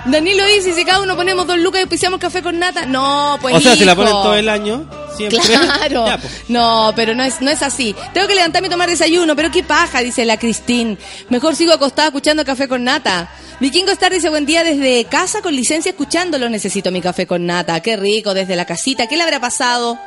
Danilo 0.06 0.44
dice, 0.46 0.74
si 0.74 0.84
cada 0.84 1.00
uno 1.00 1.16
ponemos 1.16 1.46
dos 1.46 1.58
lucas 1.58 1.78
y 1.80 1.82
auspiciamos 1.82 2.20
café 2.20 2.42
con 2.42 2.58
nata. 2.58 2.84
No, 2.86 3.38
pues 3.40 3.54
o 3.54 3.60
sea, 3.60 3.74
si 3.74 3.84
la 3.84 3.92
hijo. 3.92 4.02
ponen 4.02 4.12
todo 4.12 4.34
el 4.34 4.48
año, 4.48 4.86
siempre. 5.16 5.38
Claro. 5.40 6.04
Ya, 6.14 6.18
pues. 6.18 6.32
No, 6.48 6.92
pero 6.94 7.14
no 7.14 7.22
es, 7.22 7.40
no 7.40 7.50
es 7.50 7.62
así. 7.62 7.94
Tengo 8.12 8.26
que 8.26 8.34
levantarme 8.34 8.68
y 8.68 8.70
tomar 8.70 8.88
desayuno, 8.88 9.34
pero 9.34 9.50
qué 9.50 9.62
paja, 9.62 10.00
dice 10.00 10.24
la 10.24 10.38
Cristín. 10.38 10.98
Mejor 11.30 11.56
sigo 11.56 11.72
acostada 11.72 12.08
escuchando 12.08 12.44
café 12.44 12.68
con 12.68 12.84
nata. 12.84 13.30
Vikingo 13.60 13.92
Star 13.92 14.12
dice 14.12 14.28
buen 14.28 14.46
día 14.46 14.64
desde 14.64 15.04
casa 15.04 15.40
con 15.40 15.54
licencia 15.54 15.90
escuchándolo. 15.90 16.48
Necesito 16.48 16.90
mi 16.90 17.00
café 17.00 17.26
con 17.26 17.46
nata. 17.46 17.80
Qué 17.80 17.96
rico, 17.96 18.34
desde 18.34 18.56
la 18.56 18.64
casita. 18.64 19.06
¿Qué 19.06 19.16
le 19.16 19.22
habrá 19.22 19.40
pasado? 19.40 19.98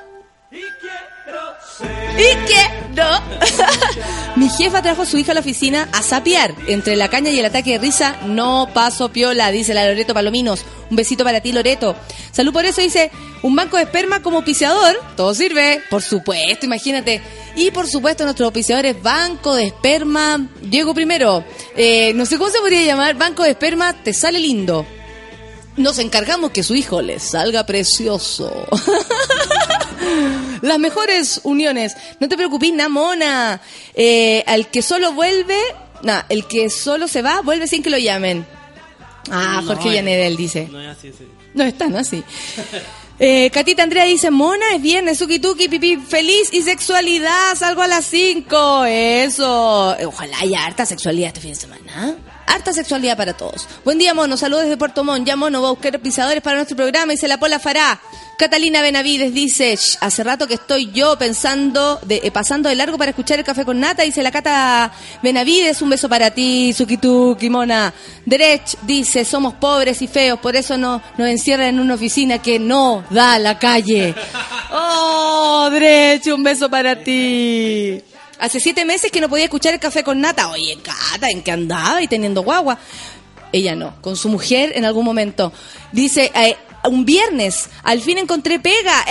¿Y 1.82 2.45
qué? 2.47 2.78
No. 2.95 3.21
Mi 4.36 4.49
jefa 4.49 4.82
trajo 4.82 5.03
a 5.03 5.05
su 5.05 5.17
hija 5.17 5.32
a 5.32 5.36
la 5.36 5.41
oficina 5.41 5.88
a 5.91 6.01
sapear. 6.01 6.55
Entre 6.67 6.95
la 6.95 7.09
caña 7.09 7.30
y 7.30 7.39
el 7.39 7.45
ataque 7.45 7.73
de 7.73 7.78
risa, 7.80 8.17
no 8.25 8.69
paso 8.73 9.09
piola, 9.09 9.51
dice 9.51 9.73
la 9.73 9.88
Loreto 9.88 10.13
Palominos. 10.13 10.65
Un 10.89 10.95
besito 10.95 11.23
para 11.23 11.41
ti, 11.41 11.51
Loreto. 11.51 11.95
Salud 12.32 12.53
por 12.53 12.65
eso, 12.65 12.82
dice, 12.82 13.11
un 13.43 13.55
banco 13.55 13.78
de 13.78 13.84
esperma 13.84 14.21
como 14.21 14.38
auspiciador. 14.38 14.99
Todo 15.15 15.34
sirve. 15.36 15.82
Por 15.89 16.01
supuesto, 16.01 16.65
imagínate. 16.65 17.21
Y 17.55 17.71
por 17.71 17.88
supuesto, 17.88 18.23
nuestros 18.23 18.45
auspiciadores, 18.45 19.01
Banco 19.01 19.55
de 19.55 19.65
Esperma. 19.65 20.47
Diego 20.61 20.93
primero. 20.93 21.43
Eh, 21.75 22.13
no 22.13 22.25
sé 22.25 22.38
cómo 22.38 22.49
se 22.49 22.59
podría 22.59 22.84
llamar. 22.84 23.15
Banco 23.15 23.43
de 23.43 23.51
Esperma, 23.51 23.93
te 23.93 24.13
sale 24.13 24.39
lindo. 24.39 24.86
Nos 25.75 25.99
encargamos 25.99 26.51
que 26.51 26.63
su 26.63 26.73
hijo 26.73 27.01
le 27.03 27.19
salga 27.19 27.65
precioso. 27.65 28.67
Las 30.61 30.79
mejores 30.79 31.41
uniones. 31.43 31.95
No 32.19 32.27
te 32.27 32.35
preocupes, 32.35 32.73
Namona. 32.73 33.61
Eh, 33.93 34.43
al 34.47 34.69
que 34.69 34.81
solo 34.81 35.13
vuelve, 35.13 35.57
nah, 36.03 36.21
el 36.29 36.45
que 36.47 36.69
solo 36.69 37.07
se 37.07 37.21
va, 37.21 37.41
vuelve 37.41 37.67
sin 37.67 37.83
que 37.83 37.89
lo 37.89 37.97
llamen. 37.97 38.45
Ah, 39.29 39.59
No, 39.61 39.67
Jorge 39.67 39.87
eh. 39.87 39.89
Villanedel 39.91 40.37
dice. 40.37 40.67
No 40.71 40.79
es 40.81 40.97
así, 40.97 41.11
sí. 41.11 41.27
No 41.53 41.63
están 41.63 41.95
así. 41.95 42.23
Eh, 43.19 43.49
Catita 43.51 43.81
Andrea 43.81 44.03
dice, 44.03 44.29
Mona, 44.29 44.75
es 44.75 44.81
viernes, 44.81 45.17
suki 45.17 45.39
tuki, 45.39 45.67
pipí, 45.67 45.97
feliz 45.97 46.49
y 46.53 46.61
sexualidad, 46.61 47.55
salgo 47.55 47.81
a 47.81 47.87
las 47.87 48.05
5. 48.05 48.85
Eso. 48.85 49.95
Ojalá 50.05 50.37
haya 50.39 50.65
harta 50.65 50.85
sexualidad 50.85 51.29
este 51.29 51.41
fin 51.41 51.49
de 51.51 51.55
semana. 51.55 52.15
Harta 52.47 52.71
sexualidad 52.71 53.17
para 53.17 53.33
todos. 53.33 53.67
Buen 53.83 53.97
día, 53.97 54.13
Mono. 54.13 54.37
Saludos 54.37 54.63
desde 54.63 54.77
Puerto 54.77 55.03
Montt. 55.03 55.27
Ya, 55.27 55.35
Mono, 55.35 55.61
va 55.61 55.67
a 55.67 55.71
buscar 55.71 55.99
pisadores 55.99 56.41
para 56.41 56.55
nuestro 56.55 56.77
programa 56.77 57.13
y 57.13 57.17
se 57.17 57.27
la 57.27 57.37
pola 57.37 57.59
fará. 57.59 57.99
Catalina 58.37 58.81
Benavides 58.81 59.33
dice, 59.33 59.75
"Shh, 59.75 59.97
hace 59.99 60.23
rato 60.23 60.47
que 60.47 60.53
estoy 60.53 60.91
yo 60.91 61.17
pensando, 61.17 61.99
de, 62.03 62.21
eh, 62.23 62.31
pasando 62.31 62.69
de 62.69 62.75
largo 62.75 62.97
para 62.97 63.09
escuchar 63.09 63.39
el 63.39 63.43
café 63.45 63.65
con 63.65 63.79
nata. 63.79 64.03
Dice 64.03 64.23
la 64.23 64.31
Cata 64.31 64.93
Benavides, 65.21 65.81
un 65.81 65.89
beso 65.89 66.07
para 66.07 66.31
ti, 66.31 66.71
Sukituki, 66.71 67.49
mona. 67.49 67.93
Derech 68.25 68.77
dice, 68.83 69.25
somos 69.25 69.55
pobres 69.55 70.01
y 70.01 70.07
feos, 70.07 70.39
por 70.39 70.55
eso 70.55 70.77
no, 70.77 71.01
nos 71.17 71.27
encierran 71.27 71.67
en 71.67 71.79
una 71.79 71.95
oficina 71.95 72.39
que 72.39 72.59
no 72.59 73.03
da 73.09 73.33
a 73.33 73.39
la 73.39 73.59
calle. 73.59 74.15
Oh, 74.69 75.69
Derech, 75.71 76.27
un 76.27 76.43
beso 76.43 76.69
para 76.69 77.01
ti. 77.01 78.03
Hace 78.39 78.59
siete 78.59 78.85
meses 78.85 79.11
que 79.11 79.21
no 79.21 79.29
podía 79.29 79.45
escuchar 79.45 79.73
el 79.73 79.79
café 79.79 80.03
con 80.03 80.21
nata. 80.21 80.49
Oye, 80.49 80.77
Cata, 80.81 81.29
¿en 81.29 81.41
qué 81.41 81.51
andaba? 81.51 82.01
Y 82.01 82.07
teniendo 82.07 82.43
guagua. 82.43 82.77
Ella 83.51 83.75
no, 83.75 83.99
con 84.01 84.15
su 84.15 84.29
mujer 84.29 84.73
en 84.75 84.85
algún 84.85 85.05
momento. 85.05 85.51
Dice, 85.91 86.31
eh, 86.35 86.57
un 86.83 87.05
viernes, 87.05 87.69
al 87.83 88.01
fin 88.01 88.17
encontré 88.17 88.59
pega. 88.59 89.05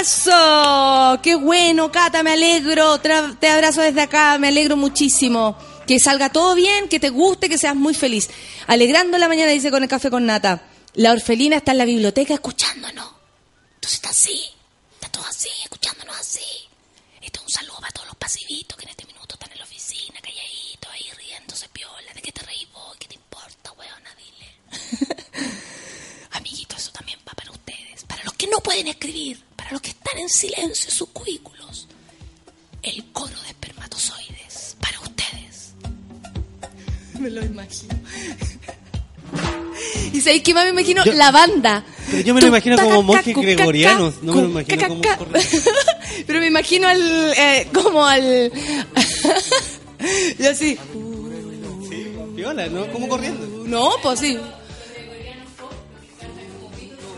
¡Eso! 0.00 1.18
¡Qué 1.22 1.34
bueno, 1.34 1.90
Cata! 1.90 2.22
Me 2.22 2.32
alegro. 2.32 2.98
Te 3.00 3.48
abrazo 3.48 3.80
desde 3.80 4.02
acá, 4.02 4.36
me 4.38 4.48
alegro 4.48 4.76
muchísimo. 4.76 5.56
Que 5.86 5.98
salga 5.98 6.30
todo 6.30 6.54
bien, 6.54 6.88
que 6.88 7.00
te 7.00 7.08
guste, 7.08 7.48
que 7.48 7.58
seas 7.58 7.74
muy 7.74 7.94
feliz. 7.94 8.30
Alegrando 8.66 9.18
la 9.18 9.28
mañana, 9.28 9.50
dice 9.50 9.70
con 9.70 9.82
el 9.82 9.88
café 9.88 10.10
con 10.10 10.26
nata. 10.26 10.62
La 10.94 11.12
orfelina 11.12 11.56
está 11.56 11.72
en 11.72 11.78
la 11.78 11.84
biblioteca 11.84 12.34
escuchándonos. 12.34 13.08
Entonces 13.74 13.94
está 13.94 14.10
así, 14.10 14.44
está 14.94 15.08
todo 15.08 15.24
así, 15.26 15.48
escuchándonos 15.64 16.16
así. 16.16 16.61
Pasivitos 18.22 18.76
que 18.78 18.84
en 18.84 18.90
este 18.90 19.04
minuto 19.06 19.34
están 19.34 19.50
en 19.50 19.58
la 19.58 19.64
oficina, 19.64 20.14
calladitos, 20.22 20.90
ahí 20.92 21.06
riéndose 21.18 21.68
piola. 21.70 22.14
¿De 22.14 22.22
qué 22.22 22.30
te 22.30 22.42
reís 22.46 22.68
vos? 22.72 22.96
¿Qué 22.98 23.08
te 23.08 23.14
importa, 23.16 23.72
weona? 23.72 24.10
Dile. 24.16 24.48
Amiguito, 26.30 26.76
eso 26.76 26.92
también 26.92 27.18
va 27.28 27.32
para 27.34 27.50
ustedes. 27.50 28.04
Para 28.06 28.22
los 28.22 28.34
que 28.34 28.46
no 28.46 28.58
pueden 28.60 28.86
escribir, 28.86 29.42
para 29.56 29.72
los 29.72 29.80
que 29.80 29.90
están 29.90 30.18
en 30.18 30.28
silencio 30.28 30.88
en 30.88 30.94
sus 30.94 31.08
cubículos. 31.08 31.88
El 32.82 33.04
coro 33.12 33.34
de 33.42 33.48
espermatozoides, 33.48 34.76
para 34.80 35.00
ustedes. 35.00 35.72
Me 37.18 37.28
lo 37.28 37.44
imagino. 37.44 37.98
¿Y 40.12 40.20
sabéis 40.20 40.42
qué 40.42 40.54
más 40.54 40.64
me 40.64 40.70
imagino? 40.70 41.04
Yo- 41.04 41.14
la 41.14 41.30
banda. 41.32 41.84
Pero 42.10 42.22
yo 42.22 42.34
me 42.34 42.40
lo 42.42 42.48
imagino 42.48 42.76
como 42.76 43.02
monjes 43.02 43.34
gregorianos, 43.34 44.22
no 44.22 44.34
me 44.34 44.42
lo 44.42 44.48
imagino 44.48 44.88
como. 44.88 45.02
Pero 46.26 46.40
me 46.40 46.46
imagino 46.46 46.88
al, 46.88 47.32
eh, 47.36 47.68
como 47.72 48.06
al... 48.06 48.52
y 50.38 50.46
así. 50.46 50.78
Viola, 52.34 52.66
¿no? 52.66 52.90
Como 52.92 53.08
corriendo. 53.08 53.46
No, 53.66 53.90
pues 54.02 54.20
sí. 54.20 54.38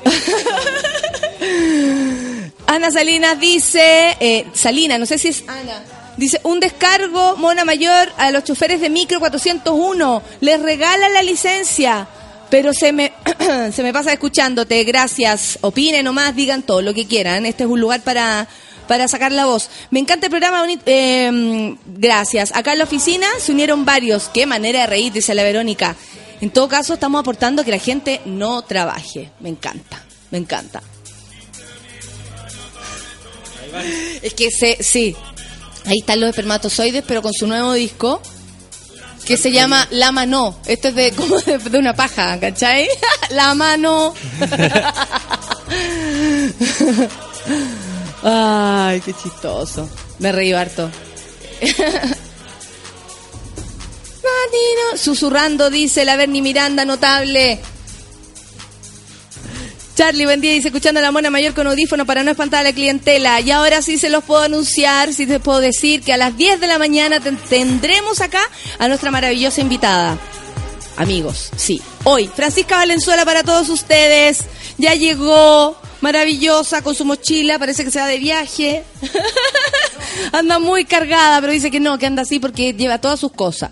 Ana 2.66 2.90
Salinas 2.90 3.38
dice, 3.38 4.16
eh, 4.20 4.47
Salina, 4.53 4.99
no 4.99 5.07
sé 5.07 5.18
si 5.18 5.28
es 5.28 5.45
Ana, 5.47 5.82
dice, 6.16 6.40
un 6.45 6.61
descargo 6.61 7.36
Mona 7.36 7.64
Mayor 7.64 8.11
a 8.16 8.30
los 8.30 8.45
choferes 8.45 8.80
de 8.80 8.90
micro 8.90 9.20
401, 9.20 10.22
les 10.40 10.61
regala 10.61 11.09
la 11.11 11.22
licencia, 11.22 12.09
pero 12.51 12.72
se 12.72 12.92
me, 12.92 13.12
se 13.72 13.82
me 13.82 13.92
pasa 13.92 14.12
escuchándote, 14.12 14.82
gracias, 14.84 15.59
opinen 15.61 16.05
nomás, 16.05 16.34
digan 16.34 16.62
todo 16.62 16.82
lo 16.82 16.95
que 16.95 17.07
quieran, 17.07 17.47
este 17.47 17.64
es 17.64 17.70
un 17.70 17.80
lugar 17.80 18.03
para, 18.03 18.49
para 18.87 19.09
sacar 19.09 19.32
la 19.32 19.47
voz. 19.47 19.70
Me 19.91 20.01
encanta 20.01 20.26
el 20.26 20.30
programa, 20.30 20.64
eh, 20.87 21.76
gracias. 21.87 22.55
Acá 22.55 22.72
en 22.72 22.78
la 22.78 22.85
oficina 22.85 23.26
se 23.39 23.53
unieron 23.53 23.85
varios, 23.85 24.30
qué 24.32 24.47
manera 24.47 24.80
de 24.80 24.87
reír, 24.87 25.12
dice 25.12 25.35
la 25.35 25.43
Verónica. 25.43 25.97
En 26.41 26.51
todo 26.51 26.68
caso, 26.68 26.95
estamos 26.95 27.20
aportando 27.20 27.64
que 27.64 27.70
la 27.70 27.78
gente 27.78 28.20
no 28.24 28.62
trabaje. 28.62 29.30
Me 29.41 29.49
encanta, 29.49 30.03
me 30.30 30.39
encanta. 30.39 30.82
Es 34.22 34.35
que 34.35 34.51
se, 34.51 34.82
sí, 34.82 35.16
ahí 35.87 35.99
están 35.99 36.20
los 36.20 36.28
espermatozoides, 36.28 37.03
pero 37.07 37.22
con 37.22 37.32
su 37.32 37.47
nuevo 37.47 37.72
disco 37.72 38.20
que 39.24 39.37
se 39.37 39.51
llama 39.51 39.89
La 39.91 40.12
Mano. 40.12 40.57
Esto 40.66 40.89
es 40.89 40.95
de 40.95 41.12
como 41.16 41.39
de, 41.39 41.59
de 41.59 41.78
una 41.78 41.95
paja, 41.95 42.39
¿cachai? 42.39 42.89
La 43.30 43.55
mano. 43.55 44.14
Ay, 48.25 49.01
qué 49.03 49.12
chistoso. 49.12 49.89
Me 50.18 50.33
reí 50.33 50.53
harto. 50.53 50.91
Susurrando, 54.97 55.70
dice 55.70 56.05
la 56.05 56.16
Bernie 56.16 56.41
Miranda, 56.43 56.85
notable. 56.85 57.59
Charlie, 59.97 60.25
buen 60.25 60.41
día, 60.41 60.53
dice, 60.53 60.68
escuchando 60.68 60.99
a 61.01 61.03
la 61.03 61.11
mona 61.12 61.31
mayor 61.31 61.55
con 61.55 61.66
audífono 61.66 62.05
para 62.07 62.22
no 62.25 62.31
espantar 62.31 62.61
a 62.61 62.62
la 62.64 62.72
clientela. 62.72 63.41
Y 63.41 63.51
ahora 63.51 63.83
sí 63.83 63.99
se 63.99 64.11
los 64.11 64.25
puedo 64.25 64.43
anunciar, 64.43 65.12
sí 65.12 65.27
les 65.27 65.41
puedo 65.41 65.61
decir 65.61 66.03
que 66.03 66.12
a 66.12 66.16
las 66.16 66.37
10 66.37 66.61
de 66.61 66.66
la 66.66 66.79
mañana 66.79 67.20
ten- 67.20 67.37
tendremos 67.37 68.20
acá 68.20 68.41
a 68.79 68.89
nuestra 68.89 69.11
maravillosa 69.11 69.61
invitada. 69.61 70.18
Amigos, 70.97 71.51
sí. 71.57 71.81
Hoy, 72.05 72.29
Francisca 72.35 72.77
Valenzuela 72.77 73.25
para 73.25 73.43
todos 73.43 73.68
ustedes. 73.68 74.39
Ya 74.79 74.95
llegó, 74.95 75.77
maravillosa, 76.05 76.83
con 76.83 76.95
su 76.95 77.05
mochila, 77.07 77.59
parece 77.59 77.83
que 77.85 77.91
se 77.91 77.99
va 77.99 78.07
de 78.07 78.19
viaje. 78.19 78.85
anda 80.33 80.59
muy 80.59 80.85
cargada, 80.85 81.41
pero 81.41 81.53
dice 81.53 81.71
que 81.71 81.81
no, 81.81 81.97
que 81.99 82.05
anda 82.07 82.23
así 82.23 82.39
porque 82.39 82.75
lleva 82.75 82.99
todas 83.01 83.19
sus 83.19 83.33
cosas. 83.33 83.71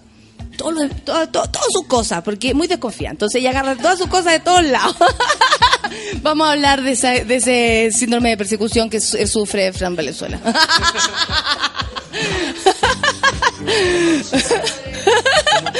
Todo 0.56 0.88
todo- 1.04 1.28
todo- 1.28 1.48
todas 1.50 1.68
sus 1.72 1.86
cosas, 1.86 2.22
porque 2.22 2.48
es 2.48 2.54
muy 2.54 2.66
desconfía. 2.66 3.10
Entonces 3.10 3.40
ella 3.40 3.50
agarra 3.50 3.76
todas 3.76 3.98
sus 3.98 4.06
cosas 4.08 4.32
de 4.32 4.40
todos 4.40 4.64
lados. 4.64 4.96
Vamos 6.22 6.48
a 6.48 6.52
hablar 6.52 6.80
de, 6.82 6.92
esa- 6.92 7.22
de 7.24 7.36
ese 7.36 7.90
síndrome 7.96 8.30
de 8.30 8.36
persecución 8.38 8.88
que 8.88 9.00
su- 9.00 9.24
sufre 9.26 9.70
Fran 9.74 9.94
Valenzuela. 9.94 10.40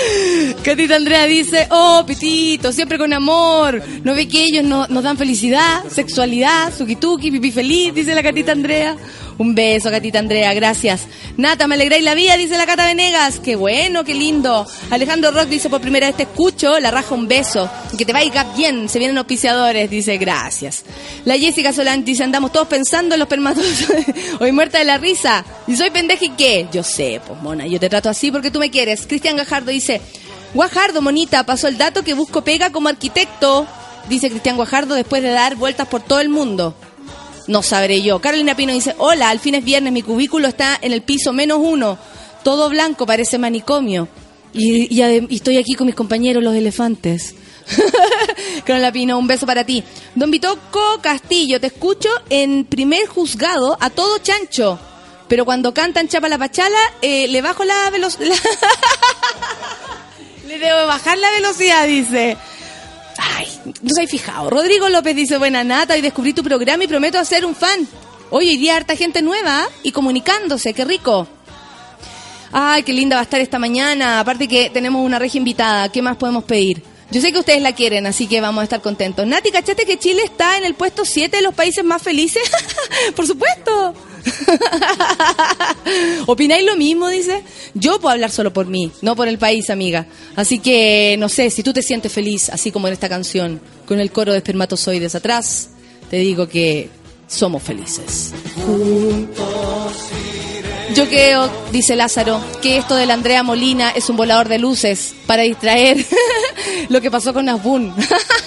Catita 0.65 0.97
Andrea 0.97 1.27
dice, 1.27 1.67
oh, 1.71 2.05
Pitito, 2.07 2.73
siempre 2.73 2.99
con 2.99 3.13
amor. 3.13 3.83
¿No 4.05 4.15
ve 4.15 4.29
que 4.29 4.45
ellos 4.45 4.65
no- 4.65 4.87
nos 4.89 5.03
dan 5.03 5.17
felicidad, 5.19 5.85
sexualidad, 5.89 6.73
suki-tuki, 6.77 7.31
pipi 7.31 7.51
feliz? 7.51 7.95
Dice 7.95 8.15
la 8.15 8.23
Catita 8.23 8.53
Andrea. 8.53 8.97
Un 9.43 9.57
beso, 9.57 9.90
Catita 9.90 10.20
Andrea, 10.20 10.55
gracias. 10.55 11.09
Nata, 11.36 11.66
me 11.66 11.74
alegráis 11.74 12.05
la 12.05 12.14
vida, 12.14 12.36
dice 12.36 12.57
la 12.57 12.64
Cata 12.64 12.86
Venegas. 12.86 13.40
Qué 13.40 13.57
bueno, 13.57 14.05
qué 14.05 14.14
lindo. 14.14 14.64
Alejandro 14.88 15.32
Rock 15.32 15.49
dice, 15.49 15.68
por 15.68 15.80
primera 15.80 16.07
vez 16.07 16.16
te 16.16 16.22
escucho, 16.22 16.78
la 16.78 16.93
raja 16.93 17.12
un 17.12 17.26
beso. 17.26 17.68
Que 17.99 18.05
te 18.05 18.12
vaya 18.12 18.45
bien, 18.57 18.88
se 18.88 19.01
vienen 19.01 19.18
auspiciadores, 19.18 19.90
dice, 19.90 20.16
gracias. 20.16 20.84
La 21.24 21.36
Jessica 21.36 21.72
Solán 21.72 22.05
dice, 22.05 22.22
andamos 22.22 22.53
todos 22.53 22.68
pensando 22.68 23.16
en 23.16 23.18
los 23.18 23.26
espermatozoides. 23.26 24.07
Hoy 24.40 24.53
muerta 24.53 24.78
de 24.78 24.84
la 24.84 24.99
risa. 24.99 25.45
¿Y 25.66 25.74
soy 25.74 25.90
pendeja 25.90 26.24
y 26.24 26.30
qué? 26.30 26.68
Yo 26.72 26.84
sé, 26.84 27.20
pues, 27.26 27.43
mona, 27.43 27.66
yo 27.66 27.80
te 27.80 27.88
trato 27.88 28.11
así 28.11 28.30
porque 28.30 28.53
tú 28.53 28.61
me 28.61 28.70
quieres. 28.70 29.09
Cristian 29.09 29.36
Gajardo 29.36 29.72
dice, 29.72 30.01
Guajardo, 30.55 31.03
monita, 31.03 31.45
pasó 31.45 31.66
el 31.66 31.78
dato 31.78 32.05
que 32.05 32.14
busco 32.14 32.45
pega 32.45 32.70
como 32.70 32.88
arquitecto, 32.88 33.66
dice 34.09 34.30
Cristian 34.30 34.55
Guajardo 34.55 34.95
después 34.95 35.20
de 35.20 35.30
dar 35.30 35.57
vueltas 35.57 35.88
por 35.88 36.01
todo 36.01 36.20
el 36.20 36.28
mundo. 36.28 36.76
No 37.47 37.62
sabré 37.62 38.03
yo. 38.03 38.20
Carolina 38.20 38.55
Pino 38.55 38.72
dice, 38.72 38.95
hola, 38.99 39.30
al 39.30 39.40
fin 39.40 39.55
es 39.55 39.64
viernes, 39.64 39.93
mi 39.93 40.03
cubículo 40.03 40.49
está 40.49 40.78
en 40.80 40.93
el 40.93 41.03
piso 41.03 41.32
menos 41.32 41.59
uno. 41.61 41.99
Todo 42.43 42.68
blanco, 42.68 43.07
parece 43.07 43.38
manicomio. 43.38 44.09
Y, 44.53 44.95
y 44.95 45.34
estoy 45.34 45.57
aquí 45.57 45.74
con 45.74 45.86
mis 45.86 45.97
compañeros 45.97 46.43
los 46.43 46.55
elefantes. 46.55 47.34
Carolina 48.64 48.93
Pino, 48.93 49.18
un 49.18 49.26
beso 49.26 49.47
para 49.47 49.64
ti. 49.64 49.82
Don 50.14 50.30
Vitoco 50.30 51.01
Castillo, 51.01 51.61
te 51.61 51.68
escucho 51.68 52.09
en 52.28 52.64
primer 52.64 53.07
juzgado 53.07 53.76
a 53.80 53.90
todo 53.90 54.18
chancho. 54.18 54.78
Pero 55.28 55.45
cuando 55.45 55.72
cantan 55.72 56.09
Chapa 56.09 56.28
la 56.28 56.38
Pachala, 56.38 56.78
eh, 57.01 57.28
le 57.28 57.40
bajo 57.40 57.64
la 57.64 57.88
velocidad. 57.90 58.28
le 60.47 60.59
debo 60.59 60.86
bajar 60.86 61.16
la 61.16 61.30
velocidad, 61.30 61.86
dice. 61.86 62.36
Ay, 63.19 63.47
no 63.65 63.91
hay 64.01 64.07
fijado. 64.07 64.51
Rodrigo 64.51 64.89
López 64.89 65.15
dice, 65.15 65.39
buena 65.39 65.65
nata, 65.65 65.97
y 65.97 66.01
descubrí 66.01 66.33
tu 66.33 66.43
programa 66.43 66.85
y 66.85 66.89
prometo 66.89 67.19
hacer 67.19 67.45
un 67.45 67.55
fan. 67.55 67.87
Hoy 68.31 68.49
hoy 68.49 68.57
día 68.57 68.77
harta 68.77 68.97
gente 68.97 69.21
nueva 69.23 69.69
y 69.83 69.93
comunicándose, 69.93 70.73
qué 70.73 70.85
rico. 70.85 71.29
Ay, 72.51 72.83
qué 72.83 72.93
linda 72.93 73.17
va 73.17 73.21
a 73.21 73.25
estar 73.25 73.41
esta 73.41 73.59
mañana. 73.59 74.21
Aparte 74.21 74.49
que 74.49 74.71
tenemos 74.71 75.05
una 75.05 75.19
regia 75.19 75.39
invitada, 75.39 75.91
¿qué 75.91 76.03
más 76.03 76.17
podemos 76.17 76.45
pedir? 76.45 76.83
Yo 77.11 77.21
sé 77.21 77.31
que 77.31 77.39
ustedes 77.39 77.61
la 77.61 77.75
quieren, 77.75 78.07
así 78.07 78.27
que 78.27 78.41
vamos 78.41 78.63
a 78.63 78.65
estar 78.65 78.81
contentos. 78.81 79.27
Nati, 79.27 79.51
¿cachate 79.51 79.85
que 79.85 79.99
Chile 79.99 80.23
está 80.25 80.57
en 80.57 80.65
el 80.65 80.75
puesto 80.75 81.05
7 81.05 81.37
de 81.37 81.43
los 81.43 81.55
países 81.55 81.85
más 81.85 82.01
felices? 82.01 82.43
Por 83.17 83.27
supuesto. 83.27 83.95
¿Opináis 86.27 86.64
lo 86.64 86.77
mismo? 86.77 87.09
Dice. 87.09 87.43
Yo 87.75 88.01
puedo 88.01 88.12
hablar 88.12 88.31
solo 88.31 88.53
por 88.53 88.66
mí, 88.66 88.93
no 89.03 89.16
por 89.16 89.29
el 89.29 89.39
país, 89.39 89.70
amiga. 89.70 90.07
Así 90.37 90.59
que, 90.59 91.16
no 91.18 91.29
sé, 91.29 91.51
si 91.51 91.62
tú 91.62 91.73
te 91.73 91.83
sientes 91.83 92.12
feliz, 92.12 92.51
así 92.51 92.70
como 92.70 92.89
en 92.89 92.95
esta 92.95 93.09
canción, 93.09 93.61
con 93.87 94.01
el 94.01 94.12
coro 94.12 94.33
de 94.33 94.39
espermatozoides 94.39 95.14
atrás, 95.14 95.70
te 96.11 96.18
digo 96.18 96.49
que 96.49 96.91
somos 97.27 97.62
felices. 97.62 98.33
Yo 100.95 101.09
creo, 101.09 101.51
dice 101.70 101.97
Lázaro, 101.97 102.38
que 102.61 102.76
esto 102.76 102.97
de 102.97 103.07
la 103.07 103.14
Andrea 103.14 103.43
Molina 103.43 103.90
es 103.90 104.11
un 104.11 104.16
volador 104.16 104.49
de 104.49 104.59
luces 104.59 105.14
para 105.26 105.43
distraer 105.43 106.05
lo 106.90 107.01
que 107.01 107.11
pasó 107.11 107.32
con 107.32 107.49
Asbun. 107.49 107.95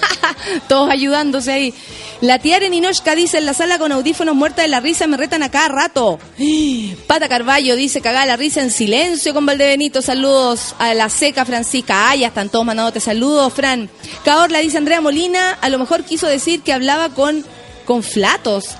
Todos 0.68 0.88
ayudándose 0.90 1.52
ahí. 1.52 1.74
La 2.20 2.38
tía 2.38 2.60
Ninochka 2.60 3.14
dice 3.14 3.38
en 3.38 3.46
la 3.46 3.52
sala 3.52 3.78
con 3.78 3.90
audífonos 3.90 4.34
muerta 4.36 4.62
de 4.62 4.68
la 4.68 4.80
risa 4.80 5.06
me 5.06 5.16
retan 5.16 5.42
a 5.42 5.50
cada 5.50 5.68
rato. 5.68 6.20
Pata 7.08 7.28
Carballo 7.28 7.74
dice 7.74 8.00
cagada 8.00 8.26
la 8.26 8.36
risa 8.36 8.62
en 8.62 8.70
silencio 8.70 9.34
con 9.34 9.44
Valdebenito. 9.44 10.00
Saludos 10.00 10.76
a 10.78 10.94
la 10.94 11.08
seca 11.08 11.44
Francisca. 11.44 12.10
Ah, 12.10 12.16
ya 12.16 12.28
están 12.28 12.48
todos 12.48 12.64
mandándote 12.64 13.00
saludos, 13.00 13.52
Fran. 13.52 13.90
Caorla 14.24 14.60
dice 14.60 14.78
Andrea 14.78 15.00
Molina, 15.00 15.58
a 15.60 15.68
lo 15.68 15.78
mejor 15.78 16.04
quiso 16.04 16.26
decir 16.26 16.62
que 16.62 16.72
hablaba 16.72 17.08
con, 17.08 17.44
con 17.86 18.02
flatos. 18.02 18.64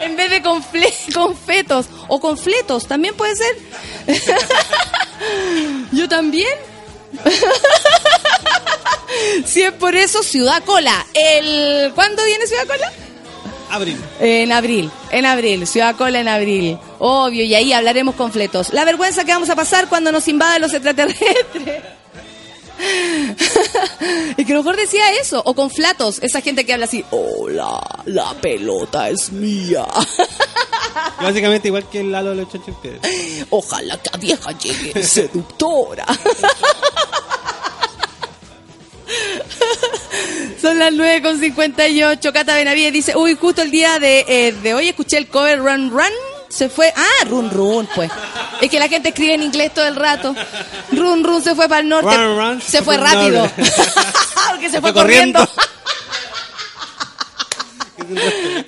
En 0.00 0.16
vez 0.16 0.30
de 0.30 0.42
con, 0.42 0.64
fle- 0.64 1.12
con 1.12 1.36
fetos 1.36 1.86
o 2.08 2.18
con 2.20 2.38
fletos, 2.38 2.86
también 2.88 3.14
puede 3.14 3.36
ser. 3.36 3.54
Yo 5.92 6.08
también. 6.08 6.48
si 9.44 9.62
es 9.62 9.72
por 9.72 9.94
eso, 9.94 10.22
Ciudad 10.22 10.62
Cola. 10.64 11.06
El, 11.14 11.92
¿Cuándo 11.94 12.24
viene 12.24 12.46
Ciudad 12.46 12.66
Cola? 12.66 12.92
Abril. 13.70 14.00
En 14.20 14.52
abril, 14.52 14.90
en 15.10 15.26
abril, 15.26 15.66
Ciudad 15.66 15.96
Cola 15.96 16.20
en 16.20 16.28
abril. 16.28 16.78
Obvio, 16.98 17.44
y 17.44 17.54
ahí 17.54 17.72
hablaremos 17.72 18.14
con 18.14 18.32
fletos. 18.32 18.72
La 18.72 18.84
vergüenza 18.84 19.24
que 19.24 19.32
vamos 19.32 19.50
a 19.50 19.56
pasar 19.56 19.88
cuando 19.88 20.10
nos 20.12 20.26
invadan 20.28 20.60
los 20.62 20.72
extraterrestres. 20.72 21.82
y 24.36 24.44
que 24.44 24.52
a 24.52 24.56
lo 24.56 24.62
mejor 24.62 24.76
decía 24.76 25.12
eso, 25.20 25.42
o 25.44 25.54
con 25.54 25.70
flatos, 25.70 26.18
esa 26.22 26.40
gente 26.40 26.64
que 26.64 26.72
habla 26.72 26.86
así, 26.86 27.04
hola, 27.10 27.80
la 28.06 28.32
pelota 28.34 29.08
es 29.08 29.30
mía. 29.32 29.86
Básicamente 31.20 31.68
igual 31.68 31.88
que 31.88 32.00
el 32.00 32.10
Lalo 32.12 32.30
de 32.30 32.36
los 32.36 32.48
Chanchos. 32.50 32.74
Ojalá 33.50 33.98
que 33.98 34.10
la 34.12 34.18
vieja 34.18 34.52
llegue 34.58 35.02
seductora. 35.02 36.06
Son 40.60 40.78
las 40.78 40.92
9 40.92 41.22
con 41.22 41.40
58. 41.40 42.32
Cata 42.32 42.54
Benavides 42.54 42.92
dice, 42.92 43.16
uy, 43.16 43.34
justo 43.34 43.62
el 43.62 43.70
día 43.70 43.98
de, 43.98 44.24
eh, 44.28 44.52
de 44.52 44.74
hoy 44.74 44.88
escuché 44.88 45.16
el 45.18 45.28
cover 45.28 45.58
Run 45.58 45.90
Run. 45.90 46.29
Se 46.50 46.68
fue, 46.68 46.92
ah, 46.94 47.24
Run 47.26 47.48
Run, 47.48 47.88
pues. 47.94 48.10
Es 48.60 48.68
que 48.68 48.78
la 48.78 48.88
gente 48.88 49.10
escribe 49.10 49.34
en 49.34 49.42
inglés 49.44 49.72
todo 49.72 49.86
el 49.86 49.94
rato. 49.96 50.34
Run 50.92 51.24
Run 51.24 51.42
se 51.42 51.54
fue 51.54 51.68
para 51.68 51.80
el 51.80 51.88
norte. 51.88 52.14
Run, 52.14 52.36
run, 52.36 52.60
se 52.60 52.82
fue 52.82 52.96
se 52.96 53.00
fue 53.00 53.14
rápido. 53.14 53.50
Porque 54.50 54.66
se, 54.66 54.72
Se 54.72 54.80
fue 54.80 54.92
corriendo. 54.92 55.38
corriendo. 55.38 55.70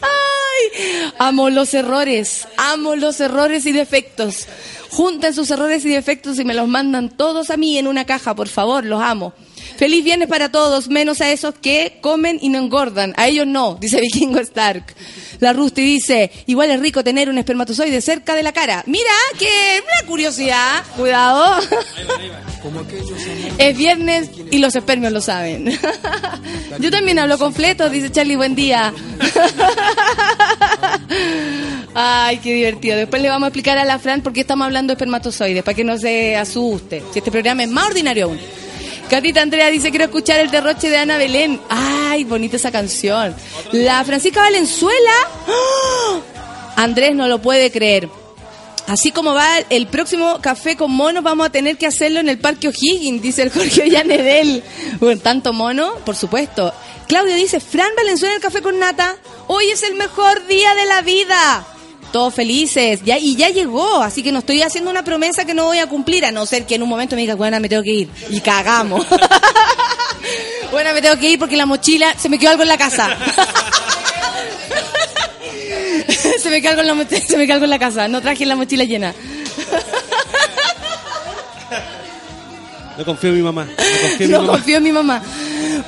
Ay, 0.00 1.12
amo 1.18 1.50
los 1.50 1.74
errores, 1.74 2.46
amo 2.56 2.94
los 2.94 3.20
errores 3.20 3.66
y 3.66 3.72
defectos. 3.72 4.46
Junten 4.90 5.34
sus 5.34 5.50
errores 5.50 5.84
y 5.84 5.88
defectos 5.88 6.38
y 6.38 6.44
me 6.44 6.54
los 6.54 6.68
mandan 6.68 7.10
todos 7.10 7.50
a 7.50 7.56
mí 7.56 7.78
en 7.78 7.88
una 7.88 8.04
caja, 8.04 8.34
por 8.34 8.48
favor, 8.48 8.84
los 8.84 9.02
amo. 9.02 9.32
Feliz 9.76 10.04
viernes 10.04 10.28
para 10.28 10.50
todos, 10.50 10.88
menos 10.88 11.20
a 11.20 11.30
esos 11.30 11.54
que 11.54 11.98
comen 12.00 12.38
y 12.40 12.48
no 12.48 12.58
engordan. 12.58 13.14
A 13.16 13.28
ellos 13.28 13.46
no, 13.46 13.76
dice 13.80 14.00
Vikingo 14.02 14.40
Stark. 14.40 14.94
La 15.40 15.52
Rusty 15.52 15.82
dice, 15.82 16.30
igual 16.46 16.70
es 16.70 16.78
rico 16.78 17.02
tener 17.02 17.28
un 17.28 17.36
espermatozoide 17.36 18.00
cerca 18.00 18.36
de 18.36 18.44
la 18.44 18.52
cara. 18.52 18.84
Mira, 18.86 19.10
que 19.38 19.48
una 19.82 20.08
curiosidad. 20.08 20.84
Cuidado. 20.96 21.60
Es 23.58 23.76
viernes 23.76 24.30
y 24.52 24.58
los 24.58 24.76
espermios 24.76 25.12
lo 25.12 25.20
saben. 25.20 25.76
Yo 26.78 26.90
también 26.92 27.18
hablo 27.18 27.36
con 27.36 27.52
fletos, 27.52 27.90
dice 27.90 28.12
Charlie, 28.12 28.36
buen 28.36 28.54
día. 28.54 28.94
Ay, 31.94 32.38
qué 32.38 32.54
divertido. 32.54 32.96
Después 32.96 33.20
le 33.20 33.28
vamos 33.28 33.46
a 33.46 33.48
explicar 33.48 33.78
a 33.78 33.84
la 33.84 33.98
Fran 33.98 34.22
por 34.22 34.32
qué 34.32 34.42
estamos 34.42 34.64
hablando 34.64 34.92
de 34.92 34.94
espermatozoides, 34.94 35.64
para 35.64 35.74
que 35.74 35.82
no 35.82 35.98
se 35.98 36.36
asuste. 36.36 37.02
Si 37.12 37.18
este 37.18 37.32
programa 37.32 37.64
es 37.64 37.68
más 37.68 37.88
ordinario 37.88 38.26
aún. 38.26 38.38
Catita 39.12 39.42
Andrea 39.42 39.68
dice, 39.68 39.90
quiero 39.90 40.06
escuchar 40.06 40.40
el 40.40 40.50
derroche 40.50 40.88
de 40.88 40.96
Ana 40.96 41.18
Belén. 41.18 41.60
Ay, 41.68 42.24
bonita 42.24 42.56
esa 42.56 42.72
canción. 42.72 43.36
La 43.70 44.02
Francisca 44.04 44.40
Valenzuela. 44.40 45.12
¡Ah! 45.48 46.20
Andrés 46.76 47.14
no 47.14 47.28
lo 47.28 47.42
puede 47.42 47.70
creer. 47.70 48.08
Así 48.86 49.12
como 49.12 49.34
va 49.34 49.58
el 49.68 49.86
próximo 49.86 50.40
café 50.40 50.78
con 50.78 50.92
monos, 50.92 51.22
vamos 51.22 51.46
a 51.46 51.50
tener 51.50 51.76
que 51.76 51.86
hacerlo 51.86 52.20
en 52.20 52.30
el 52.30 52.38
Parque 52.38 52.68
O'Higgins, 52.68 53.20
dice 53.20 53.42
el 53.42 53.50
Jorge 53.50 53.82
Ollanedel. 53.82 54.64
Bueno, 54.98 55.20
tanto 55.20 55.52
mono, 55.52 55.96
por 56.06 56.16
supuesto. 56.16 56.72
Claudio 57.06 57.34
dice, 57.34 57.60
Fran 57.60 57.94
Valenzuela 57.94 58.32
en 58.32 58.36
el 58.38 58.42
café 58.42 58.62
con 58.62 58.78
nata, 58.78 59.18
hoy 59.46 59.66
es 59.66 59.82
el 59.82 59.94
mejor 59.94 60.46
día 60.46 60.74
de 60.74 60.86
la 60.86 61.02
vida. 61.02 61.66
Todos 62.12 62.34
felices, 62.34 63.00
ya, 63.04 63.18
y 63.18 63.36
ya 63.36 63.48
llegó, 63.48 64.02
así 64.02 64.22
que 64.22 64.32
no 64.32 64.40
estoy 64.40 64.60
haciendo 64.62 64.90
una 64.90 65.02
promesa 65.02 65.44
que 65.46 65.54
no 65.54 65.64
voy 65.64 65.78
a 65.78 65.86
cumplir, 65.86 66.24
a 66.26 66.30
no 66.30 66.44
ser 66.44 66.66
que 66.66 66.74
en 66.74 66.82
un 66.82 66.88
momento 66.90 67.16
me 67.16 67.22
diga, 67.22 67.34
bueno, 67.34 67.58
me 67.58 67.68
tengo 67.70 67.82
que 67.82 67.92
ir. 67.92 68.08
Y 68.28 68.40
cagamos. 68.40 69.06
bueno, 70.72 70.92
me 70.92 71.00
tengo 71.00 71.18
que 71.18 71.30
ir 71.30 71.38
porque 71.38 71.56
la 71.56 71.64
mochila, 71.64 72.14
se 72.18 72.28
me 72.28 72.38
quedó 72.38 72.50
algo 72.50 72.62
en 72.64 72.68
la 72.68 72.76
casa. 72.76 73.16
se 76.38 76.50
me 76.50 76.60
quedó 76.60 76.72
algo 76.80 76.82
en 76.82 76.98
la, 76.98 77.06
se 77.18 77.36
me 77.38 77.46
quedó 77.46 77.54
algo 77.54 77.64
en 77.64 77.70
la 77.70 77.78
casa, 77.78 78.06
no 78.08 78.20
traje 78.20 78.44
la 78.44 78.56
mochila 78.56 78.84
llena. 78.84 79.14
No 82.98 83.04
confío 83.06 83.30
en 83.30 83.36
mi 83.36 83.42
mamá. 83.42 83.64
No 83.64 83.72
confío 84.02 84.26
en 84.26 84.28
mi 84.28 84.28
No 84.32 84.40
mamá. 84.42 84.52
confío 84.52 84.76
en 84.76 84.82
mi 84.82 84.92
mamá. 84.92 85.22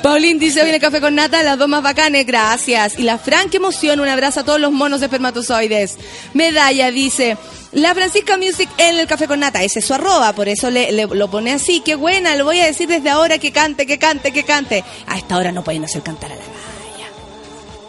Paulín 0.01 0.39
dice, 0.39 0.61
el 0.61 0.81
café 0.81 1.01
con 1.01 1.15
nata, 1.15 1.43
las 1.43 1.57
dos 1.57 1.67
más 1.67 1.83
bacanes, 1.83 2.25
gracias. 2.25 2.97
Y 2.99 3.03
la 3.03 3.17
Fran, 3.17 3.49
emoción, 3.53 3.99
un 3.99 4.07
abrazo 4.07 4.41
a 4.41 4.43
todos 4.43 4.59
los 4.59 4.71
monos 4.71 5.01
espermatozoides. 5.01 5.97
Medalla 6.33 6.91
dice, 6.91 7.37
la 7.71 7.93
Francisca 7.93 8.37
Music 8.37 8.69
en 8.77 8.97
el 8.97 9.07
café 9.07 9.27
con 9.27 9.39
nata, 9.39 9.63
ese 9.63 9.79
es 9.79 9.85
su 9.85 9.93
arroba, 9.93 10.33
por 10.33 10.47
eso 10.47 10.69
le, 10.69 10.91
lo 10.91 11.29
pone 11.29 11.51
así, 11.51 11.81
qué 11.83 11.95
buena, 11.95 12.35
lo 12.35 12.45
voy 12.45 12.59
a 12.59 12.65
decir 12.65 12.87
desde 12.87 13.09
ahora, 13.09 13.37
que 13.37 13.51
cante, 13.51 13.85
que 13.85 13.97
cante, 13.97 14.31
que 14.31 14.43
cante. 14.43 14.83
A 15.07 15.17
esta 15.17 15.37
hora 15.37 15.51
no 15.51 15.63
pueden 15.63 15.83
hacer 15.83 16.01
cantar 16.01 16.31
a 16.31 16.35
la 16.35 16.41
galla. 16.41 17.09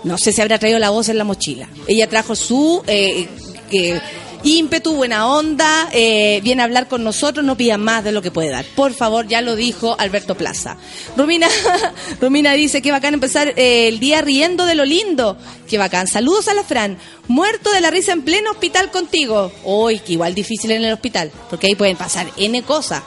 No 0.05 0.19
sé 0.19 0.33
si 0.33 0.41
habrá 0.41 0.59
traído 0.59 0.79
la 0.79 0.91
voz 0.91 1.09
en 1.09 1.19
la 1.19 1.25
mochila. 1.25 1.69
Ella 1.87 2.09
trajo 2.09 2.35
su 2.35 2.83
eh, 2.87 3.29
que, 3.71 4.01
ímpetu, 4.47 4.95
buena 4.95 5.29
onda, 5.29 5.89
eh, 5.93 6.41
viene 6.43 6.63
a 6.63 6.65
hablar 6.65 6.89
con 6.89 7.03
nosotros, 7.03 7.45
no 7.45 7.57
pida 7.57 7.79
más 7.79 8.05
de 8.05 8.13
lo 8.13 8.23
que 8.23 8.31
puede 8.31 8.51
dar. 8.51 8.65
Por 8.77 8.95
favor, 8.95 9.27
ya 9.27 9.41
lo 9.41 9.57
dijo 9.57 9.97
Alberto 9.99 10.37
Plaza. 10.37 10.77
Romina, 11.17 11.49
Romina 12.21 12.53
dice 12.53 12.81
que 12.81 12.93
bacán 12.93 13.15
empezar 13.15 13.53
eh, 13.57 13.89
el 13.89 13.99
día 13.99 14.23
riendo 14.23 14.65
de 14.65 14.75
lo 14.75 14.85
lindo. 14.85 15.37
Qué 15.69 15.79
bacán. 15.79 16.07
Saludos 16.07 16.49
a 16.49 16.55
la 16.55 16.63
Fran. 16.63 16.97
Muerto 17.29 17.71
de 17.73 17.81
la 17.81 17.91
risa 17.91 18.13
en 18.13 18.23
pleno 18.23 18.53
hospital 18.53 18.91
contigo. 18.91 19.51
Uy, 19.65 19.99
que 19.99 20.13
igual 20.13 20.35
difícil 20.35 20.71
en 20.71 20.85
el 20.85 20.93
hospital, 20.93 21.33
porque 21.51 21.67
ahí 21.67 21.75
pueden 21.75 21.97
pasar 21.97 22.29
N 22.37 22.63
cosas. 22.63 23.03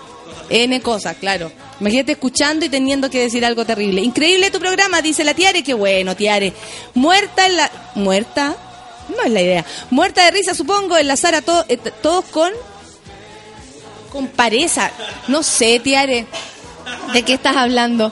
N 0.49 0.81
cosas, 0.81 1.15
claro. 1.17 1.51
Imagínate 1.79 2.13
escuchando 2.13 2.65
y 2.65 2.69
teniendo 2.69 3.09
que 3.09 3.21
decir 3.21 3.45
algo 3.45 3.65
terrible. 3.65 4.01
Increíble 4.01 4.51
tu 4.51 4.59
programa, 4.59 5.01
dice 5.01 5.23
la 5.23 5.33
Tiare. 5.33 5.63
Qué 5.63 5.73
bueno, 5.73 6.15
Tiare. 6.15 6.53
Muerta 6.95 7.45
en 7.45 7.55
la... 7.55 7.71
¿Muerta? 7.95 8.57
No 9.16 9.24
es 9.24 9.32
la 9.32 9.41
idea. 9.41 9.66
Muerta 9.89 10.24
de 10.26 10.32
risa, 10.32 10.53
supongo, 10.53 10.97
enlazar 10.97 11.36
a 11.36 11.41
to- 11.41 11.66
eh, 11.68 11.78
todos 12.01 12.26
con... 12.26 12.51
Con 14.12 14.28
pareza. 14.28 14.91
No 15.28 15.43
sé, 15.43 15.80
Tiare. 15.80 16.26
¿De 17.14 17.24
qué 17.24 17.34
estás 17.34 17.55
hablando? 17.55 18.12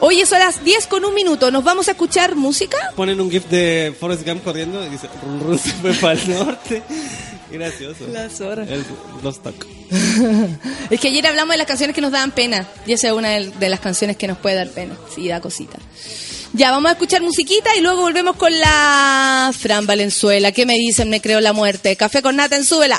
Oye, 0.00 0.26
son 0.26 0.40
las 0.40 0.62
10 0.64 0.86
con 0.88 1.04
un 1.04 1.14
minuto. 1.14 1.50
¿Nos 1.50 1.62
vamos 1.64 1.88
a 1.88 1.92
escuchar 1.92 2.34
música? 2.34 2.76
Ponen 2.96 3.20
un 3.20 3.30
gif 3.30 3.46
de 3.46 3.94
Forrest 3.98 4.26
Gump 4.26 4.42
corriendo 4.44 4.84
y 4.84 4.88
dice, 4.90 5.08
run, 5.22 5.40
run, 5.40 5.58
se 5.60 5.70
fue 5.70 5.92
para 5.94 6.20
el 6.20 6.28
norte. 6.34 6.82
Gracioso. 7.50 8.06
La 8.12 8.28
zorra. 8.28 8.64
El 8.64 8.84
Talk. 9.42 9.66
Es 10.90 11.00
que 11.00 11.08
ayer 11.08 11.26
hablamos 11.26 11.52
de 11.54 11.58
las 11.58 11.66
canciones 11.66 11.94
que 11.94 12.00
nos 12.02 12.10
daban 12.10 12.32
pena. 12.32 12.66
Y 12.86 12.92
esa 12.92 13.06
es 13.06 13.12
una 13.12 13.30
de 13.30 13.50
de 13.50 13.68
las 13.68 13.78
canciones 13.80 14.16
que 14.16 14.26
nos 14.26 14.38
puede 14.38 14.56
dar 14.56 14.68
pena. 14.68 14.96
Sí, 15.14 15.28
da 15.28 15.40
cosita. 15.40 15.78
Ya, 16.52 16.70
vamos 16.70 16.88
a 16.88 16.92
escuchar 16.92 17.22
musiquita 17.22 17.76
y 17.76 17.80
luego 17.80 18.02
volvemos 18.02 18.36
con 18.36 18.58
la 18.58 19.52
Fran 19.56 19.86
Valenzuela. 19.86 20.52
¿Qué 20.52 20.64
me 20.64 20.74
dicen? 20.74 21.10
Me 21.10 21.20
creo 21.20 21.40
la 21.40 21.52
muerte. 21.52 21.96
Café 21.96 22.22
con 22.22 22.36
nata 22.36 22.56
en 22.56 22.64
súbela. 22.64 22.98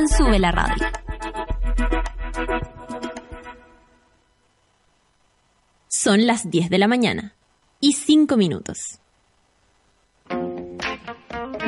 en 0.00 0.08
Sube 0.08 0.38
la 0.38 0.50
Radio. 0.50 0.86
Son 5.88 6.26
las 6.26 6.50
10 6.50 6.70
de 6.70 6.78
la 6.78 6.88
mañana 6.88 7.34
y 7.80 7.92
5 7.92 8.38
minutos. 8.38 8.98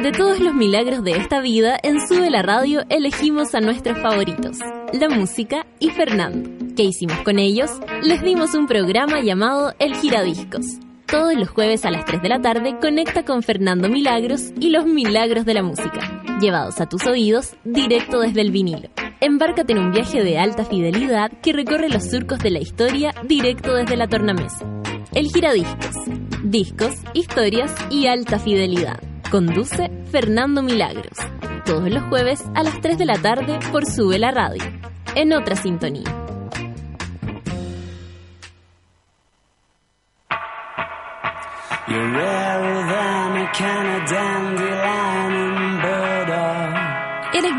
De 0.02 0.12
todos 0.12 0.40
los 0.40 0.54
milagros 0.54 1.04
de 1.04 1.10
esta 1.12 1.40
vida, 1.40 1.78
en 1.82 2.00
Sube 2.08 2.30
la 2.30 2.40
Radio 2.40 2.84
elegimos 2.88 3.54
a 3.54 3.60
nuestros 3.60 3.98
favoritos, 3.98 4.60
la 4.94 5.10
música 5.10 5.66
y 5.78 5.90
Fernando. 5.90 6.74
¿Qué 6.74 6.84
hicimos 6.84 7.18
con 7.18 7.38
ellos? 7.38 7.70
Les 8.02 8.22
dimos 8.22 8.54
un 8.54 8.66
programa 8.66 9.20
llamado 9.20 9.74
El 9.78 9.94
Giradiscos. 9.96 10.64
Todos 11.04 11.34
los 11.34 11.50
jueves 11.50 11.84
a 11.84 11.90
las 11.90 12.06
3 12.06 12.22
de 12.22 12.28
la 12.30 12.40
tarde 12.40 12.78
conecta 12.80 13.26
con 13.26 13.42
Fernando 13.42 13.90
Milagros 13.90 14.54
y 14.58 14.70
los 14.70 14.86
milagros 14.86 15.44
de 15.44 15.52
la 15.52 15.62
música, 15.62 16.22
llevados 16.43 16.80
a 16.80 16.86
tus 16.86 17.07
oídos 17.07 17.55
directo 17.64 18.20
desde 18.20 18.43
el 18.43 18.51
vinilo. 18.51 18.90
Embárcate 19.20 19.72
en 19.72 19.78
un 19.78 19.93
viaje 19.93 20.22
de 20.22 20.38
alta 20.38 20.64
fidelidad 20.64 21.30
que 21.40 21.53
recorre 21.53 21.88
los 21.88 22.11
surcos 22.11 22.40
de 22.40 22.51
la 22.51 22.59
historia 22.59 23.14
directo 23.22 23.74
desde 23.74 23.97
la 23.97 24.09
tornamesa. 24.09 24.66
El 25.14 25.28
Giradiscos. 25.28 25.97
Discos, 26.43 26.95
historias 27.14 27.72
y 27.88 28.09
alta 28.09 28.38
fidelidad. 28.40 29.01
Conduce 29.30 29.90
Fernando 30.11 30.62
Milagros. 30.62 31.16
todos 31.64 31.88
los 31.88 32.03
jueves 32.05 32.43
a 32.57 32.64
las 32.64 32.80
3 32.80 32.99
de 32.99 33.07
la 33.07 33.14
tarde 33.14 33.61
por 33.70 33.86
Sube 33.86 34.18
la 34.18 34.32
Radio, 34.32 34.64
en 35.14 35.32
otra 35.32 35.55
sintonía. 35.55 36.03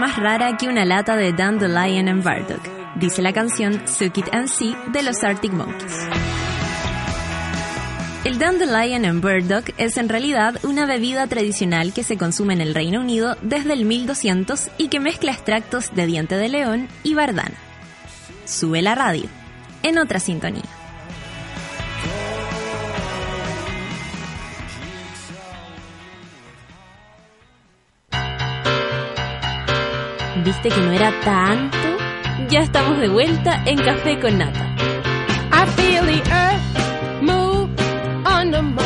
Más 0.03 0.17
rara 0.17 0.57
que 0.57 0.67
una 0.67 0.83
lata 0.83 1.15
de 1.15 1.31
Dandelion 1.31 2.09
and 2.09 2.23
Burdock, 2.25 2.61
dice 2.95 3.21
la 3.21 3.31
canción 3.31 3.87
Suck 3.87 4.17
It 4.17 4.25
and 4.33 4.49
See 4.49 4.75
de 4.91 5.01
los 5.01 5.23
Arctic 5.23 5.53
Monkeys. 5.53 5.97
El 8.25 8.37
Dandelion 8.37 9.05
and 9.05 9.21
Burdock 9.21 9.69
es 9.77 9.95
en 9.95 10.09
realidad 10.09 10.59
una 10.63 10.85
bebida 10.85 11.25
tradicional 11.27 11.93
que 11.93 12.03
se 12.03 12.17
consume 12.17 12.53
en 12.53 12.59
el 12.59 12.75
Reino 12.75 12.99
Unido 12.99 13.37
desde 13.43 13.71
el 13.71 13.85
1200 13.85 14.71
y 14.77 14.89
que 14.89 14.99
mezcla 14.99 15.31
extractos 15.31 15.95
de 15.95 16.05
diente 16.05 16.35
de 16.35 16.49
león 16.49 16.89
y 17.03 17.13
bardana. 17.13 17.55
Sube 18.43 18.81
la 18.81 18.95
radio, 18.95 19.29
en 19.83 19.99
otra 19.99 20.19
sintonía. 20.19 20.63
¿Viste 30.63 30.79
que 30.79 30.85
no 30.85 30.93
era 30.93 31.11
tanto? 31.25 31.77
Ya 32.49 32.61
estamos 32.61 32.97
de 32.97 33.09
vuelta 33.09 33.61
en 33.65 33.77
Café 33.79 34.17
con 34.17 34.37
Nata. 34.37 34.73
I 35.51 35.65
feel 35.75 36.05
the 36.05 36.21
earth 36.31 37.21
move 37.21 37.69
under 38.25 38.61
my 38.61 38.82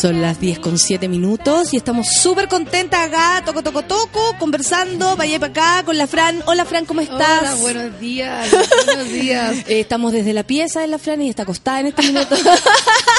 Son 0.00 0.22
las 0.22 0.38
10 0.38 0.60
con 0.60 0.78
7 0.78 1.08
minutos 1.08 1.74
y 1.74 1.76
estamos 1.76 2.06
súper 2.06 2.46
contentas 2.46 3.08
acá, 3.08 3.42
toco, 3.44 3.64
toco, 3.64 3.82
toco, 3.82 4.36
conversando, 4.38 5.16
para 5.16 5.24
allá 5.24 5.34
y 5.34 5.38
para 5.40 5.50
acá 5.50 5.84
con 5.84 5.98
la 5.98 6.06
Fran. 6.06 6.40
Hola 6.46 6.64
Fran, 6.64 6.84
¿cómo 6.84 7.00
estás? 7.00 7.40
Hola, 7.40 7.54
buenos 7.56 7.98
días, 7.98 8.48
buenos 8.86 9.08
días. 9.08 9.56
Eh, 9.68 9.80
estamos 9.80 10.12
desde 10.12 10.32
la 10.32 10.44
pieza 10.44 10.80
de 10.80 10.86
la 10.86 10.98
Fran 10.98 11.20
y 11.20 11.28
está 11.28 11.42
acostada 11.42 11.80
en 11.80 11.88
este 11.88 12.02
minuto. 12.02 12.36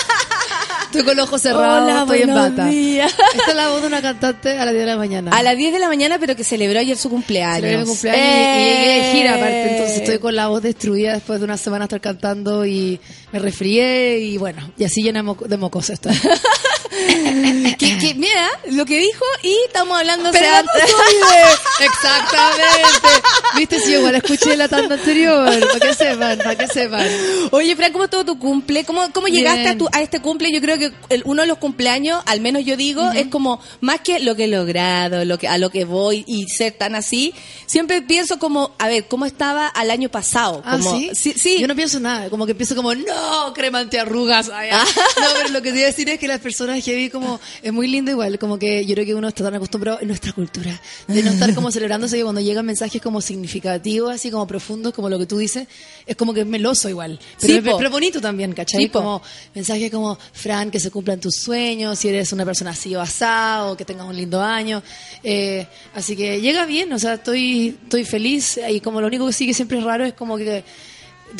Estoy 0.89 1.03
con 1.03 1.15
los 1.17 1.27
ojos 1.27 1.41
cerrados, 1.43 1.83
Hola, 1.83 1.99
estoy 2.01 2.21
en 2.23 2.33
bata. 2.33 2.65
días. 2.65 3.13
Esta 3.35 3.51
es 3.51 3.55
la 3.55 3.69
voz 3.69 3.81
de 3.81 3.87
una 3.87 4.01
cantante 4.01 4.57
a 4.57 4.65
las 4.65 4.73
10 4.73 4.85
de 4.85 4.91
la 4.91 4.97
mañana. 4.97 5.31
A 5.37 5.43
las 5.43 5.55
10 5.55 5.71
de 5.73 5.77
la 5.79 5.87
mañana, 5.87 6.17
pero 6.19 6.35
que 6.35 6.43
celebró 6.43 6.79
ayer 6.79 6.97
su 6.97 7.11
cumpleaños. 7.11 7.57
Celebré 7.61 7.77
mi 7.77 7.85
cumpleaños 7.85 8.25
y- 8.25 8.59
y, 8.59 8.63
llegué 8.73 8.93
de 9.03 9.11
gira 9.11 9.35
aparte, 9.35 9.71
entonces 9.71 9.97
estoy 9.99 10.17
con 10.17 10.35
la 10.35 10.47
voz 10.47 10.63
destruida 10.63 11.13
después 11.13 11.39
de 11.39 11.45
una 11.45 11.57
semana 11.57 11.85
estar 11.85 12.01
cantando 12.01 12.65
y 12.65 12.99
me 13.31 13.37
resfrié 13.37 14.17
y 14.19 14.37
bueno, 14.37 14.71
y 14.79 14.83
así 14.83 15.03
llena 15.03 15.21
de 15.47 15.57
mocos 15.57 15.89
esto. 15.91 16.09
que, 17.79 17.97
que, 17.97 18.13
mira 18.15 18.49
lo 18.71 18.85
que 18.85 18.99
dijo 18.99 19.25
y 19.43 19.55
estamos 19.67 19.97
hablando 19.99 20.31
Pero 20.31 20.45
la 20.51 20.59
antes. 20.59 20.83
Exactamente. 21.79 23.07
Viste, 23.55 23.79
si 23.79 23.93
igual 23.93 24.15
escuché 24.15 24.55
la 24.55 24.67
tanda 24.67 24.95
anterior, 24.95 25.59
para 25.67 25.79
que 25.79 25.93
sepan, 25.93 26.37
para 26.37 26.55
que 26.55 26.67
sepan. 26.67 27.07
Oye, 27.51 27.75
Fran, 27.75 27.91
¿cómo 27.91 28.05
estuvo 28.05 28.25
tu 28.25 28.39
cumple? 28.39 28.83
¿Cómo, 28.85 29.11
cómo 29.13 29.27
llegaste 29.27 29.67
a, 29.69 29.77
tu, 29.77 29.87
a 29.91 30.01
este 30.01 30.19
cumple? 30.21 30.51
Yo 30.51 30.61
creo 30.61 30.77
que 30.77 30.91
el- 31.09 31.23
uno 31.25 31.41
de 31.43 31.47
los 31.47 31.57
cumpleaños, 31.57 32.21
al 32.25 32.41
menos 32.41 32.63
yo 32.65 32.75
digo, 32.77 33.09
es 33.11 33.27
como 33.27 33.61
más 33.81 34.01
que 34.01 34.19
lo 34.19 34.35
que 34.35 34.45
he 34.45 34.47
logrado, 34.47 35.25
lo 35.25 35.37
que, 35.37 35.47
a 35.47 35.57
lo 35.57 35.69
que 35.69 35.85
voy 35.85 36.23
y 36.27 36.47
ser 36.47 36.73
tan 36.73 36.95
así. 36.95 37.33
Siempre 37.65 38.01
pienso 38.01 38.39
como, 38.39 38.71
a 38.79 38.87
ver, 38.87 39.07
¿cómo 39.07 39.25
estaba 39.25 39.67
al 39.67 39.91
año 39.91 40.09
pasado? 40.09 40.61
Ah, 40.65 40.79
¿sí? 40.81 41.11
sí, 41.13 41.33
sí. 41.37 41.57
Yo 41.59 41.67
no 41.67 41.75
pienso 41.75 41.99
nada, 41.99 42.29
como 42.29 42.45
que 42.45 42.55
pienso 42.55 42.75
como, 42.75 42.93
no, 42.95 43.53
crema 43.53 43.79
antiarrugas. 43.79 44.49
Ay, 44.53 44.69
Ah. 44.71 44.85
No, 45.19 45.27
pero 45.37 45.49
lo 45.49 45.61
que 45.61 45.71
te 45.71 45.77
iba 45.79 45.85
a 45.87 45.91
decir 45.91 46.09
es 46.09 46.19
que 46.19 46.27
las 46.27 46.39
personas 46.39 46.77
vi 46.95 47.09
como, 47.09 47.39
es 47.61 47.71
muy 47.73 47.87
lindo 47.87 48.11
igual, 48.11 48.37
como 48.39 48.57
que 48.59 48.85
yo 48.85 48.93
creo 48.95 49.05
que 49.05 49.15
uno 49.15 49.27
está 49.27 49.43
tan 49.43 49.55
acostumbrado 49.55 49.99
en 50.01 50.07
nuestra 50.07 50.33
cultura, 50.33 50.79
de 51.07 51.23
no 51.23 51.31
estar 51.31 51.53
como 51.55 51.71
celebrándose 51.71 52.17
que 52.17 52.23
cuando 52.23 52.41
llegan 52.41 52.65
mensajes 52.65 53.01
como 53.01 53.21
significativos, 53.21 54.11
así 54.13 54.29
como 54.31 54.45
profundos, 54.47 54.93
como 54.93 55.09
lo 55.09 55.17
que 55.19 55.25
tú 55.25 55.37
dices, 55.37 55.67
es 56.05 56.15
como 56.15 56.33
que 56.33 56.41
es 56.41 56.47
meloso 56.47 56.89
igual. 56.89 57.19
Pero, 57.39 57.53
Sí, 57.61 57.67
es- 57.67 57.75
pero 57.77 57.89
bonito 57.89 58.21
también, 58.21 58.53
¿cachai? 58.53 58.83
Sí, 58.83 58.89
como 58.89 59.21
mensajes 59.55 59.91
como, 59.91 60.17
Fran, 60.33 60.71
que 60.71 60.79
se 60.79 60.91
cumplan 60.91 61.19
tus 61.19 61.35
sueños, 61.35 61.97
si 61.99 62.07
eres 62.09 62.31
una 62.33 62.45
persona 62.45 62.71
así 62.71 62.95
o 62.95 63.01
asado, 63.01 63.75
que 63.77 63.85
tengas 63.85 64.07
un 64.07 64.15
lindo 64.15 64.41
año. 64.41 64.81
Eh, 65.23 65.65
así 65.95 66.15
que 66.15 66.41
llega 66.41 66.65
bien, 66.65 66.91
o 66.93 66.99
sea, 66.99 67.15
estoy, 67.15 67.77
estoy 67.83 68.03
feliz 68.05 68.59
y 68.69 68.79
como 68.79 69.01
lo 69.01 69.07
único 69.07 69.25
que 69.27 69.33
sí 69.33 69.45
que 69.45 69.53
siempre 69.53 69.77
es 69.77 69.83
raro 69.83 70.05
es 70.05 70.13
como 70.13 70.37
que 70.37 70.63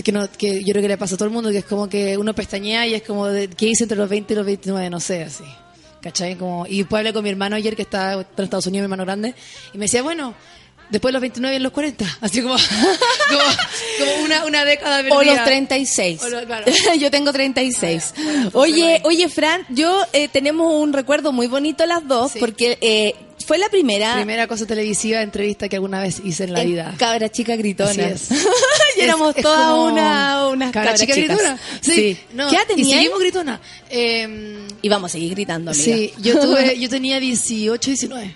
que, 0.04 0.12
no, 0.12 0.30
que 0.32 0.60
yo 0.64 0.72
creo 0.72 0.82
que 0.82 0.88
le 0.88 0.98
pasa 0.98 1.16
a 1.16 1.18
todo 1.18 1.28
el 1.28 1.34
mundo, 1.34 1.50
que 1.52 1.60
es 1.60 1.66
como 1.66 1.88
que 1.90 2.18
uno 2.18 2.34
pestañea 2.36 2.86
y 2.88 2.94
es 2.94 3.04
como, 3.04 3.28
de, 3.28 3.50
¿qué 3.50 3.68
hice 3.68 3.84
entre 3.84 3.98
los 3.98 4.10
20 4.10 4.34
y 4.34 4.36
los 4.36 4.46
29? 4.46 4.90
No 4.90 5.00
sé, 5.00 5.24
así. 5.24 5.44
¿Cachai? 6.02 6.36
Como, 6.36 6.66
y 6.68 6.80
después 6.80 7.00
hablé 7.00 7.12
con 7.14 7.24
mi 7.24 7.30
hermano 7.30 7.56
ayer, 7.58 7.76
que 7.76 7.82
está 7.82 8.14
en 8.14 8.26
Estados 8.38 8.66
Unidos, 8.68 8.84
mi 8.84 8.86
hermano 8.86 9.04
grande, 9.04 9.36
y 9.74 9.78
me 9.78 9.86
decía, 9.86 10.02
bueno, 10.02 10.34
después 10.90 11.10
de 11.10 11.14
los 11.14 11.22
29 11.22 11.54
y 11.54 11.58
en 11.58 11.64
los 11.64 11.72
40. 11.74 12.06
Así 12.22 12.42
como, 12.42 12.56
como, 13.30 13.42
como 14.00 14.24
una, 14.24 14.46
una 14.46 14.64
década 14.66 15.02
O 15.12 15.18
perdida. 15.18 15.36
los 15.36 15.44
36. 15.46 16.24
O 16.24 16.30
lo- 16.30 16.46
claro. 16.46 16.66
yo 17.00 17.12
tengo 17.12 17.34
36. 17.34 18.14
Ah, 18.18 18.22
bueno, 18.24 18.52
oye, 18.54 19.02
oye, 19.04 19.28
Fran, 19.30 19.66
yo 19.70 20.02
eh, 20.14 20.30
tenemos 20.30 20.74
un 20.74 20.94
recuerdo 20.94 21.32
muy 21.34 21.48
bonito 21.48 21.86
las 21.86 22.08
dos, 22.08 22.32
Sí. 22.32 22.40
porque 22.40 22.78
eh, 22.82 23.16
fue 23.46 23.58
la 23.58 23.70
primera, 23.70 24.16
Primera 24.16 24.48
cosa 24.48 24.66
televisiva, 24.66 25.22
entrevista 25.22 25.68
que 25.70 25.76
alguna 25.78 26.02
vez 26.02 26.22
hice 26.24 26.44
en 26.46 26.54
la 26.54 26.62
en 26.62 26.70
vida. 26.70 26.96
cabra 26.98 27.30
chica 27.30 27.56
gritona. 27.56 27.90
Así 27.92 28.02
es. 28.02 28.30
y 28.98 29.02
éramos 29.02 29.36
Es- 29.36 29.42
todas 29.44 29.68
como- 29.70 29.86
una, 29.86 30.48
unas 30.50 30.72
Cabra 30.72 30.94
chica 30.96 31.14
chicas. 31.14 31.30
gritona. 31.38 31.60
Sí. 31.82 31.94
Sí. 31.94 32.18
No, 32.34 32.50
¿Qué 32.50 32.56
edad 32.56 32.66
y 32.76 32.86
seguimos 32.86 33.20
gritona. 33.20 33.60
Eh, 33.90 34.60
Y 34.82 34.90
vamos 34.90 35.12
a 35.12 35.14
seguir 35.14 35.32
gritando, 35.34 35.72
amiga. 35.72 35.84
sí, 35.84 36.14
yo 36.22 36.40
tuve, 36.40 36.78
yo 36.80 36.90
tenía 36.90 37.20
18, 37.20 37.90
19. 37.92 38.36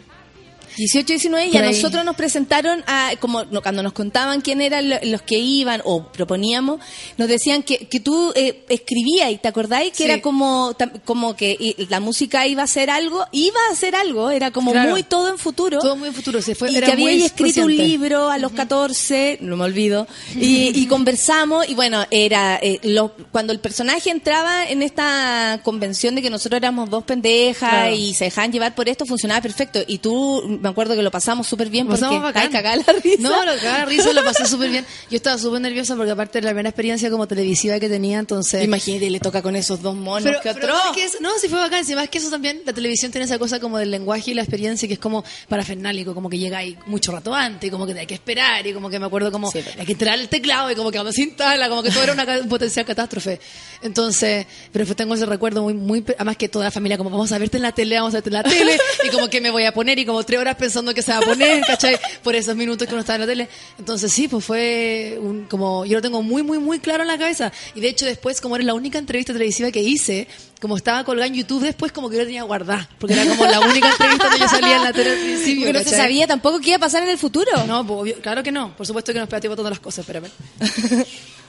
18, 0.78 1.06
19 1.08 1.48
y 1.52 1.58
a 1.58 1.62
nosotros 1.64 2.04
nos 2.06 2.16
presentaron 2.16 2.84
a, 2.88 3.12
como 3.20 3.44
no, 3.46 3.62
cuando 3.62 3.84
nos 3.84 3.94
contaban 3.94 4.42
quién 4.42 4.62
eran 4.62 4.90
lo- 4.90 5.00
los 5.04 5.22
que 5.22 5.38
iban 5.38 5.82
o 5.86 6.12
proponíamos, 6.12 6.80
nos 7.18 7.28
decían 7.28 7.64
que, 7.64 7.88
que 7.88 8.00
tú 8.00 8.32
eh, 8.36 8.66
escribías 8.70 9.32
y 9.32 9.38
te 9.38 9.48
acordáis 9.48 9.92
que 9.92 9.98
Sí. 9.98 10.04
era 10.06 10.22
como 10.22 10.74
tam- 10.78 11.02
como 11.06 11.36
que 11.36 11.56
y 11.60 11.86
la 11.88 12.00
música 12.00 12.48
iba 12.48 12.64
a 12.64 12.68
ser 12.68 12.90
algo, 12.90 13.26
iba 13.32 13.60
a 13.72 13.76
ser 13.76 13.96
algo, 13.96 14.30
era 14.32 14.52
como 14.52 14.72
Claro. 14.72 14.92
muy 14.92 15.04
todo 15.04 15.30
en 15.30 15.38
futuro. 15.38 15.80
Todo 15.80 15.96
muy 15.96 16.08
en 16.10 16.14
futuro. 16.14 16.42
Se 16.42 16.56
fue, 16.56 16.72
y 16.72 16.78
era 16.78 16.88
que 16.88 16.94
había 16.94 17.26
escrito 17.26 17.62
un 17.64 17.76
libro 17.76 18.30
a 18.30 18.38
los 18.38 18.52
14, 18.52 19.38
no 19.42 19.58
me 19.58 19.66
olvido, 19.66 20.08
y, 20.36 20.78
y 20.80 20.86
conversamos, 20.88 21.68
y 21.70 21.76
bueno, 21.76 22.06
era 22.12 22.60
eh, 22.62 22.80
lo- 22.84 23.14
cuando 23.32 23.54
el 23.54 23.60
personaje 23.60 24.10
entraba 24.10 24.68
en 24.68 24.82
esta 24.82 25.60
convención 25.64 26.16
de 26.16 26.22
que 26.22 26.30
nosotros 26.30 26.58
éramos 26.58 26.90
dos 26.90 27.04
pendejas 27.04 27.70
Claro. 27.70 27.96
y 27.96 28.14
se 28.14 28.26
dejaban 28.26 28.52
llevar 28.52 28.76
por 28.76 28.90
esto, 28.90 29.06
funcionaba 29.06 29.42
perfecto. 29.42 29.80
Y 29.88 30.00
tú, 30.00 30.60
me 30.64 30.70
acuerdo 30.70 30.96
que 30.96 31.04
lo 31.04 31.12
pasamos 31.12 31.46
súper 31.46 31.70
bien 31.70 31.86
porque 31.88 32.02
cagada 32.50 32.76
la 32.78 32.94
risa. 33.04 33.18
No, 33.22 33.46
lo 33.46 33.56
cagada 33.58 33.80
la 33.80 33.86
risa 33.86 34.14
lo 34.14 34.24
pasé 34.24 34.46
súper 34.46 34.72
bien. 34.72 34.86
Yo 35.12 35.18
estaba 35.18 35.38
súper 35.38 35.62
nerviosa 35.62 35.96
porque 35.96 36.12
aparte 36.12 36.40
de 36.40 36.46
la 36.46 36.52
primera 36.52 36.70
experiencia 36.70 37.10
como 37.12 37.28
televisiva 37.28 37.80
que 37.80 37.90
tenía, 37.90 38.18
entonces... 38.20 38.64
Imagínate, 38.64 39.10
le 39.10 39.20
toca 39.20 39.42
con 39.42 39.56
esos 39.56 39.82
dos 39.82 39.96
monos, 39.96 40.24
Pero, 40.24 40.42
que 40.42 40.54
pero 40.60 40.74
otro. 40.74 40.86
más 40.88 40.96
que 40.96 41.04
eso- 41.04 41.18
no, 41.22 41.30
sí 41.40 41.48
fue 41.50 41.60
bacán, 41.60 41.86
sí, 41.86 41.94
más 41.96 42.10
que 42.10 42.18
eso 42.18 42.30
también, 42.30 42.62
la 42.66 42.74
televisión 42.74 43.12
tiene 43.12 43.26
esa 43.26 43.38
cosa 43.38 43.60
como 43.60 43.78
del 43.78 43.92
lenguaje 43.92 44.32
y 44.32 44.34
la 44.34 44.42
experiencia 44.42 44.88
que 44.88 44.94
es 44.96 45.00
como 45.00 45.24
parafernálico, 45.50 46.14
como 46.16 46.30
que 46.30 46.40
llega 46.40 46.60
ahí 46.60 46.78
mucho 46.88 47.12
rato 47.12 47.34
antes, 47.36 47.68
y 47.68 47.72
como 47.72 47.86
que 47.86 47.94
hay 48.00 48.08
que 48.08 48.14
esperar, 48.16 48.66
y 48.66 48.74
como 48.74 48.90
que 48.90 49.00
me 49.00 49.06
acuerdo 49.06 49.32
como 49.32 49.52
Sí, 49.52 49.60
pero- 49.64 49.82
hay 49.82 49.86
que 49.86 49.92
entrar 49.92 50.14
al 50.18 50.30
teclado, 50.30 50.72
y 50.72 50.76
como 50.76 50.90
que 50.92 50.98
cuando 50.98 51.12
se 51.12 51.22
instala, 51.24 51.68
como 51.70 51.84
que 51.84 51.92
todo 51.92 52.04
era 52.04 52.14
una 52.14 52.26
potencial 52.48 52.86
catástrofe. 52.86 53.40
Entonces, 53.82 54.46
pero 54.72 54.86
fue- 54.86 54.96
tengo 54.96 55.14
ese 55.16 55.26
recuerdo 55.26 55.64
muy, 55.64 55.74
muy, 55.74 56.04
además 56.16 56.38
que 56.38 56.48
toda 56.48 56.66
la 56.66 56.72
familia 56.72 56.98
como 56.98 57.10
vamos 57.10 57.32
a 57.32 57.38
verte 57.38 57.58
en 57.58 57.64
la 57.64 57.72
tele, 57.74 57.96
vamos 57.98 58.14
a 58.14 58.18
verte 58.18 58.30
en 58.30 58.34
la 58.34 58.44
tele, 58.44 58.78
y 59.06 59.10
como 59.10 59.30
que 59.30 59.42
me 59.42 59.52
voy 59.52 59.66
a 59.66 59.74
poner, 59.74 60.00
y 60.00 60.06
como 60.06 60.24
tres 60.24 60.40
horas 60.40 60.53
pensando 60.58 60.94
que 60.94 61.02
se 61.02 61.12
va 61.12 61.18
a 61.20 61.22
poner, 61.22 61.64
¿cachai? 61.68 61.98
Por 62.24 62.36
esos 62.36 62.56
minutos 62.56 62.88
que 62.88 62.94
uno 62.94 63.02
estaba 63.02 63.16
en 63.16 63.22
la 63.22 63.28
tele. 63.28 63.50
Entonces 63.80 64.12
sí, 64.12 64.28
pues 64.28 64.44
fue 64.46 65.18
un, 65.22 65.46
como, 65.46 65.86
yo 65.86 65.98
lo 65.98 66.02
tengo 66.02 66.22
muy, 66.22 66.44
muy, 66.44 66.60
muy 66.60 66.80
claro 66.80 67.04
en 67.04 67.08
la 67.08 67.18
cabeza. 67.18 67.52
Y 67.76 67.82
de 67.82 67.90
hecho 67.90 68.06
después, 68.06 68.42
como 68.42 68.56
era 68.56 68.66
la 68.66 68.74
única 68.74 68.98
entrevista 69.00 69.34
televisiva 69.34 69.72
que 69.72 69.82
hice, 69.82 70.28
como 70.62 70.78
estaba 70.78 71.04
colgada 71.04 71.28
en 71.28 71.34
YouTube 71.36 71.62
después, 71.64 71.92
como 71.92 72.10
que 72.10 72.16
yo 72.16 72.22
la 72.22 72.26
tenía 72.26 72.44
guardada, 72.44 72.90
porque 73.00 73.14
era 73.16 73.26
como 73.26 73.46
la 73.46 73.60
única 73.60 73.90
entrevista 73.90 74.24
donde 74.30 74.40
yo 74.40 74.48
salía 74.48 74.78
en 74.78 74.84
la 74.84 74.94
tele 74.94 75.12
al 75.12 75.18
principio. 75.18 75.66
Porque 75.66 75.84
no 75.84 75.90
se 75.90 75.96
sabía 75.98 76.26
tampoco 76.28 76.60
qué 76.60 76.70
iba 76.70 76.78
a 76.78 76.80
pasar 76.80 77.04
en 77.04 77.10
el 77.10 77.18
futuro. 77.18 77.52
No, 77.68 77.86
pues, 77.86 78.00
obvio- 78.00 78.22
claro 78.22 78.42
que 78.44 78.52
no. 78.52 78.76
Por 78.78 78.86
supuesto 78.88 79.12
que 79.12 79.20
no 79.20 79.24
espérate 79.26 79.50
todas 79.50 79.70
las 79.70 79.80
cosas, 79.80 80.00
espérame. 80.08 80.30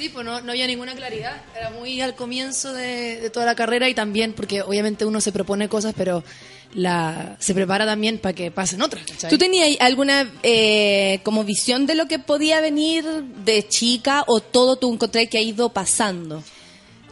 Sí, 0.00 0.08
pues 0.08 0.24
no, 0.24 0.40
no 0.40 0.52
había 0.52 0.66
ninguna 0.66 0.94
claridad. 0.94 1.42
Era 1.54 1.68
muy 1.68 2.00
al 2.00 2.14
comienzo 2.14 2.72
de, 2.72 3.20
de 3.20 3.28
toda 3.28 3.44
la 3.44 3.54
carrera 3.54 3.86
y 3.86 3.92
también 3.94 4.32
porque 4.32 4.62
obviamente 4.62 5.04
uno 5.04 5.20
se 5.20 5.30
propone 5.30 5.68
cosas, 5.68 5.92
pero 5.94 6.24
la 6.72 7.36
se 7.38 7.52
prepara 7.52 7.84
también 7.84 8.16
para 8.18 8.34
que 8.34 8.50
pasen 8.50 8.80
otras. 8.80 9.04
¿cachai? 9.06 9.28
¿Tú 9.28 9.36
tenías 9.36 9.76
alguna 9.80 10.26
eh, 10.42 11.20
como 11.22 11.44
visión 11.44 11.84
de 11.84 11.96
lo 11.96 12.06
que 12.06 12.18
podía 12.18 12.62
venir 12.62 13.04
de 13.44 13.68
chica 13.68 14.24
o 14.26 14.40
todo 14.40 14.76
tú 14.76 14.90
encontré 14.90 15.28
que 15.28 15.36
ha 15.36 15.42
ido 15.42 15.68
pasando? 15.68 16.42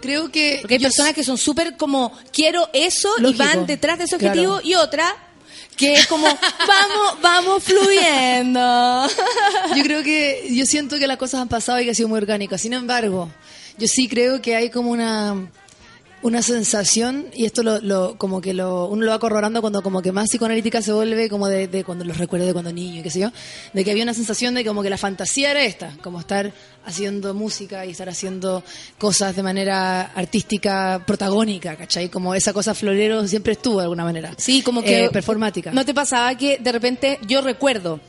Creo 0.00 0.30
que... 0.32 0.58
Porque 0.62 0.76
hay 0.76 0.80
personas 0.80 1.12
que 1.12 1.24
son 1.24 1.36
súper 1.36 1.76
como, 1.76 2.10
quiero 2.32 2.70
eso 2.72 3.10
Lógico. 3.18 3.42
y 3.42 3.46
van 3.46 3.66
detrás 3.66 3.98
de 3.98 4.04
ese 4.04 4.16
Claro. 4.16 4.32
objetivo 4.54 4.60
y 4.64 4.76
otra 4.76 5.14
que 5.78 5.94
es 5.94 6.06
como, 6.06 6.26
vamos, 6.26 7.22
vamos 7.22 7.64
fluyendo. 7.64 9.06
Yo 9.76 9.82
creo 9.82 10.02
que, 10.02 10.48
yo 10.50 10.66
siento 10.66 10.98
que 10.98 11.06
las 11.06 11.16
cosas 11.16 11.40
han 11.40 11.48
pasado 11.48 11.80
y 11.80 11.84
que 11.84 11.92
ha 11.92 11.94
sido 11.94 12.08
muy 12.08 12.18
orgánica. 12.18 12.58
Sin 12.58 12.72
embargo, 12.72 13.30
yo 13.78 13.86
sí 13.86 14.08
creo 14.08 14.42
que 14.42 14.56
hay 14.56 14.70
como 14.70 14.90
una, 14.90 15.48
una 16.22 16.42
sensación, 16.42 17.26
y 17.34 17.44
esto 17.44 17.62
lo, 17.62 17.80
lo- 17.80 18.18
como 18.18 18.40
que 18.40 18.52
lo, 18.54 18.86
uno 18.88 19.04
lo 19.04 19.10
va 19.12 19.18
corroborando 19.18 19.60
cuando 19.60 19.82
como 19.82 20.02
que 20.02 20.10
más 20.12 20.28
psicoanalítica 20.28 20.82
se 20.82 20.92
vuelve, 20.92 21.28
como 21.28 21.46
de, 21.48 21.68
de 21.68 21.84
cuando 21.84 22.04
los 22.04 22.18
recuerdos 22.18 22.46
de 22.48 22.52
cuando 22.52 22.72
niño 22.72 23.00
y 23.00 23.02
qué 23.02 23.10
sé 23.10 23.20
yo, 23.20 23.30
de 23.72 23.84
que 23.84 23.90
había 23.92 24.02
una 24.02 24.14
sensación 24.14 24.54
de 24.54 24.64
como 24.64 24.82
que 24.82 24.90
la 24.90 24.98
fantasía 24.98 25.50
era 25.52 25.62
esta, 25.64 25.96
como 26.02 26.18
estar 26.20 26.52
haciendo 26.84 27.34
música 27.34 27.86
y 27.86 27.90
estar 27.90 28.08
haciendo 28.08 28.62
cosas 28.98 29.36
de 29.36 29.42
manera 29.42 30.02
artística, 30.14 31.02
protagónica, 31.06 31.76
¿cachai? 31.76 32.08
Como 32.08 32.34
esa 32.34 32.52
cosa 32.52 32.74
florero 32.74 33.26
siempre 33.28 33.52
estuvo 33.52 33.76
de 33.78 33.82
alguna 33.84 34.04
manera. 34.04 34.32
Sí, 34.38 34.62
como 34.62 34.82
que 34.82 35.04
Eh, 35.04 35.10
performática. 35.10 35.70
¿No 35.72 35.84
te 35.84 35.94
pasaba 35.94 36.34
que 36.36 36.58
de 36.58 36.72
repente 36.72 37.18
yo 37.26 37.40
recuerdo 37.42 38.00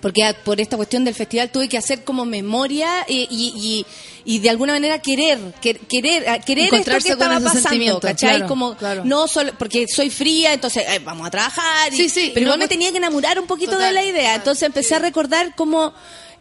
porque 0.00 0.22
por 0.44 0.60
esta 0.60 0.76
cuestión 0.76 1.04
del 1.04 1.14
festival 1.14 1.50
tuve 1.50 1.68
que 1.68 1.78
hacer 1.78 2.04
como 2.04 2.24
memoria 2.24 3.04
y, 3.08 3.26
y, 3.30 3.52
y- 3.56 3.86
y 4.28 4.38
de 4.40 4.50
alguna 4.50 4.72
manera 4.72 5.00
querer, 5.00 5.38
quer- 5.62 5.78
querer, 5.88 6.28
a- 6.28 6.38
querer 6.40 6.74
esto 6.74 6.90
que 6.90 7.08
estaba 7.10 7.38
pasando, 7.40 8.00
¿cachai? 8.00 8.30
claro, 8.36 8.46
como 8.48 8.76
claro. 8.76 9.04
no 9.04 9.28
solo 9.28 9.52
porque 9.58 9.86
soy 9.88 10.10
fría, 10.10 10.52
entonces 10.52 10.82
eh, 10.88 10.98
vamos 11.04 11.26
a 11.26 11.30
trabajar, 11.30 11.92
y- 11.92 11.96
Sí, 11.96 12.08
sí, 12.08 12.30
pero 12.34 12.46
igual 12.46 12.58
no- 12.58 12.64
me 12.64 12.68
tenía 12.68 12.90
que 12.90 12.96
enamorar 12.98 13.38
un 13.38 13.46
poquito 13.46 13.72
Total, 13.72 13.88
de 13.88 13.92
la 13.94 14.04
idea, 14.04 14.34
entonces 14.34 14.64
empecé 14.64 14.96
a 14.96 14.98
recordar 14.98 15.54
como 15.54 15.92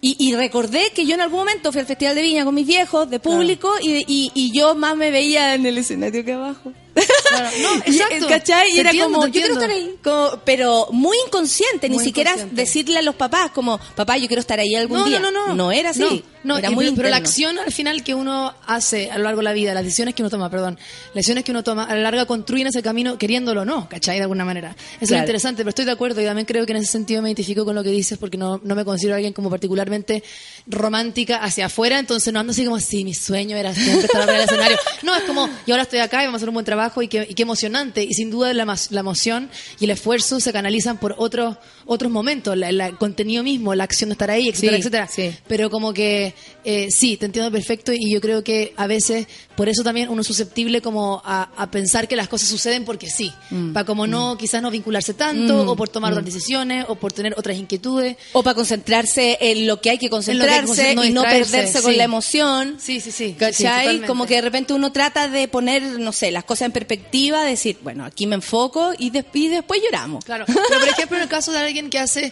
y, 0.01 0.15
y 0.19 0.35
recordé 0.35 0.91
que 0.93 1.05
yo 1.05 1.15
en 1.15 1.21
algún 1.21 1.39
momento 1.39 1.71
fui 1.71 1.79
al 1.81 1.87
Festival 1.87 2.15
de 2.15 2.21
Viña 2.21 2.43
con 2.45 2.53
mis 2.53 2.67
viejos, 2.67 3.09
de 3.09 3.19
público, 3.19 3.71
y, 3.81 4.03
y, 4.07 4.31
y 4.35 4.51
yo 4.51 4.75
más 4.75 4.95
me 4.95 5.09
veía 5.11 5.55
en 5.55 5.65
el 5.65 5.77
escenario 5.77 6.23
que 6.25 6.33
abajo. 6.33 6.73
Claro, 6.95 7.49
no, 7.61 7.75
exacto. 7.85 8.27
¿Cachai? 8.27 8.71
Y 8.71 8.79
era 8.79 8.91
entiendo, 8.91 9.13
como, 9.19 9.27
yo 9.27 9.31
quiero 9.33 9.53
estar 9.55 9.69
ahí. 9.69 9.95
Como- 10.03 10.39
pero 10.45 10.87
muy 10.91 11.17
inconsciente, 11.27 11.89
ni 11.89 11.99
siquiera 11.99 12.31
inconsciente. 12.31 12.61
decirle 12.61 12.99
a 12.99 13.01
los 13.01 13.15
papás 13.15 13.51
como, 13.51 13.77
papá, 13.95 14.17
yo 14.17 14.27
quiero 14.27 14.39
estar 14.41 14.59
ahí 14.59 14.75
algún 14.75 14.99
no, 14.99 15.05
día. 15.05 15.19
No, 15.19 15.31
no, 15.31 15.47
no. 15.47 15.55
No 15.55 15.71
era 15.71 15.89
así. 15.89 16.23
No, 16.43 16.57
era 16.59 16.69
muy 16.69 16.85
pero, 16.85 16.97
pero 16.97 17.09
la 17.09 17.15
acción 17.17 17.57
al 17.57 17.71
final 17.71 18.03
que 18.03 18.13
uno 18.13 18.53
hace 18.67 19.09
a 19.09 19.17
lo 19.17 19.23
largo 19.23 19.39
de 19.39 19.45
la 19.45 19.53
vida, 19.53 19.73
las 19.73 19.83
decisiones 19.83 20.13
que 20.13 20.21
uno 20.21 20.29
toma, 20.29 20.49
perdón, 20.51 20.77
las 21.07 21.15
decisiones 21.15 21.43
que 21.43 21.49
uno 21.49 21.63
toma 21.63 21.85
a 21.85 21.95
la 21.95 22.01
larga 22.01 22.25
construyen 22.27 22.67
ese 22.67 22.83
camino 22.83 23.17
queriéndolo 23.17 23.61
o 23.61 23.65
no, 23.65 23.89
¿cachai? 23.89 24.17
De 24.17 24.21
alguna 24.21 24.45
manera. 24.45 24.75
Eso 24.77 24.97
es 25.01 25.07
Claro. 25.09 25.23
interesante, 25.23 25.61
pero 25.63 25.69
estoy 25.69 25.85
de 25.85 25.91
acuerdo 25.91 26.21
y 26.21 26.25
también 26.25 26.45
creo 26.45 26.63
que 26.67 26.71
en 26.73 26.77
ese 26.77 26.91
sentido 26.91 27.23
me 27.23 27.29
identifico 27.29 27.65
con 27.65 27.73
lo 27.73 27.83
que 27.83 27.89
dices 27.89 28.19
porque 28.19 28.37
no, 28.37 28.61
no 28.63 28.75
me 28.75 28.85
considero 28.85 29.15
alguien 29.15 29.33
como 29.33 29.49
particularmente 29.49 30.23
romántica 30.67 31.37
hacia 31.37 31.65
afuera, 31.65 31.97
entonces 31.97 32.31
no 32.31 32.39
ando 32.39 32.51
así 32.51 32.63
como, 32.63 32.79
sí, 32.79 33.03
mi 33.03 33.15
sueño 33.15 33.57
era 33.57 33.73
siempre 33.73 34.05
estar 34.05 34.21
arriba 34.21 34.37
del 34.39 34.45
escenario. 34.47 34.77
No, 35.01 35.15
es 35.15 35.23
como, 35.23 35.49
y 35.65 35.71
ahora 35.71 35.81
estoy 35.83 35.97
acá 35.99 36.21
y 36.21 36.25
vamos 36.27 36.35
a 36.35 36.37
hacer 36.37 36.49
un 36.49 36.53
buen 36.53 36.65
trabajo 36.65 36.84
y 37.01 37.07
qué, 37.07 37.25
y 37.29 37.33
qué 37.33 37.43
emocionante. 37.43 38.03
Y 38.03 38.13
sin 38.13 38.29
duda 38.31 38.53
la, 38.53 38.65
la 38.89 38.99
emoción 38.99 39.49
y 39.79 39.85
el 39.85 39.91
esfuerzo 39.91 40.39
se 40.39 40.51
canalizan 40.53 40.97
por 40.99 41.15
otros 41.17 41.57
otros 41.87 42.11
momentos, 42.11 42.57
la- 42.57 42.71
la- 42.71 42.87
el 42.87 42.97
contenido 42.97 43.43
mismo, 43.43 43.75
la 43.75 43.83
acción 43.83 44.09
de 44.09 44.13
estar 44.13 44.31
ahí, 44.31 44.49
etcétera, 44.49 44.71
Sí, 44.73 44.79
etcétera. 44.79 45.07
sí. 45.07 45.31
Pero 45.47 45.69
como 45.69 45.93
que 45.93 46.33
eh, 46.63 46.89
sí, 46.89 47.15
te 47.15 47.27
entiendo 47.27 47.51
perfecto 47.51 47.93
y 47.93 48.11
yo 48.11 48.19
creo 48.19 48.43
que 48.43 48.73
a 48.75 48.87
veces 48.87 49.27
por 49.55 49.69
eso 49.69 49.83
también 49.83 50.09
uno 50.09 50.21
es 50.21 50.27
susceptible 50.27 50.81
como 50.81 51.21
a, 51.23 51.43
a 51.55 51.69
pensar 51.69 52.07
que 52.07 52.15
las 52.15 52.27
cosas 52.27 52.49
suceden 52.49 52.85
porque 52.85 53.07
sí, 53.09 53.31
Mm, 53.51 53.73
para 53.73 53.85
como 53.85 54.07
no 54.07 54.35
quizás 54.35 54.63
no 54.63 54.71
vincularse 54.71 55.13
tanto 55.13 55.69
o 55.71 55.75
por 55.75 55.87
tomar 55.89 56.11
otras 56.11 56.25
decisiones 56.25 56.85
o 56.87 56.95
por 56.95 57.13
tener 57.13 57.35
otras 57.37 57.55
inquietudes. 57.57 58.17
O 58.33 58.41
para 58.41 58.55
concentrarse 58.55 59.37
en 59.39 59.67
lo 59.67 59.79
que 59.79 59.91
hay 59.91 59.97
que 59.99 60.09
concentrarse 60.09 60.91
concent- 60.91 60.95
no 60.95 61.05
y 61.05 61.11
no 61.11 61.21
perderse 61.21 61.81
con 61.83 61.91
sí. 61.91 61.97
la 61.97 62.03
emoción. 62.05 62.77
Sí, 62.79 62.99
sí, 62.99 63.11
sí. 63.11 63.35
¿Cachai? 63.37 64.01
como 64.07 64.25
que 64.25 64.35
de 64.35 64.41
repente 64.41 64.73
uno 64.73 64.91
trata 64.91 65.27
de 65.27 65.47
poner, 65.47 65.83
no 65.99 66.11
sé, 66.11 66.31
las 66.31 66.43
cosas 66.45 66.65
en 66.67 66.71
perspectiva, 66.79 67.43
decir, 67.45 67.77
bueno, 67.81 68.03
aquí 68.05 68.27
me 68.27 68.35
enfoco 68.35 68.91
y, 68.97 69.09
des- 69.09 69.25
y 69.33 69.47
después 69.47 69.81
lloramos. 69.83 70.23
Claro, 70.25 70.43
pero 70.45 70.79
por 70.79 70.89
ejemplo 70.89 71.17
en 71.17 71.23
el 71.23 71.29
caso 71.29 71.51
de 71.51 71.59
alguien 71.59 71.89
que 71.89 71.99
hace 71.99 72.31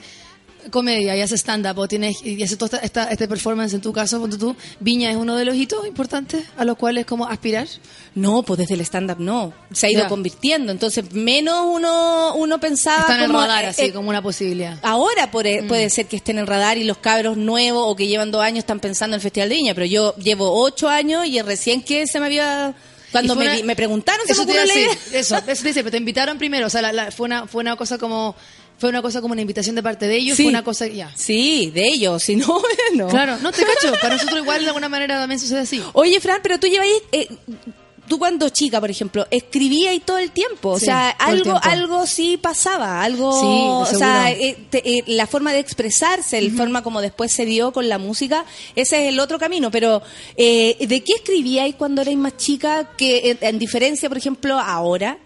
comedia 0.72 1.14
y 1.18 1.20
hace 1.20 1.36
stand-up 1.36 1.78
o 1.78 1.88
tiene, 1.90 2.14
y 2.24 2.42
hace 2.42 2.56
toda 2.56 2.78
esta, 2.78 2.86
esta- 2.86 3.12
este 3.12 3.28
performance 3.28 3.74
en 3.74 3.82
tu 3.82 3.92
caso, 3.92 4.20
ponte 4.22 4.38
tú, 4.38 4.56
Viña 4.80 5.10
es 5.12 5.18
uno 5.18 5.36
de 5.36 5.44
los 5.44 5.56
hitos 5.56 5.86
importantes 5.86 6.46
a 6.58 6.64
los 6.64 6.78
cuales 6.78 7.06
como 7.06 7.26
aspirar. 7.28 7.68
No, 8.16 8.44
pues 8.44 8.60
desde 8.60 8.76
el 8.76 8.82
stand-up 8.82 9.20
no. 9.20 9.52
Se 9.74 9.88
ha 9.88 9.92
ido 9.92 10.08
convirtiendo. 10.08 10.72
Entonces, 10.72 11.12
menos 11.12 11.66
uno, 11.68 12.36
uno 12.36 12.60
pensaba. 12.62 13.02
Está 13.02 13.16
en 13.16 13.22
el 13.24 13.28
como, 13.28 13.40
radar 13.42 13.66
eh, 13.66 13.68
así 13.68 13.82
eh, 13.86 13.92
como 13.94 14.08
una 14.10 14.22
posibilidad. 14.22 14.78
Ahora 14.84 15.30
puede, 15.32 15.64
Mm. 15.64 15.68
puede 15.68 15.90
ser 15.90 16.06
que 16.06 16.16
esté 16.16 16.32
en 16.32 16.38
el 16.40 16.48
radar 16.48 16.78
y 16.78 16.84
los 16.86 16.98
cabros 17.00 17.36
nuevos 17.36 17.84
o 17.86 17.96
que 17.98 18.08
llevan 18.08 18.32
dos 18.32 18.42
años 18.42 18.60
están 18.60 18.80
pensando 18.80 19.16
en 19.16 19.20
el 19.20 19.22
Festival 19.22 19.50
de 19.50 19.56
Viña, 19.56 19.74
pero 19.74 19.86
yo 19.88 20.16
llevo 20.16 20.62
ocho 20.64 20.88
años 20.88 21.26
y 21.26 21.42
recién 21.42 21.82
que 21.84 22.08
se 22.08 22.20
me 22.22 22.28
había... 22.28 22.74
Cuando 23.14 23.36
me, 23.36 23.46
una- 23.46 23.54
di- 23.56 23.64
me 23.64 23.76
preguntaron, 23.78 24.26
se 24.28 24.34
eso 24.34 24.46
te 24.46 24.52
decir, 24.54 24.90
Eso, 25.14 25.38
eso 25.38 25.62
te 25.64 25.68
dice, 25.70 25.80
pero 25.82 25.92
te 25.92 25.98
invitaron 25.98 26.38
primero, 26.38 26.68
o 26.68 26.70
sea, 26.70 26.82
la- 26.82 26.92
la- 26.92 27.12
fue, 27.12 27.28
una, 27.28 27.48
fue 27.48 27.62
una 27.62 27.78
cosa 27.78 27.98
como 27.98 28.36
fue 28.78 28.90
una 28.90 29.02
cosa 29.02 29.22
como 29.22 29.32
una 29.34 29.42
invitación 29.42 29.76
de 29.76 29.84
parte 29.84 30.08
de 30.08 30.18
ellos, 30.18 30.36
Sí. 30.36 30.44
fue 30.44 30.50
una 30.50 30.64
cosa 30.64 30.88
ya. 30.88 31.10
Sí, 31.16 31.72
de 31.74 31.88
ellos, 31.88 32.22
si 32.24 32.36
no, 32.36 32.62
no. 32.96 33.08
Claro, 33.08 33.38
no 33.38 33.52
te 33.54 33.64
cacho, 33.64 33.94
para 34.02 34.16
nosotros 34.16 34.40
igual 34.42 34.62
de 34.62 34.68
alguna 34.68 34.90
manera 34.90 35.18
también 35.20 35.40
sucede 35.40 35.60
así. 35.60 35.82
Oye, 35.94 36.20
Fran, 36.20 36.40
pero 36.44 36.60
tú 36.60 36.68
llevas... 36.68 36.88
Eh, 37.14 37.30
Tú 38.08 38.20
cuando 38.20 38.50
chica, 38.50 38.82
por 38.82 38.92
ejemplo, 38.92 39.26
escribías 39.32 39.92
ahí 39.92 40.00
todo 40.02 40.18
el 40.18 40.32
tiempo, 40.32 40.72
o 40.72 40.80
Sí, 40.80 40.86
sea, 40.86 41.10
algo, 41.12 41.58
algo 41.64 42.06
sí 42.06 42.38
pasaba, 42.38 43.02
algo, 43.02 43.32
Sí, 43.40 43.96
o 43.96 43.98
sea, 43.98 44.30
eh, 44.32 44.58
te- 44.70 44.98
eh, 44.98 45.04
la 45.08 45.26
forma 45.26 45.54
de 45.54 45.60
expresarse, 45.60 46.42
la 46.42 46.56
forma 46.58 46.84
como 46.84 47.00
después 47.02 47.32
se 47.32 47.46
dio 47.46 47.72
con 47.72 47.88
la 47.88 47.98
música, 48.00 48.44
ese 48.76 49.04
es 49.04 49.14
el 49.14 49.20
otro 49.20 49.40
camino. 49.40 49.72
Pero, 49.72 50.02
eh, 50.36 50.76
¿de 50.86 51.02
qué 51.04 51.14
escribíais 51.14 51.76
cuando 51.76 52.02
erais 52.02 52.18
más 52.18 52.36
chica? 52.38 52.90
Que 52.98 53.32
en, 53.32 53.38
en 53.42 53.58
diferencia, 53.60 54.10
por 54.10 54.18
ejemplo, 54.18 54.60
ahora. 54.60 55.18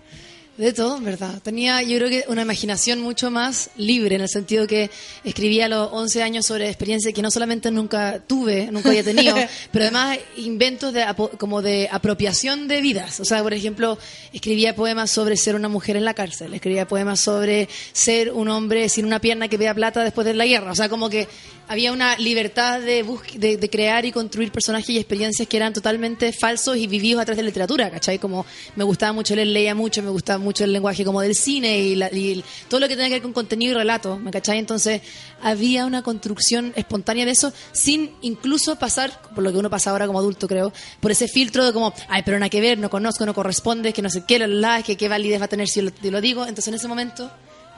De 0.58 0.74
todo, 0.74 0.98
en 0.98 1.04
verdad. 1.06 1.40
Tenía, 1.44 1.84
yo 1.84 1.98
creo 1.98 2.10
que 2.10 2.26
una 2.30 2.42
imaginación 2.42 3.00
mucho 3.00 3.30
más 3.30 3.70
libre, 3.78 4.16
en 4.16 4.22
el 4.22 4.28
sentido 4.28 4.66
que 4.66 4.90
escribía 5.24 5.66
a 5.66 5.70
los 5.70 5.90
11 5.92 6.24
años 6.24 6.48
sobre 6.48 6.68
experiencias 6.68 7.14
que 7.14 7.22
no 7.22 7.30
solamente 7.30 7.70
nunca 7.70 8.24
tuve, 8.26 8.68
nunca 8.72 8.90
había 8.90 9.04
tenido, 9.04 9.36
pero 9.72 9.86
además 9.86 10.18
inventos 10.36 10.94
de, 10.94 11.06
como 11.38 11.62
de 11.62 11.88
apropiación 11.92 12.68
de 12.68 12.82
vidas. 12.82 13.20
O 13.20 13.26
sea, 13.26 13.44
por 13.44 13.54
ejemplo, 13.54 14.00
escribía 14.34 14.76
poemas 14.76 15.12
sobre 15.12 15.38
ser 15.38 15.54
una 15.54 15.70
mujer 15.70 15.96
en 15.96 16.06
la 16.06 16.16
cárcel, 16.16 16.52
escribía 16.56 16.88
poemas 16.88 17.20
sobre 17.20 17.70
ser 17.94 18.32
un 18.34 18.50
hombre 18.50 18.90
sin 18.90 19.06
una 19.06 19.22
pierna 19.22 19.50
que 19.50 19.58
vea 19.58 19.76
plata 19.76 20.04
después 20.04 20.26
de 20.26 20.34
la 20.34 20.48
guerra. 20.48 20.72
O 20.72 20.76
sea, 20.76 20.90
como 20.90 21.08
que 21.08 21.28
había 21.68 21.92
una 21.92 22.18
libertad 22.18 22.80
de, 22.80 23.04
bus- 23.04 23.22
de, 23.36 23.58
de 23.58 23.70
crear 23.70 24.06
y 24.06 24.12
construir 24.12 24.52
personajes 24.52 24.90
y 24.90 24.98
experiencias 24.98 25.48
que 25.48 25.58
eran 25.58 25.74
totalmente 25.74 26.32
falsos 26.32 26.78
y 26.78 26.88
vividos 26.88 27.22
a 27.22 27.26
través 27.26 27.38
de 27.38 27.44
la 27.44 27.48
literatura, 27.50 27.92
¿cachai? 27.92 28.18
Como 28.18 28.44
me 28.76 28.86
gustaba 28.86 29.12
mucho 29.14 29.36
leer, 29.36 29.50
leía 29.50 29.76
mucho, 29.76 30.02
me 30.02 30.10
gustaba 30.10 30.40
mucho 30.40 30.47
el 30.64 30.74
lenguaje 30.74 31.04
como 31.06 31.22
del 31.22 31.36
cine 31.36 31.80
y, 31.80 31.96
la- 31.96 32.12
y 32.12 32.44
todo 32.70 32.80
lo 32.80 32.88
que 32.88 32.96
tenía 32.96 33.08
que 33.10 33.16
ver 33.16 33.22
con 33.22 33.34
contenido 33.34 33.72
y 33.74 33.76
relato, 33.76 34.18
¿me 34.18 34.32
cachai? 34.32 34.58
Entonces 34.60 35.02
había 35.42 35.86
una 35.86 36.02
construcción 36.02 36.74
espontánea 36.76 37.26
de 37.26 37.32
eso 37.32 37.52
sin 37.72 38.12
incluso 38.22 38.76
pasar, 38.78 39.22
por 39.36 39.44
lo 39.44 39.52
que 39.52 39.58
uno 39.58 39.70
pasa 39.70 39.92
ahora 39.92 40.08
como 40.08 40.20
adulto 40.20 40.48
creo, 40.48 40.72
por 41.00 41.12
ese 41.12 41.28
filtro 41.28 41.66
de 41.66 41.74
como, 41.74 41.94
ay, 42.10 42.22
pero 42.26 42.40
nada 42.40 42.50
que 42.50 42.62
ver, 42.62 42.78
no 42.78 42.90
conozco, 42.90 43.26
no 43.26 43.34
corresponde, 43.34 43.94
que 43.94 44.02
no 44.02 44.10
sé 44.10 44.24
qué, 44.28 44.40
la, 44.40 44.48
la, 44.48 44.84
que 44.84 44.96
qué 44.98 45.08
validez 45.10 45.40
va 45.42 45.46
a 45.46 45.50
tener 45.50 45.68
si 45.68 45.82
lo, 45.82 45.92
yo 46.02 46.12
lo 46.12 46.22
digo. 46.22 46.42
Entonces 46.44 46.68
en 46.70 46.74
ese 46.76 46.88
momento 46.88 47.30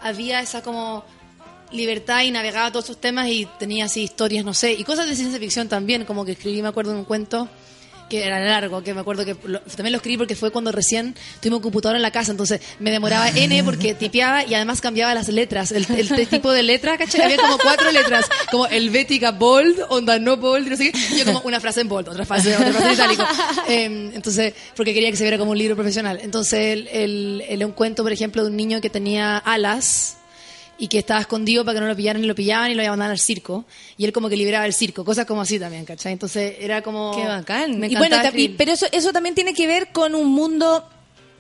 había 0.01 0.39
esa 0.41 0.61
como 0.61 1.03
libertad 1.71 2.23
y 2.23 2.31
navegaba 2.31 2.71
todos 2.71 2.85
esos 2.85 2.99
temas 2.99 3.27
y 3.29 3.47
tenía 3.59 3.85
así 3.85 4.01
historias, 4.01 4.43
no 4.43 4.53
sé, 4.55 4.73
y 4.73 4.83
cosas 4.83 5.07
de 5.07 5.15
ciencia 5.15 5.39
ficción 5.39 5.67
también, 5.69 6.03
como 6.05 6.25
que 6.25 6.31
escribí, 6.31 6.61
me 6.63 6.67
acuerdo, 6.69 6.93
un 6.93 7.03
cuento 7.05 7.47
que 8.09 8.25
era 8.25 8.39
largo, 8.39 8.83
que 8.83 8.93
me 8.93 9.01
acuerdo 9.01 9.23
que 9.25 9.35
lo- 9.45 9.61
también 9.61 9.91
lo 9.91 9.97
escribí 9.97 10.17
porque 10.17 10.35
fue 10.35 10.51
cuando 10.51 10.71
recién 10.71 11.15
tuvimos 11.41 11.61
computadora 11.61 11.97
en 11.97 12.01
la 12.01 12.11
casa, 12.11 12.31
entonces 12.31 12.59
me 12.79 12.91
demoraba 12.91 13.29
N 13.29 13.63
porque 13.63 13.93
tipeaba 13.93 14.43
y 14.45 14.53
además 14.55 14.81
cambiaba 14.81 15.13
las 15.13 15.27
letras, 15.29 15.71
el, 15.71 15.85
el- 15.95 16.11
el 16.19 16.27
tipo 16.27 16.51
de 16.51 16.63
letra, 16.63 16.97
¿cachai? 16.97 17.21
Había 17.21 17.37
como 17.37 17.57
cuatro 17.59 17.91
letras, 17.91 18.25
como 18.51 18.65
helvética 18.67 19.31
bold, 19.31 19.79
onda 19.89 20.17
no 20.19 20.37
bold, 20.37 20.67
y 20.67 20.69
no 20.71 20.75
sé 20.77 20.91
qué, 20.91 21.17
yo 21.17 21.25
como 21.25 21.41
una 21.45 21.59
frase 21.59 21.81
en 21.81 21.87
bold, 21.87 22.09
otra 22.09 22.25
frase, 22.25 22.55
otra 22.55 22.71
frase 22.73 22.87
en 22.87 22.93
itálico. 22.93 23.23
Eh, 23.67 24.11
entonces, 24.15 24.53
porque 24.75 24.93
quería 24.93 25.11
que 25.11 25.17
se 25.17 25.23
viera 25.23 25.37
como 25.37 25.51
un 25.51 25.57
libro 25.57 25.75
profesional. 25.75 26.19
Entonces, 26.21 26.59
el, 26.73 26.87
el, 26.87 27.43
el- 27.47 27.65
un 27.65 27.71
cuento, 27.73 28.03
por 28.03 28.11
ejemplo, 28.11 28.41
de 28.43 28.49
un 28.49 28.57
niño 28.57 28.81
que 28.81 28.89
tenía 28.89 29.37
alas, 29.37 30.15
y 30.79 30.87
que 30.87 30.99
estaba 30.99 31.19
escondido 31.21 31.65
para 31.65 31.75
que 31.75 31.81
no 31.81 31.87
lo 31.87 31.95
pillaran 31.95 32.23
y 32.23 32.27
lo 32.27 32.33
pillaban 32.35 32.71
y 32.71 32.73
lo 32.73 32.81
mandaban 32.83 33.11
al 33.11 33.19
circo. 33.19 33.65
Y 33.97 34.05
él 34.05 34.13
como 34.13 34.29
que 34.29 34.37
liberaba 34.37 34.65
el 34.65 34.73
circo, 34.73 35.03
cosas 35.05 35.25
como 35.25 35.41
así 35.41 35.59
también, 35.59 35.85
¿cachai? 35.85 36.13
Entonces 36.13 36.55
era 36.59 36.81
como... 36.81 37.11
Qué 37.15 37.25
bacán. 37.25 37.79
Me 37.79 37.87
y 37.87 37.95
bueno, 37.95 38.17
y- 38.33 38.49
pero 38.49 38.71
eso, 38.71 38.87
eso 38.91 39.11
también 39.11 39.35
tiene 39.35 39.53
que 39.53 39.67
ver 39.67 39.91
con 39.91 40.15
un 40.15 40.27
mundo 40.27 40.87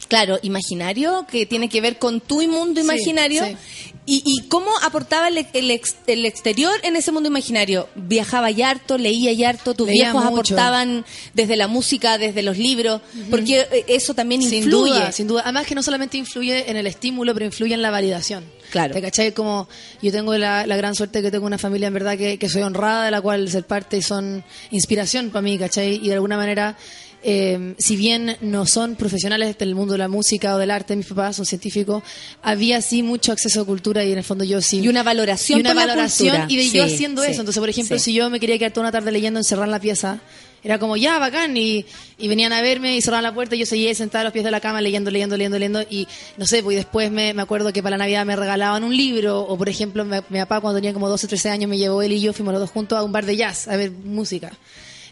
Claro, 0.07 0.39
imaginario, 0.43 1.25
que 1.29 1.45
tiene 1.45 1.67
que 1.67 1.81
ver 1.81 1.97
con 1.97 2.21
tu 2.21 2.41
mundo 2.47 2.79
imaginario. 2.79 3.43
sí. 3.45 3.57
Y, 4.05 4.23
y 4.25 4.47
cómo 4.47 4.71
aportaba 4.81 5.27
el, 5.27 5.45
el 5.53 5.69
ex- 5.71 5.97
el 6.07 6.25
exterior 6.25 6.73
en 6.83 6.95
ese 6.95 7.11
mundo 7.11 7.27
imaginario? 7.27 7.89
Viajaba 7.95 8.49
y 8.49 8.61
harto, 8.63 8.97
leía 8.97 9.33
y 9.33 9.43
harto, 9.43 9.73
tus 9.75 9.87
Leía 9.87 10.05
viejos 10.05 10.23
mucho. 10.23 10.55
aportaban 10.55 11.05
desde 11.33 11.57
la 11.57 11.67
música, 11.67 12.17
desde 12.17 12.41
los 12.41 12.57
libros, 12.57 13.01
porque 13.29 13.67
eh, 13.71 13.85
eso 13.89 14.13
también 14.13 14.41
Sin 14.41 14.63
influye. 14.63 14.93
duda, 14.93 15.11
sin 15.11 15.27
duda. 15.27 15.41
Además 15.43 15.67
que 15.67 15.75
no 15.75 15.83
solamente 15.83 16.17
influye 16.17 16.71
en 16.71 16.77
el 16.77 16.87
estímulo, 16.87 17.33
pero 17.33 17.45
influye 17.45 17.73
en 17.75 17.81
la 17.81 17.91
validación. 17.91 18.45
Claro. 18.71 18.93
¿Te 18.93 19.01
cachai? 19.01 19.31
Como 19.33 19.67
yo 20.01 20.11
tengo 20.11 20.37
la, 20.37 20.65
la 20.67 20.77
gran 20.77 20.95
suerte 20.95 21.21
que 21.21 21.31
tengo 21.31 21.45
una 21.45 21.57
familia 21.57 21.87
en 21.87 21.93
verdad 21.93 22.17
que, 22.17 22.37
que 22.37 22.49
soy 22.49 22.61
honrada, 22.61 23.05
de 23.05 23.11
la 23.11 23.21
cual 23.21 23.49
ser 23.49 23.65
parte 23.65 23.97
y 23.97 24.01
son 24.01 24.43
inspiración 24.71 25.29
para 25.29 25.41
mí, 25.41 25.57
¿cachai? 25.57 25.95
Y 26.03 26.07
de 26.07 26.13
alguna 26.13 26.37
manera, 26.37 26.77
eh, 27.23 27.75
si 27.77 27.95
bien 27.95 28.37
no 28.41 28.65
son 28.65 28.95
profesionales 28.95 29.57
del 29.57 29.75
mundo 29.75 29.93
de 29.93 29.97
la 29.97 30.07
música 30.07 30.55
o 30.55 30.57
del 30.57 30.71
arte, 30.71 30.95
mis 30.95 31.07
papás 31.07 31.35
son 31.35 31.45
científicos, 31.45 32.03
había 32.41 32.81
sí 32.81 33.03
mucho 33.03 33.31
acceso 33.31 33.61
a 33.61 33.65
cultura 33.65 34.05
y 34.05 34.11
en 34.11 34.19
el 34.19 34.23
fondo 34.23 34.43
yo 34.43 34.61
sí. 34.61 34.79
Y 34.81 34.87
una 34.87 35.03
valoración 35.03 35.59
Y 35.59 35.61
una 35.61 35.71
por 35.71 35.75
la 35.77 35.85
valoración 35.87 36.35
cultura. 36.37 36.53
y 36.53 36.57
de 36.69 36.77
yo 36.77 36.83
haciendo 36.85 37.23
sí, 37.23 37.31
eso. 37.31 37.41
Entonces, 37.41 37.59
por 37.59 37.69
ejemplo, 37.69 37.97
sí. 37.97 38.03
si 38.05 38.13
yo 38.13 38.29
me 38.29 38.39
quería 38.39 38.57
quedar 38.57 38.71
toda 38.71 38.85
una 38.85 38.91
tarde 38.91 39.11
leyendo, 39.11 39.39
encerrar 39.39 39.65
en 39.65 39.71
la 39.71 39.79
pieza, 39.79 40.21
era 40.63 40.79
como, 40.79 40.97
ya, 40.97 41.19
bacán, 41.19 41.55
y, 41.55 41.85
y 42.17 42.27
venían 42.27 42.53
a 42.53 42.61
verme 42.61 42.95
y 42.95 43.01
cerraban 43.01 43.23
la 43.23 43.33
puerta 43.33 43.55
y 43.55 43.59
yo 43.59 43.65
seguía 43.65 43.93
sentada 43.95 44.21
a 44.21 44.23
los 44.25 44.33
pies 44.33 44.45
de 44.45 44.51
la 44.51 44.59
cama 44.59 44.81
leyendo, 44.81 45.11
leyendo, 45.11 45.37
leyendo, 45.37 45.57
leyendo, 45.57 45.81
y 45.89 46.07
no 46.37 46.45
sé, 46.45 46.63
pues 46.63 46.73
y 46.73 46.77
después 46.77 47.11
me, 47.11 47.33
me 47.33 47.41
acuerdo 47.41 47.71
que 47.73 47.81
para 47.81 47.97
la 47.97 48.03
Navidad 48.03 48.25
me 48.25 48.35
regalaban 48.35 48.83
un 48.83 48.95
libro, 48.95 49.41
o 49.41 49.57
por 49.57 49.69
ejemplo, 49.69 50.05
mi, 50.05 50.17
mi 50.29 50.39
papá 50.39 50.61
cuando 50.61 50.77
tenía 50.79 50.93
como 50.93 51.09
12 51.09 51.25
o 51.25 51.29
13 51.29 51.49
años 51.49 51.69
me 51.69 51.77
llevó 51.77 52.01
él 52.01 52.11
y 52.13 52.21
yo, 52.21 52.33
fuimos 52.33 52.53
los 52.53 52.61
dos 52.61 52.71
juntos 52.71 52.97
a 52.97 53.03
un 53.03 53.11
bar 53.11 53.25
de 53.25 53.35
jazz 53.35 53.67
a 53.67 53.75
ver 53.75 53.91
música. 53.91 54.51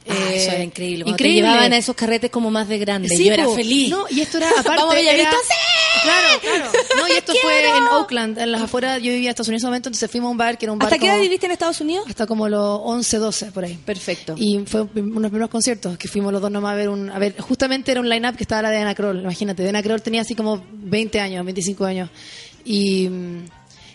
Ah, 0.10 0.14
Eh, 0.32 0.36
eso 0.44 0.52
era 0.52 0.64
increíble. 0.64 1.04
Cuando 1.04 1.16
increíble. 1.16 1.42
Te 1.42 1.48
llevaban 1.50 1.74
a 1.74 1.78
esos 1.78 1.96
carretes 1.96 2.30
como 2.32 2.50
más 2.52 2.68
de 2.68 2.78
grande. 2.80 3.10
Sí, 3.10 3.26
yo 3.26 3.34
era 3.34 3.48
feliz. 3.50 3.90
No, 3.90 4.06
y 4.10 4.22
esto 4.22 4.38
era 4.38 4.50
aparte. 4.58 4.76
Vamos 4.82 4.96
era- 4.96 5.32
¡sí! 5.32 5.38
Claro, 6.04 6.40
claro. 6.42 6.72
No, 6.98 7.08
y 7.08 7.12
esto 7.12 7.34
fue 7.42 7.68
en 7.78 7.84
Oakland, 7.88 8.38
en 8.38 8.52
las 8.52 8.62
afueras. 8.62 8.98
Yo 9.02 9.12
vivía 9.12 9.28
en 9.28 9.30
Estados 9.32 9.48
Unidos 9.48 9.64
en 9.64 9.66
ese 9.66 9.68
momento, 9.68 9.90
entonces 9.90 10.12
fuimos 10.12 10.28
a 10.28 10.32
un 10.32 10.38
bar 10.38 10.58
que 10.58 10.66
era 10.66 10.72
un 10.74 10.80
bar. 10.80 10.88
¿Hasta 10.88 11.00
qué 11.00 11.08
edad 11.08 11.20
viviste 11.20 11.46
en 11.48 11.52
Estados 11.52 11.82
Unidos? 11.82 12.06
Hasta 12.08 12.26
como 12.28 12.48
los 12.48 12.80
11, 12.84 13.18
12, 13.18 13.52
por 13.52 13.66
ahí. 13.66 13.78
Perfecto. 13.86 14.36
Y 14.38 14.60
fue 14.66 14.82
uno 14.82 14.92
de 14.94 15.20
los 15.22 15.30
primeros 15.32 15.50
conciertos 15.50 15.98
que 15.98 16.08
fuimos 16.08 16.32
los 16.32 16.42
dos 16.42 16.52
nomás 16.52 16.74
a 16.74 16.76
ver 16.76 16.90
un... 16.90 17.10
A 17.10 17.20
ver, 17.20 17.36
justamente 17.40 17.92
era 17.92 18.00
un 18.02 18.10
line-up 18.10 18.36
que 18.38 18.44
estaba 18.44 18.62
la 18.62 18.70
de 18.70 18.78
Ana 18.78 18.94
Kroll, 18.96 19.20
imagínate. 19.22 19.68
Ana 19.68 19.82
Kroll 19.84 20.02
tenía 20.02 20.22
así 20.22 20.36
como 20.36 20.64
20 20.72 21.20
años, 21.20 21.44
25 21.44 21.86
años. 21.86 22.10
Y... 22.64 23.10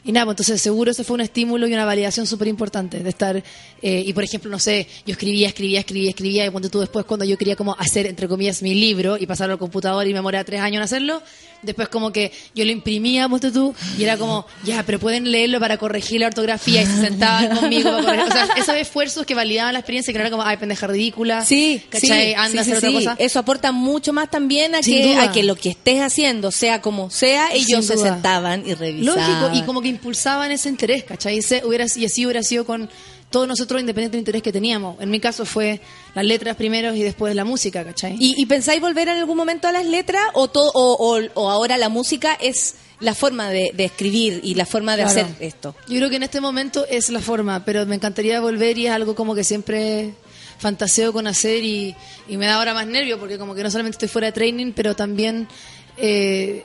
Y 0.05 0.11
nada, 0.11 0.27
pues 0.27 0.35
entonces 0.35 0.61
seguro 0.61 0.91
ese 0.91 1.05
fue 1.05 1.15
un 1.15 1.21
estímulo 1.21 1.69
y 1.69 1.75
una 1.75 1.85
validación 1.85 2.27
súper 2.27 2.49
importante 2.49 2.99
de 2.99 3.09
estar, 3.09 3.37
eh, 3.83 4.03
y 4.05 4.13
por 4.13 4.25
ejemplo, 4.25 4.51
no 4.51 4.59
sé, 4.59 4.89
yo 5.07 5.13
escribía, 5.13 5.47
escribía, 5.47 5.79
escribía, 5.79 6.11
escribía, 6.11 6.47
y 6.47 6.51
cuando 6.51 6.69
tú 6.71 6.81
después, 6.81 7.05
cuando 7.05 7.25
yo 7.25 7.39
quería 7.39 7.55
como 7.55 7.77
hacer, 7.79 8.07
entre 8.07 8.27
comillas, 8.27 8.63
mi 8.63 8.75
libro 8.75 9.17
y 9.17 9.27
pasarlo 9.27 9.53
al 9.53 9.59
computador 9.61 10.05
y 10.07 10.11
me 10.11 10.15
demoraba 10.19 10.43
tres 10.43 10.61
años 10.61 10.79
en 10.79 10.83
hacerlo, 10.83 11.23
después 11.63 11.87
como 11.89 12.11
que 12.13 12.33
yo 12.53 12.65
lo 12.65 12.73
imprimía, 12.73 13.29
ponte 13.29 13.53
tú, 13.53 13.73
y 13.97 14.03
era 14.03 14.17
como, 14.17 14.45
ya, 14.65 14.83
pero 14.85 14.99
pueden 14.99 15.31
leerlo 15.31 15.61
para 15.61 15.77
corregir 15.77 16.19
la 16.21 16.27
ortografía 16.27 16.83
y 16.83 16.87
se 16.87 17.01
sentaban 17.01 17.57
conmigo 17.57 17.91
para 17.93 18.03
corregir. 18.03 18.23
O 18.29 18.33
sea, 18.33 18.49
esos 18.57 18.75
esfuerzos 18.75 19.25
que 19.25 19.37
validaban 19.37 19.73
la 19.73 19.79
experiencia, 19.79 20.13
que 20.13 20.19
no 20.19 20.23
era 20.25 20.31
como, 20.33 20.43
ay, 20.43 20.57
pendeja 20.57 20.89
ridícula, 20.89 21.45
Sí, 21.45 21.81
¿cachai? 21.89 22.31
sí, 22.31 22.35
Anda 22.35 22.51
sí, 22.51 22.59
a 22.59 22.61
hacer 22.63 22.75
sí, 22.81 22.87
otra 22.87 22.89
sí. 22.91 22.95
cosa. 23.07 23.17
Eso 23.21 23.39
aporta 23.39 23.71
mucho 23.71 24.13
más 24.13 24.29
también 24.29 24.75
a 24.75 24.83
Sin 24.83 24.97
que, 24.97 25.13
duda. 25.13 25.23
a 25.23 25.33
que 25.33 25.45
lo 25.45 25.55
que 25.55 25.69
estés 25.71 26.01
haciendo, 26.01 26.51
sea 26.51 26.81
como 26.81 27.09
sea, 27.11 27.53
ellos 27.53 27.87
se 27.87 27.97
sentaban 27.97 28.65
y 28.67 28.75
revisaban. 28.75 29.43
Lógico, 29.43 29.63
y 29.63 29.63
como 29.65 29.81
que 29.81 29.92
impulsaban 29.93 30.51
ese 30.51 30.69
interés, 30.69 31.05
¿cachai? 31.05 31.39
Ese 31.39 31.63
hubiera, 31.65 31.87
y 31.95 32.05
así 32.05 32.25
hubiera 32.27 32.43
sido 32.43 32.65
con 32.67 32.91
todos 33.31 33.49
nosotros, 33.49 33.81
independiente 33.81 34.17
del 34.17 34.21
interés 34.23 34.43
que 34.43 34.53
teníamos. 34.53 35.01
En 35.01 35.09
mi 35.11 35.19
caso 35.21 35.47
fue 35.47 35.81
las 36.15 36.25
letras 36.25 36.55
primero 36.57 36.95
y 36.95 37.03
después 37.03 37.35
la 37.35 37.45
música, 37.45 37.83
¿cachai? 37.85 38.17
¿Y, 38.19 38.35
y 38.37 38.45
pensáis 38.47 38.81
volver 38.81 39.09
en 39.09 39.17
algún 39.19 39.37
momento 39.39 39.69
a 39.69 39.73
las 39.73 39.87
letras 39.87 40.23
o, 40.35 40.49
todo, 40.49 40.71
o, 40.75 41.17
o- 41.17 41.31
o 41.41 41.51
ahora 41.51 41.79
la 41.79 41.89
música 41.89 42.35
es 42.41 42.75
la 43.01 43.15
forma 43.15 43.49
de, 43.49 43.71
de 43.75 43.85
escribir 43.85 44.41
y 44.45 44.55
la 44.55 44.67
forma 44.67 44.97
de 44.99 45.05
Claro. 45.05 45.21
hacer 45.23 45.35
esto? 45.41 45.75
Yo 45.89 45.97
creo 45.97 46.11
que 46.11 46.17
en 46.17 46.25
este 46.25 46.41
momento 46.43 46.85
es 46.91 47.09
la 47.09 47.21
forma, 47.21 47.65
pero 47.65 47.87
me 47.87 47.95
encantaría 47.95 48.39
volver 48.41 48.77
y 48.77 48.87
es 48.87 48.93
algo 48.93 49.15
como 49.15 49.35
que 49.35 49.45
siempre 49.45 50.13
fantaseo 50.59 51.13
con 51.15 51.27
hacer 51.27 51.65
y, 51.65 51.97
y 52.29 52.37
me 52.37 52.45
da 52.47 52.57
ahora 52.57 52.75
más 52.75 52.87
nervio 52.87 53.19
porque 53.19 53.39
como 53.39 53.55
que 53.55 53.63
no 53.63 53.71
solamente 53.71 53.95
estoy 53.97 54.09
fuera 54.09 54.27
de 54.27 54.33
training, 54.33 54.73
pero 54.77 54.95
también 54.95 55.49
eh, 55.97 56.65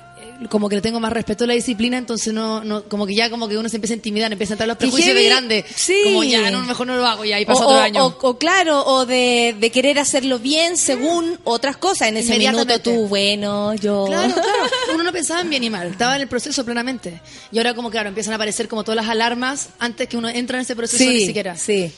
como 0.50 0.70
que 0.70 0.76
le 0.76 0.82
tengo 0.82 1.00
más 1.00 1.12
respeto 1.12 1.46
a 1.46 1.48
la 1.48 1.54
disciplina, 1.54 1.98
entonces 1.98 2.32
no, 2.34 2.64
no 2.64 2.84
como 2.84 3.08
que 3.08 3.16
ya 3.16 3.30
como 3.30 3.48
que 3.48 3.58
uno 3.58 3.70
se 3.70 3.78
empieza 3.78 3.94
a 3.94 3.98
intimidar, 3.98 4.32
empieza 4.32 4.54
a 4.54 4.56
entrar 4.56 4.68
los 4.68 4.78
prejuicios 4.78 5.16
de 5.16 5.24
grande, 5.24 5.66
Sí. 5.76 6.00
como 6.06 6.24
ya, 6.24 6.52
no, 6.52 6.62
mejor 6.64 6.86
no 6.88 6.96
lo 6.96 7.06
hago 7.08 7.26
ya 7.26 7.40
y 7.40 7.46
pasa 7.46 7.66
o- 7.66 7.68
otro 7.70 7.80
año. 7.82 8.06
o- 8.06 8.18
o 8.22 8.38
claro, 8.38 8.86
o 8.86 9.06
de, 9.08 9.56
de 9.60 9.72
querer 9.72 9.98
hacerlo 9.98 10.38
bien 10.40 10.78
según 10.78 11.40
otras 11.44 11.78
cosas. 11.78 12.10
En 12.10 12.18
ese 12.18 12.38
minuto 12.38 12.80
tú, 12.80 13.08
bueno, 13.08 13.74
yo... 13.76 14.06
Claro, 14.06 14.34
claro. 14.34 14.50
Uno 14.94 15.04
no 15.04 15.12
pensaba 15.12 15.42
en 15.42 15.50
bien 15.50 15.64
y 15.64 15.70
mal, 15.72 15.88
estaba 15.88 16.16
en 16.16 16.22
el 16.22 16.28
proceso 16.28 16.64
plenamente. 16.64 17.20
Y 17.52 17.58
ahora 17.58 17.74
como 17.74 17.90
claro, 17.90 18.10
empiezan 18.10 18.34
a 18.34 18.36
aparecer 18.36 18.68
como 18.68 18.84
todas 18.84 18.96
las 18.98 19.10
alarmas 19.10 19.70
antes 19.80 20.08
que 20.08 20.18
uno 20.18 20.30
entra 20.30 20.58
en 20.58 20.62
ese 20.62 20.76
proceso 20.76 21.04
ni 21.04 21.26
siquiera. 21.26 21.58
sí. 21.58 21.92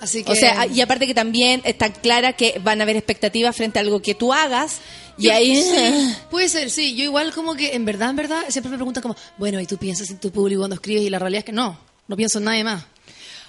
Así 0.00 0.24
que 0.24 0.32
O 0.32 0.34
sea, 0.34 0.66
y 0.66 0.80
aparte 0.80 1.06
que 1.06 1.14
también 1.14 1.60
está 1.64 1.92
clara 1.92 2.32
que 2.32 2.60
van 2.64 2.80
a 2.80 2.82
haber 2.82 2.96
expectativas 2.96 3.54
frente 3.54 3.78
a 3.78 3.82
algo 3.82 4.02
que 4.02 4.16
tú 4.16 4.32
hagas 4.32 4.78
y 5.18 5.28
ahí... 5.28 5.62
sí, 5.62 6.16
puede 6.30 6.48
ser, 6.48 6.70
sí. 6.70 6.94
Yo 6.94 7.04
igual 7.04 7.32
como 7.32 7.54
que, 7.54 7.74
en 7.74 7.84
verdad, 7.84 8.10
en 8.10 8.16
verdad, 8.16 8.42
siempre 8.48 8.70
me 8.70 8.76
preguntan 8.76 9.02
como, 9.02 9.16
bueno, 9.38 9.60
¿y 9.60 9.66
tú 9.66 9.76
piensas 9.76 10.10
en 10.10 10.18
tu 10.18 10.30
público 10.30 10.60
cuando 10.60 10.74
escribes? 10.74 11.02
Y 11.02 11.10
la 11.10 11.18
realidad 11.18 11.40
es 11.40 11.44
que 11.44 11.52
no, 11.52 11.78
no 12.08 12.16
pienso 12.16 12.38
en 12.38 12.44
nadie 12.44 12.64
más. 12.64 12.84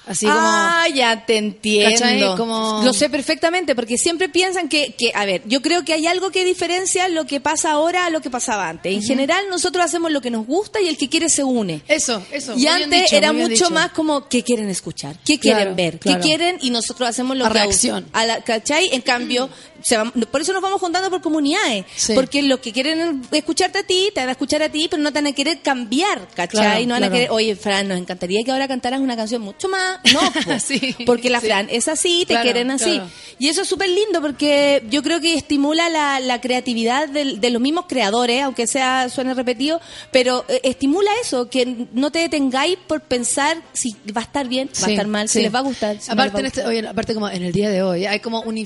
Así 0.05 0.25
como... 0.25 0.37
ah, 0.37 0.85
ya 0.93 1.25
te 1.25 1.37
entiendo. 1.37 2.35
Como- 2.37 2.81
Lo 2.83 2.93
sé 2.93 3.09
perfectamente, 3.09 3.73
porque 3.75 3.97
siempre 3.97 4.27
piensan 4.29 4.67
que, 4.67 4.93
que, 4.97 5.11
a 5.15 5.25
ver, 5.25 5.41
yo 5.45 5.61
creo 5.61 5.85
que 5.85 5.93
hay 5.93 6.07
algo 6.07 6.29
que 6.29 6.43
diferencia 6.43 7.07
lo 7.07 7.25
que 7.25 7.39
pasa 7.39 7.71
ahora 7.71 8.05
a 8.05 8.09
lo 8.09 8.19
que 8.21 8.29
pasaba 8.29 8.67
antes. 8.67 8.93
En 8.93 9.01
general, 9.01 9.45
nosotros 9.49 9.85
hacemos 9.85 10.11
lo 10.11 10.19
que 10.21 10.29
nos 10.29 10.45
gusta 10.45 10.81
y 10.81 10.87
el 10.87 10.97
que 10.97 11.07
quiere 11.09 11.29
se 11.29 11.43
une. 11.43 11.81
Eso, 11.87 12.21
eso. 12.31 12.53
Y 12.57 12.67
antes 12.67 13.03
dicho, 13.03 13.15
era 13.15 13.31
mucho 13.31 13.47
dicho. 13.47 13.69
más 13.69 13.91
como 13.91 14.27
qué 14.27 14.43
quieren 14.43 14.69
escuchar, 14.69 15.15
qué 15.25 15.39
Claro, 15.39 15.57
quieren 15.57 15.75
ver, 15.75 15.99
claro. 15.99 16.19
qué 16.21 16.27
quieren 16.27 16.57
y 16.61 16.69
nosotros 16.69 17.07
hacemos 17.07 17.37
lo 17.37 17.45
La 17.45 17.51
que 17.51 17.59
a- 17.59 17.63
reacción. 17.63 18.05
a 18.13 18.25
la- 18.25 18.41
¿Cachai? 18.43 18.89
En 18.93 19.01
cambio, 19.01 19.49
se 19.81 19.95
van- 19.97 20.11
por 20.11 20.41
eso 20.41 20.51
nos 20.53 20.61
vamos 20.61 20.81
juntando 20.81 21.09
por 21.09 21.21
comunidades, 21.21 21.85
Sí. 21.95 22.13
porque 22.13 22.41
lo 22.41 22.59
que 22.59 22.73
quieren 22.73 23.21
escucharte 23.31 23.79
a 23.79 23.83
ti, 23.83 24.09
te 24.13 24.19
van 24.19 24.29
a 24.29 24.33
escuchar 24.33 24.61
a 24.63 24.69
ti, 24.69 24.87
pero 24.89 25.01
no 25.01 25.11
te 25.13 25.19
van 25.19 25.27
a 25.27 25.31
querer 25.33 25.61
cambiar, 25.61 26.27
¿cachai? 26.33 26.47
Claro, 26.59 26.85
no 26.87 26.93
van 26.95 27.03
a 27.05 27.11
querer, 27.11 27.31
oye, 27.31 27.55
Fran, 27.55 27.87
nos 27.87 27.97
encantaría 27.97 28.43
que 28.43 28.51
ahora 28.51 28.67
cantaras 28.67 28.99
una 28.99 29.15
canción 29.15 29.41
mucho 29.41 29.69
más. 29.69 29.92
No, 30.13 30.19
po, 30.45 30.59
Sí, 30.59 30.95
porque 31.05 31.29
la 31.29 31.39
sí. 31.41 31.47
Fran 31.47 31.67
es 31.69 31.87
así, 31.87 32.19
te 32.21 32.33
Claro, 32.33 32.43
quieren 32.43 32.71
así. 32.71 32.91
claro. 32.95 33.09
Y 33.39 33.47
eso 33.49 33.63
es 33.63 33.67
súper 33.67 33.89
lindo 33.89 34.21
porque 34.21 34.83
yo 34.89 35.01
creo 35.03 35.19
que 35.19 35.33
estimula 35.33 35.89
la, 35.89 36.19
la 36.19 36.39
creatividad 36.39 37.09
de 37.09 37.49
los 37.49 37.61
mismos 37.61 37.85
creadores, 37.87 38.41
aunque 38.43 38.67
sea 38.67 39.09
suene 39.09 39.33
repetido, 39.33 39.81
pero 40.11 40.45
eh, 40.47 40.61
estimula 40.63 41.09
eso, 41.21 41.49
que 41.49 41.87
no 41.93 42.11
te 42.11 42.19
detengáis 42.19 42.77
por 42.87 43.01
pensar 43.01 43.57
si 43.73 43.95
va 44.15 44.21
a 44.21 44.23
estar 44.25 44.47
bien, 44.47 44.67
va 44.67 44.71
a 44.71 44.85
Sí, 44.85 44.91
estar 44.91 45.07
mal, 45.07 45.27
sí. 45.29 45.39
si 45.39 45.43
les 45.43 45.53
va 45.53 45.59
a 45.59 45.63
gustar. 45.63 45.99
si 45.99 46.09
no 46.09 46.15
les 46.15 46.25
aparte, 46.25 46.33
va 46.33 46.37
a 46.37 46.39
en 46.41 46.45
este, 46.45 46.65
oye, 46.65 46.87
aparte 46.87 47.13
como 47.13 47.29
en 47.29 47.43
el 47.43 47.51
día 47.51 47.69
de 47.69 47.81
hoy, 47.83 48.05
hay 48.05 48.19
como 48.19 48.41
un- 48.41 48.65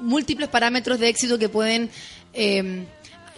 múltiples 0.00 0.48
parámetros 0.48 0.98
de 0.98 1.08
éxito 1.08 1.38
que 1.38 1.48
pueden 1.48 1.88
eh, 2.34 2.84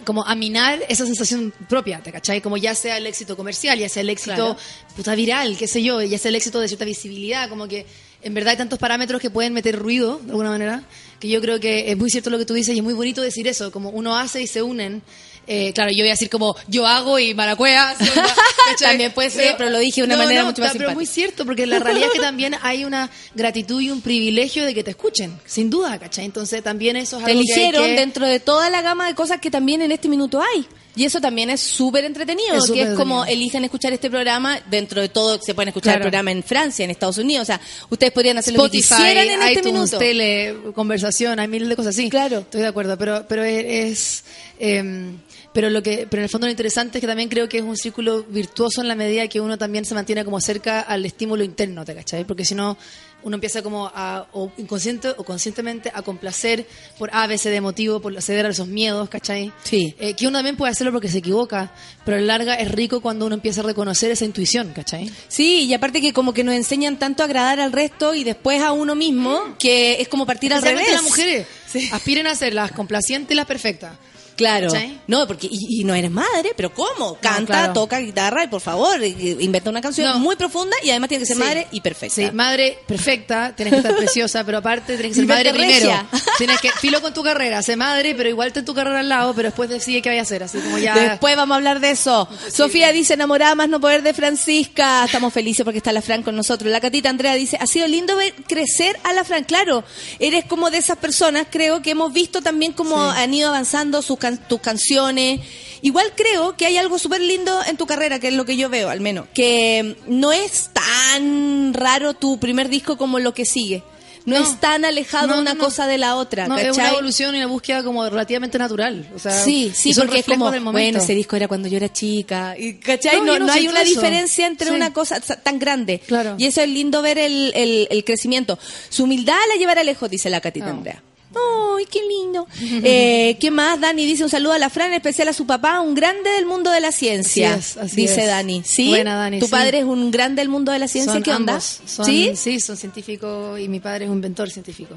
como 0.03 0.25
aminar 0.25 0.79
esa 0.89 1.05
sensación 1.05 1.53
propia, 1.69 2.01
¿te 2.01 2.11
cachai? 2.11 2.41
Como 2.41 2.57
ya 2.57 2.75
sea 2.75 2.97
el 2.97 3.07
éxito 3.07 3.37
comercial, 3.37 3.79
ya 3.79 3.89
sea 3.89 4.01
el 4.01 4.09
éxito 4.09 4.35
Claro. 4.35 4.57
puta 4.95 5.15
viral, 5.15 5.57
qué 5.57 5.67
sé 5.67 5.81
yo, 5.81 6.01
ya 6.01 6.17
sea 6.17 6.29
el 6.29 6.35
éxito 6.35 6.59
de 6.59 6.67
cierta 6.67 6.85
visibilidad, 6.85 7.49
como 7.49 7.67
que 7.67 7.85
en 8.21 8.33
verdad 8.33 8.51
hay 8.51 8.57
tantos 8.57 8.79
parámetros 8.79 9.21
que 9.21 9.29
pueden 9.29 9.53
meter 9.53 9.77
ruido, 9.77 10.19
de 10.23 10.31
alguna 10.31 10.49
manera, 10.49 10.83
que 11.19 11.29
yo 11.29 11.39
creo 11.41 11.59
que 11.59 11.91
es 11.91 11.97
muy 11.97 12.09
cierto 12.09 12.29
lo 12.29 12.37
que 12.37 12.45
tú 12.45 12.53
dices 12.53 12.75
y 12.75 12.79
es 12.79 12.83
muy 12.83 12.93
bonito 12.93 13.21
decir 13.21 13.47
eso, 13.47 13.71
como 13.71 13.89
uno 13.89 14.17
hace 14.17 14.41
y 14.41 14.47
se 14.47 14.61
unen. 14.61 15.01
Eh, 15.47 15.71
claro, 15.73 15.91
yo 15.91 16.03
voy 16.03 16.09
a 16.09 16.13
decir 16.13 16.29
como 16.29 16.55
yo 16.67 16.87
hago 16.87 17.19
y 17.19 17.33
maracuea. 17.33 17.95
También 18.79 19.11
puede 19.11 19.29
ser, 19.29 19.55
pero 19.57 19.69
lo 19.69 19.79
dije 19.79 20.01
de 20.01 20.07
una 20.07 20.17
manera 20.17 20.43
mucho 20.43 20.61
más 20.61 20.73
Pero 20.73 20.89
es 20.89 20.95
muy 20.95 21.05
cierto, 21.05 21.45
porque 21.45 21.65
la 21.67 21.79
realidad 21.79 22.07
es 22.07 22.13
que 22.13 22.19
también 22.25 22.55
hay 22.63 22.83
una 22.83 23.09
gratitud 23.35 23.79
y 23.81 23.91
un 23.91 24.01
privilegio 24.01 24.65
de 24.65 24.73
que 24.73 24.83
te 24.83 24.91
escuchen, 24.91 25.37
sin 25.45 25.69
duda, 25.69 25.99
¿cachai? 25.99 26.25
Entonces 26.25 26.63
también 26.63 26.95
eso 26.95 27.17
es 27.19 27.25
Te 27.25 27.31
algo 27.31 27.41
eligieron 27.43 27.85
que- 27.85 27.93
dentro 27.95 28.25
de 28.27 28.39
toda 28.39 28.69
la 28.69 28.81
gama 28.81 29.07
de 29.07 29.13
cosas 29.15 29.39
que 29.39 29.51
también 29.51 29.81
en 29.81 29.91
este 29.91 30.07
minuto 30.09 30.41
hay. 30.41 30.65
Y 30.97 31.03
eso 31.03 31.19
también 31.19 31.49
es 31.49 31.59
súper 31.59 32.05
entretenido, 32.05 32.55
Es 32.55 32.71
que 32.71 32.81
es 32.83 32.89
como 32.91 33.25
eligen 33.25 33.65
escuchar 33.65 33.91
este 33.91 34.09
programa, 34.09 34.61
dentro 34.69 35.01
de 35.01 35.09
todo 35.09 35.41
se 35.41 35.53
pueden 35.53 35.67
escuchar 35.67 35.95
Claro. 35.95 35.97
el 35.97 36.03
programa 36.03 36.31
en 36.31 36.41
Francia, 36.41 36.85
en 36.85 36.89
Estados 36.91 37.17
Unidos, 37.17 37.43
o 37.43 37.45
sea, 37.47 37.59
ustedes 37.89 38.13
podrían 38.13 38.37
hacer 38.37 38.53
lo 38.53 38.61
que 38.69 38.77
Spotify, 38.77 39.03
quisieran 39.03 39.29
en 39.29 39.41
este 39.43 39.63
minuto. 39.63 39.97
tele, 39.97 40.55
conversación, 40.73 41.37
hay 41.39 41.49
miles 41.49 41.67
de 41.67 41.75
cosas 41.75 41.95
así. 41.95 42.09
Claro. 42.09 42.39
Estoy 42.39 42.61
de 42.61 42.67
acuerdo, 42.67 42.97
pero 42.97 43.25
pero 43.27 43.43
es 43.43 44.23
em, 44.57 45.17
pero 45.55 45.69
lo 45.69 45.81
que 45.81 46.05
pero 46.09 46.19
en 46.19 46.25
el 46.25 46.29
fondo 46.29 46.47
lo 46.47 46.51
interesante 46.51 46.97
es 46.97 47.01
que 47.01 47.07
también 47.07 47.29
creo 47.29 47.47
que 47.47 47.59
es 47.59 47.63
un 47.63 47.77
círculo 47.77 48.23
virtuoso 48.23 48.81
en 48.81 48.89
la 48.89 48.95
medida 48.95 49.25
que 49.29 49.39
uno 49.39 49.57
también 49.57 49.85
se 49.85 49.95
mantiene 49.95 50.25
como 50.25 50.41
cerca 50.41 50.81
al 50.81 51.05
estímulo 51.05 51.45
interno, 51.45 51.85
¿te 51.85 51.95
cachai? 51.95 52.25
Porque 52.25 52.43
si 52.43 52.55
no 52.55 52.77
uno 53.23 53.35
empieza 53.35 53.63
como 53.63 53.87
a, 53.87 54.27
o 54.33 54.51
inconsciente 54.57 55.09
o 55.15 55.23
conscientemente 55.23 55.89
a 55.93 56.01
complacer 56.01 56.67
por 56.99 57.09
A, 57.13 57.25
B, 57.25 57.37
C 57.37 57.49
de 57.49 57.61
motivo, 57.61 58.01
por 58.01 58.21
ceder 58.21 58.45
a 58.45 58.49
esos 58.49 58.67
miedos, 58.67 59.07
¿cachai? 59.07 59.51
Sí. 59.63 59.95
Eh, 59.97 60.13
que 60.13 60.27
uno 60.27 60.39
también 60.39 60.57
puede 60.57 60.73
hacerlo 60.73 60.91
porque 60.91 61.07
se 61.07 61.19
equivoca, 61.19 61.71
pero 62.03 62.17
a 62.17 62.19
la 62.19 62.25
larga 62.27 62.55
es 62.55 62.69
rico 62.69 62.99
cuando 62.99 63.25
uno 63.25 63.35
empieza 63.35 63.61
a 63.61 63.63
reconocer 63.63 64.11
esa 64.11 64.25
intuición, 64.25 64.73
¿cachai? 64.73 65.09
Sí, 65.29 65.63
y 65.63 65.73
aparte 65.73 66.01
que 66.01 66.11
como 66.11 66.33
que 66.33 66.43
nos 66.43 66.53
enseñan 66.53 66.99
tanto 66.99 67.23
a 67.23 67.27
agradar 67.27 67.61
al 67.61 67.71
resto 67.71 68.13
y 68.13 68.25
después 68.25 68.61
a 68.61 68.73
uno 68.73 68.93
mismo, 68.93 69.55
que 69.57 70.01
es 70.01 70.09
como 70.09 70.25
partir 70.25 70.53
al 70.53 70.61
revés. 70.61 70.91
Las 70.91 71.03
mujeres 71.03 71.47
aspiren 71.93 72.27
a 72.27 72.35
ser 72.35 72.53
las 72.53 72.73
complacientes 72.73 73.31
y 73.31 73.35
las 73.35 73.45
perfectas. 73.45 73.93
Claro. 74.35 74.71
¿Cachai? 74.71 74.99
No, 75.07 75.25
porque 75.27 75.47
y, 75.49 75.81
y 75.81 75.83
no 75.83 75.93
eres 75.93 76.11
madre, 76.11 76.51
pero 76.55 76.73
¿cómo? 76.73 77.15
Canta, 77.21 77.45
claro. 77.45 77.73
toca 77.73 77.99
guitarra 77.99 78.43
y 78.43 78.47
por 78.47 78.61
favor, 78.61 79.01
inventa 79.03 79.69
una 79.69 79.81
canción 79.81 80.07
No. 80.13 80.19
muy 80.19 80.35
profunda 80.35 80.75
y 80.83 80.89
además 80.89 81.09
tiene 81.09 81.21
que 81.23 81.27
ser 81.27 81.37
Sí. 81.37 81.43
madre 81.43 81.67
y 81.71 81.81
perfecta. 81.81 82.15
Sí, 82.15 82.31
madre 82.33 82.79
perfecta, 82.87 83.53
tienes 83.55 83.73
que 83.73 83.77
estar 83.79 83.95
preciosa, 83.95 84.43
pero 84.43 84.57
aparte 84.59 84.93
tienes 84.95 85.11
que 85.11 85.15
ser 85.15 85.25
madre 85.27 85.53
primero. 85.53 85.89
Tienes 86.37 86.59
que, 86.59 86.69
filo 86.71 87.01
con 87.01 87.13
tu 87.13 87.23
carrera, 87.23 87.61
sé 87.61 87.77
madre, 87.77 88.13
pero 88.13 88.27
igual 88.27 88.51
ten 88.51 88.65
tu 88.65 88.73
carrera 88.73 88.99
al 88.99 89.07
lado, 89.07 89.33
pero 89.33 89.47
después 89.47 89.69
decide 89.69 90.01
qué 90.01 90.09
vaya 90.09 90.21
a 90.21 90.23
hacer, 90.23 90.43
así 90.43 90.57
como 90.59 90.77
ya... 90.77 90.93
Después 90.95 91.35
vamos 91.37 91.53
a 91.53 91.57
hablar 91.57 91.79
de 91.79 91.91
eso. 91.91 92.27
Sofía 92.51 92.91
dice, 92.91 93.13
enamorada 93.13 93.55
más 93.55 93.69
no 93.69 93.79
poder 93.79 94.01
de 94.03 94.13
Francisca. 94.13 95.05
Estamos 95.05 95.33
felices 95.33 95.63
porque 95.63 95.77
está 95.77 95.93
la 95.93 96.01
Fran 96.01 96.23
con 96.23 96.35
nosotros. 96.35 96.69
La 96.71 96.81
Catita 96.81 97.09
Andrea 97.09 97.35
dice, 97.35 97.57
ha 97.59 97.67
sido 97.67 97.87
lindo 97.87 98.15
ver 98.17 98.33
crecer 98.47 98.99
a 99.03 99.13
la 99.13 99.23
Fran. 99.23 99.45
Claro, 99.45 99.83
eres 100.19 100.43
como 100.45 100.69
de 100.71 100.77
esas 100.79 100.97
personas, 100.97 101.47
creo 101.49 101.81
que 101.81 101.91
hemos 101.91 102.11
visto 102.11 102.41
también 102.41 102.73
cómo 102.73 103.01
han 103.01 103.33
ido 103.33 103.47
avanzando 103.49 104.01
sus 104.01 104.17
can- 104.25 104.47
tus 104.47 104.59
canciones. 104.61 105.39
Igual 105.81 106.07
creo 106.15 106.55
que 106.57 106.65
hay 106.65 106.77
algo 106.77 106.97
súper 106.99 107.21
lindo 107.21 107.59
en 107.67 107.77
tu 107.77 107.85
carrera, 107.85 108.19
que 108.19 108.29
es 108.29 108.33
lo 108.33 108.45
que 108.45 108.57
yo 108.57 108.69
veo 108.69 108.89
al 108.89 109.01
menos. 109.01 109.27
Que 109.33 109.95
no 110.07 110.31
es 110.31 110.69
tan 110.73 111.73
raro 111.73 112.13
tu 112.13 112.39
primer 112.39 112.69
disco 112.69 112.97
como 112.97 113.19
lo 113.19 113.33
que 113.33 113.45
sigue. 113.45 113.83
No, 114.25 114.39
No. 114.39 114.43
es 114.43 114.59
tan 114.59 114.83
alejado 114.85 115.27
No, 115.27 115.39
una 115.39 115.53
no, 115.53 115.63
cosa 115.63 115.85
de 115.85 115.99
la 115.99 116.15
otra. 116.15 116.47
No, 116.47 116.57
es 116.57 116.75
una 116.75 116.89
evolución 116.89 117.35
y 117.35 117.37
una 117.37 117.45
búsqueda 117.45 117.83
como 117.83 118.09
relativamente 118.09 118.57
natural. 118.57 119.07
O 119.15 119.19
sea, 119.19 119.43
Sí, 119.43 119.71
sí, 119.75 119.93
porque 119.93 120.17
es 120.19 120.25
como, 120.25 120.51
bueno, 120.71 120.97
ese 120.97 121.13
disco 121.13 121.35
era 121.35 121.47
cuando 121.47 121.67
yo 121.67 121.77
era 121.77 121.93
chica. 121.93 122.55
Y, 122.57 122.73
¿Cachai? 122.79 123.21
No, 123.21 123.33
hay 123.51 123.67
una 123.67 123.81
eso. 123.83 123.91
diferencia 123.93 124.47
entre 124.47 124.69
Sí. 124.69 124.73
una 124.75 124.91
cosa 124.91 125.21
sa- 125.21 125.35
tan 125.39 125.59
grande. 125.59 125.99
Claro. 126.07 126.33
Y 126.39 126.45
eso 126.45 126.61
es 126.61 126.69
lindo 126.69 127.03
ver 127.03 127.19
el, 127.19 127.51
el, 127.55 127.87
el 127.91 128.03
crecimiento. 128.03 128.57
Su 128.89 129.03
humildad 129.03 129.37
la 129.53 129.59
llevará 129.59 129.83
lejos, 129.83 130.09
dice 130.09 130.31
la 130.31 130.41
Catita. 130.41 130.71
Andrea. 130.71 131.03
¡Ay, 131.35 131.85
qué 131.91 131.99
lindo! 132.07 132.47
Eh, 132.83 133.37
¿Qué 133.39 133.51
más? 133.51 133.79
Dani 133.79 134.05
dice 134.05 134.23
un 134.23 134.29
saludo 134.29 134.53
a 134.53 134.57
la 134.59 134.69
Fran, 134.69 134.87
en 134.89 134.93
especial 134.95 135.27
a 135.27 135.33
su 135.33 135.45
papá, 135.45 135.81
un 135.81 135.93
grande 135.95 136.29
del 136.31 136.45
mundo 136.45 136.71
de 136.71 136.79
la 136.79 136.91
ciencia. 136.91 137.55
Así 137.55 137.71
es, 137.71 137.77
así 137.77 137.95
dice 137.95 138.21
es. 138.21 138.27
Dani. 138.27 138.61
¿Sí? 138.65 138.89
Buena, 138.89 139.15
Dani, 139.15 139.39
¿Tu 139.39 139.45
sí. 139.45 139.51
padre 139.51 139.79
es 139.79 139.85
un 139.85 140.11
grande 140.11 140.41
del 140.41 140.49
mundo 140.49 140.71
de 140.71 140.79
la 140.79 140.87
ciencia? 140.87 141.13
Son 141.13 141.23
¿Qué 141.23 141.31
onda? 141.33 141.53
ambos, 141.53 141.79
son- 141.85 142.05
¿Sí? 142.05 142.31
Sí, 142.35 142.59
son 142.59 142.77
científicos 142.77 143.59
y 143.59 143.67
mi 143.67 143.79
padre 143.79 144.05
es 144.05 144.09
un 144.11 144.17
inventor 144.17 144.49
científico. 144.49 144.95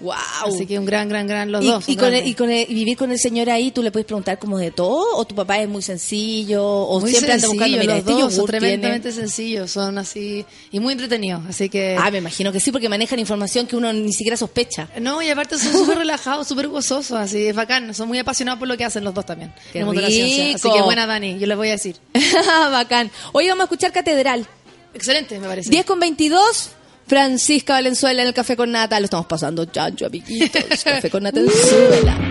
¡Wow! 0.00 0.14
Así 0.46 0.66
que 0.66 0.78
un 0.78 0.86
gran, 0.86 1.08
gran, 1.10 1.26
gran 1.26 1.52
los 1.52 1.62
y, 1.62 1.66
dos. 1.68 1.88
y 1.88 1.96
con 1.96 2.14
el- 2.14 2.26
y 2.26 2.34
con 2.34 2.50
el- 2.50 2.70
y 2.70 2.74
vivir 2.74 2.96
con 2.96 3.12
el 3.12 3.18
señor 3.18 3.50
ahí, 3.50 3.70
tú 3.70 3.82
le 3.82 3.90
puedes 3.92 4.06
preguntar 4.06 4.38
como 4.38 4.56
de 4.58 4.70
todo, 4.70 5.04
o 5.16 5.24
tu 5.26 5.34
papá 5.34 5.58
es 5.58 5.68
muy 5.68 5.82
sencillo, 5.82 6.64
o 6.64 7.00
Muy 7.00 7.10
siempre 7.10 7.32
anda 7.34 7.46
buscando, 7.48 7.64
sencillo, 7.64 7.80
mira, 7.82 7.92
los 7.94 7.98
este 8.00 8.10
dos 8.12 8.20
son 8.20 8.30
yogur 8.30 8.50
tiene- 8.50 8.66
tremendamente 8.66 9.12
sencillos, 9.12 9.70
son 9.70 9.98
así 9.98 10.44
y 10.72 10.80
muy 10.80 10.92
entretenidos, 10.92 11.42
así 11.48 11.68
que 11.68 11.96
Ah, 12.00 12.10
me 12.10 12.18
imagino 12.18 12.50
que 12.50 12.60
sí, 12.60 12.72
porque 12.72 12.88
manejan 12.88 13.18
información 13.18 13.66
que 13.66 13.76
uno 13.76 13.92
ni 13.92 14.12
siquiera 14.14 14.36
sospecha. 14.38 14.88
no 15.00 15.20
y 15.20 15.28
aparte 15.28 15.58
son 15.58 15.72
súper 15.72 15.98
relajados, 15.98 16.48
súper 16.48 16.68
gozosos, 16.68 17.12
así 17.18 17.48
es 17.48 17.54
bacán, 17.54 17.92
son 17.94 18.08
muy 18.08 18.18
apasionados 18.18 18.58
por 18.58 18.68
lo 18.68 18.76
que 18.78 18.84
hacen 18.86 19.04
los 19.04 19.12
dos 19.12 19.26
también. 19.26 19.52
Qué 19.72 19.80
ciencia. 19.84 20.54
Así 20.54 20.54
rico. 20.54 20.74
que 20.74 20.82
buena 20.82 21.06
Dani, 21.06 21.38
yo 21.38 21.46
les 21.46 21.56
voy 21.56 21.68
a 21.68 21.72
decir. 21.72 21.96
Bacán. 22.70 23.10
Hoy 23.32 23.48
vamos 23.48 23.62
a 23.62 23.64
escuchar 23.64 23.92
Catedral. 23.92 24.46
Excelente, 24.94 25.38
me 25.38 25.46
parece. 25.46 25.70
10 25.70 25.84
con 25.84 26.00
22. 26.00 26.70
Francisca 27.10 27.72
Valenzuela 27.72 28.22
en 28.22 28.28
el 28.28 28.34
Café 28.34 28.54
con 28.54 28.70
Nata. 28.70 29.00
Lo 29.00 29.06
estamos 29.06 29.26
pasando, 29.26 29.64
chancho, 29.64 30.06
amiguitos. 30.06 30.62
Café 30.84 31.10
con 31.10 31.24
Nata 31.24 31.40
en 31.40 32.29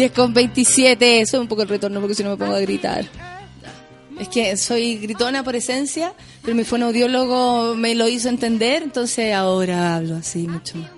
10 0.00 0.12
con 0.12 0.32
27. 0.32 1.20
Eso 1.20 1.36
es 1.36 1.40
un 1.42 1.46
poco 1.46 1.60
el 1.60 1.68
retorno 1.68 2.00
porque 2.00 2.14
si 2.14 2.24
no 2.24 2.30
me 2.30 2.36
pongo 2.38 2.54
a 2.54 2.60
gritar. 2.60 3.06
Es 4.18 4.28
que 4.28 4.56
soy 4.56 4.96
gritona 4.96 5.44
por 5.44 5.56
esencia, 5.56 6.14
pero 6.42 6.54
mi 6.54 6.64
fonoaudiólogo 6.64 7.74
me 7.74 7.94
lo 7.94 8.08
hizo 8.08 8.30
entender, 8.30 8.82
entonces 8.82 9.34
ahora 9.34 9.96
hablo 9.96 10.16
así 10.16 10.48
mucho 10.48 10.78
más. 10.78 10.90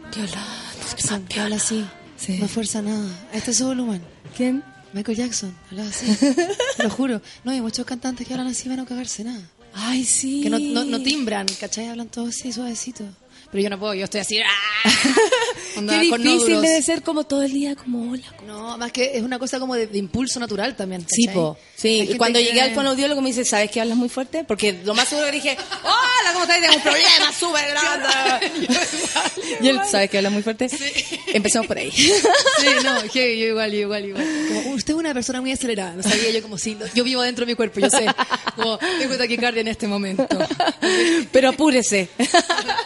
Jackson, 0.89 1.24
que 1.24 1.41
habla 1.41 1.57
así. 1.57 1.85
Sí. 2.16 2.39
No 2.39 2.47
fuerza 2.47 2.81
nada. 2.81 3.09
A 3.33 3.37
este 3.37 3.51
es 3.51 3.57
su 3.57 3.66
volumen. 3.66 4.03
¿Quién? 4.37 4.62
Michael 4.93 5.19
Jackson, 5.19 5.53
hablaba 5.73 5.89
así. 5.89 6.07
Te 6.77 6.85
lo 6.85 6.91
juro. 6.91 7.20
No, 7.43 7.51
hay 7.51 7.61
muchos 7.61 7.85
cantantes 7.85 8.24
que 8.24 8.35
hablan 8.35 8.47
así 8.47 8.69
para 8.69 8.83
no 8.83 8.87
cagarse 8.87 9.24
nada. 9.24 9.43
Ay, 9.74 10.05
sí. 10.05 10.43
Que 10.45 10.51
no, 10.51 10.61
no, 10.61 10.85
no 10.85 11.03
timbran, 11.03 11.47
¿cachai? 11.59 11.89
Hablan 11.89 12.07
todos 12.07 12.29
así, 12.29 12.53
suavecito. 12.53 13.05
Pero 13.53 13.62
yo 13.65 13.70
no 13.70 13.79
puedo, 13.79 13.93
yo 13.93 14.05
estoy 14.05 14.20
así. 14.23 14.39
¡ah! 14.41 14.91
Onda, 15.77 16.01
Qué 16.01 16.09
con 16.11 16.23
difícil 16.23 16.41
nódulos. 16.55 16.62
debe 16.62 16.83
ser 16.83 17.03
como 17.03 17.24
todo 17.24 17.43
el 17.43 17.53
día, 17.53 17.77
como 17.77 18.11
hola. 18.12 18.24
No, 18.47 18.77
más 18.79 18.93
que 18.93 19.16
es 19.16 19.23
una 19.23 19.39
cosa 19.39 19.59
como 19.61 19.74
de, 19.74 19.87
de 19.87 19.99
impulso 19.99 20.41
natural 20.41 20.74
también. 20.74 21.05
Sí, 21.09 21.27
¿cachai? 21.27 21.35
po. 21.41 21.57
Hay 21.59 21.73
Sí, 21.77 22.15
cuando 22.16 22.39
llegué 22.39 22.61
al 22.61 22.74
fonoaudiólogo 22.74 23.20
me 23.20 23.29
dice, 23.29 23.45
¿sabes 23.45 23.70
que 23.70 23.81
hablas 23.81 23.97
muy 23.97 24.09
fuerte? 24.09 24.45
Porque 24.45 24.81
lo 24.85 24.95
más 24.95 25.09
seguro 25.09 25.27
que 25.27 25.33
dije, 25.33 25.57
hola, 25.83 26.33
¿cómo 26.33 26.45
estás? 26.45 26.61
Tengo 26.61 26.77
un 26.77 26.83
problema 26.83 27.33
súper 27.33 27.65
grande. 27.70 28.69
y 29.61 29.69
él, 29.69 29.81
¿sabes 29.91 30.09
que 30.09 30.19
hablas 30.19 30.33
muy 30.33 30.43
fuerte? 30.43 30.70
Empecemos 31.29 31.66
por 31.66 31.79
ahí. 31.79 31.91
Sí, 32.62 32.69
no, 32.85 33.03
que 33.12 33.39
yo 33.39 33.47
igual, 33.47 33.73
yo 33.73 33.79
igual, 33.81 34.05
igual. 34.05 34.24
Como, 34.49 34.74
usted 34.77 34.93
es 34.93 34.99
una 34.99 35.12
persona 35.12 35.41
muy 35.41 35.51
acelerada. 35.51 35.95
No 35.95 36.03
sabía 36.03 36.31
yo 36.31 36.41
como 36.43 36.57
si 36.57 36.77
yo 36.95 37.03
vivo 37.03 37.23
dentro 37.23 37.45
de 37.45 37.53
mi 37.53 37.57
cuerpo, 37.57 37.81
yo 37.81 37.91
sé. 37.91 38.07
Como 38.55 38.79
tengo 38.79 39.16
taquicardia 39.16 39.62
en 39.62 39.69
este 39.69 39.89
momento. 39.89 40.29
Pero 41.33 41.49
apúrese. 41.49 42.09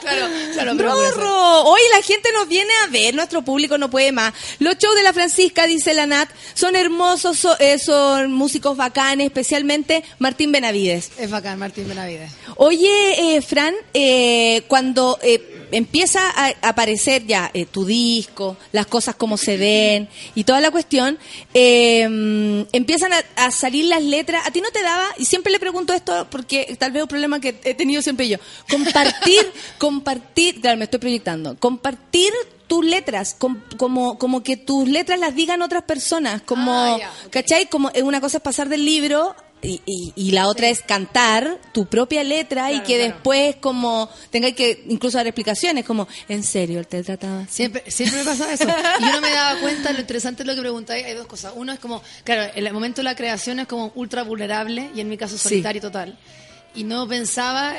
Claro, 0.01 0.29
pero 0.57 0.75
Rorro. 0.75 1.63
Hoy 1.65 1.81
la 1.95 2.03
gente 2.03 2.29
nos 2.33 2.49
viene 2.49 2.71
a 2.85 2.91
ver, 2.91 3.15
nuestro 3.15 3.43
público 3.43 3.79
no 3.79 3.91
puede 3.91 4.13
más. 4.13 4.33
Los 4.59 4.77
shows 4.79 4.95
de 4.95 5.03
la 5.03 5.13
Francisca, 5.13 5.67
dice 5.67 5.95
la 5.95 6.07
Nat, 6.07 6.29
son 6.55 6.77
hermosos, 6.77 7.39
so- 7.39 7.59
eh, 7.59 7.79
son 7.79 8.33
músicos 8.33 8.77
bacanes, 8.77 9.27
especialmente 9.27 10.05
Martín 10.19 10.53
Benavides. 10.53 11.11
es 11.19 11.31
bacán, 11.31 11.59
Martín 11.59 11.89
Benavides. 11.89 12.31
Oye, 12.57 13.37
eh, 13.37 13.43
Fran, 13.43 13.75
eh, 13.95 14.63
cuando 14.69 15.19
eh, 15.23 15.56
empieza 15.73 16.21
a 16.31 16.53
aparecer 16.63 17.27
ya 17.27 17.51
eh, 17.55 17.67
tu 17.67 17.85
disco, 17.85 18.57
las 18.73 18.87
cosas 18.87 19.15
como 19.17 19.37
se 19.37 19.57
ven 19.57 20.09
y 20.35 20.45
toda 20.45 20.61
la 20.61 20.71
cuestión, 20.71 21.19
eh, 21.55 22.67
empiezan 22.73 23.13
a, 23.13 23.25
a 23.37 23.51
salir 23.51 23.87
las 23.87 24.03
letras. 24.03 24.47
¿A 24.47 24.51
ti 24.51 24.61
no 24.61 24.71
te 24.71 24.83
daba? 24.83 25.07
Y 25.19 25.25
siempre 25.25 25.53
le 25.53 25.59
pregunto 25.59 25.93
esto 25.93 26.27
porque 26.31 26.77
tal 26.79 26.93
vez 26.93 27.03
un 27.03 27.09
problema 27.09 27.41
que 27.41 27.59
he 27.65 27.75
tenido 27.75 28.03
siempre 28.03 28.29
yo. 28.29 28.39
Compartir, 28.71 29.41
compartir, 29.79 30.61
claro, 30.61 30.77
me 30.79 30.85
estoy 30.85 31.01
proyectando, 31.01 31.57
compartir 31.59 32.33
tus 32.67 32.85
letras, 32.85 33.37
com- 33.39 33.61
como, 33.77 34.19
como 34.19 34.43
que 34.43 34.57
tus 34.57 34.89
letras 34.89 35.21
las 35.21 35.35
digan 35.37 35.63
otras 35.63 35.85
personas, 35.85 36.43
como, 36.43 36.73
Ah. 36.73 36.99
¿cachai? 37.31 37.67
Como 37.67 37.93
una 38.03 38.21
cosa 38.21 38.39
es 38.39 38.43
pasar 38.43 38.69
del 38.69 38.85
libro 38.85 39.37
y, 39.63 39.81
y- 39.87 40.13
y 40.15 40.31
la 40.33 40.49
otra 40.49 40.69
es 40.69 40.83
cantar 40.83 41.59
tu 41.73 41.87
propia 41.87 42.23
letra 42.23 42.71
y 42.71 42.75
Claro, 42.75 42.87
que 42.87 42.97
claro. 42.97 43.13
después 43.15 43.57
como 43.57 44.09
tengáis 44.31 44.55
que 44.55 44.85
incluso 44.89 45.17
dar 45.17 45.27
explicaciones 45.27 45.85
como 45.85 46.07
en 46.29 46.43
serio 46.45 46.79
él 46.79 46.87
te 46.87 47.03
trataba 47.03 47.41
así?". 47.41 47.53
Siempre, 47.55 47.91
siempre 47.91 48.19
me 48.19 48.25
pasaba 48.25 48.53
eso. 48.53 48.69
Y 49.01 49.03
yo 49.03 49.13
no 49.13 49.21
me 49.21 49.31
daba 49.31 49.59
cuenta, 49.61 49.93
lo 49.93 50.01
interesante 50.01 50.43
es 50.43 50.47
lo 50.47 50.55
que 50.55 50.61
preguntáis, 50.61 51.05
hay 51.07 51.15
dos 51.15 51.27
cosas. 51.27 51.55
Uno 51.57 51.73
es 51.73 51.79
como, 51.79 52.03
claro, 52.23 52.53
el 52.55 52.73
momento 52.73 53.01
de 53.01 53.05
la 53.05 53.17
creación 53.17 53.59
es 53.59 53.67
como 53.67 53.93
ultra 53.95 54.23
vulnerable 54.23 54.91
y 54.95 55.01
en 55.01 55.09
mi 55.09 55.17
caso 55.17 55.37
solitario 55.39 55.81
total. 55.81 56.17
Y 56.75 56.85
no 56.85 57.09
pensaba, 57.09 57.75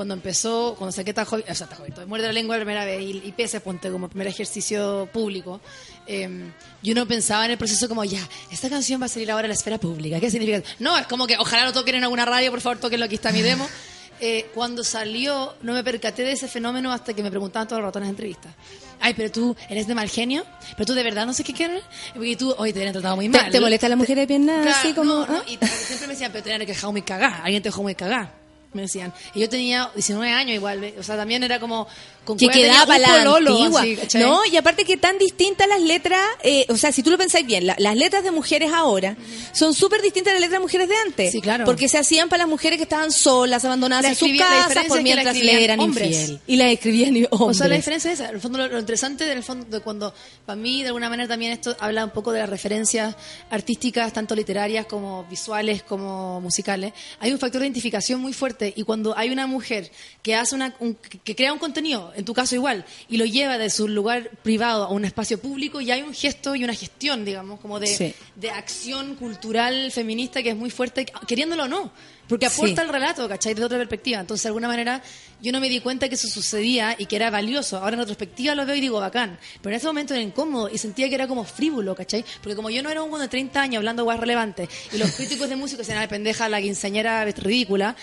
cuando 0.00 0.14
empezó, 0.14 0.76
cuando 0.78 0.92
saqué 0.92 1.12
Tajo, 1.12 1.36
o 1.36 1.54
sea, 1.54 1.66
Tajo, 1.66 1.84
Muerde 2.06 2.26
la 2.26 2.32
lengua 2.32 2.56
la 2.56 2.64
primera 2.64 2.86
vez 2.86 3.02
y, 3.02 3.20
y 3.22 3.32
Peces, 3.32 3.60
ponte 3.60 3.90
como 3.90 4.08
primer 4.08 4.28
ejercicio 4.28 5.06
público, 5.12 5.60
eh, 6.06 6.50
yo 6.82 6.94
no 6.94 7.04
pensaba 7.06 7.44
en 7.44 7.50
el 7.50 7.58
proceso 7.58 7.86
como, 7.86 8.02
ya, 8.02 8.26
esta 8.50 8.70
canción 8.70 8.98
va 8.98 9.04
a 9.04 9.08
salir 9.10 9.30
ahora 9.30 9.44
a 9.44 9.48
la 9.48 9.52
esfera 9.52 9.76
pública. 9.76 10.18
¿Qué 10.18 10.30
significa? 10.30 10.62
No, 10.78 10.96
es 10.96 11.06
como 11.06 11.26
que 11.26 11.36
ojalá 11.36 11.66
lo 11.66 11.74
toquen 11.74 11.96
en 11.96 12.04
alguna 12.04 12.24
radio, 12.24 12.50
por 12.50 12.62
favor, 12.62 12.78
toquenlo, 12.78 13.04
aquí 13.04 13.16
está 13.16 13.30
mi 13.30 13.42
demo. 13.42 13.68
Eh, 14.22 14.50
cuando 14.52 14.84
salió, 14.84 15.54
no 15.62 15.72
me 15.72 15.82
percaté 15.82 16.22
de 16.22 16.32
ese 16.32 16.46
fenómeno 16.46 16.92
hasta 16.92 17.14
que 17.14 17.22
me 17.22 17.30
preguntaban 17.30 17.66
todo 17.66 17.78
el 17.78 17.86
rato 17.86 18.00
en 18.00 18.04
entrevistas. 18.04 18.54
Ay, 19.00 19.14
pero 19.14 19.32
tú 19.32 19.56
eres 19.70 19.86
de 19.86 19.94
mal 19.94 20.10
genio, 20.10 20.44
pero 20.76 20.84
tú 20.84 20.92
de 20.92 21.02
verdad 21.02 21.24
no 21.24 21.32
sé 21.32 21.42
qué 21.42 21.54
quieres. 21.54 21.82
Porque 22.12 22.36
tú, 22.36 22.54
hoy 22.58 22.70
te 22.74 22.80
habían 22.80 22.92
tratado 22.92 23.16
muy 23.16 23.30
¿Te, 23.30 23.38
mal. 23.38 23.50
te 23.50 23.58
molesta 23.58 23.88
la 23.88 23.96
mujer 23.96 24.18
de 24.18 24.26
pierna 24.26 24.60
Claro, 24.60 24.76
así 24.76 24.92
como 24.92 25.14
no, 25.14 25.26
no, 25.26 25.38
ah? 25.38 25.42
y 25.46 25.56
siempre 25.64 26.06
me 26.06 26.12
decían, 26.12 26.32
pero 26.32 26.44
te 26.44 26.52
habían 26.52 26.66
dejado 26.66 26.92
muy 26.92 27.00
cagada, 27.00 27.36
alguien 27.42 27.62
te 27.62 27.70
dejó 27.70 27.82
muy 27.82 27.94
cagada. 27.94 28.39
Me 28.72 28.82
decían. 28.82 29.12
Y 29.34 29.40
yo 29.40 29.48
tenía 29.48 29.90
19 29.94 30.32
años 30.32 30.54
igual, 30.54 30.94
o 30.98 31.02
sea, 31.02 31.16
también 31.16 31.42
era 31.42 31.58
como... 31.58 31.88
Con 32.24 32.36
que 32.36 32.48
quedaba 32.48 32.98
la 32.98 33.08
pololo, 33.24 33.56
antigua. 33.56 33.84
no, 34.20 34.40
y 34.44 34.56
aparte 34.56 34.84
que 34.84 34.96
tan 34.96 35.18
distintas 35.18 35.66
las 35.66 35.80
letras, 35.80 36.20
eh, 36.44 36.66
o 36.68 36.76
sea, 36.76 36.92
si 36.92 37.02
tú 37.02 37.10
lo 37.10 37.18
pensáis 37.18 37.44
bien, 37.46 37.66
la- 37.66 37.74
las 37.78 37.96
letras 37.96 38.22
de 38.22 38.30
mujeres 38.30 38.70
ahora 38.72 39.16
son 39.52 39.74
súper 39.74 40.00
distintas 40.02 40.32
a 40.32 40.34
las 40.34 40.40
letras 40.42 40.58
de 40.60 40.62
mujeres 40.62 40.88
de 40.88 40.94
antes. 40.96 41.32
Sí, 41.32 41.40
claro. 41.40 41.64
Porque 41.64 41.88
se 41.88 41.98
hacían 41.98 42.28
para 42.28 42.42
las 42.44 42.48
mujeres 42.48 42.76
que 42.76 42.84
estaban 42.84 43.10
solas, 43.10 43.64
abandonadas 43.64 44.04
en 44.06 44.14
sus 44.14 44.28
casas, 44.38 44.84
por 44.86 45.02
mientras 45.02 45.36
le 45.36 45.64
eran 45.64 45.80
hombres. 45.80 46.08
infiel. 46.20 46.40
Y 46.46 46.56
las 46.56 46.72
escribían 46.72 47.14
hombres. 47.16 47.28
O 47.32 47.54
sea, 47.54 47.68
la 47.68 47.74
diferencia 47.76 48.12
es 48.12 48.20
esa. 48.20 48.28
En 48.28 48.34
el 48.36 48.40
fondo, 48.40 48.58
lo, 48.58 48.68
lo 48.68 48.78
interesante 48.78 49.24
del 49.24 49.42
fondo 49.42 49.64
de 49.66 49.80
cuando, 49.82 50.14
para 50.46 50.56
mí, 50.56 50.82
de 50.82 50.88
alguna 50.88 51.08
manera 51.08 51.28
también 51.28 51.52
esto 51.52 51.74
habla 51.80 52.04
un 52.04 52.10
poco 52.10 52.30
de 52.32 52.40
las 52.40 52.48
referencias 52.48 53.16
artísticas, 53.50 54.12
tanto 54.12 54.34
literarias 54.36 54.86
como 54.86 55.24
visuales, 55.24 55.82
como 55.82 56.40
musicales. 56.40 56.92
Hay 57.18 57.32
un 57.32 57.38
factor 57.38 57.60
de 57.60 57.66
identificación 57.66 58.20
muy 58.20 58.32
fuerte 58.32 58.72
y 58.76 58.82
cuando 58.84 59.16
hay 59.16 59.30
una 59.30 59.46
mujer 59.46 59.90
que 60.22 60.34
hace 60.34 60.54
una, 60.54 60.74
un- 60.80 60.94
que 61.24 61.34
crea 61.34 61.52
un 61.52 61.58
contenido, 61.58 62.09
en 62.16 62.24
tu 62.24 62.34
caso 62.34 62.54
igual, 62.54 62.84
y 63.08 63.16
lo 63.16 63.24
lleva 63.24 63.58
de 63.58 63.70
su 63.70 63.88
lugar 63.88 64.30
privado 64.42 64.84
a 64.84 64.88
un 64.90 65.04
espacio 65.04 65.40
público, 65.40 65.80
y 65.80 65.90
hay 65.90 66.02
un 66.02 66.14
gesto 66.14 66.54
y 66.54 66.64
una 66.64 66.74
gestión, 66.74 67.24
digamos, 67.24 67.60
como 67.60 67.80
de, 67.80 67.86
Sí. 67.86 68.14
de 68.36 68.50
acción 68.50 69.14
cultural 69.16 69.90
feminista 69.92 70.42
que 70.42 70.50
es 70.50 70.56
muy 70.56 70.70
fuerte, 70.70 71.06
queriéndolo 71.26 71.64
o 71.64 71.68
no. 71.68 71.92
Porque 72.28 72.46
aporta 72.46 72.82
Sí. 72.82 72.86
el 72.86 72.92
relato, 72.92 73.28
¿cachai? 73.28 73.54
De 73.54 73.64
otra 73.64 73.76
perspectiva. 73.76 74.20
Entonces, 74.20 74.44
de 74.44 74.48
alguna 74.50 74.68
manera, 74.68 75.02
yo 75.42 75.50
no 75.50 75.58
me 75.58 75.68
di 75.68 75.80
cuenta 75.80 76.08
que 76.08 76.14
eso 76.14 76.28
sucedía 76.28 76.94
y 76.96 77.06
que 77.06 77.16
era 77.16 77.28
valioso. 77.28 77.78
Ahora 77.78 77.94
en 77.94 77.98
retrospectiva 78.00 78.54
lo 78.54 78.64
veo 78.64 78.76
y 78.76 78.80
digo, 78.80 79.00
bacán. 79.00 79.36
Pero 79.60 79.74
en 79.74 79.78
ese 79.78 79.88
momento 79.88 80.14
era 80.14 80.22
incómodo 80.22 80.70
y 80.72 80.78
sentía 80.78 81.08
que 81.08 81.16
era 81.16 81.26
como 81.26 81.42
frívolo, 81.44 81.92
¿cachai? 81.96 82.24
Porque 82.40 82.54
como 82.54 82.70
yo 82.70 82.84
no 82.84 82.90
era 82.90 83.02
un 83.02 83.10
güey 83.10 83.20
de 83.22 83.26
30 83.26 83.60
años 83.60 83.78
hablando 83.78 84.02
de 84.02 84.04
guas 84.04 84.20
relevantes 84.20 84.68
y 84.92 84.98
los 84.98 85.10
críticos 85.16 85.48
de 85.48 85.56
música 85.56 85.82
se 85.82 85.90
eran 85.90 86.08
pendeja, 86.08 86.48
la 86.48 86.60
quinceañera 86.62 87.24
ridícula, 87.24 87.96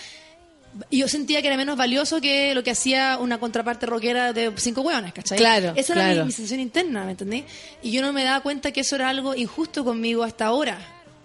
yo 0.90 1.08
sentía 1.08 1.40
que 1.42 1.48
era 1.48 1.56
menos 1.56 1.76
valioso 1.76 2.20
que 2.20 2.54
lo 2.54 2.62
que 2.62 2.70
hacía 2.70 3.18
una 3.20 3.38
contraparte 3.38 3.86
rockera 3.86 4.32
de 4.32 4.52
cinco 4.56 4.82
hueones, 4.82 5.12
¿cachai? 5.12 5.38
Claro, 5.38 5.72
Esa 5.76 5.92
era 5.94 6.02
claro. 6.04 6.20
mi, 6.20 6.26
mi 6.26 6.32
sensación 6.32 6.60
interna, 6.60 7.04
¿me 7.04 7.12
entendí? 7.12 7.44
Y 7.82 7.90
yo 7.90 8.02
no 8.02 8.12
me 8.12 8.24
daba 8.24 8.40
cuenta 8.40 8.72
que 8.72 8.80
eso 8.80 8.96
era 8.96 9.08
algo 9.08 9.34
injusto 9.34 9.84
conmigo 9.84 10.22
hasta 10.24 10.46
ahora, 10.46 10.78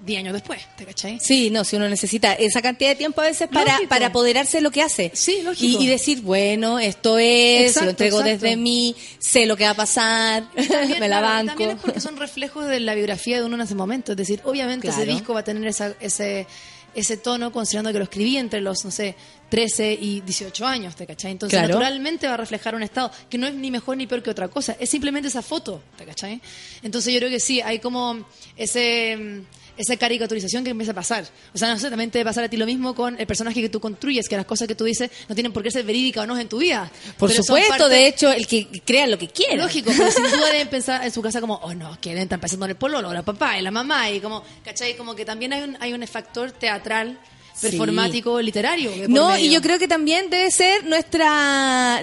10 0.06 0.20
años 0.20 0.34
después, 0.34 0.60
¿te 0.76 0.86
cachai? 0.86 1.18
Sí, 1.22 1.50
no, 1.50 1.64
si 1.64 1.78
uno 1.78 1.88
necesita 1.88 2.34
esa 2.34 2.62
cantidad 2.62 2.90
de 2.90 2.96
tiempo 2.98 3.22
a 3.22 3.26
veces 3.26 3.48
para, 3.48 3.72
Lógico. 3.74 3.90
para 3.90 4.08
apoderarse 4.08 4.58
de 4.58 4.62
lo 4.62 4.70
que 4.72 4.82
hace. 4.82 5.12
Sí, 5.14 5.40
lógico. 5.44 5.82
Y, 5.82 5.86
y 5.86 5.88
decir, 5.88 6.22
bueno, 6.22 6.78
esto 6.78 7.18
es, 7.18 7.68
Exacto, 7.70 7.86
lo 7.86 7.90
entrego 7.92 8.20
exacto. 8.20 8.44
desde 8.44 8.58
mí, 8.58 8.96
sé 9.20 9.46
lo 9.46 9.56
que 9.56 9.64
va 9.64 9.70
a 9.70 9.76
pasar, 9.76 10.44
También, 10.54 11.00
me 11.00 11.08
la 11.08 11.22
banco. 11.22 11.48
También 11.52 11.70
es 11.70 11.78
porque 11.82 12.02
son 12.02 12.18
reflejos 12.18 12.68
de 12.68 12.82
la 12.82 12.96
biografía 12.96 13.38
de 13.38 13.46
uno 13.46 13.56
en 13.56 13.62
ese 13.62 13.76
momento. 13.76 14.12
Es 14.12 14.18
decir, 14.18 14.42
obviamente 14.44 14.90
ese 14.90 15.06
disco 15.06 15.34
va 15.36 15.40
a 15.40 15.44
tener 15.46 15.66
esa- 15.68 15.96
ese, 16.02 16.48
ese 16.96 17.18
tono, 17.18 17.52
considerando 17.52 17.92
que 17.92 17.98
lo 18.00 18.04
escribí 18.06 18.38
entre 18.38 18.62
los, 18.62 18.84
no 18.86 18.92
sé, 18.92 19.16
13 19.50 19.94
y 20.00 20.22
18 20.22 20.66
años, 20.66 20.96
¿te 20.96 21.06
cachai? 21.06 21.32
Entonces, 21.32 21.58
Claro. 21.60 21.76
naturalmente 21.76 22.28
va 22.28 22.34
a 22.36 22.38
reflejar 22.38 22.76
un 22.76 22.84
estado 22.84 23.12
que 23.30 23.38
no 23.38 23.48
es 23.48 23.54
ni 23.54 23.70
mejor 23.72 23.98
ni 23.98 24.08
peor 24.08 24.24
que 24.24 24.30
otra 24.32 24.48
cosa. 24.48 24.76
Es 24.80 24.90
simplemente 24.90 25.28
esa 25.28 25.42
foto, 25.42 25.84
¿te 25.98 26.06
cachai? 26.06 26.42
Entonces, 26.82 27.14
yo 27.14 27.20
creo 27.20 27.30
que 27.30 27.40
sí, 27.40 27.62
hay 27.62 27.80
como 27.80 28.26
ese. 28.56 29.44
Esa 29.78 29.98
caricaturización 29.98 30.64
que 30.64 30.70
empieza 30.72 30.92
a 30.92 30.96
pasar. 30.96 31.26
O 31.54 31.58
sea, 31.58 31.70
no 31.74 31.80
sé, 31.80 31.90
también 31.90 32.12
te 32.12 32.20
debe 32.20 32.30
pasar 32.30 32.44
a 32.44 32.50
ti 32.50 32.58
lo 32.58 32.66
mismo 32.66 32.94
con 32.94 33.20
el 33.20 33.26
personaje 33.28 33.62
que 33.62 33.70
tú 33.70 33.80
construyes, 33.80 34.30
que 34.30 34.36
las 34.38 34.46
cosas 34.46 34.68
que 34.68 34.76
tú 34.76 34.84
dices 34.84 35.10
no 35.28 35.36
tienen 35.36 35.52
por 35.52 35.64
qué 35.64 35.72
ser 35.72 35.84
verídicas 35.86 36.24
o 36.24 36.28
no 36.28 36.38
en 36.38 36.48
tu 36.48 36.60
vida. 36.60 36.92
Por 37.18 37.30
Pero 37.30 37.42
supuesto, 37.44 37.70
parte- 37.70 37.90
de 37.96 38.08
hecho, 38.08 38.32
el 38.32 38.46
que 38.48 38.68
crea 38.86 39.08
lo 39.08 39.18
que 39.18 39.28
quiera. 39.30 39.56
Lógico, 39.56 39.92
pero 39.98 40.12
sin 40.12 40.24
duda 40.24 40.50
deben 40.52 40.68
pensar 40.70 41.04
en 41.04 41.12
su 41.12 41.22
casa 41.22 41.42
como, 41.42 41.56
oh 41.56 41.74
no, 41.74 42.00
que 42.00 42.10
deben 42.10 42.24
estar 42.24 42.40
pensando 42.40 42.66
en 42.66 42.72
el 42.72 42.78
pololo, 42.78 43.12
la 43.14 43.24
papá 43.24 43.58
y 43.58 43.62
la 43.62 43.72
mamá, 43.72 44.10
y 44.12 44.20
como, 44.20 44.44
¿cachai? 44.64 44.96
Como 44.96 45.16
que 45.16 45.26
también 45.26 45.54
hay 45.54 45.62
un, 45.64 45.78
hay 45.80 45.94
un 45.94 46.06
factor 46.08 46.52
teatral, 46.52 47.20
Sí. 47.56 47.68
performático, 47.70 48.42
literario. 48.42 48.90
No, 49.08 49.30
medio. 49.30 49.46
y 49.46 49.52
yo 49.52 49.62
creo 49.62 49.78
que 49.78 49.88
también 49.88 50.28
debe 50.32 50.50
ser 50.50 50.84
nuestra 50.86 52.02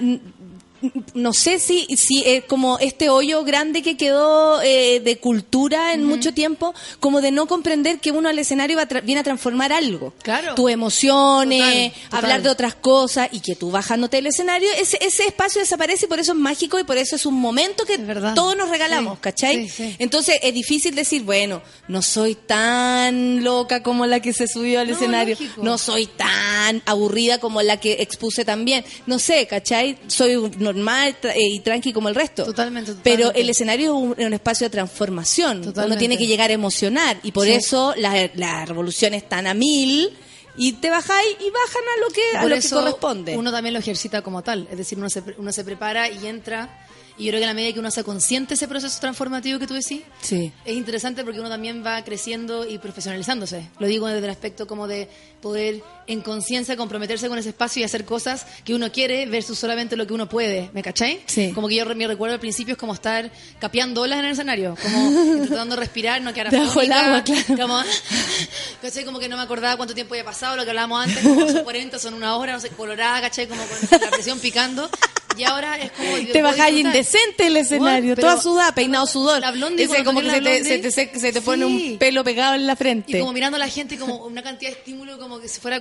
no 1.13 1.33
sé 1.33 1.59
si 1.59 1.85
si 1.95 2.23
eh, 2.25 2.43
como 2.47 2.79
este 2.79 3.09
hoyo 3.09 3.43
grande 3.43 3.81
que 3.81 3.97
quedó 3.97 4.61
eh, 4.61 4.99
de 4.99 5.17
cultura 5.17 5.93
en 5.93 6.03
mucho 6.03 6.33
tiempo 6.33 6.73
como 6.99 7.21
de 7.21 7.31
no 7.31 7.45
comprender 7.47 7.99
que 7.99 8.11
uno 8.11 8.29
al 8.29 8.39
escenario 8.39 8.77
va 8.77 8.83
a 8.83 8.87
tra- 8.87 9.03
viene 9.03 9.21
a 9.21 9.23
transformar 9.23 9.71
algo 9.73 10.13
Claro. 10.23 10.55
tus 10.55 10.71
emociones 10.71 11.91
Total, 11.91 11.91
total. 12.05 12.19
hablar 12.19 12.41
de 12.41 12.49
otras 12.49 12.75
cosas 12.75 13.29
y 13.31 13.39
que 13.41 13.55
tú 13.55 13.71
bajándote 13.71 14.17
del 14.17 14.27
escenario 14.27 14.69
ese 14.79 14.97
ese 15.01 15.25
espacio 15.25 15.61
desaparece 15.61 16.05
y 16.05 16.09
por 16.09 16.19
eso 16.19 16.31
es 16.33 16.37
mágico 16.37 16.79
y 16.79 16.83
por 16.83 16.97
eso 16.97 17.15
es 17.15 17.25
un 17.25 17.35
momento 17.35 17.85
que 17.85 17.97
todos 18.35 18.55
nos 18.57 18.69
regalamos 18.69 19.15
Sí, 19.15 19.21
¿cachai? 19.21 19.67
sí, 19.67 19.69
sí. 19.69 19.95
entonces 19.99 20.37
es 20.41 20.53
difícil 20.53 20.95
decir 20.95 21.23
bueno 21.23 21.61
no 21.87 22.01
soy 22.01 22.35
tan 22.35 23.43
loca 23.43 23.83
como 23.83 24.05
la 24.05 24.19
que 24.19 24.33
se 24.33 24.47
subió 24.47 24.79
al 24.79 24.87
No, 24.89 24.93
escenario 24.95 25.35
lógico. 25.39 25.63
no 25.63 25.77
soy 25.77 26.05
tan 26.07 26.81
aburrida 26.85 27.39
como 27.39 27.61
la 27.61 27.77
que 27.77 27.93
expuse 28.01 28.45
también. 28.45 28.83
No 29.05 29.19
sé, 29.19 29.45
¿cachai? 29.47 29.97
Soy 30.07 30.35
un 30.35 30.51
normal 30.73 31.15
tra- 31.21 31.31
eh, 31.35 31.39
y 31.55 31.59
tranqui 31.59 31.93
como 31.93 32.09
el 32.09 32.15
resto. 32.15 32.45
Totalmente, 32.45 32.93
Pero 33.03 33.17
totalmente. 33.27 33.41
el 33.41 33.49
escenario 33.49 33.85
es 33.87 33.91
un, 34.03 34.15
es 34.17 34.25
un 34.27 34.33
espacio 34.33 34.65
de 34.65 34.69
transformación. 34.71 35.57
Uno 35.57 35.65
Totalmente. 35.67 35.99
tiene 35.99 36.17
que 36.17 36.27
llegar 36.27 36.49
a 36.49 36.53
emocionar 36.53 37.19
y 37.23 37.31
por 37.31 37.45
Sí. 37.45 37.53
eso 37.53 37.93
las 37.97 38.29
las 38.35 38.67
revoluciones 38.67 39.23
están 39.23 39.47
a 39.47 39.53
mil 39.53 40.09
y 40.57 40.73
te 40.73 40.89
bajáis 40.89 41.27
y 41.39 41.49
bajan 41.49 41.83
a 41.97 42.01
lo 42.01 42.13
que, 42.13 42.21
a 42.37 42.41
Por 42.41 42.49
lo 42.49 42.55
que 42.55 42.59
eso 42.59 42.75
corresponde. 42.77 43.37
Uno 43.37 43.51
también 43.51 43.73
lo 43.73 43.79
ejercita 43.79 44.21
como 44.21 44.41
tal. 44.43 44.67
Es 44.69 44.77
decir, 44.77 44.97
uno 44.97 45.09
se, 45.09 45.23
uno 45.37 45.51
se 45.51 45.63
prepara 45.63 46.09
y 46.09 46.27
entra. 46.27 46.85
Y 47.17 47.25
yo 47.25 47.31
creo 47.31 47.39
que 47.41 47.45
a 47.45 47.47
la 47.49 47.53
medida 47.53 47.73
que 47.73 47.79
uno 47.79 47.91
se 47.91 48.03
consciente 48.03 48.53
ese 48.55 48.67
proceso 48.67 48.97
transformativo 48.99 49.59
que 49.59 49.67
tú 49.67 49.73
decís, 49.75 50.01
Sí. 50.21 50.51
es 50.65 50.75
interesante 50.75 51.23
porque 51.23 51.39
uno 51.39 51.49
también 51.49 51.83
va 51.85 52.03
creciendo 52.03 52.65
y 52.67 52.79
profesionalizándose. 52.79 53.69
Lo 53.79 53.87
digo 53.87 54.07
desde 54.07 54.23
el 54.25 54.29
aspecto 54.31 54.65
como 54.65 54.87
de 54.87 55.07
poder 55.41 55.83
en 56.11 56.21
conciencia 56.21 56.75
comprometerse 56.75 57.27
con 57.29 57.37
ese 57.37 57.49
espacio 57.49 57.81
y 57.81 57.83
hacer 57.83 58.05
cosas 58.05 58.45
que 58.65 58.73
uno 58.75 58.91
quiere 58.91 59.25
versus 59.25 59.57
solamente 59.57 59.95
lo 59.95 60.05
que 60.05 60.13
uno 60.13 60.27
puede. 60.27 60.69
¿Me 60.73 60.83
cachai? 60.83 61.21
Sí. 61.25 61.51
Como 61.53 61.67
que 61.67 61.75
yo 61.75 61.85
mi 61.95 62.05
recuerdo 62.05 62.33
al 62.33 62.39
principio 62.39 62.73
es 62.73 62.77
como 62.77 62.93
estar 62.93 63.31
capeando 63.59 64.01
olas 64.01 64.19
en 64.19 64.25
el 64.25 64.31
escenario, 64.31 64.75
como 64.81 65.11
intentando 65.43 65.75
respirar, 65.75 66.21
no 66.21 66.33
quedar 66.33 66.51
del 66.51 66.61
afónica, 66.67 67.05
agua, 67.05 67.23
claro. 67.23 67.57
Como, 67.61 67.81
¿cachai? 68.81 69.05
Como 69.05 69.19
que 69.19 69.29
no 69.29 69.37
me 69.37 69.43
acordaba 69.43 69.77
cuánto 69.77 69.93
tiempo 69.93 70.13
había 70.13 70.25
pasado, 70.25 70.55
lo 70.55 70.63
que 70.63 70.69
hablábamos 70.71 71.05
antes, 71.05 71.23
como 71.23 71.47
son 71.49 71.63
40, 71.63 71.99
son 71.99 72.13
una 72.13 72.35
hora, 72.35 72.53
no 72.53 72.59
sé, 72.59 72.69
colorada, 72.69 73.21
¿cachai? 73.21 73.47
Como 73.47 73.61
con 73.63 73.99
la 74.01 74.09
presión 74.11 74.39
picando. 74.39 74.89
Y 75.37 75.45
ahora 75.45 75.77
es 75.77 75.91
como... 75.93 76.09
Te 76.29 76.41
bajáis 76.41 76.77
indecente 76.81 77.47
el 77.47 77.55
escenario, 77.55 78.17
toda 78.17 78.39
sudada, 78.41 78.75
peinado 78.75 79.05
sudor. 79.07 79.39
la 79.39 79.51
blondie, 79.51 79.85
Ese 79.85 80.03
como 80.03 80.19
que 80.19 80.29
se 80.29 80.41
te, 80.41 80.63
se 80.65 80.77
te, 80.79 80.91
se- 80.91 81.19
se 81.19 81.31
te 81.31 81.39
pone 81.41 81.65
sí. 81.65 81.91
un 81.93 81.97
pelo 81.97 82.21
pegado 82.25 82.55
en 82.55 82.67
la 82.67 82.75
frente. 82.75 83.15
Y 83.17 83.19
como 83.21 83.31
mirando 83.31 83.55
a 83.55 83.59
la 83.59 83.69
gente 83.69 83.97
como 83.97 84.25
una 84.25 84.43
cantidad 84.43 84.71
de 84.71 84.77
estímulo 84.77 85.17
como 85.17 85.39
que 85.39 85.47
si 85.47 85.61
fuera 85.61 85.79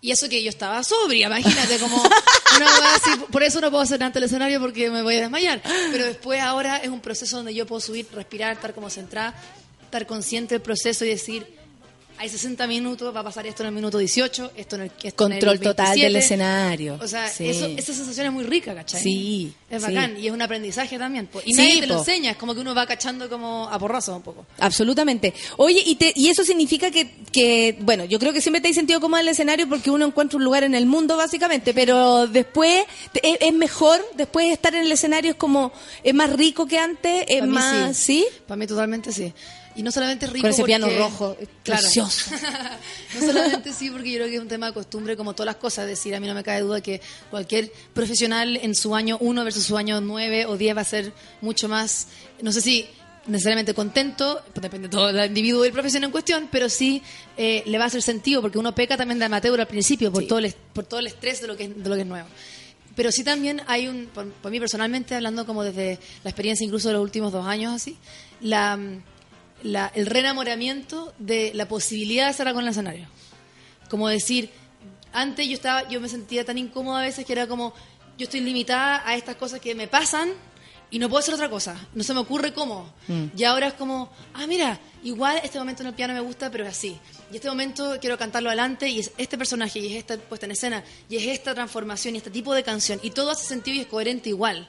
Y 0.00 0.12
eso 0.12 0.28
que 0.28 0.42
yo 0.42 0.48
estaba 0.48 0.84
sobria, 0.84 1.26
imagínate, 1.26 1.78
como 1.78 2.00
una 2.00 2.94
así, 2.94 3.10
por 3.32 3.42
eso 3.42 3.60
no 3.60 3.68
puedo 3.70 3.82
hacer 3.82 4.02
ante 4.02 4.20
el 4.20 4.26
escenario 4.26 4.60
porque 4.60 4.90
me 4.90 5.02
voy 5.02 5.16
a 5.16 5.22
desmayar. 5.22 5.60
Pero 5.90 6.06
después 6.06 6.40
ahora 6.40 6.76
es 6.76 6.88
un 6.88 7.00
proceso 7.00 7.38
donde 7.38 7.52
yo 7.52 7.66
puedo 7.66 7.80
subir, 7.80 8.06
respirar, 8.14 8.52
estar 8.52 8.74
como 8.74 8.90
centrada, 8.90 9.34
estar 9.82 10.06
consciente 10.06 10.54
del 10.54 10.62
proceso 10.62 11.04
y 11.04 11.08
decir, 11.08 11.58
hay 12.18 12.28
60 12.28 12.66
minutos, 12.66 13.14
va 13.14 13.20
a 13.20 13.24
pasar 13.24 13.46
esto 13.46 13.62
en 13.62 13.68
el 13.68 13.74
minuto 13.74 13.98
18, 13.98 14.52
esto 14.56 14.76
en 14.76 14.82
el 14.82 14.90
esto 15.02 15.26
en 15.26 15.32
el 15.32 15.38
Control 15.40 15.60
total 15.60 15.86
27. 15.94 16.06
del 16.06 16.16
escenario. 16.16 16.98
O 17.00 17.06
sea, 17.08 17.28
Sí. 17.28 17.48
eso, 17.48 17.66
esa 17.66 17.94
sensación 17.94 18.26
es 18.26 18.32
muy 18.32 18.44
rica, 18.44 18.74
¿cachai? 18.74 19.00
Sí, 19.02 19.52
Es 19.70 19.82
sí. 19.84 19.88
bacán 19.94 20.16
y 20.18 20.26
es 20.26 20.32
un 20.32 20.42
aprendizaje 20.42 20.98
también. 20.98 21.26
po. 21.26 21.40
Y 21.44 21.52
Sí, 21.54 21.60
nadie 21.60 21.80
te 21.80 21.86
lo 21.86 21.98
enseña, 21.98 22.32
es 22.32 22.36
como 22.36 22.54
que 22.54 22.60
uno 22.60 22.74
va 22.74 22.86
cachando 22.86 23.28
como 23.28 23.68
a 23.70 23.78
porrazos 23.78 24.16
un 24.16 24.22
poco. 24.22 24.46
Absolutamente. 24.58 25.32
Oye, 25.56 25.82
y, 25.84 25.94
te- 25.96 26.12
y 26.14 26.28
eso 26.28 26.44
significa 26.44 26.90
que, 26.90 27.10
que, 27.32 27.76
bueno, 27.80 28.04
yo 28.04 28.18
creo 28.18 28.32
que 28.32 28.40
siempre 28.40 28.60
te 28.60 28.68
has 28.68 28.74
sentido 28.74 29.00
cómodo 29.00 29.20
en 29.20 29.26
el 29.28 29.32
escenario 29.32 29.68
porque 29.68 29.90
uno 29.90 30.06
encuentra 30.06 30.36
un 30.38 30.44
lugar 30.44 30.64
en 30.64 30.74
el 30.74 30.86
mundo, 30.86 31.16
básicamente, 31.16 31.72
pero 31.74 32.26
después 32.26 32.84
es, 33.22 33.38
es 33.40 33.52
mejor, 33.54 34.00
después 34.14 34.46
de 34.46 34.52
estar 34.52 34.74
en 34.74 34.82
el 34.84 34.92
escenario 34.92 35.30
es 35.32 35.36
como, 35.36 35.72
es 36.02 36.14
más 36.14 36.32
rico 36.32 36.66
que 36.66 36.78
antes, 36.78 37.24
es 37.28 37.42
mí 37.42 37.48
más, 37.48 37.96
¿sí? 37.96 38.26
Para 38.46 38.56
mí 38.56 38.66
totalmente 38.66 39.12
sí. 39.12 39.32
Y 39.76 39.82
no 39.82 39.92
solamente 39.92 40.26
es 40.26 40.32
rico 40.32 40.42
Con 40.42 40.50
ese 40.50 40.62
porque- 40.62 40.70
piano 40.76 40.88
rojo, 40.98 41.36
claro. 41.62 41.82
precioso. 41.82 42.30
no 43.14 43.20
solamente 43.26 43.72
sí, 43.72 43.90
porque 43.90 44.10
yo 44.10 44.16
creo 44.18 44.28
que 44.28 44.34
es 44.36 44.40
un 44.40 44.48
tema 44.48 44.66
de 44.66 44.72
costumbre, 44.72 45.16
como 45.16 45.34
todas 45.34 45.46
las 45.46 45.56
cosas. 45.56 45.84
Es 45.84 45.90
decir, 45.90 46.14
a 46.14 46.20
mí 46.20 46.26
no 46.26 46.34
me 46.34 46.42
cabe 46.42 46.60
duda 46.60 46.80
que 46.80 47.00
cualquier 47.30 47.72
profesional 47.94 48.56
en 48.56 48.74
su 48.74 48.94
año 48.94 49.18
1 49.20 49.44
versus 49.44 49.64
su 49.64 49.76
año 49.76 50.00
9 50.00 50.46
o 50.46 50.56
10 50.56 50.76
va 50.76 50.80
a 50.80 50.84
ser 50.84 51.12
mucho 51.40 51.68
más, 51.68 52.08
no 52.42 52.50
sé 52.52 52.60
si 52.60 52.86
necesariamente 53.26 53.74
contento, 53.74 54.42
pues 54.54 54.62
depende 54.62 54.88
de 54.88 54.92
todo 54.92 55.10
el 55.10 55.26
individuo 55.26 55.62
y 55.64 55.68
el 55.68 55.72
profesión 55.74 56.02
en 56.02 56.10
cuestión, 56.10 56.48
pero 56.50 56.68
sí 56.70 57.02
eh, 57.36 57.62
le 57.66 57.76
va 57.78 57.84
a 57.84 57.86
hacer 57.88 58.00
sentido, 58.02 58.40
porque 58.40 58.58
uno 58.58 58.74
peca 58.74 58.96
también 58.96 59.18
de 59.18 59.26
amateur 59.26 59.60
al 59.60 59.66
principio 59.66 60.10
por, 60.10 60.26
todo, 60.26 60.38
el, 60.38 60.52
por 60.72 60.84
todo 60.86 60.98
el 61.00 61.08
estrés 61.08 61.40
de 61.42 61.46
lo 61.46 61.56
que, 61.56 61.64
es- 61.64 61.82
de 61.82 61.88
lo 61.88 61.94
que 61.94 62.00
es 62.02 62.06
nuevo. 62.06 62.26
Pero 62.96 63.12
sí 63.12 63.22
también 63.22 63.62
hay 63.66 63.86
un, 63.86 64.06
por, 64.06 64.26
por 64.30 64.50
mí 64.50 64.58
personalmente, 64.58 65.14
hablando 65.14 65.44
como 65.46 65.62
desde 65.62 65.98
la 66.24 66.30
experiencia 66.30 66.64
incluso 66.64 66.88
de 66.88 66.94
los 66.94 67.02
últimos 67.02 67.30
dos 67.30 67.46
años 67.46 67.74
así, 67.74 67.96
la, 68.40 68.78
la- 69.62 69.90
el 69.94 70.06
reenamoramiento 70.06 71.12
de 71.18 71.52
la 71.54 71.66
posibilidad 71.68 72.26
de 72.26 72.30
estar 72.32 72.52
con 72.52 72.62
el 72.64 72.70
escenario. 72.70 73.06
Como 73.90 74.08
decir, 74.08 74.50
antes 75.12 75.46
yo 75.48 75.54
estaba, 75.54 75.88
yo 75.88 76.00
me 76.00 76.08
sentía 76.08 76.44
tan 76.44 76.58
incómoda 76.58 77.00
a 77.00 77.02
veces 77.02 77.24
que 77.24 77.32
era 77.32 77.46
como, 77.46 77.72
yo 78.18 78.24
estoy 78.24 78.40
limitada 78.40 79.02
a 79.06 79.14
estas 79.16 79.36
cosas 79.36 79.60
que 79.60 79.74
me 79.74 79.88
pasan 79.88 80.30
y 80.90 80.98
no 80.98 81.08
puedo 81.08 81.20
hacer 81.20 81.34
otra 81.34 81.48
cosa. 81.50 81.76
No 81.94 82.02
se 82.02 82.14
me 82.14 82.20
ocurre 82.20 82.52
cómo. 82.52 82.92
Y 83.36 83.44
ahora 83.44 83.68
es 83.68 83.74
como, 83.74 84.10
ah, 84.34 84.46
mira, 84.46 84.78
igual 85.02 85.40
este 85.42 85.58
momento 85.58 85.82
en 85.82 85.88
el 85.88 85.94
piano 85.94 86.14
me 86.14 86.20
gusta, 86.20 86.50
pero 86.50 86.64
es 86.64 86.70
así. 86.70 86.96
Y 87.32 87.36
este 87.36 87.48
momento 87.48 87.96
quiero 88.00 88.16
cantarlo 88.18 88.48
adelante 88.50 88.88
y 88.88 89.00
es 89.00 89.12
este 89.18 89.36
personaje 89.38 89.78
y 89.80 89.86
es 89.86 89.98
esta 89.98 90.16
puesta 90.18 90.46
en 90.46 90.52
escena 90.52 90.82
y 91.08 91.16
es 91.16 91.26
esta 91.26 91.54
transformación 91.54 92.14
y 92.14 92.18
este 92.18 92.30
tipo 92.30 92.54
de 92.54 92.62
canción. 92.62 93.00
Y 93.02 93.10
todo 93.10 93.30
hace 93.30 93.44
sentido 93.46 93.76
y 93.76 93.80
es 93.80 93.86
coherente 93.86 94.28
igual. 94.30 94.68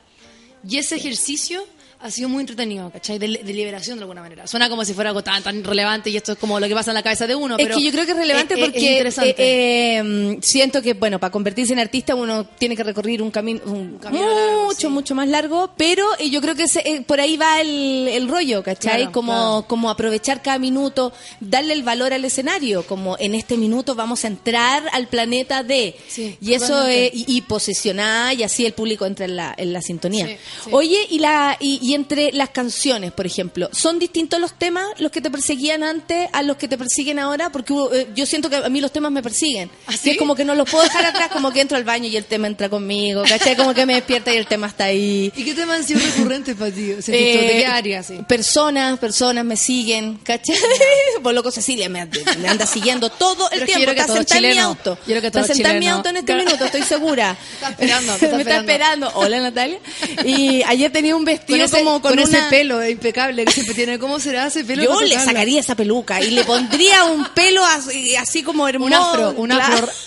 Y 0.68 0.78
ese 0.78 0.96
ejercicio 0.98 1.66
ha 2.02 2.10
sido 2.12 2.30
muy 2.30 2.42
entretenido, 2.42 2.90
¿cachai? 2.92 3.20
De, 3.20 3.28
de 3.28 3.54
liberación 3.54 3.98
de 3.98 4.04
alguna 4.04 4.22
manera. 4.22 4.48
Suena 4.48 4.70
como 4.70 4.86
si 4.86 4.94
fuera 4.94 5.10
algo 5.10 5.22
tan, 5.22 5.44
tan 5.44 5.64
relevante 5.64 6.10
y 6.10 6.16
esto 6.18 6.32
es 6.32 6.38
como 6.38 6.58
lo 6.60 6.68
que 6.68 6.74
pasa 6.74 6.92
en 6.92 6.96
la 6.96 7.04
cabeza 7.04 7.28
de 7.28 7.36
uno. 7.36 7.58
Es 7.58 7.64
pero 7.66 7.78
que 7.78 7.84
yo 7.84 7.92
creo 7.92 8.06
que 8.06 8.12
es 8.12 8.18
relevante 8.18 8.54
es- 8.54 8.60
es 8.60 8.66
porque 8.66 9.00
eh, 9.02 9.98
eh, 10.00 10.38
siento 10.42 10.82
que, 10.82 10.94
bueno, 10.94 11.20
para 11.20 11.32
convertirse 11.32 11.74
en 11.74 11.80
artista 11.80 12.16
uno 12.16 12.46
tiene 12.46 12.76
que 12.76 12.84
recorrer 12.84 13.22
un 13.22 13.32
camino, 13.32 13.60
un 13.66 13.98
camino 13.98 14.24
mucho, 14.26 14.36
largo, 14.36 14.74
sí. 14.74 14.88
mucho 14.88 15.16
más 15.16 15.28
largo, 15.28 15.72
pero 15.76 16.06
eh, 16.20 16.30
yo 16.30 16.42
creo 16.42 16.56
que 16.56 16.66
eh, 16.86 17.02
por 17.06 17.20
ahí 17.20 17.36
va 17.38 17.60
el, 17.62 18.08
el 18.08 18.28
rollo, 18.30 18.64
¿cachai? 18.64 18.98
Claro, 18.98 19.12
como, 19.12 19.34
claro. 19.34 19.66
como 19.68 19.90
aprovechar 19.90 20.42
cada 20.42 20.58
minuto, 20.60 21.12
darle 21.40 21.74
el 21.74 21.84
valor 21.84 22.14
al 22.14 22.24
escenario, 22.24 22.84
como 22.88 23.18
en 23.20 23.36
este 23.36 23.58
minuto 23.58 23.96
vamos 23.96 24.24
a 24.24 24.28
entrar 24.28 24.84
al 24.94 25.08
planeta 25.08 25.64
de, 25.64 25.96
Sí, 26.08 26.38
y 26.42 26.54
eso 26.54 26.90
y, 26.90 27.26
y 27.28 27.42
posesionar, 27.42 28.36
y 28.36 28.44
así 28.44 28.66
el 28.66 28.74
público 28.74 29.06
entra 29.06 29.26
en 29.26 29.36
la, 29.36 29.54
en 29.58 29.74
la 29.74 29.82
sintonía. 29.82 30.28
Sí. 30.28 30.70
Oye, 30.72 30.98
y, 31.10 31.20
la, 31.20 31.58
y, 31.60 31.80
y 31.82 31.89
entre 31.94 32.32
las 32.34 32.50
canciones, 32.50 33.12
por 33.12 33.26
ejemplo, 33.26 33.70
¿son 33.72 34.00
distintos 34.00 34.40
los 34.40 34.54
temas 34.58 34.86
los 35.00 35.12
que 35.12 35.22
te 35.22 35.30
perseguían 35.32 35.84
antes 35.84 36.28
a 36.34 36.44
los 36.44 36.58
que 36.58 36.68
te 36.68 36.78
persiguen 36.78 37.20
ahora? 37.20 37.52
Porque 37.52 37.74
hubo, 37.74 37.94
eh, 37.94 38.08
yo 38.16 38.26
siento 38.26 38.50
que 38.50 38.58
a 38.58 38.70
mí 38.70 38.82
los 38.82 38.92
temas 38.92 39.12
me 39.12 39.22
persiguen. 39.24 39.70
¿Ah, 39.88 39.94
Y 39.94 39.98
sí? 39.98 40.10
es 40.12 40.18
como 40.18 40.36
que 40.36 40.46
no 40.46 40.56
los 40.56 40.70
puedo 40.70 40.84
dejar 40.84 41.06
atrás, 41.06 41.30
como 41.32 41.52
que 41.52 41.62
entro 41.62 41.78
al 41.78 41.84
baño 41.84 42.08
y 42.08 42.18
el 42.18 42.26
tema 42.26 42.48
entra 42.48 42.70
conmigo, 42.70 43.24
¿cachai? 43.28 43.56
Como 43.56 43.74
que 43.74 43.86
me 43.86 43.94
despierta 43.96 44.34
y 44.34 44.38
el 44.38 44.48
tema 44.48 44.68
está 44.68 44.86
ahí. 44.86 45.32
¿Y 45.36 45.44
qué 45.44 45.54
tema 45.54 45.76
han 45.76 45.84
sido 45.84 46.00
recurrentes 46.00 46.56
para 46.56 46.72
ti? 46.72 46.92
O 46.94 47.02
sea, 47.02 47.16
Eh, 47.16 47.38
¿De 47.38 47.48
qué 47.60 47.66
área? 47.66 48.04
Sí. 48.04 48.20
Personas, 48.28 49.00
personas 49.00 49.46
me 49.46 49.58
siguen, 49.58 50.18
¿cachai? 50.24 50.56
Por 51.24 51.34
loco 51.34 51.52
Cecilia 51.52 51.90
me, 51.90 52.06
me 52.40 52.48
anda 52.48 52.66
siguiendo 52.66 53.10
todo 53.10 53.50
el 53.52 53.60
Pero 53.60 53.66
tiempo. 53.66 53.84
creo 53.84 53.96
que 53.96 54.02
Está 54.02 54.14
sentada 54.16 54.40
en 54.48 54.54
mi 54.54 54.60
auto. 54.60 54.98
Creo 55.06 55.22
que 55.22 55.28
está 55.28 55.40
todo 55.42 55.54
sentada 55.54 55.74
en 55.76 55.80
mi 55.80 55.88
auto 55.88 56.10
en 56.10 56.18
este 56.18 56.26
Claro. 56.34 56.44
minuto, 56.46 56.66
estoy 56.66 56.84
segura. 56.84 57.36
Está 57.60 57.70
esperando, 57.72 58.14
está 58.14 58.28
me 58.36 58.42
está 58.42 58.58
esperando. 58.60 59.08
esperando. 59.08 59.12
Hola 59.16 59.40
Natalia. 59.42 59.80
Y 60.26 60.62
ayer 60.64 60.92
tenía 60.92 61.16
un 61.16 61.26
vestido 61.26 61.58
Con 61.58 61.66
ese, 61.66 61.79
como 61.84 62.02
con, 62.02 62.12
con 62.12 62.20
ese 62.20 62.42
pelo 62.50 62.88
impecable 62.88 63.46
que 63.46 63.52
siempre 63.52 63.76
tiene. 63.76 64.00
¿Cómo 64.00 64.20
será 64.20 64.48
ese 64.48 64.64
pelo? 64.64 64.84
Yo 64.84 65.02
le 65.02 65.16
sacaría 65.20 65.60
esa 65.60 65.76
peluca 65.76 66.22
y 66.22 66.32
le 66.32 66.44
pondría 66.44 67.06
un 67.06 67.26
pelo 67.34 67.64
así, 67.66 68.16
así 68.16 68.44
como 68.44 68.68
hermoso. 68.68 68.88
un 68.88 68.94
afro, 68.94 69.32
un 69.32 69.50
Claro. 69.50 69.74
afro. 69.76 69.90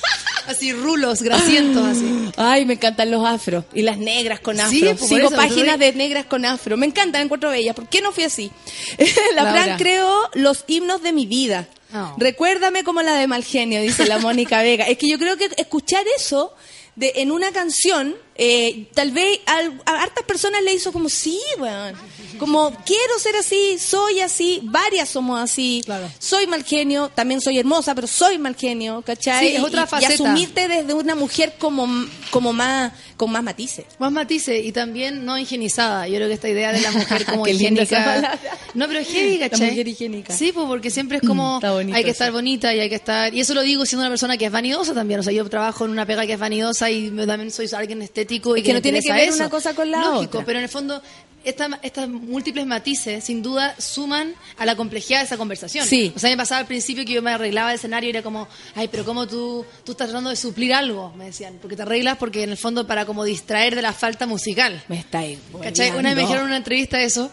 Así 0.48 0.72
rulos, 0.72 1.22
grasientos, 1.22 1.86
así. 1.86 2.04
Ay, 2.36 2.64
me 2.66 2.74
encantan 2.74 3.12
los 3.12 3.24
afros 3.24 3.64
y 3.72 3.82
las 3.82 3.96
negras 3.98 4.40
con 4.40 4.58
afro. 4.58 4.72
Sí, 4.72 4.80
pues, 4.82 5.08
Sigo 5.08 5.28
eso, 5.28 5.36
páginas 5.36 5.78
de 5.78 5.92
negras 5.92 6.24
con 6.26 6.44
afro. 6.44 6.76
Me 6.76 6.84
encantan, 6.84 7.22
encuentro 7.22 7.48
bellas. 7.50 7.76
¿Por 7.76 7.88
qué 7.88 8.00
no 8.00 8.10
fui 8.10 8.24
así? 8.24 8.50
la 9.36 9.44
Laura. 9.44 9.62
Fran 9.62 9.78
creó 9.78 10.12
los 10.34 10.64
himnos 10.66 11.00
de 11.00 11.12
mi 11.12 11.26
vida. 11.26 11.68
Oh. 11.94 12.14
Recuérdame 12.18 12.82
como 12.82 13.02
la 13.02 13.14
de 13.14 13.28
Malgenio, 13.28 13.80
dice 13.82 14.04
la 14.06 14.18
Mónica 14.18 14.62
Vega. 14.62 14.84
Es 14.88 14.98
que 14.98 15.08
yo 15.08 15.16
creo 15.16 15.36
que 15.36 15.48
escuchar 15.58 16.04
eso 16.18 16.52
de, 16.94 17.12
en 17.16 17.32
una 17.32 17.50
canción, 17.52 18.14
eh, 18.34 18.86
tal 18.94 19.12
vez 19.12 19.40
a, 19.46 19.92
hartas 20.02 20.24
personas 20.26 20.62
le 20.62 20.74
hizo 20.74 20.92
como, 20.92 21.08
sí, 21.08 21.40
weón. 21.58 21.94
Como, 22.38 22.74
quiero 22.84 23.18
ser 23.18 23.36
así, 23.36 23.78
soy 23.78 24.20
así, 24.20 24.60
varias 24.64 25.08
somos 25.08 25.38
así. 25.40 25.82
Claro. 25.84 26.10
Soy 26.18 26.46
mal 26.46 26.64
genio, 26.64 27.10
también 27.14 27.40
soy 27.40 27.58
hermosa, 27.58 27.94
pero 27.94 28.06
soy 28.06 28.38
mal 28.38 28.56
genio, 28.56 29.02
¿cachai? 29.02 29.48
Sí, 29.48 29.56
es 29.56 29.62
otra 29.62 29.88
Y- 30.00 30.02
y 30.02 30.04
asumirte 30.06 30.68
desde 30.68 30.94
una 30.94 31.14
mujer 31.14 31.54
como, 31.58 31.86
como 32.30 32.52
más, 32.52 32.92
con 33.22 33.30
más 33.32 33.42
matices. 33.44 33.84
Más 34.00 34.10
matices 34.10 34.64
y 34.64 34.72
también 34.72 35.24
no 35.24 35.38
higienizada. 35.38 36.08
Yo 36.08 36.16
creo 36.16 36.26
que 36.28 36.34
esta 36.34 36.48
idea 36.48 36.72
de 36.72 36.80
la 36.80 36.90
mujer 36.90 37.24
como 37.24 37.46
higiénica. 37.48 38.38
No, 38.74 38.88
pero 38.88 39.00
heavy, 39.04 39.38
La 39.52 39.56
mujer 39.56 39.86
higiénica. 39.88 40.34
Sí, 40.36 40.50
pues 40.52 40.66
porque 40.66 40.90
siempre 40.90 41.18
es 41.18 41.22
como 41.26 41.60
bonito 41.62 41.96
hay 41.96 42.02
que 42.04 42.10
estar 42.10 42.32
bonita 42.32 42.74
y 42.74 42.80
hay 42.80 42.88
que 42.88 42.96
estar. 42.96 43.32
Y 43.32 43.40
eso 43.40 43.54
lo 43.54 43.62
digo 43.62 43.86
siendo 43.86 44.02
una 44.02 44.10
persona 44.10 44.36
que 44.36 44.46
es 44.46 44.52
vanidosa 44.52 44.92
también. 44.94 45.20
O 45.20 45.22
sea, 45.22 45.32
yo 45.32 45.48
trabajo 45.48 45.84
en 45.84 45.92
una 45.92 46.04
pega 46.06 46.26
que 46.26 46.32
es 46.32 46.38
vanidosa 46.40 46.90
y 46.90 47.10
también 47.10 47.50
soy 47.52 47.68
alguien 47.76 48.02
estético. 48.02 48.56
Y 48.56 48.60
Es 48.60 48.66
que 48.66 48.72
no 48.72 48.82
tiene 48.82 49.00
que 49.00 49.12
ver 49.12 49.28
eso. 49.28 49.36
una 49.36 49.48
cosa 49.50 49.74
con 49.74 49.90
la 49.90 50.00
Lógico, 50.00 50.38
otra. 50.38 50.46
pero 50.46 50.58
en 50.58 50.64
el 50.64 50.70
fondo. 50.70 51.00
esta- 51.44 51.80
estas 51.82 52.08
múltiples 52.08 52.64
matices, 52.66 53.24
sin 53.24 53.42
duda, 53.42 53.74
suman 53.76 54.32
a 54.58 54.64
la 54.64 54.76
complejidad 54.76 55.18
de 55.18 55.24
esa 55.24 55.36
conversación. 55.36 55.84
Sí. 55.84 56.12
O 56.14 56.18
sea, 56.20 56.30
me 56.30 56.36
pasaba 56.36 56.60
al 56.60 56.66
principio 56.68 57.04
que 57.04 57.14
yo 57.14 57.20
me 57.20 57.32
arreglaba 57.32 57.70
el 57.70 57.74
escenario 57.78 58.06
y 58.06 58.10
era 58.10 58.22
como, 58.22 58.46
ay, 58.76 58.86
pero 58.88 59.04
¿cómo 59.04 59.26
tú, 59.26 59.64
tú 59.84 59.90
estás 59.90 60.06
tratando 60.06 60.30
de 60.30 60.36
suplir 60.36 60.72
algo? 60.72 61.12
Me 61.16 61.24
decían. 61.24 61.58
Porque 61.60 61.74
te 61.74 61.82
arreglas 61.82 62.16
porque 62.16 62.44
en 62.44 62.50
el 62.50 62.56
fondo 62.56 62.86
para 62.86 63.04
como 63.12 63.24
distraer 63.24 63.74
de 63.74 63.82
la 63.82 63.92
falta 63.92 64.26
musical. 64.26 64.82
Me 64.88 64.98
está 64.98 65.18
ahí. 65.18 65.38
¿Cachai? 65.62 65.90
Una 65.90 66.14
vez 66.14 66.16
me 66.16 66.22
dijeron 66.22 66.44
en 66.44 66.46
una 66.46 66.56
entrevista 66.56 66.98
eso 66.98 67.30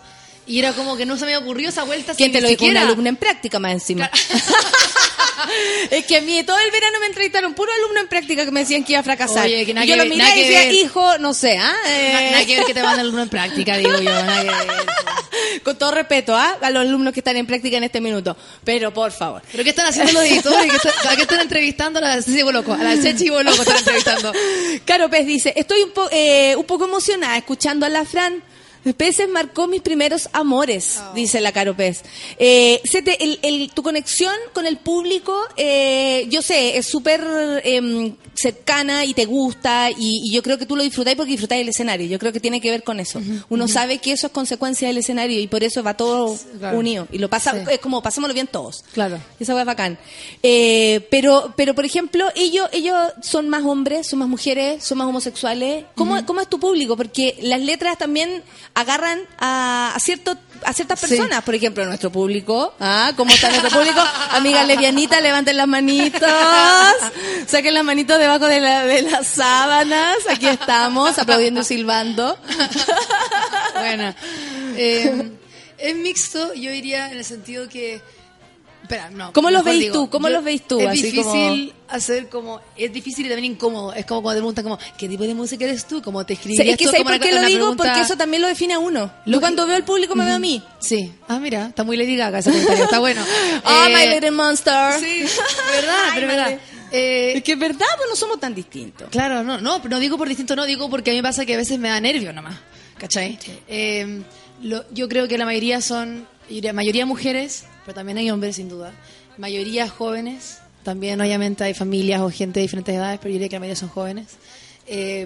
Y 0.50 0.60
era 0.60 0.74
como 0.74 0.98
que 0.98 1.06
no 1.06 1.16
se 1.16 1.26
me 1.26 1.38
ocurrió 1.38 1.70
esa 1.70 1.84
vuelta. 1.84 2.14
¿Quién 2.16 2.32
te 2.32 2.42
lo 2.42 2.48
dijo? 2.50 2.66
Una 2.66 2.82
alumna 2.82 3.10
en 3.10 3.16
práctica 3.18 3.60
más 3.60 3.72
encima. 3.72 4.10
es 5.92 6.06
que 6.06 6.18
a 6.18 6.22
mí 6.22 6.42
todo 6.44 6.58
el 6.60 6.72
verano 6.72 7.00
me 7.00 7.06
entrevistaron 7.08 7.54
puro 7.54 7.72
alumno 7.72 8.00
en 8.02 8.08
práctica 8.08 8.46
que 8.46 8.52
me 8.52 8.62
decían 8.62 8.84
que 8.84 8.94
iba 8.94 9.00
a 9.00 9.04
fracasar. 9.04 9.46
Oye, 9.46 9.66
que 9.66 9.72
y 9.72 9.76
yo 9.76 9.82
que 9.82 9.96
lo 9.96 10.06
miré 10.06 10.24
y 10.36 10.42
decía, 10.44 10.60
ver. 10.66 10.74
hijo, 10.74 11.18
no 11.20 11.34
sé, 11.34 11.58
¿ah? 11.58 11.72
Na- 11.86 11.92
Eh, 11.92 12.30
Nada 12.32 12.46
que 12.46 12.56
ver 12.58 12.66
que 12.66 12.74
te 12.74 12.84
manda 12.84 13.02
alguno 13.02 13.24
en 13.24 13.30
práctica, 13.30 13.78
digo 13.78 13.98
yo. 14.00 14.12
Nada 14.12 14.42
que 14.42 14.48
ver. 14.50 14.86
Con 15.64 15.78
todo 15.78 15.92
respeto, 15.92 16.36
¿ah? 16.36 16.58
A 16.62 16.70
los 16.72 16.82
alumnos 16.82 17.14
que 17.14 17.20
están 17.22 17.38
en 17.38 17.46
práctica 17.46 17.78
en 17.78 17.84
este 17.84 18.02
minuto. 18.02 18.36
Pero, 18.64 18.94
por 18.94 19.12
favor. 19.12 19.42
¿Pero 19.52 19.64
qué 19.64 19.70
están 19.70 19.86
haciendo 19.86 20.12
los 20.14 20.24
editores? 20.24 20.70
¿Qué 20.72 20.78
están- 20.90 21.08
¿A 21.14 21.16
qué 21.16 21.22
están 21.24 21.40
entrevistando 21.42 22.00
a 22.00 22.02
la 22.02 22.22
Ceci 22.22 22.42
Boloco? 22.44 22.74
A 22.74 22.78
la 22.78 23.02
Chechi 23.02 23.30
Boloco 23.30 23.62
están 23.62 23.78
entrevistando. 23.78 24.34
Caro 24.86 25.10
Pez 25.10 25.26
dice, 25.26 25.54
estoy 25.56 25.84
un, 25.84 25.92
po- 25.92 26.10
eh, 26.12 26.56
un 26.58 26.66
poco 26.66 26.86
emocionada 26.86 27.38
escuchando 27.38 27.86
a 27.86 27.90
la 27.90 28.04
Fran. 28.06 28.44
Peces 28.98 29.28
marcó 29.30 29.68
mis 29.68 29.82
primeros 29.82 30.30
amores, 30.34 31.00
Oh. 31.02 31.14
dice 31.14 31.42
la 31.42 31.52
Caro 31.52 31.76
Pez. 31.76 32.04
Eh, 32.38 32.82
el- 33.20 33.40
el- 33.42 33.72
tu 33.74 33.84
conexión 33.84 34.34
con 34.54 34.66
el 34.66 34.78
público, 34.78 35.36
eh, 35.58 36.26
yo 36.30 36.42
sé, 36.42 36.78
es 36.78 36.86
súper 36.88 37.22
em, 37.64 38.16
cercana 38.34 39.04
y 39.04 39.14
te 39.14 39.26
gusta 39.26 39.90
y, 39.92 40.22
y 40.24 40.32
yo 40.34 40.42
creo 40.42 40.58
que 40.58 40.66
tú 40.66 40.76
lo 40.78 40.84
disfrutáis 40.84 41.18
porque 41.18 41.32
disfrutáis 41.32 41.62
el 41.62 41.70
escenario. 41.70 42.08
Yo 42.08 42.18
creo 42.20 42.32
que 42.32 42.40
tiene 42.40 42.62
que 42.62 42.70
ver 42.72 42.84
con 42.84 43.00
eso. 43.02 43.22
Uno 43.50 43.68
sabe 43.68 43.98
que 43.98 44.14
eso 44.14 44.28
es 44.28 44.34
consecuencia 44.34 44.88
del 44.88 44.98
escenario 44.98 45.40
y 45.40 45.48
por 45.48 45.64
eso 45.64 45.84
va 45.84 45.96
todo 45.98 46.38
Claro. 46.58 46.78
unido. 46.80 47.08
Y 47.12 47.18
lo 47.18 47.30
pasa, 47.30 47.52
Sí. 47.52 47.72
es 47.72 47.80
como 47.80 48.02
pasémoslo 48.02 48.34
bien 48.34 48.48
todos. 48.48 48.86
Claro. 48.94 49.20
Esa 49.40 49.60
es 49.60 49.66
bacán. 49.66 49.98
Eh, 50.42 51.06
pero, 51.12 51.54
pero, 51.58 51.76
por 51.76 51.86
ejemplo, 51.86 52.26
ellos, 52.36 52.70
ellos 52.72 52.96
son 53.22 53.50
más 53.50 53.64
hombres, 53.66 54.08
son 54.08 54.20
más 54.20 54.30
mujeres, 54.30 54.84
son 54.86 54.98
más 55.00 55.08
homosexuales. 55.08 55.84
¿Cómo, 55.96 56.26
cómo 56.26 56.40
es 56.40 56.48
tu 56.48 56.60
público? 56.60 56.96
Porque 56.96 57.38
las 57.42 57.60
letras 57.62 57.98
también 57.98 58.42
agarran 58.80 59.20
a, 59.40 59.94
a 59.96 60.00
cierto 60.00 60.38
a 60.66 60.74
ciertas 60.74 61.00
Sí. 61.00 61.08
personas, 61.08 61.42
por 61.44 61.56
ejemplo, 61.56 61.86
nuestro 61.86 62.12
público, 62.12 62.74
¿ah? 62.82 63.14
¿Cómo 63.16 63.32
está 63.32 63.48
nuestro 63.50 63.70
público? 63.72 64.02
Amigas 64.32 64.68
lesbianitas, 64.68 65.22
levanten 65.22 65.56
las 65.56 65.68
manitos, 65.70 66.30
saquen 67.48 67.74
las 67.76 67.84
manitos 67.86 68.20
debajo 68.20 68.46
de, 68.46 68.60
la- 68.60 68.84
de 68.86 69.04
las 69.04 69.26
sábanas, 69.26 70.18
aquí 70.30 70.48
estamos, 70.48 71.18
aplaudiendo 71.18 71.62
y 71.62 71.64
silbando. 71.64 72.38
Bueno, 73.76 74.14
eh, 74.76 75.32
es 75.78 75.96
mixto, 75.96 76.54
yo 76.54 76.72
diría 76.72 77.10
en 77.12 77.18
el 77.20 77.26
sentido 77.26 77.70
que... 77.70 78.02
Espera, 78.90 79.12
no. 79.12 79.32
¿Cómo 79.34 79.52
los 79.52 79.64
veis 79.64 79.82
digo, 79.82 79.94
tú? 79.94 80.10
¿Cómo 80.10 80.30
los 80.30 80.44
veis 80.44 80.64
tú? 80.68 80.80
Es 80.80 80.88
Así 80.88 81.04
difícil 81.04 81.74
hacer 81.90 82.28
como... 82.28 82.60
Es 82.76 82.92
difícil 82.92 83.28
y 83.28 83.30
también 83.30 83.52
incómodo. 83.54 83.94
Es 83.94 84.04
como 84.08 84.24
cuando 84.24 84.38
te 84.38 84.42
preguntan 84.42 84.64
como, 84.64 84.80
¿qué 84.98 85.08
tipo 85.08 85.24
de 85.26 85.36
música 85.36 85.64
eres 85.66 85.86
tú? 85.86 86.02
¿Cómo 86.02 86.26
te 86.26 86.34
Sí, 86.34 86.40
escribes 86.40 86.68
es 86.70 86.78
que 86.78 86.86
¿sabes 86.86 87.04
por 87.04 87.20
qué 87.20 87.32
lo 87.32 87.46
digo? 87.46 87.76
Porque 87.76 88.02
eso 88.02 88.18
también... 88.18 88.42
lo 88.42 88.48
define 88.48 88.74
a 88.74 88.80
uno. 88.80 89.12
Lo 89.26 89.34
Yo 89.34 89.40
cuando 89.42 89.68
veo 89.68 89.76
al 89.76 89.84
público 89.84 90.16
me 90.16 90.26
veo 90.26 90.34
a 90.36 90.40
mí. 90.40 90.64
Sí. 90.80 91.12
Ah, 91.28 91.38
mira, 91.40 91.68
está 91.68 91.84
muy 91.84 91.98
Lady 91.98 92.16
Gaga 92.16 92.40
ese 92.40 92.50
comentario, 92.50 92.86
está 92.86 92.98
bueno. 92.98 93.22
Oh, 93.64 93.86
Eh, 93.88 93.94
my 93.94 94.12
little 94.12 94.32
monster. 94.32 94.94
Sí, 95.00 95.22
verdad, 95.72 95.96
Ay, 96.06 96.12
pero 96.16 96.28
verdad. 96.28 96.60
Eh, 96.92 97.34
Es 97.36 97.44
que 97.44 97.52
es 97.52 97.60
verdad, 97.60 97.86
pues 97.98 98.10
no 98.10 98.16
somos 98.16 98.40
tan 98.40 98.56
distintos. 98.56 99.08
Claro, 99.12 99.44
no, 99.44 99.62
no, 99.62 99.78
no 99.88 100.00
digo 100.00 100.18
por 100.18 100.28
distinto, 100.28 100.56
no 100.56 100.66
digo 100.66 100.90
porque 100.90 101.12
a 101.12 101.14
mí 101.14 101.20
me 101.20 101.24
pasa 101.30 101.46
que 101.46 101.54
a 101.54 101.58
veces 101.58 101.78
me 101.78 101.90
da 101.90 102.02
nervio 102.02 102.34
nomás, 102.34 102.56
¿cachai? 102.98 103.38
Eh, 103.68 104.24
lo- 104.64 104.84
yo 104.92 105.08
creo 105.08 105.28
que 105.28 105.38
la 105.38 105.46
mayoría 105.46 105.80
son, 105.82 106.28
diría, 106.50 106.74
mayoría 106.74 107.06
mujeres, 107.06 107.66
pero 107.90 107.96
también 107.96 108.20
hay 108.20 108.30
hombres 108.30 108.58
sin 108.58 108.70
duda, 108.70 108.94
mayoría 109.40 109.90
jóvenes, 109.90 110.60
también 110.84 111.20
obviamente 111.20 111.64
hay 111.64 111.74
familias 111.74 112.22
o 112.22 112.30
gente 112.30 112.60
de 112.60 112.62
diferentes 112.62 112.94
edades, 112.94 113.18
pero 113.18 113.32
yo 113.32 113.34
diría 113.34 113.50
que 113.50 113.56
la 113.56 113.62
mayoría 113.62 113.76
son 113.76 113.90
jóvenes. 113.90 114.38
Eh, 114.86 115.26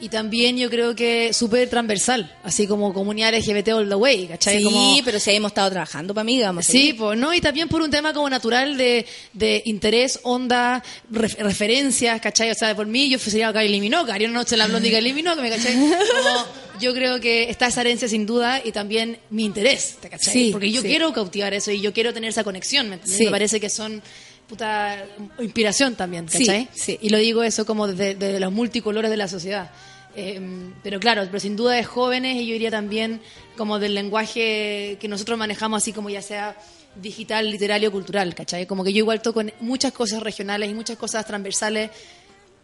y 0.00 0.08
también 0.08 0.56
yo 0.58 0.68
creo 0.68 0.94
que 0.94 1.32
súper 1.32 1.68
transversal, 1.70 2.30
así 2.42 2.66
como 2.66 2.92
comunidad 2.92 3.32
LGBT 3.34 3.68
all 3.74 3.88
the 3.88 3.94
way, 3.94 4.26
¿cachai? 4.26 4.58
Sí, 4.58 4.64
Como- 4.64 4.98
pero 5.04 5.18
si 5.20 5.30
ahí 5.30 5.36
hemos 5.36 5.50
estado 5.52 5.70
trabajando 5.70 6.12
para 6.12 6.24
mí, 6.24 6.40
vamos. 6.42 6.68
a 6.68 6.72
Sí, 6.72 6.92
pues, 6.92 7.18
¿no? 7.18 7.32
Y 7.32 7.40
también 7.40 7.68
por 7.68 7.80
un 7.80 7.90
tema 7.90 8.12
como 8.12 8.28
natural 8.28 8.76
de, 8.76 9.06
de 9.32 9.62
interés, 9.66 10.18
onda, 10.24 10.82
ref- 11.10 11.36
referencias, 11.38 12.20
¿cachai? 12.20 12.50
O 12.50 12.54
sea, 12.54 12.74
por 12.74 12.86
mí 12.86 13.08
yo 13.08 13.18
sería 13.18 13.52
Kylie 13.52 13.80
Minogue, 13.80 14.12
haría 14.12 14.28
una 14.28 14.40
noche 14.40 14.56
en 14.56 14.58
la 14.60 14.66
blondie 14.66 14.90
Kylie 14.90 15.14
Minogue, 15.14 15.40
¿me 15.40 15.50
cachai? 15.50 15.74
Como, 15.74 16.44
yo 16.80 16.92
creo 16.92 17.20
que 17.20 17.48
está 17.48 17.68
esa 17.68 17.82
herencia 17.82 18.08
sin 18.08 18.26
duda 18.26 18.60
y 18.64 18.72
también 18.72 19.18
mi 19.30 19.44
interés, 19.44 19.96
¿te 20.00 20.10
cachai? 20.10 20.32
Sí, 20.32 20.48
Porque 20.52 20.72
yo 20.72 20.82
sí. 20.82 20.88
quiero 20.88 21.12
cautivar 21.12 21.54
eso 21.54 21.70
y 21.70 21.80
yo 21.80 21.92
quiero 21.92 22.12
tener 22.12 22.30
esa 22.30 22.42
conexión, 22.44 22.88
¿me 22.88 22.94
entiendes? 22.96 23.16
Sí. 23.18 23.24
Me 23.26 23.30
parece 23.30 23.60
que 23.60 23.70
son 23.70 24.02
puta 24.48 25.04
inspiración 25.40 25.94
también, 25.94 26.28
Sí, 26.28 26.38
¿cachai? 26.46 26.68
sí. 26.72 26.98
Y 27.00 27.08
lo 27.10 27.18
digo 27.18 27.42
eso 27.42 27.64
como 27.66 27.86
desde, 27.88 28.14
desde 28.14 28.40
los 28.40 28.52
multicolores 28.52 29.10
de 29.10 29.16
la 29.16 29.28
sociedad. 29.28 29.70
Eh, 30.16 30.40
pero 30.82 31.00
claro, 31.00 31.22
pero 31.26 31.40
sin 31.40 31.56
duda 31.56 31.72
de 31.72 31.82
jóvenes 31.82 32.36
y 32.36 32.46
yo 32.46 32.52
diría 32.52 32.70
también 32.70 33.20
como 33.56 33.78
del 33.80 33.94
lenguaje 33.94 34.96
que 35.00 35.08
nosotros 35.08 35.36
manejamos 35.38 35.82
así 35.82 35.92
como 35.92 36.08
ya 36.08 36.22
sea 36.22 36.56
digital, 36.94 37.50
literario, 37.50 37.90
cultural, 37.90 38.32
¿cachai? 38.34 38.66
Como 38.66 38.84
que 38.84 38.92
yo 38.92 38.98
igual 38.98 39.20
toco 39.22 39.40
en 39.40 39.52
muchas 39.60 39.92
cosas 39.92 40.22
regionales 40.22 40.70
y 40.70 40.74
muchas 40.74 40.96
cosas 40.96 41.26
transversales 41.26 41.90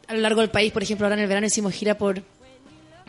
a 0.07 0.15
lo 0.15 0.20
largo 0.20 0.40
del 0.43 0.51
país. 0.51 0.70
Por 0.73 0.82
ejemplo, 0.85 1.07
ahora 1.07 1.16
en 1.16 1.23
el 1.23 1.28
verano 1.28 1.47
hicimos 1.48 1.73
gira 1.74 1.98
por 1.98 2.23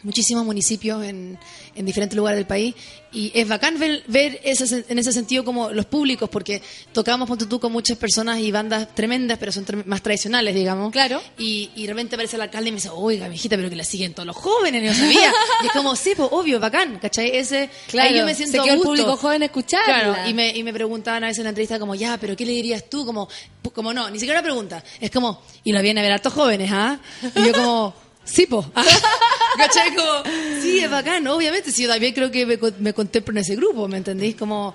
muchísimos 0.03 0.45
municipios 0.45 1.03
en, 1.03 1.37
en 1.75 1.85
diferentes 1.85 2.15
lugares 2.17 2.37
del 2.37 2.47
país 2.47 2.73
y 3.13 3.31
es 3.35 3.47
bacán 3.47 3.77
ver, 3.77 4.03
ver 4.07 4.39
ese, 4.43 4.85
en 4.87 4.97
ese 4.99 5.11
sentido 5.11 5.43
como 5.43 5.69
los 5.71 5.85
públicos 5.85 6.29
porque 6.29 6.61
tocamos 6.93 7.27
ponte 7.27 7.45
tú 7.45 7.59
con 7.59 7.71
muchas 7.71 7.97
personas 7.97 8.39
y 8.39 8.51
bandas 8.51 8.93
tremendas 8.95 9.37
pero 9.37 9.51
son 9.51 9.65
tre- 9.65 9.83
más 9.85 10.01
tradicionales 10.01 10.55
digamos 10.55 10.91
Claro. 10.91 11.21
y, 11.37 11.69
y 11.75 11.83
de 11.83 11.87
repente 11.89 12.15
aparece 12.15 12.37
el 12.37 12.41
alcalde 12.43 12.69
y 12.69 12.71
me 12.71 12.77
dice 12.77 12.89
oiga 12.89 13.27
mijita 13.27 13.57
pero 13.57 13.69
que 13.69 13.75
la 13.75 13.83
siguen 13.83 14.13
todos 14.13 14.25
los 14.27 14.35
jóvenes 14.35 14.81
no 14.83 14.93
sabía 14.93 15.31
y 15.63 15.65
es 15.67 15.71
como 15.73 15.95
sí 15.95 16.13
pues 16.15 16.29
obvio 16.31 16.59
bacán 16.59 16.99
¿cachai? 16.99 17.35
ese 17.35 17.69
Claro, 17.87 18.09
ahí 18.09 18.17
yo 18.17 18.25
me 18.25 18.33
siento 18.33 18.57
se 18.57 18.63
quedó 18.63 18.75
el 18.75 18.81
público 18.81 19.17
joven 19.17 19.41
a 19.41 19.45
escucharla. 19.45 19.85
Claro, 20.13 20.29
y 20.29 20.33
me, 20.33 20.49
y 20.55 20.63
me 20.63 20.73
preguntaban 20.73 21.23
a 21.23 21.27
veces 21.27 21.39
en 21.39 21.43
la 21.45 21.49
entrevista 21.49 21.77
como, 21.79 21.95
ya, 21.95 22.17
pero 22.17 22.35
¿qué 22.35 22.45
le 22.45 22.51
dirías 22.53 22.89
tú? 22.89 23.05
Como, 23.05 23.27
como 23.73 23.93
no, 23.93 24.09
ni 24.09 24.17
siquiera 24.19 24.39
una 24.39 24.43
pregunta. 24.43 24.83
Es 24.99 25.11
como, 25.11 25.41
y 25.63 25.71
lo 25.73 25.81
viene 25.81 25.99
a 25.99 26.03
ver 26.03 26.13
hartos 26.13 26.33
jóvenes, 26.33 26.69
¿ah? 26.71 26.99
Y 27.35 27.45
yo 27.45 27.53
como, 27.53 27.93
sí, 28.31 28.45
po. 28.45 28.65
¿Cachai? 29.57 29.95
Como, 29.95 30.23
sí, 30.61 30.79
es 30.79 30.89
bacán, 30.89 31.27
obviamente. 31.27 31.71
Sí, 31.71 31.83
yo 31.83 31.89
también 31.89 32.13
creo 32.13 32.31
que 32.31 32.45
me, 32.45 32.57
me 32.79 32.93
contemplo 32.93 33.31
en 33.31 33.39
ese 33.39 33.55
grupo, 33.55 33.87
¿me 33.87 33.97
entendéis? 33.97 34.35
Como, 34.35 34.73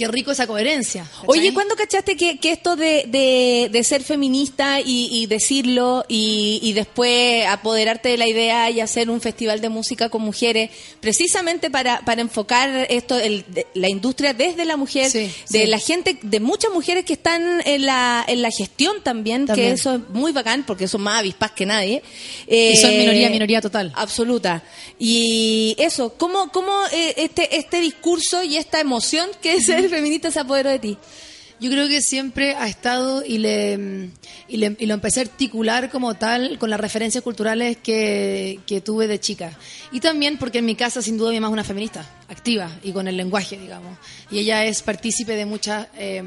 qué 0.00 0.08
rico 0.08 0.30
esa 0.32 0.46
coherencia. 0.46 1.04
¿cachai? 1.04 1.24
Oye, 1.26 1.52
¿cuándo 1.52 1.76
cachaste 1.76 2.16
que, 2.16 2.38
que 2.38 2.52
esto 2.52 2.74
de, 2.74 3.04
de, 3.06 3.68
de 3.70 3.84
ser 3.84 4.02
feminista 4.02 4.80
y, 4.80 5.08
y 5.12 5.26
decirlo 5.26 6.06
y, 6.08 6.58
y 6.62 6.72
después 6.72 7.44
apoderarte 7.46 8.08
de 8.08 8.16
la 8.16 8.26
idea 8.26 8.70
y 8.70 8.80
hacer 8.80 9.10
un 9.10 9.20
festival 9.20 9.60
de 9.60 9.68
música 9.68 10.08
con 10.08 10.22
mujeres, 10.22 10.70
precisamente 11.00 11.70
para, 11.70 12.00
para 12.00 12.22
enfocar 12.22 12.86
esto, 12.88 13.18
el- 13.18 13.44
de- 13.48 13.66
la 13.74 13.90
industria 13.90 14.32
desde 14.32 14.64
la 14.64 14.78
mujer, 14.78 15.10
Sí, 15.10 15.30
de 15.50 15.60
sí. 15.60 15.66
la 15.66 15.78
gente, 15.78 16.18
de 16.22 16.40
muchas 16.40 16.72
mujeres 16.72 17.04
que 17.04 17.12
están 17.12 17.60
en 17.66 17.84
la, 17.84 18.24
en 18.26 18.40
la 18.40 18.50
gestión 18.50 19.02
también, 19.02 19.44
También. 19.44 19.68
que 19.68 19.74
eso 19.74 19.96
es 19.96 20.00
muy 20.10 20.32
bacán 20.32 20.64
porque 20.66 20.88
son 20.88 21.02
más 21.02 21.18
avispas 21.20 21.50
que 21.50 21.66
nadie. 21.66 22.02
Y 22.48 22.76
son 22.78 22.90
Eh, 22.92 22.98
minoría, 23.00 23.28
minoría 23.28 23.60
total. 23.60 23.92
Absoluta. 23.94 24.62
Y 24.98 25.74
eso, 25.78 26.14
¿cómo, 26.16 26.50
cómo 26.52 26.72
eh, 26.92 27.14
este, 27.18 27.56
este 27.58 27.80
discurso 27.80 28.42
y 28.42 28.56
esta 28.56 28.80
emoción 28.80 29.28
que 29.42 29.54
es 29.56 29.66
ser 29.66 29.89
feminista 29.90 30.30
se 30.30 30.40
apoderó 30.40 30.70
de 30.70 30.78
ti? 30.78 30.98
Yo 31.60 31.68
creo 31.70 31.88
que 31.88 32.00
siempre 32.00 32.54
ha 32.54 32.66
estado 32.68 33.22
y 33.22 33.36
le, 33.36 34.08
y 34.48 34.56
le- 34.56 34.76
y 34.78 34.86
lo 34.86 34.94
empecé 34.94 35.20
a 35.20 35.24
articular 35.24 35.90
como 35.90 36.14
tal 36.14 36.58
con 36.58 36.70
las 36.70 36.80
referencias 36.80 37.22
culturales 37.22 37.76
que, 37.76 38.60
que 38.66 38.80
tuve 38.80 39.06
de 39.06 39.20
chica. 39.20 39.52
Y 39.92 40.00
también 40.00 40.38
porque 40.38 40.60
en 40.60 40.64
mi 40.64 40.74
casa 40.74 41.02
sin 41.02 41.18
duda 41.18 41.32
mi 41.32 41.38
mamá 41.38 41.48
es 41.48 41.52
una 41.52 41.64
feminista, 41.64 42.08
activa 42.28 42.70
y 42.82 42.92
con 42.92 43.08
el 43.08 43.16
lenguaje, 43.18 43.58
digamos. 43.58 43.98
Y 44.30 44.38
ella 44.38 44.64
es 44.64 44.80
partícipe 44.80 45.36
de, 45.36 45.44
muchas 45.44 45.88
eh, 45.98 46.22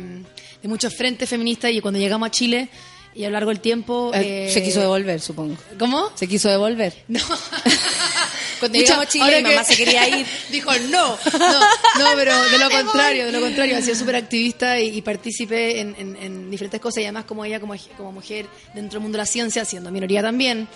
de 0.61 0.67
muchos 0.69 0.95
frentes 0.95 1.27
feministas 1.27 1.71
y 1.71 1.81
cuando 1.81 1.99
llegamos 1.99 2.27
a 2.27 2.31
Chile 2.31 2.69
y 3.15 3.23
a 3.23 3.27
lo 3.29 3.33
largo 3.33 3.49
del 3.49 3.59
tiempo... 3.59 4.11
Eh, 4.13 4.47
eh, 4.47 4.51
se 4.51 4.63
quiso 4.63 4.79
devolver, 4.81 5.19
supongo. 5.21 5.55
¿Cómo? 5.79 6.09
Se 6.15 6.27
quiso 6.27 6.49
devolver. 6.49 6.93
No. 7.07 7.19
Cuando 8.59 8.77
llegamos 8.79 9.05
a 9.05 9.09
Chile, 9.09 9.37
mi 9.41 9.49
mamá 9.49 9.65
que- 9.65 9.75
se 9.75 9.83
quería 9.83 10.07
ir. 10.19 10.25
Dijo 10.49 10.71
no. 10.89 11.17
No, 11.37 11.59
no, 11.59 12.05
pero 12.15 12.43
de 12.49 12.57
lo 12.57 12.69
contrario, 12.69 13.25
de 13.25 13.31
lo 13.31 13.41
contrario. 13.41 13.77
Ha 13.77 13.81
sido 13.81 13.95
súper 13.95 14.15
activista 14.15 14.79
y, 14.79 14.97
y 14.97 15.01
partícipe 15.01 15.79
en, 15.81 15.95
en- 15.97 16.15
en 16.15 16.51
diferentes 16.51 16.79
cosas 16.79 16.99
y 17.01 17.03
además 17.03 17.25
como 17.25 17.43
ella, 17.43 17.59
como, 17.59 17.73
como 17.97 18.11
mujer 18.13 18.45
dentro 18.73 18.97
del 18.99 19.01
mundo 19.03 19.17
de 19.17 19.23
la 19.23 19.25
ciencia, 19.25 19.65
siendo 19.65 19.91
minoría 19.91 20.21
también, 20.21 20.67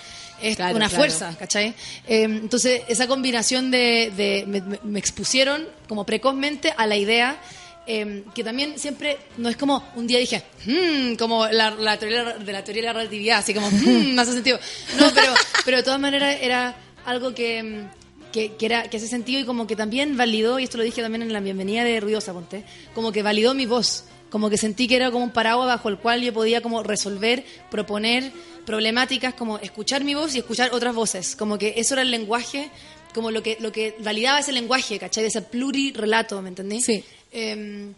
es 0.42 0.58
Claro, 0.58 0.76
una 0.76 0.88
claro. 0.90 1.02
fuerza, 1.02 1.36
¿cachai? 1.40 1.70
Eh, 2.08 2.24
entonces, 2.24 2.82
esa 2.90 3.08
combinación 3.08 3.72
de... 3.72 4.12
de- 4.16 4.44
me, 4.48 4.62
me- 4.62 4.80
me 4.84 5.00
expusieron 5.00 5.66
como 5.88 6.06
precozmente 6.06 6.74
a 6.76 6.86
la 6.88 6.98
idea... 6.98 7.40
eh, 7.88 8.24
que 8.36 8.44
también 8.44 8.78
siempre 8.78 9.18
no 9.38 9.50
es 9.50 9.58
como 9.58 9.84
un 9.96 10.06
día 10.08 10.20
dije 10.20 10.44
"Hmm", 10.66 11.16
como 11.16 11.48
la, 11.48 11.72
la 11.72 11.98
teoría 11.98 12.24
de 12.34 12.52
la 12.52 12.64
teoría 12.64 12.82
de 12.84 12.88
la 12.88 12.94
relatividad 12.94 13.40
así 13.40 13.54
como 13.54 13.68
"Hmm", 13.70 14.14
no 14.16 14.22
hace 14.22 14.34
sentido 14.34 14.60
no 15.00 15.10
pero 15.14 15.34
pero 15.66 15.78
de 15.78 15.84
todas 15.84 16.00
maneras 16.00 16.38
era 16.42 16.76
algo 17.06 17.34
que, 17.34 17.64
mm, 17.64 18.32
que, 18.34 18.52
que 18.56 18.66
era, 18.66 18.90
que 18.90 18.98
hace 18.98 19.08
sentido 19.08 19.40
y 19.40 19.46
como 19.46 19.66
que 19.66 19.78
también 19.78 20.18
validó, 20.18 20.60
y 20.60 20.66
esto 20.66 20.78
lo 20.78 20.84
dije 20.84 21.02
también 21.02 21.22
en 21.22 21.32
la 21.32 21.40
bienvenida 21.40 21.86
de 21.86 22.00
Ruidosa, 22.02 22.34
ponte, 22.34 22.66
como 22.94 23.14
que 23.14 23.24
validó 23.24 23.54
mi 23.54 23.66
voz, 23.66 24.04
como 24.30 24.50
que 24.50 24.58
sentí 24.58 24.90
que 24.90 24.98
era 24.98 25.10
como 25.10 25.24
un 25.24 25.32
paraguas 25.32 25.68
bajo 25.68 25.88
el 25.88 25.98
cual 25.98 26.22
yo 26.22 26.34
podía 26.34 26.60
como 26.60 26.84
resolver, 26.84 27.46
proponer 27.72 28.34
problemáticas, 28.66 29.34
como 29.36 29.58
escuchar 29.60 30.04
mi 30.04 30.14
voz 30.16 30.36
y 30.36 30.40
escuchar 30.40 30.72
otras 30.74 30.94
voces, 30.94 31.38
como 31.38 31.58
que 31.58 31.76
eso 31.78 31.94
era 31.94 32.02
el 32.02 32.12
lenguaje 32.12 32.70
como 33.14 33.32
lo 33.32 33.42
que, 33.42 33.58
lo 33.62 33.72
que 33.72 33.96
validaba 34.00 34.40
ese 34.40 34.52
lenguaje, 34.52 35.00
¿cachai? 35.00 35.26
Ese 35.26 35.42
plurirrelato, 35.42 36.40
¿me 36.42 36.50
entendí? 36.50 36.82
Sí. 36.82 37.04
Em, 37.32 37.94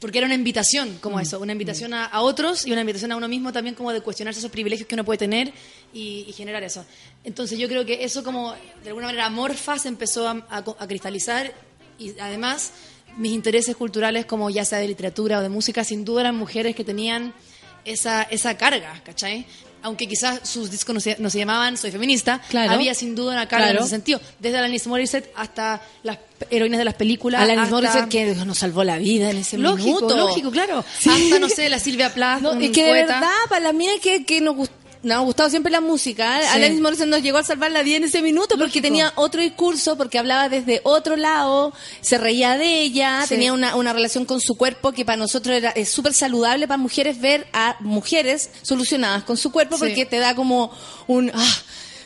porque 0.00 0.18
era 0.18 0.26
una 0.26 0.34
invitación, 0.34 0.98
como 1.00 1.18
eso, 1.18 1.40
una 1.40 1.52
invitación 1.52 1.92
a, 1.92 2.04
a 2.04 2.20
otros 2.20 2.66
y 2.66 2.72
una 2.72 2.82
invitación 2.82 3.10
a 3.10 3.16
uno 3.16 3.26
mismo 3.26 3.52
también 3.52 3.74
como 3.74 3.92
de 3.92 4.00
cuestionarse 4.00 4.38
esos 4.38 4.50
privilegios 4.50 4.86
que 4.86 4.94
uno 4.94 5.04
puede 5.04 5.18
tener 5.18 5.52
y, 5.92 6.24
y 6.28 6.32
generar 6.32 6.62
eso. 6.62 6.84
Entonces 7.24 7.58
yo 7.58 7.66
creo 7.68 7.84
que 7.84 8.04
eso 8.04 8.22
como 8.22 8.54
de 8.84 8.88
alguna 8.90 9.06
manera 9.06 9.26
amorfa 9.26 9.78
se 9.78 9.88
empezó 9.88 10.28
a, 10.28 10.46
a 10.50 10.58
a 10.58 10.86
cristalizar 10.86 11.52
y 11.98 12.16
además 12.20 12.72
mis 13.16 13.32
intereses 13.32 13.74
culturales 13.74 14.24
como 14.26 14.50
ya 14.50 14.64
sea 14.64 14.78
de 14.78 14.86
literatura 14.86 15.40
o 15.40 15.42
de 15.42 15.48
música 15.48 15.82
sin 15.82 16.04
duda 16.04 16.20
eran 16.20 16.36
mujeres 16.36 16.76
que 16.76 16.84
tenían 16.84 17.34
esa, 17.84 18.22
esa 18.22 18.56
carga, 18.56 19.00
¿cachai? 19.04 19.46
Aunque 19.82 20.08
quizás 20.08 20.40
sus 20.48 20.70
discos 20.70 20.94
no 20.94 21.00
se, 21.00 21.16
no 21.18 21.30
se 21.30 21.38
llamaban 21.38 21.76
Soy 21.76 21.90
feminista, 21.90 22.40
Claro. 22.48 22.72
había 22.72 22.94
sin 22.94 23.14
duda 23.14 23.32
una 23.32 23.46
carga 23.48 23.66
Claro. 23.66 23.78
en 23.78 23.84
ese 23.84 23.90
sentido. 23.94 24.20
Desde 24.38 24.58
Alanis 24.58 24.86
Morissette 24.86 25.30
hasta 25.36 25.80
las 26.02 26.18
heroínas 26.50 26.78
de 26.78 26.84
las 26.84 26.94
películas. 26.94 27.40
Alanis 27.42 27.64
hasta- 27.64 27.74
Morissette 27.74 28.08
que 28.08 28.34
nos 28.44 28.58
salvó 28.58 28.84
la 28.84 28.98
vida 28.98 29.30
en 29.30 29.38
ese 29.38 29.58
Lógico, 29.58 29.86
minuto. 30.00 30.16
lógico, 30.16 30.50
claro. 30.50 30.78
Hasta, 30.80 31.38
no 31.38 31.48
sé, 31.48 31.68
la 31.68 31.78
Silvia 31.78 32.12
Plath, 32.12 32.42
No, 32.42 32.52
es 32.54 32.70
que 32.70 32.84
de 32.84 32.92
verdad, 32.92 33.22
para 33.48 33.60
las 33.60 33.74
minas 33.74 33.96
que, 34.02 34.24
que 34.24 34.40
nos, 34.40 34.54
gust- 34.56 34.70
nos 35.02 35.16
ha 35.16 35.20
gustado 35.20 35.48
siempre 35.50 35.70
la 35.70 35.80
música, 35.80 36.40
¿eh? 36.40 36.42
Sí. 36.42 36.48
Alanis 36.56 36.80
Morissette 36.80 37.08
nos 37.08 37.22
llegó 37.22 37.38
a 37.38 37.44
salvar 37.44 37.70
la 37.70 37.82
vida 37.82 37.96
en 37.98 38.04
ese 38.04 38.20
minuto 38.22 38.48
porque 38.56 38.64
Lógico. 38.64 38.82
tenía 38.82 39.12
otro 39.16 39.40
discurso, 39.40 39.96
porque 39.96 40.18
hablaba 40.18 40.48
desde 40.48 40.80
otro 40.84 41.16
lado, 41.16 41.72
se 42.00 42.18
reía 42.18 42.58
de 42.58 42.80
ella, 42.82 43.22
Sí. 43.22 43.28
tenía 43.30 43.52
una, 43.52 43.76
una 43.76 43.92
relación 43.92 44.24
con 44.24 44.40
su 44.40 44.56
cuerpo 44.56 44.92
que 44.92 45.04
para 45.04 45.16
nosotros 45.16 45.56
era 45.56 45.70
es 45.70 45.88
súper 45.88 46.12
saludable 46.14 46.66
para 46.66 46.78
mujeres 46.78 47.20
ver 47.20 47.46
a 47.52 47.76
mujeres 47.80 48.50
solucionadas 48.62 49.22
con 49.24 49.36
su 49.36 49.52
cuerpo 49.52 49.76
Sí. 49.76 49.80
porque 49.84 50.06
te 50.06 50.18
da 50.18 50.34
como 50.34 50.70
un... 51.06 51.30
ah, 51.34 51.54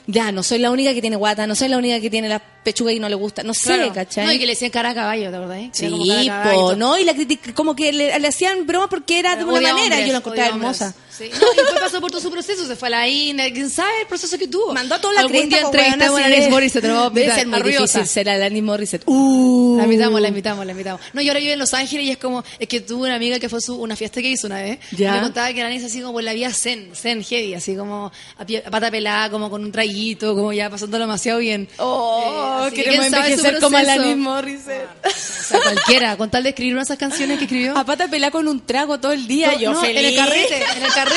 ya, 0.08 0.32
no 0.32 0.42
soy 0.42 0.58
la 0.58 0.72
única 0.72 0.92
que 0.94 1.00
tiene 1.00 1.14
guata, 1.16 1.46
no 1.46 1.54
soy 1.54 1.68
la 1.68 1.78
única 1.78 2.00
que 2.00 2.10
tiene 2.10 2.28
la 2.28 2.40
pechuga 2.64 2.92
y 2.92 2.98
no 2.98 3.08
le 3.08 3.14
gusta, 3.14 3.44
no 3.44 3.54
sé, 3.54 3.74
Claro. 3.76 3.92
¿cachai? 3.94 4.26
No, 4.26 4.32
y 4.32 4.38
que 4.40 4.46
le 4.46 4.52
decían 4.52 4.72
cara 4.72 4.90
a 4.90 4.94
caballo, 4.94 5.30
¿te 5.30 5.36
acordás? 5.36 5.58
Como 5.78 6.04
Sí, 6.04 6.30
po. 6.52 6.74
¿no? 6.74 6.98
Y 6.98 7.04
la 7.04 7.14
critica, 7.14 7.54
como 7.54 7.76
que 7.76 7.92
le, 7.92 8.18
le 8.18 8.28
hacían 8.28 8.66
bromas 8.66 8.88
porque 8.90 9.20
era 9.20 9.36
de 9.36 9.44
una 9.44 9.60
manera, 9.60 9.74
hombres, 9.96 10.06
yo 10.06 10.12
la 10.12 10.18
encontraba 10.18 10.54
hombres. 10.54 10.94
Sí. 11.22 11.30
No, 11.40 11.52
y 11.52 11.56
después 11.56 11.80
pasó 11.80 12.00
por 12.00 12.10
todo 12.10 12.20
su 12.20 12.30
proceso, 12.30 12.66
se 12.66 12.76
fue 12.76 12.88
a 12.88 12.90
la 12.90 13.08
INE, 13.08 13.52
quién 13.52 13.70
sabe 13.70 14.02
el 14.02 14.06
proceso 14.06 14.38
que 14.38 14.48
tuvo. 14.48 14.72
Mandó 14.74 14.94
a 14.94 15.00
toda 15.00 15.14
la 15.14 15.20
Algún 15.20 15.48
día 15.48 15.66
weona, 15.68 16.06
a 16.06 16.24
Alanis 16.26 16.48
Morissette, 16.50 16.86
vamos 16.88 17.12
a 17.16 17.34
ser 17.34 17.46
muy 17.46 17.62
difícil 17.72 18.06
ser 18.06 18.28
Alanis 18.28 18.62
Morissette. 18.62 19.02
Uh. 19.06 19.76
La 19.78 19.84
invitamos, 19.84 20.20
la 20.20 20.28
invitamos, 20.28 20.66
la 20.66 20.72
invitamos. 20.72 21.00
No, 21.12 21.20
yo 21.22 21.30
ahora 21.30 21.40
vivo 21.40 21.52
en 21.52 21.58
Los 21.58 21.74
Ángeles 21.74 22.06
y 22.06 22.10
es 22.10 22.18
como, 22.18 22.44
es 22.58 22.68
que 22.68 22.80
tuve 22.80 23.06
una 23.06 23.16
amiga 23.16 23.38
que 23.38 23.48
fue 23.48 23.60
su, 23.60 23.74
una 23.76 23.96
fiesta 23.96 24.20
que 24.22 24.28
hizo 24.28 24.46
una 24.46 24.62
vez. 24.62 24.78
Ya. 24.92 25.14
Me 25.14 25.20
contaba 25.22 25.52
que 25.52 25.62
la 25.62 25.68
niña 25.70 25.86
así 25.86 26.00
como 26.00 26.12
por 26.14 26.22
la 26.22 26.32
vía 26.32 26.52
zen, 26.52 26.90
zen 26.94 27.22
heavy, 27.24 27.54
así 27.54 27.74
como 27.76 28.10
a, 28.38 28.44
pie- 28.46 28.62
a 28.64 28.70
pata 28.70 28.90
pelada, 28.90 29.30
como 29.30 29.50
con 29.50 29.62
un 29.64 29.72
traguito, 29.72 30.34
como 30.34 30.52
ya 30.52 30.70
pasándolo 30.70 31.04
demasiado 31.04 31.38
bien. 31.38 31.68
Oh, 31.78 32.66
Eh, 32.68 32.72
queremos 32.74 33.06
envejecer 33.06 33.58
como. 33.60 33.76
Alanis 33.76 34.16
Morissette. 34.16 34.88
O 35.04 35.44
sea, 35.44 35.60
cualquiera, 35.60 36.16
con 36.16 36.30
tal 36.30 36.42
de 36.44 36.50
escribir 36.50 36.74
una 36.74 36.82
de 36.82 36.84
esas 36.84 36.98
canciones 36.98 37.38
que 37.38 37.44
escribió. 37.44 37.76
A 37.76 37.84
pata 37.84 38.08
pelada 38.08 38.30
con 38.30 38.46
un 38.48 38.60
trago 38.64 38.98
todo 39.00 39.12
el 39.12 39.26
día, 39.26 39.52
No, 39.52 39.58
yo 39.58 39.72
no, 39.72 39.80
feliz. 39.80 39.98
En 39.98 40.04
el 40.06 40.16
carrete, 40.16 40.56
en 40.76 40.82
el 40.84 40.92
carrete. 40.92 41.11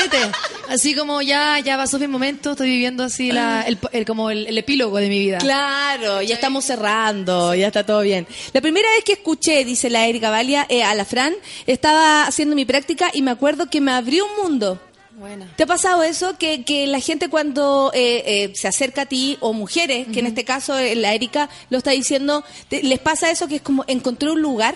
Así 0.68 0.94
como 0.94 1.22
ya, 1.22 1.58
ya 1.60 1.76
pasó 1.76 1.98
mi 1.98 2.08
momento, 2.08 2.52
estoy 2.52 2.68
viviendo 2.70 3.04
así 3.04 3.30
la, 3.32 3.62
el, 3.62 3.78
el- 3.92 4.04
como 4.04 4.30
el, 4.30 4.46
el 4.46 4.58
epílogo 4.58 4.98
de 4.98 5.08
mi 5.08 5.18
vida. 5.20 5.38
Claro, 5.38 6.22
ya 6.22 6.34
estamos 6.34 6.64
cerrando, 6.64 7.54
ya 7.54 7.68
está 7.68 7.84
todo 7.86 8.00
bien. 8.00 8.26
La 8.52 8.60
primera 8.60 8.88
vez 8.90 9.04
que 9.04 9.12
escuché, 9.12 9.64
dice 9.64 9.90
la 9.90 10.06
Erika 10.06 10.30
Valia, 10.30 10.66
eh, 10.68 10.82
a 10.82 10.94
la 10.94 11.04
Fran, 11.04 11.34
estaba 11.66 12.24
haciendo 12.26 12.56
mi 12.56 12.64
práctica 12.64 13.10
y 13.12 13.22
me 13.22 13.30
acuerdo 13.30 13.70
que 13.70 13.80
me 13.80 13.92
abrió 13.92 14.24
un 14.26 14.42
mundo. 14.44 14.80
Buena. 15.18 15.50
¿Te 15.56 15.62
ha 15.62 15.66
pasado 15.66 16.02
eso? 16.02 16.36
Que, 16.36 16.62
que 16.64 16.86
la 16.86 17.00
gente 17.00 17.30
cuando 17.30 17.90
eh, 17.94 18.22
eh, 18.26 18.52
se 18.54 18.68
acerca 18.68 19.02
a 19.02 19.06
ti, 19.06 19.38
o 19.40 19.54
mujeres, 19.54 20.08
que 20.12 20.20
en 20.20 20.26
este 20.26 20.44
caso 20.44 20.76
eh, 20.78 20.94
la 20.94 21.14
Erika 21.14 21.48
lo 21.70 21.78
está 21.78 21.92
diciendo, 21.92 22.44
te- 22.68 22.82
¿les 22.82 22.98
pasa 22.98 23.30
eso 23.30 23.48
que 23.48 23.56
es 23.56 23.62
como 23.62 23.84
encontré 23.86 24.30
un 24.30 24.42
lugar 24.42 24.74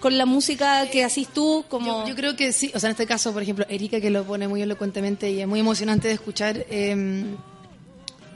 con 0.00 0.18
la 0.18 0.26
música 0.26 0.88
que 0.90 1.04
hacís 1.04 1.28
tú? 1.28 1.64
Como... 1.68 2.06
Yo, 2.06 2.16
creo 2.16 2.34
que 2.34 2.52
sí, 2.52 2.72
o 2.74 2.80
sea, 2.80 2.88
en 2.88 2.92
este 2.92 3.06
caso, 3.06 3.32
por 3.32 3.42
ejemplo, 3.42 3.66
Erika, 3.68 4.00
que 4.00 4.10
lo 4.10 4.24
pone 4.24 4.48
muy 4.48 4.62
elocuentemente 4.62 5.30
y 5.30 5.40
es 5.40 5.46
muy 5.46 5.60
emocionante 5.60 6.08
de 6.08 6.14
escuchar, 6.14 6.66
eh, 6.70 7.24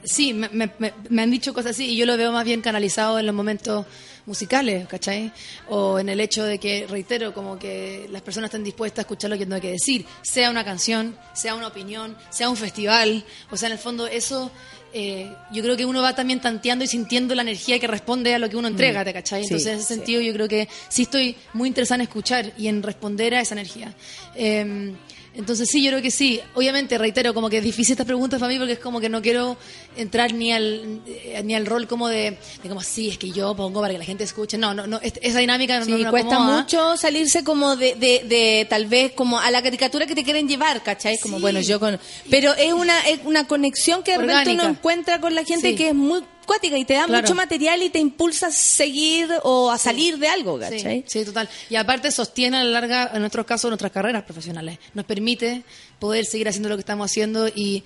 sí, 0.05 0.33
me, 0.33 1.21
han 1.21 1.31
dicho 1.31 1.53
cosas 1.53 1.71
así 1.71 1.87
y 1.87 1.97
yo 1.97 2.05
lo 2.05 2.17
veo 2.17 2.31
más 2.31 2.45
bien 2.45 2.61
canalizado 2.61 3.19
en 3.19 3.25
los 3.25 3.35
momentos 3.35 3.85
musicales, 4.25 4.87
¿cachai? 4.87 5.31
O 5.69 5.99
en 5.99 6.09
el 6.09 6.19
hecho 6.19 6.43
de 6.43 6.59
que, 6.59 6.87
reitero, 6.87 7.33
como 7.33 7.59
que 7.59 8.07
las 8.11 8.21
personas 8.21 8.49
estén 8.49 8.63
dispuestas 8.63 8.99
a 8.99 9.01
escuchar 9.01 9.29
lo 9.29 9.37
que 9.37 9.45
tengo 9.45 9.61
que 9.61 9.71
decir, 9.71 10.05
sea 10.21 10.49
una 10.49 10.63
canción, 10.63 11.17
sea 11.33 11.55
una 11.55 11.67
opinión, 11.67 12.15
sea 12.29 12.49
un 12.49 12.57
festival, 12.57 13.25
o 13.51 13.57
sea, 13.57 13.67
en 13.67 13.73
el 13.73 13.79
fondo 13.79 14.07
eso... 14.07 14.51
eh, 14.97 15.29
yo 15.51 15.61
creo 15.61 15.75
que 15.75 15.85
uno 15.85 16.01
va 16.01 16.15
también 16.15 16.39
tanteando 16.39 16.85
y 16.85 16.87
sintiendo 16.87 17.35
la 17.35 17.41
energía 17.41 17.77
que 17.79 17.85
responde 17.85 18.33
a 18.33 18.39
lo 18.39 18.49
que 18.49 18.55
uno 18.55 18.69
entrega, 18.69 19.03
¿te 19.03 19.11
cachai? 19.11 19.41
Sí, 19.43 19.47
Entonces, 19.47 19.67
en 19.67 19.79
ese 19.79 19.87
sí. 19.89 19.93
sentido, 19.95 20.21
yo 20.21 20.31
creo 20.31 20.47
que 20.47 20.69
sí 20.87 21.01
estoy 21.01 21.35
muy 21.51 21.67
interesada 21.67 21.95
en 21.95 22.01
escuchar 22.07 22.53
y 22.57 22.69
en 22.69 22.81
responder 22.81 23.35
a 23.35 23.41
esa 23.41 23.55
energía. 23.55 23.93
Eh, 24.35 24.93
entonces 25.37 25.67
sí, 25.71 25.83
yo 25.83 25.91
creo 25.91 26.01
que 26.01 26.11
sí. 26.11 26.39
Obviamente, 26.53 26.97
reitero, 26.97 27.33
como 27.33 27.49
que 27.49 27.57
es 27.57 27.63
difícil 27.63 27.93
estas 27.93 28.05
preguntas 28.05 28.39
para 28.39 28.51
mí 28.51 28.57
porque 28.57 28.73
es 28.73 28.79
como 28.79 28.99
que 28.99 29.09
no 29.09 29.21
quiero 29.21 29.57
entrar 29.97 30.33
ni 30.33 30.51
al 30.51 31.01
eh, 31.07 31.41
ni 31.43 31.55
al 31.55 31.65
rol 31.65 31.87
como 31.87 32.07
de, 32.07 32.37
de 32.63 32.69
como 32.69 32.81
sí, 32.81 33.09
es 33.09 33.17
que 33.17 33.31
yo 33.31 33.55
pongo 33.55 33.81
para 33.81 33.93
que 33.93 33.97
la 33.99 34.05
gente 34.05 34.23
escuche. 34.23 34.57
No, 34.57 34.73
no, 34.73 34.87
no, 34.87 34.99
es- 35.01 35.13
esa 35.21 35.39
dinámica 35.39 35.79
no 35.79 35.85
Sí, 35.85 35.91
no 36.03 36.09
cuesta 36.11 36.35
acomoda. 36.35 36.61
mucho 36.61 36.97
salirse 36.97 37.43
como 37.43 37.75
de, 37.75 37.95
de, 37.95 38.23
de, 38.27 38.65
tal 38.69 38.85
vez 38.87 39.11
como 39.13 39.39
a 39.39 39.51
la 39.51 39.61
caricatura 39.61 40.05
que 40.05 40.15
te 40.15 40.23
quieren 40.23 40.47
llevar, 40.47 40.83
¿cachai? 40.83 41.17
Como 41.19 41.37
Sí. 41.37 41.41
bueno, 41.41 41.59
yo 41.61 41.79
con... 41.79 41.99
Pero 42.29 42.53
es 42.55 42.73
una, 42.73 42.99
es 43.07 43.19
una 43.25 43.47
conexión 43.47 44.03
que 44.03 44.11
de 44.11 44.17
repente 44.19 44.53
uno 44.53 44.63
encuentra 44.65 45.19
con 45.21 45.35
la 45.35 45.43
gente 45.43 45.69
Sí. 45.69 45.75
que 45.75 45.89
es 45.89 45.95
muy 45.95 46.23
cuática 46.45 46.77
y 46.77 46.85
te 46.85 46.93
da 46.93 47.05
Claro. 47.05 47.21
mucho 47.23 47.35
material 47.35 47.81
y 47.83 47.89
te 47.89 47.99
impulsa 47.99 48.47
a 48.47 48.51
seguir 48.51 49.29
o 49.43 49.69
a 49.71 49.77
salir 49.77 50.17
de 50.17 50.27
algo, 50.27 50.59
¿cachai? 50.59 51.03
Sí, 51.07 51.19
sí, 51.19 51.25
total. 51.25 51.49
Y 51.69 51.75
aparte 51.75 52.11
sostiene 52.11 52.57
a 52.57 52.63
la 52.63 52.69
larga, 52.71 53.11
en 53.13 53.19
nuestros 53.19 53.45
casos, 53.45 53.69
nuestras 53.69 53.91
carreras 53.91 54.23
profesionales. 54.23 54.79
Nos 54.93 55.05
permite 55.05 55.63
poder 55.99 56.25
seguir 56.25 56.47
haciendo 56.47 56.69
lo 56.69 56.75
que 56.75 56.81
estamos 56.81 57.09
haciendo 57.11 57.47
y 57.47 57.83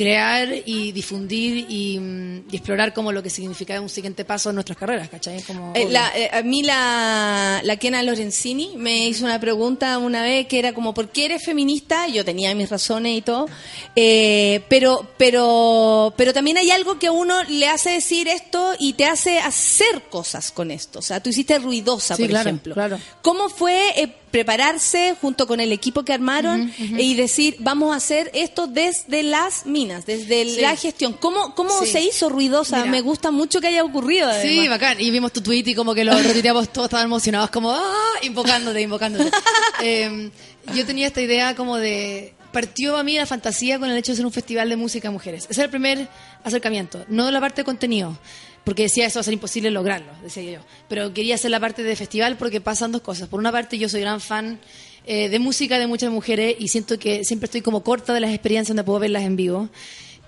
crear 0.00 0.48
y 0.64 0.92
difundir 0.92 1.66
y, 1.68 1.98
mm, 1.98 2.44
y 2.50 2.56
explorar 2.56 2.94
como 2.94 3.12
lo 3.12 3.22
que 3.22 3.28
significa 3.28 3.78
un 3.82 3.90
siguiente 3.90 4.24
paso 4.24 4.48
en 4.48 4.54
nuestras 4.54 4.78
carreras, 4.78 5.10
¿cachai? 5.10 5.42
Como, 5.42 5.74
Eh, 5.76 5.88
la- 5.90 6.10
eh, 6.16 6.30
a 6.32 6.40
mí 6.40 6.62
la, 6.62 7.60
la 7.62 7.76
Kena 7.76 8.02
Lorenzini 8.02 8.70
me 8.78 9.06
hizo 9.08 9.26
una 9.26 9.38
pregunta 9.38 9.98
una 9.98 10.22
vez 10.22 10.46
que 10.46 10.58
era 10.58 10.72
como, 10.72 10.94
¿por 10.94 11.10
qué 11.10 11.26
eres 11.26 11.44
feminista? 11.44 12.08
Yo 12.08 12.24
tenía 12.24 12.54
mis 12.54 12.70
razones 12.70 13.18
y 13.18 13.20
todo, 13.20 13.46
eh, 13.94 14.62
pero, 14.70 15.06
pero, 15.18 16.14
pero 16.16 16.32
también 16.32 16.56
hay 16.56 16.70
algo 16.70 16.98
que 16.98 17.08
a 17.08 17.12
uno 17.12 17.42
le 17.44 17.68
hace 17.68 17.90
decir 17.90 18.26
esto 18.26 18.72
y 18.78 18.94
te 18.94 19.04
hace 19.04 19.38
hacer 19.38 20.04
cosas 20.08 20.50
con 20.50 20.70
esto. 20.70 21.00
O 21.00 21.02
sea, 21.02 21.20
tú 21.22 21.28
hiciste 21.28 21.58
ruidosa, 21.58 22.16
Sí, 22.16 22.22
por 22.22 22.30
claro, 22.30 22.48
ejemplo. 22.48 22.74
claro. 22.74 22.98
¿Cómo 23.20 23.50
fue 23.50 24.00
eh, 24.00 24.08
prepararse 24.30 25.16
junto 25.20 25.46
con 25.46 25.60
el 25.60 25.72
equipo 25.72 26.04
que 26.04 26.12
armaron 26.12 26.72
y 26.78 27.14
decir, 27.14 27.56
vamos 27.58 27.92
a 27.92 27.96
hacer 27.96 28.30
esto 28.34 28.66
desde 28.66 29.22
las 29.22 29.66
minas, 29.66 30.06
desde 30.06 30.44
Sí. 30.44 30.60
la 30.60 30.76
gestión? 30.76 31.12
¿Cómo, 31.14 31.54
cómo 31.54 31.70
Sí. 31.80 31.86
se 31.90 32.00
hizo 32.02 32.28
ruidosa? 32.28 32.78
Mira. 32.78 32.90
Me 32.90 33.00
gusta 33.00 33.30
mucho 33.30 33.60
que 33.60 33.66
haya 33.68 33.82
ocurrido. 33.84 34.30
Sí, 34.42 34.68
bacán. 34.68 35.00
Y 35.00 35.10
vimos 35.10 35.32
tu 35.32 35.40
tweet 35.40 35.64
y 35.66 35.74
como 35.74 35.94
que 35.94 36.04
lo 36.04 36.12
retuiteamos 36.22 36.72
todos, 36.72 36.86
estaban 36.86 37.06
emocionados, 37.06 37.50
como, 37.50 37.72
¡ah! 37.72 37.82
Invocándote, 38.22 38.80
invocándote. 38.80 39.30
Eh, 39.82 40.30
yo 40.74 40.84
tenía 40.84 41.06
esta 41.06 41.20
idea 41.22 41.54
como 41.56 41.76
de... 41.78 42.34
Partió 42.52 42.96
a 42.96 43.02
mí 43.04 43.16
la 43.16 43.26
fantasía 43.26 43.78
con 43.78 43.88
el 43.90 43.96
hecho 43.96 44.12
de 44.12 44.16
ser 44.16 44.26
un 44.26 44.32
festival 44.32 44.68
de 44.68 44.76
música 44.76 45.08
de 45.08 45.12
mujeres. 45.12 45.46
Ese 45.48 45.60
era 45.60 45.66
el 45.66 45.70
primer 45.70 46.08
acercamiento, 46.44 47.04
no 47.08 47.24
de 47.26 47.32
la 47.32 47.40
parte 47.40 47.60
de 47.62 47.64
contenido, 47.64 48.18
porque 48.64 48.82
decía 48.84 49.06
eso 49.06 49.18
va 49.18 49.22
a 49.22 49.24
ser 49.24 49.34
imposible 49.34 49.70
lograrlo, 49.70 50.12
decía 50.22 50.42
yo. 50.42 50.60
Pero 50.88 51.12
quería 51.12 51.34
hacer 51.34 51.50
la 51.50 51.60
parte 51.60 51.82
de 51.82 51.96
festival 51.96 52.36
porque 52.36 52.60
pasan 52.60 52.92
dos 52.92 53.00
cosas. 53.00 53.28
Por 53.28 53.40
una 53.40 53.52
parte, 53.52 53.78
yo 53.78 53.88
soy 53.88 54.00
gran 54.00 54.20
fan 54.20 54.60
eh, 55.06 55.28
de 55.28 55.38
música 55.38 55.78
de 55.78 55.86
muchas 55.86 56.10
mujeres 56.10 56.56
y 56.58 56.68
siento 56.68 56.98
que 56.98 57.24
siempre 57.24 57.46
estoy 57.46 57.62
como 57.62 57.82
corta 57.82 58.12
de 58.12 58.20
las 58.20 58.30
experiencias 58.30 58.68
donde 58.68 58.84
puedo 58.84 58.98
verlas 58.98 59.22
en 59.24 59.36
vivo. 59.36 59.68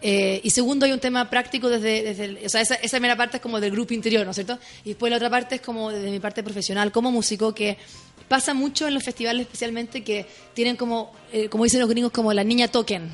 Eh, 0.05 0.41
y 0.43 0.51
segundo, 0.51 0.85
hay 0.85 0.93
un 0.93 0.99
tema 0.99 1.31
práctico 1.31 1.69
desde, 1.69 2.03
desde 2.03 2.45
o 2.45 2.49
sea, 2.49 2.61
esa, 2.61 2.75
esa 2.75 2.97
primera 2.97 3.17
parte 3.17 3.37
es 3.37 3.43
como 3.43 3.61
del 3.61 3.71
grupo 3.71 3.95
interior, 3.95 4.25
¿no 4.25 4.33
es 4.33 4.35
cierto? 4.35 4.59
Y 4.85 4.91
después 4.91 5.11
la 5.11 5.17
otra 5.17 5.31
parte 5.31 5.57
es 5.57 5.61
como 5.61 5.91
desde 5.91 6.11
mi 6.11 6.19
parte 6.19 6.43
profesional 6.43 6.91
como 6.91 7.13
músico, 7.13 7.55
que 7.55 7.79
pasa 8.27 8.55
mucho 8.55 8.89
en 8.89 8.95
los 8.95 9.05
festivales 9.05 9.43
especialmente 9.43 10.03
que 10.03 10.27
tienen 10.55 10.77
como, 10.77 11.13
eh, 11.33 11.49
como 11.49 11.65
dicen 11.65 11.79
los 11.79 11.89
gringos, 11.89 12.11
como 12.11 12.33
la 12.33 12.43
niña 12.43 12.67
token. 12.67 13.11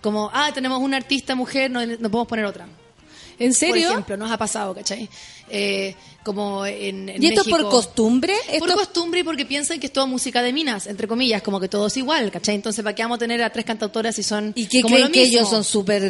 Como, 0.00 0.30
ah, 0.32 0.50
tenemos 0.52 0.80
una 0.80 0.96
artista 0.96 1.36
mujer, 1.36 1.70
no, 1.70 1.86
no 1.86 2.10
podemos 2.10 2.26
poner 2.26 2.44
otra. 2.44 2.66
¿En 3.38 3.54
serio? 3.54 3.88
Por 3.88 3.92
ejemplo, 3.92 4.16
nos 4.16 4.30
ha 4.30 4.38
pasado, 4.38 4.74
¿cachai? 4.74 5.08
Eh, 5.48 5.94
como 6.22 6.64
en, 6.64 7.08
en 7.08 7.22
¿Y 7.22 7.26
esto 7.26 7.42
es 7.42 7.48
por 7.48 7.68
costumbre? 7.68 8.34
Por 8.58 8.72
costumbre 8.74 9.20
y 9.20 9.22
porque 9.22 9.44
piensan 9.44 9.80
que 9.80 9.86
es 9.86 9.92
toda 9.92 10.06
música 10.06 10.40
de 10.42 10.52
minas, 10.52 10.86
entre 10.86 11.08
comillas, 11.08 11.42
como 11.42 11.58
que 11.58 11.68
todo 11.68 11.88
es 11.88 11.96
igual, 11.96 12.30
¿cachai? 12.30 12.54
Entonces, 12.54 12.82
¿para 12.84 12.94
qué 12.94 13.02
vamos 13.02 13.16
a 13.16 13.18
tener 13.18 13.42
a 13.42 13.50
tres 13.50 13.64
cantautoras 13.64 14.14
si 14.14 14.22
son 14.22 14.52
¿Y 14.54 14.66
que 14.66 14.82
como 14.82 14.94
creen 14.94 15.08
lo 15.08 15.12
que 15.12 15.20
mismo? 15.22 15.38
ellos 15.38 15.50
son 15.50 15.64
súper 15.64 16.02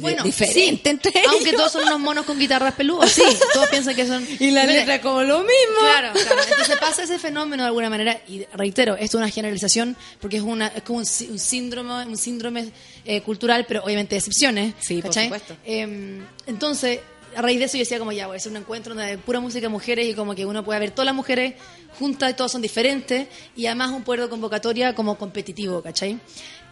Bueno, 0.00 0.22
diferentes 0.22 0.52
sí, 0.54 0.80
entre 0.84 1.10
ellos? 1.18 1.32
Aunque 1.32 1.52
todos 1.52 1.72
son 1.72 1.82
unos 1.82 1.98
monos 1.98 2.24
con 2.24 2.38
guitarras 2.38 2.74
peludas, 2.74 3.10
sí, 3.10 3.22
todos 3.52 3.68
piensan 3.68 3.94
que 3.96 4.06
son... 4.06 4.26
Y 4.38 4.50
la 4.50 4.64
letra 4.64 5.00
como 5.00 5.22
lo 5.22 5.38
mismo. 5.40 5.80
Claro, 5.80 6.12
claro. 6.12 6.42
Entonces 6.48 6.76
pasa 6.78 7.02
ese 7.02 7.18
fenómeno 7.18 7.64
de 7.64 7.68
alguna 7.68 7.90
manera, 7.90 8.20
y 8.28 8.44
reitero, 8.54 8.94
esto 8.94 9.18
es 9.18 9.22
una 9.22 9.30
generalización 9.30 9.96
porque 10.20 10.36
es, 10.36 10.42
una, 10.42 10.68
es 10.68 10.82
como 10.82 11.00
un, 11.00 11.06
un 11.30 11.38
síndrome, 11.38 12.06
un 12.06 12.16
síndrome 12.16 12.70
eh, 13.06 13.22
cultural, 13.22 13.64
pero 13.66 13.84
obviamente 13.84 14.16
excepciones. 14.16 14.74
Sí, 14.80 14.96
por 14.96 15.10
¿cachai? 15.10 15.24
supuesto. 15.24 15.56
Eh, 15.64 16.20
entonces, 16.46 17.00
a 17.36 17.42
raíz 17.42 17.58
de 17.58 17.66
eso 17.66 17.76
yo 17.76 17.80
decía 17.80 17.98
como 17.98 18.12
ya, 18.12 18.26
voy 18.26 18.34
a 18.34 18.38
hacer 18.38 18.50
un 18.50 18.58
encuentro 18.58 18.94
de 18.94 19.18
pura 19.18 19.40
música 19.40 19.62
de 19.62 19.68
mujeres 19.68 20.08
y 20.08 20.14
como 20.14 20.34
que 20.34 20.46
uno 20.46 20.64
puede 20.64 20.80
ver 20.80 20.90
todas 20.90 21.06
las 21.06 21.14
mujeres 21.14 21.54
juntas 21.98 22.30
y 22.30 22.34
todas 22.34 22.52
son 22.52 22.62
diferentes 22.62 23.28
y 23.54 23.66
además 23.66 23.90
un 23.90 24.02
puerto 24.02 24.24
de 24.24 24.30
convocatoria 24.30 24.94
como 24.94 25.16
competitivo, 25.16 25.82
¿cachai? 25.82 26.18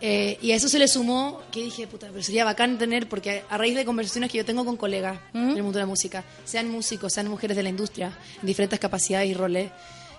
Eh, 0.01 0.39
y 0.43 0.53
a 0.53 0.57
eso 0.57 0.69
se 0.69 0.79
le 0.79 0.89
sumó 0.89 1.43
que 1.51 1.63
dije, 1.63 1.87
puta, 1.87 2.09
pero 2.11 2.23
sería 2.23 2.45
bacán 2.45 2.79
tener, 2.79 3.09
porque 3.09 3.43
a 3.49 3.57
raíz 3.57 3.75
de 3.75 3.85
conversaciones 3.85 4.31
que 4.31 4.39
yo 4.39 4.45
tengo 4.45 4.65
con 4.65 4.77
colegas 4.77 5.19
¿Mm? 5.33 5.55
del 5.55 5.63
mundo 5.63 5.79
de 5.79 5.83
la 5.83 5.87
música, 5.87 6.25
sean 6.45 6.69
músicos, 6.71 7.13
sean 7.13 7.29
mujeres 7.29 7.57
de 7.57 7.63
la 7.63 7.69
industria, 7.69 8.17
en 8.41 8.47
diferentes 8.47 8.79
capacidades 8.79 9.29
y 9.31 9.35
roles, 9.35 9.71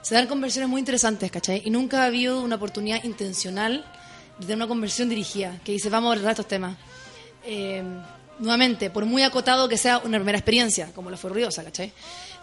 se 0.02 0.16
dan 0.16 0.28
conversiones 0.28 0.70
muy 0.70 0.80
interesantes, 0.80 1.32
¿cachai? 1.32 1.62
Y 1.66 1.72
nunca 1.72 2.04
ha 2.04 2.06
habido 2.06 2.42
una 2.42 2.56
oportunidad 2.56 3.04
intencional 3.04 3.84
de 4.40 4.46
tener 4.46 4.58
una 4.58 4.68
conversión 4.68 5.10
dirigida, 5.10 5.60
que 5.64 5.72
dice, 5.72 5.90
vamos 5.90 6.10
a 6.10 6.14
abordar 6.14 6.32
estos 6.32 6.48
temas. 6.48 6.78
Eh, 7.44 7.84
nuevamente, 8.40 8.90
por 8.90 9.06
muy 9.06 9.24
acotado 9.24 9.70
que 9.70 9.78
sea 9.78 10.00
una 10.00 10.18
primera 10.18 10.38
experiencia, 10.38 10.92
como 10.94 11.10
lo 11.10 11.18
fue 11.18 11.30
Ruidosa, 11.30 11.64
¿cachai? 11.64 11.92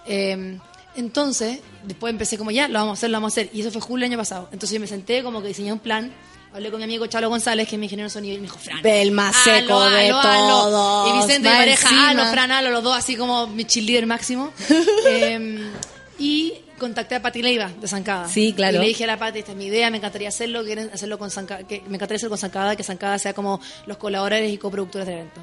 Eh, 0.06 0.59
entonces, 0.94 1.60
después 1.85 2.10
empecé 2.10 2.36
como 2.36 2.51
ya, 2.51 2.69
lo 2.69 2.78
vamos 2.78 2.90
a 2.90 2.94
hacer, 2.94 3.10
lo 3.10 3.16
vamos 3.16 3.32
a 3.32 3.40
hacer. 3.40 3.51
Y 3.55 3.60
eso 3.60 3.70
fue 3.70 3.81
julio 3.81 4.05
del 4.05 4.12
año 4.12 4.19
pasado. 4.19 4.48
Entonces 4.52 4.74
yo 4.74 4.81
me 4.81 4.86
senté 4.86 5.23
como 5.23 5.40
que 5.40 5.48
diseñé 5.48 5.73
un 5.73 5.78
plan. 5.78 6.12
Hablé 6.52 6.70
con 6.70 6.78
mi 6.78 6.85
amigo 6.85 7.06
Chalo 7.06 7.31
González, 7.31 7.66
que 7.66 7.77
es 7.77 7.78
mi 7.78 7.86
ingeniero 7.86 8.09
de 8.09 8.12
sonido, 8.12 8.35
y 8.35 8.39
me 8.39 8.43
dijo, 8.43 8.59
Fran. 8.59 8.85
El 8.85 9.10
más 9.12 9.35
seco 9.36 9.81
hazlo, 9.81 9.97
de 9.97 10.10
todos. 10.10 11.09
Y 11.09 11.12
Vicente, 11.16 11.48
mi 11.48 11.55
pareja, 11.56 11.89
encima. 11.89 12.09
hazlo, 12.10 12.27
Fran, 12.27 12.73
los 12.73 12.82
dos 12.82 12.94
así 12.94 13.16
como 13.16 13.47
mi 13.47 13.64
cheerleader 13.64 14.06
máximo. 14.06 14.52
Eh, 15.05 15.70
y 16.19 16.55
contacté 16.82 17.14
a 17.14 17.22
Pati 17.22 17.40
Leiva 17.40 17.70
de 17.80 17.88
Zancada. 17.88 18.28
Sí, 18.28 18.52
claro. 18.52 18.76
Y 18.76 18.80
le 18.80 18.86
dije 18.88 19.04
a 19.04 19.06
la 19.06 19.18
Pati, 19.18 19.38
esta 19.38 19.52
es 19.52 19.56
mi 19.56 19.66
idea, 19.66 19.88
me 19.90 19.96
encantaría 19.96 20.28
hacerlo, 20.28 20.62
quieren 20.64 20.90
hacerlo 20.92 21.18
con 21.18 21.30
Zancada, 21.30 21.66
que 21.66 21.80
me 21.88 21.94
encantaría 21.96 22.16
hacerlo 22.16 22.30
con 22.30 22.38
Zancada, 22.38 22.76
que 22.76 22.82
Zancada 22.84 23.18
sea 23.18 23.32
como 23.32 23.60
los 23.86 23.96
colaboradores 23.96 24.52
y 24.52 24.59
coproductores 24.59 25.06
del 25.06 25.18
evento. 25.18 25.40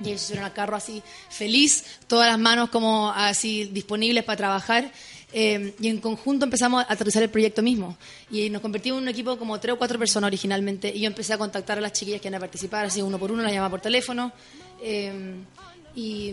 Y 0.00 0.08
ellos 0.10 0.20
subieron 0.22 0.44
al 0.44 0.52
carro 0.52 0.76
así, 0.76 1.02
feliz, 1.28 1.84
todas 2.06 2.28
las 2.28 2.38
manos 2.38 2.68
como 2.70 3.10
así 3.10 3.64
disponibles 3.72 4.22
para 4.24 4.36
trabajar. 4.36 4.92
eh, 5.32 5.74
y 5.80 5.88
en 5.88 5.98
conjunto 5.98 6.44
empezamos 6.44 6.84
a 6.88 6.92
aterrizar 6.92 7.22
el 7.22 7.30
proyecto 7.30 7.62
mismo. 7.62 7.96
Y 8.30 8.48
nos 8.48 8.62
convertimos 8.62 8.98
en 8.98 9.02
un 9.04 9.08
equipo 9.08 9.36
como 9.38 9.58
tres 9.60 9.74
o 9.74 9.78
cuatro 9.78 9.98
personas 9.98 10.28
originalmente. 10.28 10.92
Y 10.94 11.00
yo 11.00 11.06
empecé 11.06 11.34
a 11.34 11.38
contactar 11.38 11.78
a 11.78 11.80
las 11.80 11.92
chiquillas 11.92 12.20
que 12.20 12.28
iban 12.28 12.36
a 12.36 12.40
participar, 12.40 12.86
así 12.86 13.02
uno 13.02 13.18
por 13.18 13.30
uno, 13.32 13.42
las 13.42 13.52
llamaba 13.52 13.70
por 13.70 13.80
teléfono. 13.80 14.32
eh, 14.82 15.34
y, 15.98 16.28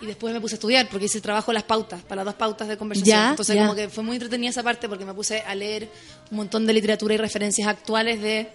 y 0.00 0.06
después 0.06 0.32
me 0.32 0.40
puse 0.40 0.54
a 0.54 0.56
estudiar, 0.56 0.88
porque 0.88 1.06
hice 1.06 1.20
trabajo 1.20 1.52
las 1.52 1.64
pautas, 1.64 2.02
para 2.02 2.16
las 2.16 2.26
dos 2.26 2.34
pautas 2.34 2.68
de 2.68 2.76
conversación. 2.76 3.16
Ya, 3.18 3.30
Entonces, 3.30 3.56
ya. 3.56 3.62
como 3.62 3.74
que 3.74 3.88
fue 3.88 4.04
muy 4.04 4.14
entretenida 4.16 4.50
esa 4.50 4.62
parte, 4.62 4.88
porque 4.88 5.04
me 5.04 5.12
puse 5.14 5.40
a 5.40 5.54
leer 5.54 5.88
un 6.30 6.36
montón 6.36 6.64
de 6.66 6.72
literatura 6.72 7.14
y 7.14 7.16
referencias 7.16 7.66
actuales 7.66 8.20
de 8.22 8.48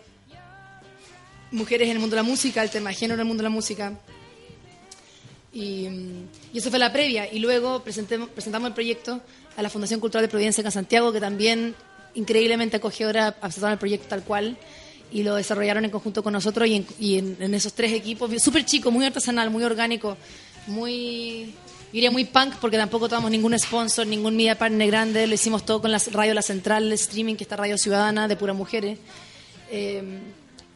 mujeres 1.51 1.87
en 1.89 1.95
el 1.95 1.99
mundo 1.99 2.15
de 2.15 2.21
la 2.21 2.27
música, 2.27 2.63
el 2.63 2.69
tema 2.69 2.89
de 2.89 2.95
género 2.95 3.15
en 3.15 3.19
el 3.21 3.25
mundo 3.27 3.41
de 3.43 3.49
la 3.49 3.53
música. 3.55 3.93
Y, 5.53 5.87
y 6.53 6.57
eso 6.57 6.69
fue 6.69 6.79
la 6.79 6.91
previa. 6.91 7.31
Y 7.31 7.39
luego 7.39 7.83
presentemos- 7.83 8.29
presentamos 8.29 8.67
el 8.67 8.73
proyecto 8.73 9.21
a 9.55 9.61
la 9.61 9.69
Fundación 9.69 9.99
Cultural 9.99 10.23
de 10.23 10.29
Providencia 10.29 10.61
en 10.63 10.71
Santiago, 10.71 11.13
que 11.13 11.19
también 11.21 11.75
increíblemente 12.13 12.77
acogedora 12.77 13.35
aceptaron 13.41 13.73
el 13.73 13.77
proyecto 13.79 14.07
tal 14.07 14.23
cual 14.23 14.57
y 15.11 15.23
lo 15.23 15.35
desarrollaron 15.35 15.85
en 15.85 15.91
conjunto 15.91 16.23
con 16.23 16.33
nosotros 16.33 16.67
y 16.67 16.75
en, 16.75 16.87
y 16.99 17.17
en- 17.17 17.53
esos 17.53 17.73
tres 17.73 17.93
equipos, 17.93 18.29
súper 18.41 18.65
chico, 18.65 18.91
muy 18.91 19.05
artesanal, 19.05 19.49
muy 19.49 19.63
orgánico, 19.63 20.17
muy, 20.67 21.53
diría 21.93 22.11
muy 22.11 22.25
punk, 22.25 22.55
porque 22.59 22.77
tampoco 22.77 23.07
tomamos 23.07 23.31
ningún 23.31 23.57
sponsor, 23.57 24.05
ningún 24.07 24.35
media 24.35 24.57
partner 24.57 24.87
grande, 24.87 25.27
lo 25.27 25.33
hicimos 25.35 25.65
todo 25.65 25.81
con 25.81 25.91
la 25.91 26.01
radio 26.11 26.33
La 26.33 26.41
Central, 26.41 26.83
el 26.85 26.93
streaming, 26.93 27.35
que 27.35 27.43
está 27.43 27.55
Radio 27.55 27.77
Ciudadana, 27.77 28.27
de 28.27 28.35
puras 28.35 28.55
mujeres. 28.55 28.97
Eh, 29.71 30.03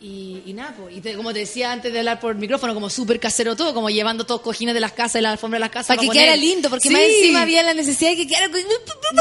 y, 0.01 0.41
y 0.45 0.53
nada, 0.53 0.73
pues, 0.79 0.95
y 0.95 1.01
te- 1.01 1.15
como 1.15 1.33
te 1.33 1.39
decía 1.39 1.71
antes 1.73 1.91
de 1.91 1.99
hablar 1.99 2.19
por 2.21 2.33
micrófono, 2.35 2.73
como 2.73 2.89
súper 2.89 3.19
casero 3.19 3.55
todo, 3.57 3.73
como 3.73 3.89
llevando 3.89 4.25
todos 4.25 4.39
cojines 4.41 4.73
de 4.73 4.79
las 4.79 4.93
casas 4.93 5.19
y 5.19 5.23
la 5.23 5.31
alfombra 5.31 5.57
de 5.57 5.61
las 5.61 5.71
casas. 5.71 5.87
Para 5.87 6.01
que 6.01 6.07
poner. 6.07 6.23
quedara 6.23 6.37
lindo, 6.37 6.69
porque 6.69 6.87
Sí. 6.87 6.93
más 6.93 7.01
encima 7.01 7.41
había 7.41 7.63
la 7.63 7.73
necesidad 7.73 8.11
de 8.11 8.15
que 8.17 8.27
quedara 8.27 8.47
No, 8.47 8.53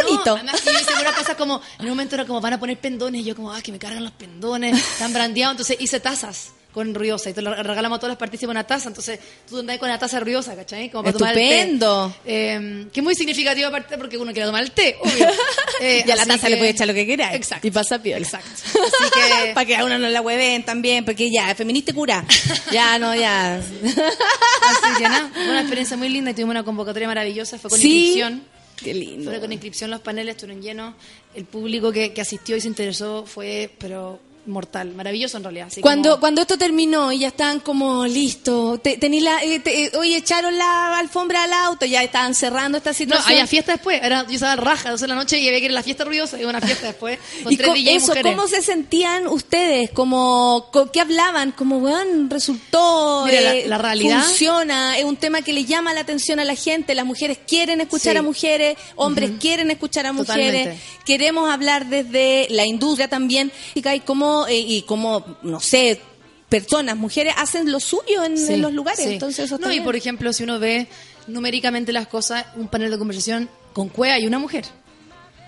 bonito. 0.02 0.34
además 0.36 0.62
yo 0.64 0.70
hice 0.72 0.92
una 1.00 1.12
cosa 1.12 1.36
como, 1.36 1.60
en 1.78 1.84
un 1.86 1.90
momento 1.90 2.14
era 2.14 2.26
como, 2.26 2.40
van 2.40 2.52
a 2.52 2.60
poner 2.60 2.78
pendones, 2.78 3.22
y 3.22 3.24
yo 3.24 3.34
como, 3.34 3.52
ah, 3.52 3.60
que 3.60 3.72
me 3.72 3.78
cargan 3.80 4.04
los 4.04 4.12
pendones, 4.12 4.76
están 4.78 5.12
brandeados, 5.12 5.54
entonces 5.54 5.76
hice 5.80 5.98
tazas 6.00 6.52
con 6.72 6.94
ruidosa, 6.94 7.30
y 7.30 7.32
te 7.32 7.42
lo 7.42 7.54
regalamos 7.54 7.96
a 7.96 8.00
todos 8.00 8.10
los 8.10 8.18
partícipes 8.18 8.50
una 8.50 8.64
taza, 8.66 8.88
entonces 8.88 9.18
tú 9.48 9.58
andás 9.58 9.78
con 9.78 9.88
la 9.88 9.98
taza 9.98 10.20
ruidosa, 10.20 10.54
¿cachai? 10.54 10.90
Como 10.90 11.02
para 11.04 11.16
tomar 11.16 11.30
el 11.32 11.38
té. 11.38 11.54
Estupendo. 11.60 12.14
Eh, 12.26 12.86
que 12.92 13.00
es 13.00 13.04
muy 13.04 13.14
significativo 13.14 13.68
aparte 13.68 13.96
porque 13.98 14.16
uno 14.18 14.32
quiere 14.32 14.46
tomar 14.46 14.62
el 14.62 14.70
té, 14.72 14.96
obvio. 15.00 15.26
Eh, 15.80 16.02
Y 16.06 16.10
a 16.10 16.16
la 16.16 16.26
taza 16.26 16.46
que- 16.48 16.50
le 16.54 16.56
puede 16.56 16.70
echar 16.70 16.88
lo 16.88 16.94
que 16.94 17.06
quiera. 17.06 17.32
Exacto. 17.34 17.66
Y 17.66 17.70
pasa 17.70 18.02
piola. 18.02 18.18
Exacto. 18.24 18.48
Así 18.50 19.10
que... 19.14 19.52
Para 19.54 19.64
que 19.64 19.76
a 19.76 19.84
uno 19.84 19.96
no 19.96 20.08
la 20.08 20.20
hueven 20.20 20.64
también, 20.64 21.04
porque 21.04 21.30
ya, 21.30 21.54
feminista 21.54 21.92
y 21.92 21.94
cura. 21.94 22.24
Ya, 22.72 22.98
no, 22.98 23.14
ya. 23.14 23.56
Así 23.82 24.98
que 24.98 25.04
nada, 25.04 25.30
fue 25.32 25.44
una 25.48 25.60
experiencia 25.60 25.96
muy 25.96 26.08
linda 26.08 26.30
y 26.30 26.34
tuvimos 26.34 26.50
una 26.52 26.64
convocatoria 26.64 27.08
maravillosa, 27.08 27.58
fue 27.58 27.70
con 27.70 27.78
Sí. 27.78 27.96
inscripción. 27.96 28.42
Qué 28.76 28.94
lindo. 28.94 29.30
Fue 29.30 29.40
con 29.40 29.52
inscripción 29.52 29.90
los 29.90 30.00
paneles, 30.00 30.34
estuvieron 30.36 30.62
llenos. 30.62 30.94
El 31.34 31.44
público 31.44 31.90
que, 31.92 32.12
que 32.12 32.20
asistió 32.20 32.56
y 32.56 32.60
se 32.60 32.68
interesó 32.68 33.24
fue, 33.26 33.70
pero 33.78 34.20
mortal, 34.48 34.94
maravilloso 34.94 35.36
en 35.36 35.42
realidad. 35.44 35.66
así 35.68 35.80
Cuando, 35.80 36.10
como- 36.10 36.20
cuando 36.20 36.40
esto 36.42 36.56
terminó 36.58 37.12
y 37.12 37.20
ya 37.20 37.28
estaban 37.28 37.60
como 37.60 38.06
listos, 38.06 38.82
te, 38.82 38.96
tení 38.96 39.20
la, 39.20 39.42
eh, 39.44 39.60
te- 39.60 39.84
eh, 39.84 39.92
oye, 39.98 40.16
echaron 40.16 40.56
la 40.58 40.98
alfombra 40.98 41.44
al 41.44 41.52
auto, 41.52 41.86
ya 41.86 42.02
estaban 42.02 42.34
cerrando 42.34 42.78
esta 42.78 42.90
No, 42.90 42.94
situación. 42.94 43.32
había 43.32 43.46
fiesta 43.46 43.72
después. 43.72 44.00
Era, 44.02 44.24
yo 44.26 44.34
estaba 44.34 44.56
raja, 44.56 44.90
12 44.90 45.04
de 45.04 45.08
la 45.08 45.14
noche 45.14 45.38
y 45.38 45.46
había 45.48 45.60
que 45.60 45.66
ir 45.66 45.70
a 45.72 45.74
la 45.74 45.82
fiesta 45.82 46.04
ruidosa 46.04 46.40
y 46.40 46.44
una 46.44 46.60
fiesta 46.60 46.86
después. 46.88 47.18
Con 47.44 47.52
y 47.52 47.56
tres 47.56 47.68
co- 47.68 47.74
DJs 47.74 47.88
eso, 47.96 48.06
mujeres. 48.08 48.34
¿cómo 48.36 48.48
se 48.48 48.62
sentían 48.62 49.26
ustedes? 49.28 49.90
Como, 49.90 50.68
co- 50.72 50.90
¿Qué 50.90 51.00
hablaban? 51.00 51.52
Como, 51.52 51.78
weón, 51.78 52.30
resultó, 52.30 53.24
Mira, 53.26 53.40
la- 53.40 53.54
eh, 53.56 53.68
la 53.68 53.78
realidad- 53.78 54.22
funciona, 54.24 54.98
es 54.98 55.04
un 55.04 55.16
tema 55.16 55.42
que 55.42 55.52
le 55.52 55.64
llama 55.64 55.92
la 55.94 56.00
atención 56.00 56.40
a 56.40 56.44
la 56.44 56.54
gente, 56.54 56.94
las 56.94 57.04
mujeres 57.06 57.38
quieren 57.46 57.80
escuchar 57.80 58.12
Sí. 58.14 58.18
a 58.18 58.22
mujeres, 58.22 58.76
hombres 58.96 59.30
quieren 59.40 59.70
escuchar 59.70 60.06
a 60.06 60.12
mujeres, 60.12 60.52
Totalmente. 60.64 60.82
queremos 61.04 61.50
hablar 61.50 61.86
desde 61.86 62.46
la 62.50 62.66
industria 62.66 63.08
también, 63.08 63.52
y 63.74 63.82
cómo, 64.00 64.37
eh, 64.46 64.58
y 64.58 64.82
cómo, 64.82 65.24
no 65.42 65.60
sé, 65.60 66.00
personas, 66.48 66.96
mujeres 66.96 67.34
hacen 67.36 67.70
lo 67.72 67.80
suyo 67.80 68.22
en, 68.24 68.38
Sí, 68.38 68.54
en 68.54 68.62
los 68.62 68.72
lugares, 68.72 69.04
sí. 69.04 69.12
entonces 69.14 69.46
eso 69.46 69.58
No, 69.58 69.72
y 69.72 69.80
por 69.80 69.96
ejemplo, 69.96 70.32
si 70.32 70.44
uno 70.44 70.58
ve 70.58 70.86
numéricamente 71.26 71.92
las 71.92 72.06
cosas, 72.06 72.46
un 72.56 72.68
panel 72.68 72.90
de 72.90 72.98
conversación 72.98 73.48
con 73.72 73.88
cuea 73.88 74.18
y 74.18 74.26
una 74.26 74.38
mujer. 74.38 74.64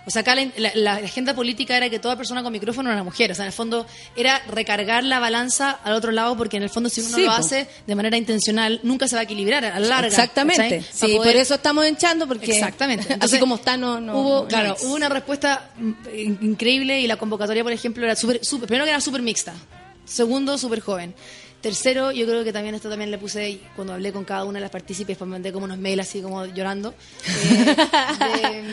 O 0.06 0.10
sea, 0.10 0.22
acá 0.22 0.34
la, 0.34 0.46
la- 0.56 0.72
la 0.74 0.92
agenda 0.94 1.34
política 1.34 1.76
era 1.76 1.90
que 1.90 1.98
toda 1.98 2.16
persona 2.16 2.42
con 2.42 2.52
micrófono 2.52 2.88
era 2.88 2.96
una 2.96 3.04
mujer. 3.04 3.30
O 3.32 3.34
sea, 3.34 3.44
en 3.44 3.48
el 3.48 3.52
fondo 3.52 3.86
era 4.16 4.40
recargar 4.48 5.04
la 5.04 5.18
balanza 5.20 5.70
al 5.84 5.92
otro 5.92 6.10
lado, 6.10 6.36
porque 6.36 6.56
en 6.56 6.62
el 6.62 6.70
fondo, 6.70 6.88
si 6.88 7.00
uno 7.02 7.16
Sí, 7.16 7.24
lo 7.24 7.32
hace 7.32 7.68
de 7.86 7.94
manera 7.94 8.16
intencional, 8.16 8.80
nunca 8.82 9.06
se 9.08 9.14
va 9.16 9.20
a 9.20 9.24
equilibrar 9.24 9.64
a 9.64 9.78
la 9.78 9.86
larga. 9.86 10.08
Exactamente. 10.08 10.62
¿cachai? 10.80 11.10
Sí, 11.10 11.16
por 11.16 11.26
eso 11.28 11.54
estamos 11.54 11.86
hinchando, 11.86 12.26
porque 12.26 12.50
Exactamente. 12.52 13.16
así 13.20 13.38
como 13.38 13.56
está, 13.56 13.76
no, 13.76 14.00
no 14.00 14.18
hubo, 14.18 14.42
no 14.42 14.48
claro, 14.48 14.76
hubo 14.82 14.94
una 14.94 15.08
respuesta 15.10 15.70
mm, 15.76 15.92
in- 16.16 16.38
increíble 16.42 17.00
y 17.00 17.06
la 17.06 17.16
convocatoria, 17.16 17.62
por 17.62 17.72
ejemplo, 17.72 18.04
era 18.04 18.16
súper, 18.16 18.44
súper, 18.44 18.66
primero 18.68 18.84
que 18.86 18.90
era 18.92 19.00
súper 19.00 19.22
mixta, 19.22 19.52
segundo, 20.06 20.56
súper 20.58 20.80
joven. 20.80 21.14
Tercero, 21.60 22.10
yo 22.10 22.24
creo 22.26 22.42
que 22.42 22.54
también 22.54 22.74
esto 22.74 22.88
también 22.88 23.10
le 23.10 23.18
puse 23.18 23.60
cuando 23.76 23.92
hablé 23.92 24.14
con 24.14 24.24
cada 24.24 24.44
una 24.44 24.54
de 24.58 24.62
las 24.62 24.70
partícipes, 24.70 25.18
pues 25.18 25.28
mandé 25.28 25.52
como 25.52 25.66
unos 25.66 25.76
mails 25.76 26.08
así 26.08 26.22
como 26.22 26.46
llorando, 26.46 26.94
eh, 27.28 27.64
de, 28.18 28.64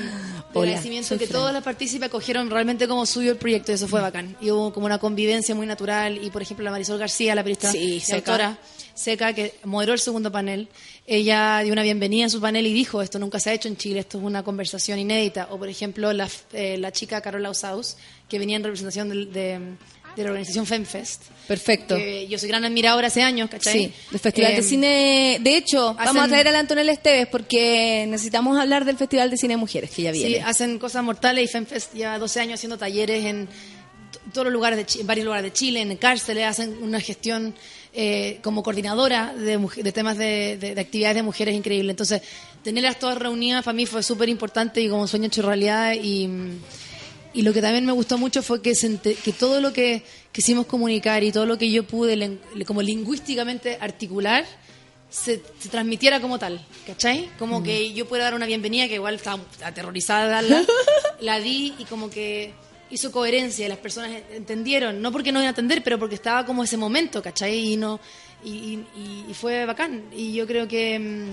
de 0.53 0.59
Hola, 0.59 0.69
agradecimiento 0.71 1.17
que 1.17 1.27
Fran. 1.27 1.39
todas 1.41 1.53
las 1.53 1.63
partícipes 1.63 2.07
acogieron 2.07 2.49
realmente 2.49 2.87
como 2.87 3.05
suyo 3.05 3.31
el 3.31 3.37
proyecto 3.37 3.71
y 3.71 3.75
eso 3.75 3.87
fue 3.87 4.01
bacán. 4.01 4.35
Y 4.41 4.49
hubo 4.51 4.71
como 4.73 4.85
una 4.85 4.97
convivencia 4.97 5.53
muy 5.53 5.67
natural 5.67 6.23
y, 6.23 6.29
por 6.31 6.41
ejemplo, 6.41 6.63
la 6.63 6.71
Marisol 6.71 6.97
García, 6.97 7.35
la 7.35 7.43
periodista 7.43 7.71
Sí, 7.71 7.95
y 7.95 7.99
Seca. 7.99 8.31
autora, 8.31 8.57
Seca, 8.95 9.33
que 9.33 9.55
moderó 9.65 9.93
el 9.93 9.99
segundo 9.99 10.31
panel, 10.31 10.69
ella 11.05 11.59
dio 11.63 11.73
una 11.73 11.83
bienvenida 11.83 12.23
en 12.23 12.29
su 12.29 12.39
panel 12.41 12.65
y 12.65 12.73
dijo, 12.73 13.01
esto 13.01 13.19
nunca 13.19 13.39
se 13.39 13.49
ha 13.49 13.53
hecho 13.53 13.67
en 13.67 13.77
Chile, 13.77 13.99
esto 13.99 14.17
es 14.17 14.23
una 14.23 14.41
conversación 14.43 14.97
inédita. 14.99 15.47
O, 15.51 15.57
por 15.59 15.67
ejemplo, 15.69 16.11
la, 16.13 16.27
eh, 16.53 16.77
la 16.77 16.91
chica 16.91 17.21
Carola 17.21 17.49
Usaus, 17.51 17.97
que 18.29 18.39
venía 18.39 18.55
en 18.57 18.63
representación 18.63 19.09
del- 19.09 19.31
de, 19.31 19.59
de 20.17 20.23
la 20.23 20.29
organización 20.31 20.65
FemFest. 20.65 21.21
Perfecto. 21.47 21.95
Que 21.95 22.27
yo 22.27 22.37
soy 22.37 22.49
gran 22.49 22.65
admiradora 22.65 23.07
hace 23.07 23.21
años, 23.21 23.49
¿cachai? 23.49 23.73
Sí, 23.85 23.93
del 24.11 24.19
Festival 24.19 24.51
de 24.53 24.59
Eh, 24.59 24.63
Cine. 24.63 25.37
De 25.39 25.55
hecho, 25.55 25.93
vamos 25.93 26.23
a 26.23 26.27
traer 26.27 26.47
a 26.49 26.51
la 26.51 26.59
Antonella 26.59 26.91
Esteves 26.91 27.27
porque 27.27 28.05
necesitamos 28.09 28.59
hablar 28.59 28.83
del 28.83 28.97
Festival 28.97 29.29
de 29.29 29.37
Cine 29.37 29.53
de 29.53 29.57
Mujeres 29.57 29.89
que 29.91 30.01
ya 30.01 30.11
Sí, 30.13 30.19
viene. 30.25 30.41
hacen 30.43 30.79
cosas 30.79 31.03
mortales 31.03 31.45
y 31.45 31.47
FemFest 31.47 31.93
lleva 31.93 32.17
12 32.19 32.39
años 32.41 32.55
haciendo 32.55 32.77
talleres 32.77 33.23
en 33.23 33.47
todos 34.33 34.45
los 34.45 34.53
lugares 34.53 34.77
de 34.93 35.01
en 35.01 35.07
varios 35.07 35.25
lugares 35.25 35.43
de 35.43 35.53
Chile, 35.53 35.81
en 35.81 35.95
cárceles, 35.97 36.45
hacen 36.45 36.75
una 36.81 36.99
gestión 36.99 37.55
eh, 37.93 38.39
como 38.43 38.61
coordinadora 38.63 39.33
de, 39.33 39.57
de 39.57 39.91
temas 39.91 40.17
de, 40.17 40.57
de- 40.57 40.75
de 40.75 40.81
actividades 40.81 41.15
de 41.15 41.23
mujeres 41.23 41.55
increíble. 41.55 41.91
Entonces, 41.91 42.21
tenerlas 42.63 42.99
todas 42.99 43.17
reunidas 43.17 43.63
para 43.63 43.73
mí 43.75 43.85
fue 43.85 44.03
súper 44.03 44.27
importante 44.29 44.81
y 44.81 44.89
como 44.89 45.07
sueño 45.07 45.27
hecho 45.27 45.41
realidad 45.41 45.93
y, 45.93 46.27
y 47.37 47.43
lo 47.43 47.53
que 47.53 47.61
también 47.61 47.85
me 47.85 47.91
gustó 47.91 48.17
mucho 48.17 48.41
fue 48.41 48.61
que, 48.61 48.73
que 49.23 49.31
todo 49.33 49.61
lo 49.61 49.71
que 49.71 50.03
quisimos 50.31 50.65
comunicar 50.65 51.23
y 51.23 51.31
todo 51.31 51.45
lo 51.45 51.57
que 51.57 51.69
yo 51.71 51.83
pude 51.83 52.39
como 52.65 52.81
lingüísticamente 52.81 53.77
articular 53.79 54.45
se, 55.09 55.41
se 55.59 55.69
transmitiera 55.69 56.19
como 56.19 56.37
tal, 56.39 56.59
¿cachai? 56.85 57.29
Como 57.39 57.63
que 57.63 57.93
yo 57.93 58.07
pueda 58.07 58.25
dar 58.25 58.33
una 58.33 58.45
bienvenida, 58.45 58.87
que 58.87 58.95
igual 58.95 59.15
estaba 59.15 59.41
aterrorizada 59.63 60.25
de 60.25 60.31
darla, 60.31 60.65
la 61.21 61.39
di 61.39 61.73
y 61.79 61.85
como 61.85 62.09
que 62.09 62.51
hizo 62.89 63.11
coherencia 63.11 63.65
y 63.65 63.69
las 63.69 63.77
personas 63.77 64.11
entendieron, 64.33 65.01
no 65.01 65.11
porque 65.11 65.31
no 65.31 65.39
iban 65.39 65.47
a 65.47 65.49
entender, 65.49 65.83
pero 65.83 65.99
porque 65.99 66.15
estaba 66.15 66.45
como 66.45 66.63
ese 66.63 66.75
momento, 66.77 67.21
¿cachai? 67.21 67.73
Y, 67.73 67.77
no, 67.77 67.99
y, 68.43 68.49
y- 68.49 69.25
y 69.29 69.33
fue 69.33 69.65
bacán. 69.65 70.03
Y 70.15 70.33
yo 70.33 70.45
creo 70.47 70.67
que, 70.67 70.97
mm, 70.99 71.27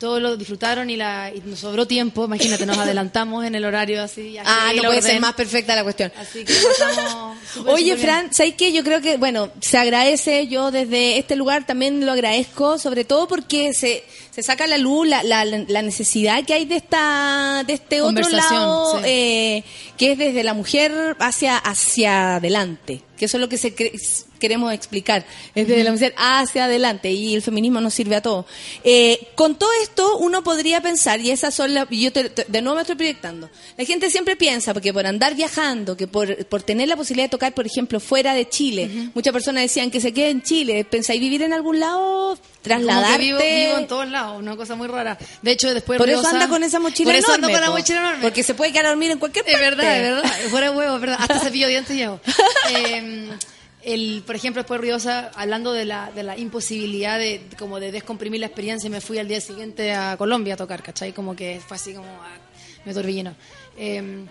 todos 0.00 0.22
lo 0.22 0.34
disfrutaron 0.34 0.88
y, 0.88 0.96
la, 0.96 1.30
y 1.30 1.42
nos 1.44 1.58
sobró 1.58 1.86
tiempo. 1.86 2.24
Imagínate, 2.24 2.64
nos 2.64 2.78
adelantamos 2.78 3.44
en 3.44 3.54
el 3.54 3.66
horario 3.66 4.02
así. 4.02 4.38
Ah, 4.42 4.72
no 4.74 4.84
puede 4.84 5.02
ser 5.02 5.20
más 5.20 5.34
perfecta 5.34 5.76
la 5.76 5.82
cuestión. 5.82 6.10
Así 6.16 6.42
que 6.42 6.54
pasamos 6.78 7.36
Oye, 7.66 7.84
bien. 7.84 7.98
Fran, 7.98 8.32
¿sabes 8.32 8.54
qué? 8.54 8.72
Yo 8.72 8.82
creo 8.82 9.02
que, 9.02 9.18
bueno, 9.18 9.50
se 9.60 9.76
agradece, 9.76 10.48
yo 10.48 10.70
desde 10.70 11.18
este 11.18 11.36
lugar 11.36 11.66
también 11.66 12.06
lo 12.06 12.12
agradezco, 12.12 12.78
sobre 12.78 13.04
todo 13.04 13.28
porque 13.28 13.74
se, 13.74 14.02
se 14.30 14.42
saca 14.42 14.64
a 14.64 14.66
la 14.68 14.78
luz 14.78 15.06
la, 15.08 15.22
la, 15.22 15.44
la 15.44 15.82
necesidad 15.82 16.44
que 16.44 16.54
hay 16.54 16.64
de 16.64 16.76
esta 16.76 17.64
de 17.66 17.72
este 17.74 18.00
otro 18.00 18.28
lado, 18.28 18.98
sí. 18.98 19.04
eh, 19.06 19.64
que 19.96 20.12
es 20.12 20.18
desde 20.18 20.42
la 20.44 20.54
mujer 20.54 21.16
hacia, 21.18 21.56
hacia 21.58 22.36
adelante, 22.36 23.02
que 23.18 23.24
eso 23.26 23.36
es 23.36 23.40
lo 23.40 23.48
que 23.48 23.58
se 23.58 23.74
cre- 23.74 24.24
queremos 24.38 24.72
explicar, 24.72 25.26
es 25.54 25.68
desde 25.68 25.84
la 25.84 25.92
mujer 25.92 26.14
hacia 26.16 26.64
adelante 26.64 27.10
y 27.12 27.34
el 27.34 27.42
feminismo 27.42 27.78
nos 27.82 27.92
sirve 27.92 28.16
a 28.16 28.22
todos. 28.22 28.46
Eh, 28.84 29.28
con 29.34 29.58
todo 29.58 29.68
esto, 29.82 30.16
uno 30.16 30.42
podría 30.42 30.80
pensar, 30.80 31.20
y 31.20 31.30
esas 31.30 31.52
son 31.54 31.74
las, 31.74 31.86
yo 31.90 32.10
te- 32.10 32.30
te- 32.30 32.46
de 32.48 32.62
nuevo 32.62 32.76
me 32.76 32.80
estoy 32.82 32.96
proyectando, 32.96 33.50
la 33.76 33.84
gente 33.84 34.08
siempre 34.10 34.36
piensa, 34.36 34.72
porque 34.72 34.94
por 34.94 35.06
andar 35.06 35.34
viajando, 35.34 35.94
que 35.96 36.06
por, 36.06 36.46
por 36.46 36.62
tener 36.62 36.88
la 36.88 36.96
posibilidad 36.96 37.26
de 37.26 37.30
tocar, 37.30 37.52
por 37.52 37.66
ejemplo, 37.66 38.00
fuera 38.00 38.32
de 38.34 38.48
Chile, 38.48 39.10
muchas 39.14 39.32
personas 39.34 39.64
decían 39.64 39.90
que 39.90 40.00
se 40.00 40.12
quede 40.14 40.30
en 40.30 40.42
Chile, 40.42 40.84
pensáis 40.84 41.20
vivir 41.20 41.42
en 41.42 41.52
algún 41.52 41.78
lado, 41.80 42.38
Como 42.62 42.76
trasladarte. 42.76 43.18
que 43.18 43.24
vivo, 43.24 43.38
vivo 43.38 43.78
en 43.78 43.86
todos 43.86 44.08
lados, 44.08 44.38
una 44.38 44.56
cosa 44.56 44.74
muy 44.74 44.86
rara. 44.86 45.16
De 45.40 45.50
hecho, 45.50 45.72
después 45.72 45.98
por 45.98 46.08
eso 46.10 46.26
anda 46.26 46.48
con 46.48 46.62
esa 46.62 46.78
mochila 46.78 47.10
Por 47.10 47.14
eso 47.16 47.32
ando 47.32 47.48
enorme, 47.48 47.66
con 47.66 47.74
la 47.74 47.78
mochila 47.78 48.00
enorme. 48.00 48.22
Porque 48.22 48.42
se 48.42 48.54
puede 48.54 48.70
quedar 48.72 48.86
a 48.86 48.88
dormir 48.90 49.10
en 49.10 49.18
cualquier 49.18 49.46
Es 49.46 49.52
parte. 49.52 49.70
verdad, 49.70 49.96
es 49.96 50.02
verdad. 50.02 50.30
Fuera 50.50 50.70
de 50.70 50.76
huevo, 50.76 50.94
es 50.94 51.00
verdad. 51.00 51.16
Hasta 51.20 51.38
cepillo 51.40 51.66
de 51.66 51.72
dientes 51.72 51.96
llevo. 51.96 52.20
Eh, 52.72 53.30
el, 53.82 54.22
por 54.26 54.36
ejemplo, 54.36 54.62
después 54.62 54.80
Riosa, 54.80 55.30
hablando 55.34 55.72
de 55.72 55.86
la, 55.86 56.12
de 56.12 56.22
la 56.22 56.36
imposibilidad 56.36 57.18
de 57.18 57.40
como 57.58 57.80
de 57.80 57.90
descomprimir 57.90 58.40
la 58.40 58.46
experiencia, 58.46 58.90
me 58.90 59.00
fui 59.00 59.18
al 59.18 59.26
día 59.26 59.40
siguiente 59.40 59.92
a 59.94 60.16
Colombia 60.18 60.54
a 60.54 60.56
tocar, 60.58 60.82
¿cachai? 60.82 61.12
Como 61.12 61.34
que 61.34 61.60
fue 61.66 61.76
así 61.76 61.94
como 61.94 62.06
ah, 62.06 62.36
me 62.84 62.92
torbellino. 62.92 63.34
Eh, 63.78 64.26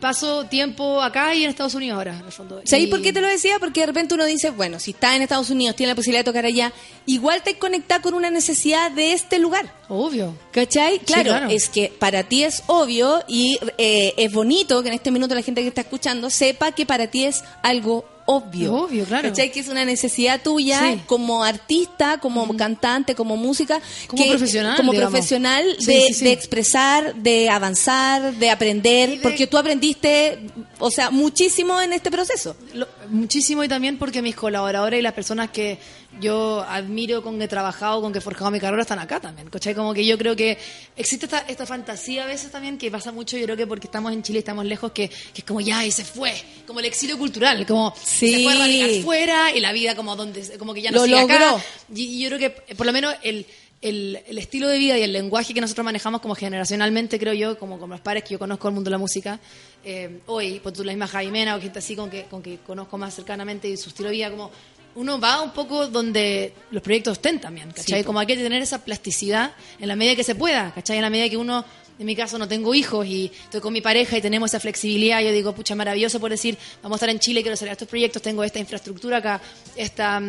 paso 0.00 0.44
tiempo 0.44 1.00
acá 1.02 1.34
y 1.34 1.44
en 1.44 1.50
Estados 1.50 1.74
Unidos 1.74 1.96
ahora, 1.96 2.18
en 2.18 2.26
el 2.26 2.32
fondo. 2.32 2.60
¿Sabéis 2.64 2.88
Y- 2.88 2.90
por 2.90 3.02
qué 3.02 3.12
te 3.12 3.20
lo 3.20 3.28
decía? 3.28 3.58
Porque 3.58 3.80
de 3.80 3.86
repente 3.86 4.14
uno 4.14 4.24
dice, 4.24 4.50
bueno, 4.50 4.78
si 4.78 4.90
estás 4.92 5.16
en 5.16 5.22
Estados 5.22 5.50
Unidos, 5.50 5.76
tienes 5.76 5.92
la 5.92 5.96
posibilidad 5.96 6.20
de 6.20 6.30
tocar 6.30 6.44
allá, 6.46 6.72
igual 7.06 7.42
te 7.42 7.58
conectas 7.58 8.00
con 8.00 8.14
una 8.14 8.30
necesidad 8.30 8.90
de 8.90 9.12
este 9.12 9.38
lugar. 9.38 9.72
Obvio. 9.88 10.34
¿Cachai? 10.52 10.98
Claro, 11.00 11.30
claro. 11.30 11.48
es 11.50 11.68
que 11.68 11.92
para 11.98 12.22
ti 12.24 12.44
es 12.44 12.62
obvio 12.66 13.22
y 13.28 13.58
eh, 13.78 14.14
es 14.16 14.32
bonito 14.32 14.82
que 14.82 14.88
en 14.88 14.94
este 14.94 15.10
minuto 15.10 15.34
la 15.34 15.42
gente 15.42 15.62
que 15.62 15.68
está 15.68 15.82
escuchando 15.82 16.30
sepa 16.30 16.72
que 16.72 16.86
para 16.86 17.06
ti 17.08 17.24
es 17.24 17.42
algo 17.62 18.04
obvio. 18.26 18.74
Obvio, 18.74 19.04
claro. 19.04 19.28
¿Cachai? 19.28 19.52
Que 19.52 19.60
es 19.60 19.68
una 19.68 19.84
necesidad 19.84 20.40
tuya 20.42 20.80
Sí. 20.80 21.00
como 21.06 21.44
artista, 21.44 22.18
como 22.18 22.56
cantante, 22.56 23.14
como 23.14 23.36
música. 23.36 23.80
Como 24.06 24.22
que- 24.22 24.30
profesional, 24.30 24.76
Como 24.76 24.92
digamos. 24.92 25.10
profesional 25.12 25.76
Sí, 25.78 25.86
de, 25.86 26.14
sí, 26.14 26.24
de 26.24 26.32
expresar, 26.32 27.14
de 27.16 27.50
avanzar, 27.50 28.34
de 28.34 28.50
aprender, 28.50 29.10
de- 29.10 29.16
porque 29.18 29.46
tú 29.46 29.58
aprendiste, 29.58 30.38
o 30.78 30.90
sea, 30.90 31.10
muchísimo 31.10 31.80
en 31.80 31.92
este 31.92 32.10
proceso. 32.10 32.56
Lo- 32.72 32.88
muchísimo 33.14 33.64
y 33.64 33.68
también 33.68 33.98
porque 33.98 34.20
mis 34.22 34.34
colaboradores 34.36 34.98
y 34.98 35.02
las 35.02 35.12
personas 35.12 35.50
que 35.50 35.78
yo 36.20 36.64
admiro, 36.68 37.22
con 37.22 37.38
que 37.38 37.44
he 37.44 37.48
trabajado, 37.48 38.00
con 38.00 38.12
que 38.12 38.18
he 38.18 38.22
forjado 38.22 38.50
mi 38.50 38.60
carrera, 38.60 38.82
están 38.82 38.98
acá 38.98 39.18
también. 39.20 39.48
¿cachai? 39.50 39.74
Como 39.74 39.92
que 39.94 40.04
yo 40.06 40.16
creo 40.18 40.36
que 40.36 40.56
existe 40.96 41.26
esta, 41.26 41.40
esta 41.48 41.66
fantasía 41.66 42.24
a 42.24 42.26
veces 42.26 42.50
también 42.50 42.78
que 42.78 42.90
pasa 42.90 43.10
mucho, 43.12 43.36
yo 43.36 43.44
creo 43.44 43.56
que 43.56 43.66
porque 43.66 43.86
estamos 43.88 44.12
en 44.12 44.22
Chile, 44.22 44.38
estamos 44.40 44.64
lejos, 44.64 44.92
que, 44.92 45.08
que 45.08 45.38
es 45.38 45.44
como 45.44 45.60
ya 45.60 45.84
y 45.84 45.90
se 45.90 46.04
fue, 46.04 46.32
como 46.66 46.80
el 46.80 46.86
exilio 46.86 47.18
cultural, 47.18 47.66
como 47.66 47.94
Sí. 48.04 48.30
se 48.32 48.42
fue 48.44 48.52
a 48.54 48.58
radicar 48.58 48.90
fuera 49.02 49.50
y 49.56 49.60
la 49.60 49.72
vida 49.72 49.94
como 49.96 50.14
donde 50.16 50.58
como 50.58 50.72
que 50.74 50.82
ya 50.82 50.90
no 50.90 51.06
Lo 51.06 51.18
acá. 51.18 51.38
logró. 51.38 51.60
Y, 51.94 52.02
y 52.02 52.20
yo 52.20 52.28
creo 52.28 52.38
que 52.38 52.62
eh, 52.68 52.74
por 52.76 52.86
lo 52.86 52.92
menos 52.92 53.14
el, 53.22 53.44
el, 53.84 54.18
el 54.26 54.38
estilo 54.38 54.66
de 54.66 54.78
vida 54.78 54.98
y 54.98 55.02
el 55.02 55.12
lenguaje 55.12 55.52
que 55.52 55.60
nosotros 55.60 55.84
manejamos 55.84 56.22
como 56.22 56.34
generacionalmente, 56.34 57.18
creo 57.18 57.34
yo, 57.34 57.58
como, 57.58 57.78
como 57.78 57.92
los 57.92 58.00
padres 58.00 58.24
que 58.24 58.30
yo 58.30 58.38
conozco 58.38 58.66
del 58.66 58.74
mundo 58.74 58.88
de 58.88 58.92
la 58.92 58.98
música, 58.98 59.38
eh, 59.84 60.20
hoy, 60.24 60.58
por 60.60 60.72
tú 60.72 60.82
la 60.82 60.92
misma 60.92 61.06
Jaimena 61.06 61.54
o 61.54 61.60
gente 61.60 61.80
así 61.80 61.94
con 61.94 62.08
que, 62.08 62.24
con 62.24 62.42
que 62.42 62.58
conozco 62.66 62.96
más 62.96 63.14
cercanamente 63.14 63.68
y 63.68 63.76
su 63.76 63.90
estilo 63.90 64.08
de 64.08 64.14
vida, 64.14 64.30
como 64.30 64.50
uno 64.94 65.20
va 65.20 65.42
un 65.42 65.50
poco 65.50 65.86
donde 65.86 66.54
los 66.70 66.82
proyectos 66.82 67.18
estén 67.18 67.38
también, 67.40 67.72
¿cachai? 67.72 68.04
como 68.04 68.20
hay 68.20 68.26
que 68.26 68.36
tener 68.36 68.62
esa 68.62 68.82
plasticidad 68.82 69.52
en 69.78 69.88
la 69.88 69.96
medida 69.96 70.16
que 70.16 70.24
se 70.24 70.34
pueda, 70.34 70.72
¿cachai? 70.72 70.96
En 70.96 71.02
la 71.02 71.10
medida 71.10 71.28
que 71.28 71.36
uno, 71.36 71.62
en 71.98 72.06
mi 72.06 72.16
caso 72.16 72.38
no 72.38 72.48
tengo 72.48 72.74
hijos 72.74 73.06
y 73.06 73.30
estoy 73.42 73.60
con 73.60 73.72
mi 73.74 73.82
pareja 73.82 74.16
y 74.16 74.22
tenemos 74.22 74.50
esa 74.50 74.60
flexibilidad, 74.60 75.20
yo 75.20 75.30
digo, 75.30 75.54
pucha, 75.54 75.74
maravilloso 75.74 76.20
por 76.20 76.30
decir, 76.30 76.56
vamos 76.82 76.96
a 76.96 76.98
estar 76.98 77.10
en 77.10 77.18
Chile, 77.18 77.42
quiero 77.42 77.52
hacer 77.52 77.68
estos 77.68 77.88
proyectos, 77.88 78.22
tengo 78.22 78.42
esta 78.44 78.60
infraestructura 78.60 79.18
acá, 79.18 79.42
esta... 79.76 80.22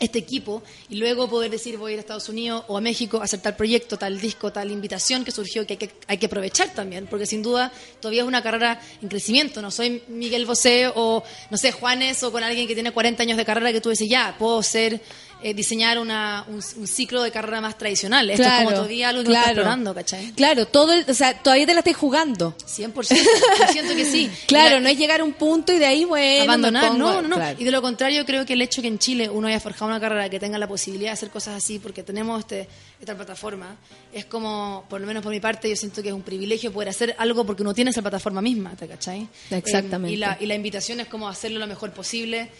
este 0.00 0.18
equipo 0.18 0.62
y 0.88 0.96
luego 0.96 1.28
poder 1.28 1.50
decir 1.50 1.76
voy 1.78 1.92
a 1.92 1.94
ir 1.94 1.98
a 1.98 2.00
Estados 2.00 2.28
Unidos 2.28 2.64
o 2.68 2.76
a 2.76 2.80
México 2.80 3.20
a 3.20 3.24
hacer 3.24 3.40
tal 3.40 3.56
proyecto, 3.56 3.96
tal 3.96 4.20
disco, 4.20 4.52
tal 4.52 4.70
invitación 4.70 5.24
que 5.24 5.30
surgió 5.30 5.66
que 5.66 5.74
hay 5.74 5.78
que, 5.78 5.90
hay 6.06 6.18
que 6.18 6.26
aprovechar 6.26 6.72
también, 6.74 7.06
porque 7.06 7.26
sin 7.26 7.42
duda 7.42 7.72
todavía 8.00 8.22
es 8.22 8.28
una 8.28 8.42
carrera 8.42 8.80
en 9.00 9.08
crecimiento. 9.08 9.62
No 9.62 9.70
soy 9.70 10.02
Miguel 10.08 10.46
Bosé 10.46 10.90
o, 10.94 11.22
no 11.50 11.56
sé, 11.56 11.72
Juanes 11.72 12.22
o 12.22 12.32
con 12.32 12.42
alguien 12.42 12.66
que 12.66 12.74
tiene 12.74 12.92
40 12.92 13.22
años 13.22 13.36
de 13.36 13.44
carrera 13.44 13.72
que 13.72 13.80
tú 13.80 13.90
dices, 13.90 14.08
ya, 14.08 14.36
puedo 14.38 14.62
ser, 14.62 15.00
eh, 15.42 15.52
diseñar 15.54 15.98
una, 15.98 16.44
un, 16.48 16.56
un 16.76 16.86
ciclo 16.86 17.22
de 17.22 17.30
carrera 17.30 17.60
más 17.60 17.76
tradicional. 17.76 18.28
Esto 18.30 18.42
es 18.42 18.52
como 18.58 18.70
todavía 18.72 19.10
algo 19.10 19.22
que 19.22 19.28
está 19.28 19.44
explorando, 19.44 19.94
¿cachai? 19.94 20.32
Claro, 20.32 20.66
todo 20.66 20.92
el- 20.94 21.04
o 21.08 21.14
sea, 21.14 21.38
todavía 21.42 21.66
te 21.66 21.74
la 21.74 21.80
estás 21.80 21.94
jugando. 21.96 22.56
100%, 22.66 22.94
yo 23.60 23.72
siento 23.72 23.94
que 23.94 24.04
sí. 24.06 24.30
Claro, 24.46 24.76
la- 24.76 24.80
no 24.80 24.88
es 24.88 24.96
llegar 24.98 25.20
a 25.20 25.24
un 25.24 25.34
punto 25.34 25.72
y 25.72 25.78
de 25.78 25.86
ahí, 25.86 26.04
bueno, 26.04 26.44
abandonar. 26.44 26.88
pongo- 26.88 26.98
No, 26.98 27.22
no, 27.22 27.28
no. 27.28 27.36
claro. 27.36 27.56
Y 27.60 27.64
de 27.64 27.70
lo 27.70 27.82
contrario, 27.82 28.24
creo 28.24 28.46
que 28.46 28.54
el 28.54 28.62
hecho 28.62 28.80
que 28.82 28.88
en 28.88 28.98
Chile 28.98 29.28
uno 29.28 29.48
haya 29.48 29.60
forjado 29.60 29.86
una 29.90 30.00
carrera 30.00 30.28
que 30.30 30.40
tenga 30.40 30.58
la 30.58 30.66
posibilidad 30.68 31.10
de 31.10 31.14
hacer 31.14 31.30
cosas 31.30 31.54
así, 31.54 31.78
porque 31.78 32.02
tenemos 32.02 32.40
este, 32.40 32.68
esta 32.98 33.14
plataforma, 33.14 33.76
es 34.12 34.24
como, 34.24 34.84
por 34.88 35.00
lo 35.00 35.06
menos 35.06 35.22
por 35.22 35.32
mi 35.32 35.40
parte, 35.40 35.68
yo 35.68 35.76
siento 35.76 36.02
que 36.02 36.08
es 36.08 36.14
un 36.14 36.22
privilegio 36.22 36.72
poder 36.72 36.88
hacer 36.88 37.14
algo 37.18 37.44
porque 37.44 37.62
uno 37.62 37.74
tiene 37.74 37.90
esa 37.90 38.00
plataforma 38.02 38.40
misma, 38.40 38.74
¿te 38.74 38.88
cachai? 38.88 39.28
Exactamente. 39.50 40.10
Eh, 40.12 40.14
y, 40.14 40.16
la, 40.16 40.36
y 40.40 40.46
la 40.46 40.54
invitación 40.54 41.00
es 41.00 41.08
como 41.08 41.28
hacerlo 41.28 41.58
lo 41.58 41.66
mejor 41.66 41.92
posible 41.92 42.50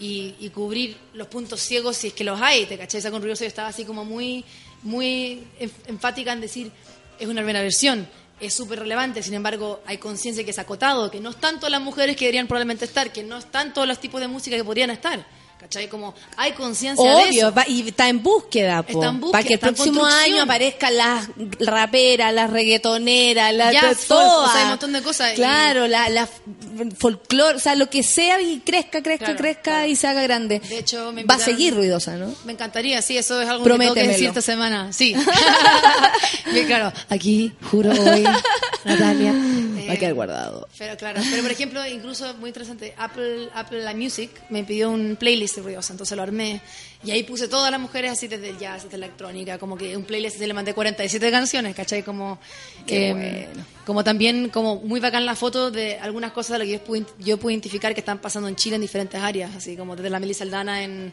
y, 0.00 0.34
y 0.40 0.50
cubrir 0.50 0.96
los 1.14 1.26
puntos 1.28 1.60
ciegos 1.60 1.96
si 1.96 2.08
es 2.08 2.12
que 2.12 2.24
los 2.24 2.40
hay, 2.40 2.66
¿te 2.66 2.76
cachai? 2.78 2.98
Esa 3.00 3.10
con 3.10 3.22
Ruidoso 3.22 3.44
yo 3.44 3.48
estaba 3.48 3.68
así 3.68 3.84
como 3.84 4.04
muy, 4.04 4.44
muy 4.82 5.44
enf- 5.60 5.70
enfática 5.86 6.32
en 6.32 6.40
decir, 6.40 6.70
es 7.18 7.26
una 7.28 7.42
buena 7.42 7.62
versión. 7.62 8.06
Es 8.38 8.52
súper 8.52 8.80
relevante, 8.80 9.22
sin 9.22 9.32
embargo, 9.32 9.80
hay 9.86 9.96
conciencia 9.96 10.44
que 10.44 10.50
es 10.50 10.58
acotado, 10.58 11.10
que 11.10 11.20
no 11.20 11.30
están 11.30 11.56
todas 11.56 11.70
las 11.70 11.80
mujeres 11.80 12.16
que 12.16 12.26
deberían 12.26 12.46
probablemente 12.46 12.84
estar, 12.84 13.10
que 13.10 13.22
no 13.22 13.38
están 13.38 13.72
todos 13.72 13.88
los 13.88 13.98
tipos 13.98 14.20
de 14.20 14.28
música 14.28 14.56
que 14.56 14.64
podrían 14.64 14.90
estar. 14.90 15.26
¿Cachai? 15.58 15.88
Como 15.88 16.14
hay 16.36 16.52
conciencia 16.52 17.16
de 17.16 17.30
eso. 17.30 17.52
va- 17.52 17.64
y 17.66 17.88
está 17.88 18.08
en 18.08 18.22
búsqueda, 18.22 18.82
po. 18.82 18.92
Está 18.92 19.06
en 19.08 19.20
búsqueda, 19.20 19.32
para 19.32 19.44
que 19.44 19.54
el 19.54 19.58
próximo 19.58 20.04
año 20.04 20.42
aparezcan 20.42 20.96
las 20.96 21.28
raperas, 21.58 22.32
las 22.32 22.50
reggaetoneras, 22.50 23.52
las 23.54 23.72
de 23.72 23.80
folk, 23.80 24.06
todas. 24.06 24.48
o 24.48 24.52
sea, 24.52 24.56
hay 24.58 24.62
un 24.64 24.68
montón 24.70 24.92
de 24.92 25.02
cosas. 25.02 25.32
Y- 25.32 25.36
Claro, 25.36 25.86
la, 25.88 26.08
la 26.10 26.28
folclore, 26.98 27.56
o 27.56 27.58
sea, 27.58 27.74
lo 27.74 27.88
que 27.90 28.02
sea 28.02 28.40
y 28.40 28.60
crezca, 28.60 29.02
crezca, 29.02 29.24
Claro, 29.26 29.38
crezca 29.40 29.62
claro. 29.62 29.86
y 29.88 29.96
se 29.96 30.06
haga 30.06 30.22
grande. 30.22 30.60
De 30.60 30.78
hecho, 30.78 31.10
me 31.12 31.24
va 31.24 31.34
a 31.34 31.38
seguir 31.38 31.74
ruidosa, 31.74 32.16
¿no? 32.16 32.32
Me 32.44 32.52
encantaría, 32.52 33.00
sí, 33.02 33.16
eso 33.16 33.40
es 33.40 33.48
algo 33.48 33.64
que 33.64 33.70
tengo 33.78 33.94
que 33.94 34.06
decir 34.06 34.28
esta 34.28 34.42
semana. 34.42 34.92
Sí. 34.92 35.16
Bien, 36.52 36.66
claro, 36.66 36.92
aquí 37.08 37.52
juro 37.70 37.90
hoy, 37.90 38.24
Natalia. 38.84 39.34
Va 39.88 39.92
a 39.92 39.96
quedar 39.96 40.14
guardado. 40.14 40.66
Pero 40.76 40.96
claro, 40.96 41.20
pero 41.30 41.42
por 41.42 41.52
ejemplo, 41.52 41.86
incluso 41.86 42.34
muy 42.40 42.48
interesante, 42.50 42.92
Apple, 42.98 43.48
Apple 43.54 43.84
la 43.84 43.94
Music 43.94 44.30
me 44.50 44.64
pidió 44.64 44.90
un 44.90 45.14
playlist 45.14 45.45
de 45.54 45.62
ruidosa, 45.62 45.92
entonces 45.92 46.16
lo 46.16 46.22
armé 46.22 46.60
y 47.04 47.10
ahí 47.12 47.22
puse 47.22 47.46
todas 47.46 47.70
las 47.70 47.80
mujeres 47.80 48.12
así 48.12 48.26
desde 48.26 48.50
el 48.50 48.58
jazz, 48.58 48.84
desde 48.84 48.98
la 48.98 49.06
electrónica, 49.06 49.58
como 49.58 49.76
que 49.76 49.96
un 49.96 50.04
playlist 50.04 50.40
y 50.40 50.46
le 50.46 50.54
mandé 50.54 50.74
47 50.74 51.30
canciones, 51.30 51.74
¿cachai? 51.76 52.02
Como, 52.02 52.38
eh, 52.86 53.48
bueno. 53.48 53.64
como 53.84 54.02
también, 54.02 54.48
como 54.48 54.76
muy 54.76 55.00
bacán 55.00 55.24
la 55.24 55.36
foto 55.36 55.70
de 55.70 55.98
algunas 55.98 56.32
cosas 56.32 56.52
de 56.52 56.58
lo 56.58 56.64
que 56.64 56.72
yo 56.72 56.84
pude, 56.84 57.06
yo 57.18 57.38
pude 57.38 57.52
identificar 57.52 57.94
que 57.94 58.00
están 58.00 58.18
pasando 58.18 58.48
en 58.48 58.56
Chile 58.56 58.76
en 58.76 58.82
diferentes 58.82 59.20
áreas, 59.20 59.54
así 59.54 59.76
como 59.76 59.94
desde 59.94 60.10
la 60.10 60.18
Melissa 60.18 60.44
Aldana 60.44 60.82
en, 60.82 61.12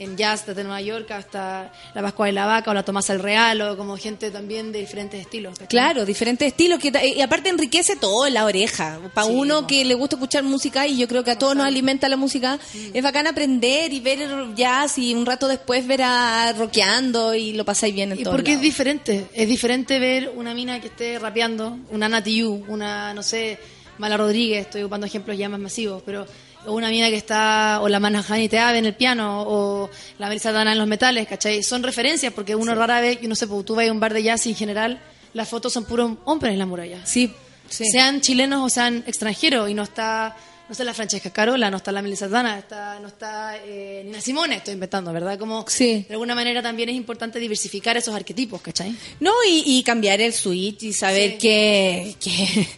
en 0.00 0.16
jazz 0.16 0.46
desde 0.46 0.64
Nueva 0.64 0.80
York 0.80 1.10
hasta 1.10 1.70
la 1.94 2.02
Pascua 2.02 2.26
de 2.26 2.32
la 2.32 2.46
Vaca 2.46 2.70
o 2.70 2.74
la 2.74 2.82
Tomasa 2.82 3.12
el 3.12 3.20
Real 3.20 3.60
o 3.60 3.76
como 3.76 3.96
gente 3.98 4.30
también 4.30 4.72
de 4.72 4.80
diferentes 4.80 5.20
estilos. 5.20 5.52
¿cachai? 5.52 5.68
Claro, 5.68 6.04
diferentes 6.06 6.48
estilos 6.48 6.78
que 6.80 6.90
y 7.16 7.20
aparte 7.20 7.50
enriquece 7.50 7.96
todo 7.96 8.26
en 8.26 8.34
la 8.34 8.46
oreja. 8.46 8.98
Para 9.14 9.26
Sí, 9.26 9.32
uno 9.34 9.66
que 9.66 9.84
le 9.84 9.94
gusta 9.94 10.16
escuchar 10.16 10.42
música 10.42 10.86
y 10.86 10.96
yo 10.96 11.06
creo 11.06 11.22
que 11.22 11.30
a 11.32 11.38
todos 11.38 11.54
nos 11.54 11.66
alimenta 11.66 12.08
la 12.08 12.16
música, 12.16 12.56
Mm. 12.74 12.90
es 12.96 13.02
bacán 13.02 13.26
aprender 13.26 13.92
y 13.92 14.00
ver 14.00 14.18
jazz 14.56 14.96
y 14.98 15.14
un 15.14 15.26
rato 15.26 15.46
después 15.48 15.86
ver 15.86 16.00
a 16.02 16.52
rockeando 16.56 17.34
y 17.34 17.52
lo 17.52 17.64
pasáis 17.66 17.94
bien 17.94 18.12
en 18.12 18.20
Y 18.20 18.22
todo. 18.22 18.32
porque 18.34 18.54
es 18.54 18.60
diferente, 18.60 19.26
es 19.34 19.48
diferente 19.48 19.98
ver 19.98 20.32
una 20.34 20.54
mina 20.54 20.80
que 20.80 20.86
esté 20.88 21.18
rapeando, 21.18 21.76
una 21.90 22.08
Nati 22.08 22.42
una, 22.42 23.12
no 23.12 23.22
sé, 23.22 23.58
Mala 23.98 24.16
Rodríguez, 24.16 24.62
estoy 24.62 24.80
ocupando 24.82 25.06
ejemplos 25.06 25.36
ya 25.36 25.48
más 25.50 25.60
masivos, 25.60 26.02
pero 26.06 26.26
o 26.66 26.72
una 26.72 26.88
mina 26.88 27.08
que 27.08 27.16
está, 27.16 27.80
o 27.80 27.88
la 27.88 28.00
Manahani 28.00 28.48
Teave 28.48 28.78
en 28.78 28.86
el 28.86 28.94
piano, 28.94 29.44
o 29.46 29.90
la 30.18 30.28
Melissa 30.28 30.52
Dana 30.52 30.72
en 30.72 30.78
los 30.78 30.86
metales, 30.86 31.26
¿cachai? 31.26 31.62
Son 31.62 31.82
referencias, 31.82 32.32
porque 32.32 32.54
uno 32.54 32.74
rara 32.74 33.00
vez, 33.00 33.20
yo 33.20 33.28
no 33.28 33.34
sé, 33.34 33.46
pues, 33.46 33.64
tú 33.64 33.74
vas 33.74 33.88
a 33.88 33.92
un 33.92 34.00
bar 34.00 34.12
de 34.14 34.22
jazz 34.22 34.46
y 34.46 34.50
en 34.50 34.56
general 34.56 35.00
las 35.32 35.48
fotos 35.48 35.72
son 35.72 35.84
puros 35.84 36.12
hombres 36.24 36.52
en 36.52 36.58
la 36.58 36.66
muralla. 36.66 37.04
Sí, 37.04 37.32
sí. 37.68 37.84
Sean 37.90 38.20
chilenos 38.20 38.64
o 38.64 38.68
sean 38.68 39.04
extranjeros, 39.06 39.70
y 39.70 39.74
no 39.74 39.82
está 39.82 40.36
no 40.70 40.72
está 40.74 40.84
la 40.84 40.94
Francesca 40.94 41.30
Carola, 41.30 41.68
no 41.68 41.78
está 41.78 41.90
la 41.90 42.00
Melissa 42.00 42.28
Dana, 42.28 42.56
está, 42.56 43.00
no 43.00 43.08
está 43.08 43.56
eh, 43.64 44.02
Nina 44.04 44.20
Simone, 44.20 44.54
estoy 44.54 44.74
inventando, 44.74 45.12
¿verdad? 45.12 45.36
Como 45.36 45.64
Sí. 45.66 46.04
de 46.06 46.14
alguna 46.14 46.36
manera 46.36 46.62
también 46.62 46.90
es 46.90 46.94
importante 46.94 47.40
diversificar 47.40 47.96
esos 47.96 48.14
arquetipos, 48.14 48.62
¿cachai? 48.62 48.94
No, 49.18 49.32
y, 49.48 49.64
y 49.66 49.82
cambiar 49.82 50.20
el 50.20 50.32
switch 50.32 50.84
y 50.84 50.92
saber 50.92 51.32
Sí. 51.32 51.38
que, 51.38 52.14
que, 52.20 52.68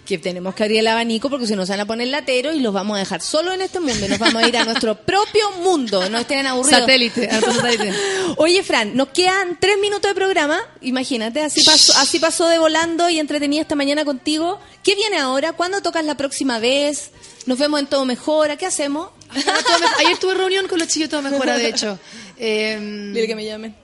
que 0.06 0.16
tenemos 0.16 0.54
que 0.54 0.62
abrir 0.62 0.78
el 0.78 0.86
abanico 0.86 1.28
porque 1.28 1.46
si 1.46 1.54
no 1.54 1.66
se 1.66 1.72
van 1.72 1.80
a 1.80 1.86
poner 1.86 2.08
latero 2.08 2.54
y 2.54 2.60
los 2.60 2.72
vamos 2.72 2.96
a 2.96 3.00
dejar 3.00 3.20
solo 3.20 3.52
en 3.52 3.60
este 3.60 3.80
mundo 3.80 4.06
y 4.06 4.08
nos 4.08 4.18
vamos 4.18 4.42
a 4.42 4.48
ir 4.48 4.56
a 4.56 4.64
nuestro 4.64 4.94
propio 5.04 5.50
mundo, 5.62 6.08
no 6.08 6.16
estén 6.16 6.46
aburridos. 6.46 6.80
Satélite, 6.80 7.28
satélite. 7.38 7.92
Oye, 8.38 8.62
Fran, 8.62 8.96
nos 8.96 9.08
quedan 9.08 9.58
tres 9.60 9.76
minutos 9.78 10.10
de 10.10 10.14
programa. 10.14 10.58
Imagínate, 10.80 11.42
así 11.42 11.62
pasó, 11.62 11.92
así 11.98 12.18
pasó 12.18 12.48
de 12.48 12.56
volando 12.56 13.10
y 13.10 13.18
entretenida 13.18 13.60
esta 13.60 13.74
mañana 13.74 14.06
contigo. 14.06 14.58
¿Qué 14.82 14.94
viene 14.94 15.18
ahora? 15.18 15.52
¿Cuándo 15.52 15.82
tocas 15.82 16.02
la 16.06 16.16
próxima 16.16 16.58
vez? 16.58 17.10
¿Nos 17.46 17.58
vemos 17.58 17.80
en 17.80 17.86
Todo 17.86 18.04
Mejora? 18.04 18.56
¿Qué 18.56 18.66
hacemos? 18.66 19.08
Ayer 19.30 19.44
tuve- 19.44 20.04
Ayer 20.06 20.18
tuve 20.18 20.34
reunión 20.34 20.68
con 20.68 20.78
los 20.78 20.88
chicos 20.88 21.08
todo 21.08 21.22
mejora, 21.22 21.56
de 21.56 21.68
hecho. 21.68 21.98
Eh, 22.38 22.78
Dile 23.14 23.26
que 23.26 23.34
me 23.34 23.44
llamen. 23.44 23.74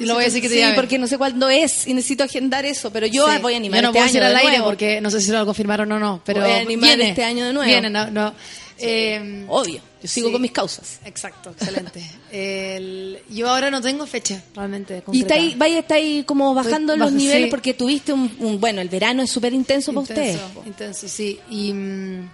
lo 0.00 0.14
voy 0.14 0.22
a 0.22 0.26
decir 0.26 0.40
que 0.42 0.48
te 0.48 0.54
sí, 0.54 0.60
llamen. 0.60 0.74
porque 0.76 0.98
no 0.98 1.06
sé 1.06 1.16
cuándo 1.18 1.48
es 1.48 1.86
y 1.86 1.94
necesito 1.94 2.24
agendar 2.24 2.64
eso, 2.64 2.90
pero 2.90 3.06
yo 3.06 3.30
Sí. 3.30 3.38
voy 3.40 3.54
a 3.54 3.56
animar 3.58 3.78
Yo 3.78 3.82
no 3.82 3.88
este 3.90 3.98
puedo 3.98 4.06
decir 4.06 4.22
al 4.22 4.32
de 4.32 4.38
aire 4.38 4.50
nuevo. 4.58 4.64
porque 4.66 5.00
no 5.00 5.10
sé 5.10 5.20
si 5.20 5.30
lo 5.30 5.44
confirmaron 5.46 5.92
o 5.92 5.98
no, 6.00 6.20
pero 6.24 6.40
Voy 6.40 6.50
a 6.50 6.56
animar 6.58 6.88
viene, 6.96 7.10
este 7.10 7.22
año 7.24 7.44
de 7.46 7.52
nuevo. 7.52 7.68
Viene, 7.70 7.90
no, 7.90 8.10
no. 8.10 8.34
Eh, 8.76 9.44
Obvio, 9.48 9.80
yo 10.02 10.08
sigo 10.08 10.32
con 10.32 10.42
mis 10.42 10.50
causas. 10.50 10.98
Exacto, 11.04 11.50
excelente. 11.50 12.02
El- 12.32 13.20
yo 13.30 13.48
ahora 13.48 13.70
no 13.70 13.80
tengo 13.80 14.04
fecha, 14.06 14.42
realmente. 14.56 15.04
Y 15.12 15.20
está 15.20 15.34
ahí, 15.34 15.54
vaya, 15.56 15.78
está 15.78 15.94
ahí 15.94 16.24
como 16.24 16.52
bajando 16.54 16.96
los 16.96 17.06
bajo- 17.12 17.16
niveles 17.16 17.50
porque 17.50 17.74
tuviste 17.74 18.12
un, 18.12 18.34
un- 18.40 18.58
bueno, 18.60 18.80
el 18.80 18.88
verano 18.88 19.22
es 19.22 19.30
súper 19.30 19.52
intenso 19.54 19.92
para 19.92 20.02
ustedes. 20.02 20.34
Intenso, 20.40 20.62
intenso, 20.66 21.08
sí. 21.08 21.38
Y 21.50 21.72
mm, 21.72 22.30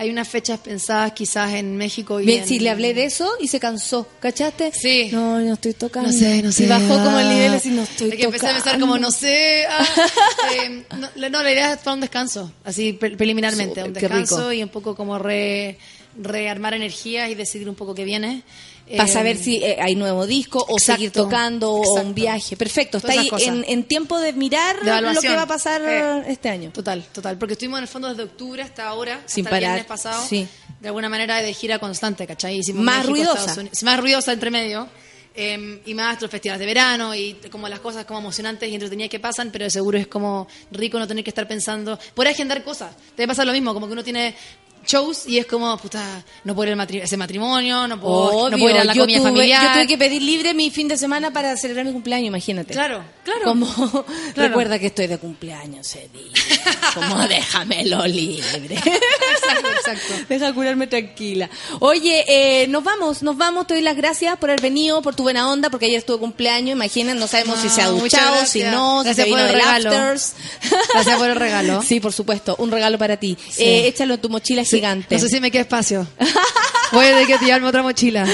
hay 0.00 0.08
unas 0.10 0.26
fechas 0.28 0.58
pensadas 0.60 1.12
quizás 1.12 1.52
en 1.52 1.76
México 1.76 2.20
y 2.20 2.24
Bien, 2.24 2.40
en- 2.42 2.48
sí, 2.48 2.58
le 2.58 2.70
hablé 2.70 2.94
de 2.94 3.04
eso 3.04 3.30
y 3.38 3.48
se 3.48 3.60
cansó, 3.60 4.08
¿cachaste? 4.18 4.72
Sí. 4.72 5.10
No, 5.12 5.38
no 5.38 5.52
estoy 5.52 5.74
tocando. 5.74 6.10
No 6.10 6.16
sé, 6.16 6.42
no 6.42 6.50
sé. 6.52 6.64
Y 6.64 6.66
bajó 6.68 6.88
como 7.04 7.18
el 7.20 7.28
nivel 7.28 7.52
así, 7.52 7.68
no 7.68 7.82
estoy 7.82 8.10
que 8.12 8.22
empezar 8.24 8.50
a 8.50 8.52
pensar 8.54 8.72
tocando. 8.72 8.86
como, 8.86 8.98
no 8.98 9.10
sé. 9.10 9.66
ah, 9.68 9.86
eh, 10.54 10.84
no, 10.98 11.08
la- 11.16 11.28
no, 11.28 11.42
la 11.42 11.52
idea 11.52 11.72
es 11.74 11.78
para 11.80 11.94
un 11.94 12.00
descanso, 12.00 12.50
así 12.64 12.94
pre- 12.94 13.16
preliminarmente. 13.16 13.82
Un 13.84 13.92
descanso 13.92 14.52
y 14.52 14.62
un 14.62 14.70
poco 14.70 14.96
como 14.96 15.18
re, 15.18 15.76
rearmar 16.18 16.72
energías 16.74 17.28
y 17.28 17.34
decidir 17.34 17.68
un 17.68 17.74
poco 17.74 17.94
qué 17.94 18.04
viene. 18.04 18.42
Para 18.96 19.08
Eh, 19.08 19.12
saber 19.12 19.36
si 19.36 19.56
eh, 19.62 19.76
hay 19.80 19.94
nuevo 19.94 20.26
disco 20.26 20.58
o 20.68 20.76
exacto, 20.76 20.92
seguir 20.96 21.10
tocando 21.12 21.72
o 21.72 22.00
un 22.00 22.14
viaje. 22.14 22.56
Perfecto, 22.56 22.98
está 22.98 23.12
ahí 23.12 23.28
en, 23.40 23.64
en 23.68 23.84
tiempo 23.84 24.18
de 24.18 24.32
mirar 24.32 24.80
De 24.82 25.00
lo 25.00 25.20
que 25.20 25.28
va 25.28 25.42
a 25.42 25.46
pasar 25.46 25.80
Eh. 25.86 26.24
este 26.28 26.48
año. 26.48 26.70
Total, 26.72 27.04
total. 27.12 27.38
Porque 27.38 27.52
estuvimos 27.52 27.78
en 27.78 27.82
el 27.84 27.88
fondo 27.88 28.08
desde 28.08 28.24
octubre 28.24 28.62
hasta 28.62 28.88
ahora, 28.88 29.20
Sin 29.26 29.46
hasta 29.46 29.56
el 29.56 29.62
parar, 29.62 29.74
viernes 29.76 29.86
pasado, 29.86 30.24
sí. 30.26 30.46
de 30.80 30.88
alguna 30.88 31.08
manera 31.08 31.40
de 31.40 31.54
gira 31.54 31.78
constante, 31.78 32.26
¿cachai? 32.26 32.58
Hicimos 32.58 32.82
Más 32.84 33.06
México, 33.08 33.32
ruidosa. 33.34 33.62
Más 33.84 34.00
ruidosa 34.00 34.32
entre 34.32 34.50
medio. 34.50 34.88
eh, 35.32 35.80
y 35.86 35.94
más 35.94 36.20
los 36.20 36.28
festivales 36.28 36.58
de 36.58 36.66
verano 36.66 37.14
y 37.14 37.34
como 37.52 37.68
las 37.68 37.78
cosas 37.78 38.04
como 38.04 38.18
emocionantes 38.18 38.68
y 38.68 38.74
entretenidas 38.74 39.08
que 39.08 39.20
pasan, 39.20 39.50
pero 39.52 39.64
de 39.64 39.70
seguro 39.70 39.96
es 39.96 40.08
como 40.08 40.48
rico 40.72 40.98
no 40.98 41.06
tener 41.06 41.22
que 41.22 41.30
estar 41.30 41.46
pensando, 41.46 41.96
por 42.14 42.26
agendar 42.26 42.64
cosas. 42.64 42.90
Te 43.14 43.22
va 43.22 43.26
a 43.26 43.28
pasar 43.28 43.46
lo 43.46 43.52
mismo, 43.52 43.72
como 43.72 43.86
que 43.86 43.92
uno 43.92 44.02
tiene 44.02 44.34
shows 44.86 45.26
y 45.26 45.38
es 45.38 45.46
como, 45.46 45.76
puta, 45.78 46.22
no 46.44 46.54
puedo 46.54 46.70
ir 46.72 46.78
al 46.80 46.86
matri- 46.88 47.02
ese 47.02 47.16
matrimonio, 47.16 47.86
no 47.88 48.00
puedo, 48.00 48.50
no 48.50 48.58
puedo 48.58 48.74
ir 48.74 48.80
a 48.80 48.84
la 48.84 48.94
comida 48.94 49.18
tuve, 49.18 49.28
familiar. 49.28 49.62
Yo 49.66 49.72
tuve 49.74 49.86
que 49.86 49.98
pedir 49.98 50.22
libre 50.22 50.54
mi 50.54 50.70
fin 50.70 50.88
de 50.88 50.96
semana 50.96 51.32
para 51.32 51.56
celebrar 51.56 51.84
mi 51.86 51.92
cumpleaños, 51.92 52.26
imagínate. 52.28 52.72
Claro, 52.72 53.04
claro. 53.24 53.40
Como, 53.44 53.66
Claro. 54.34 54.48
recuerda 54.48 54.78
que 54.78 54.86
estoy 54.86 55.06
de 55.06 55.18
cumpleaños 55.18 55.86
ese 55.86 56.08
día. 56.12 56.32
Como 56.94 57.16
déjamelo 57.28 58.06
libre. 58.06 58.74
Exacto, 58.76 59.68
exacto. 59.68 60.14
Deja 60.28 60.52
curarme 60.52 60.86
tranquila. 60.86 61.48
Oye, 61.80 62.24
eh, 62.28 62.66
nos 62.68 62.82
vamos, 62.84 63.22
nos 63.22 63.36
vamos. 63.36 63.66
Te 63.66 63.74
doy 63.74 63.82
las 63.82 63.96
gracias 63.96 64.36
por 64.38 64.50
haber 64.50 64.60
venido, 64.62 65.02
por 65.02 65.14
tu 65.14 65.22
buena 65.22 65.50
onda, 65.50 65.70
porque 65.70 65.86
ayer 65.86 65.98
estuvo 65.98 66.18
cumpleaños. 66.18 66.72
Imaginen, 66.72 67.18
no 67.18 67.26
sabemos 67.26 67.58
si 67.60 67.68
se 67.68 67.82
ha 67.82 67.86
Ah, 67.86 67.88
duchado, 67.88 68.46
si 68.46 68.62
no, 68.62 69.00
si 69.02 69.04
Gracias 69.06 69.16
se 69.16 69.30
por 69.30 69.38
vino 69.38 69.48
el 69.48 69.54
regalo. 69.54 69.90
afters. 69.90 70.34
Gracias 70.92 71.18
por 71.18 71.30
el 71.30 71.36
regalo. 71.36 71.82
Sí, 71.90 71.98
por 72.00 72.12
supuesto, 72.12 72.54
un 72.58 72.70
regalo 72.70 72.98
para 72.98 73.16
ti. 73.16 73.36
Eh, 73.58 73.86
échalo 73.88 74.14
en 74.14 74.20
tu 74.20 74.28
mochila 74.28 74.64
gigante. 74.70 75.14
No 75.14 75.20
sé 75.20 75.28
si 75.28 75.40
me 75.40 75.50
queda 75.50 75.62
espacio. 75.62 76.06
Voy 76.92 77.06
a 77.06 77.08
tener 77.10 77.26
que 77.26 77.38
tirarme 77.38 77.68
otra 77.68 77.82
mochila. 77.82 78.26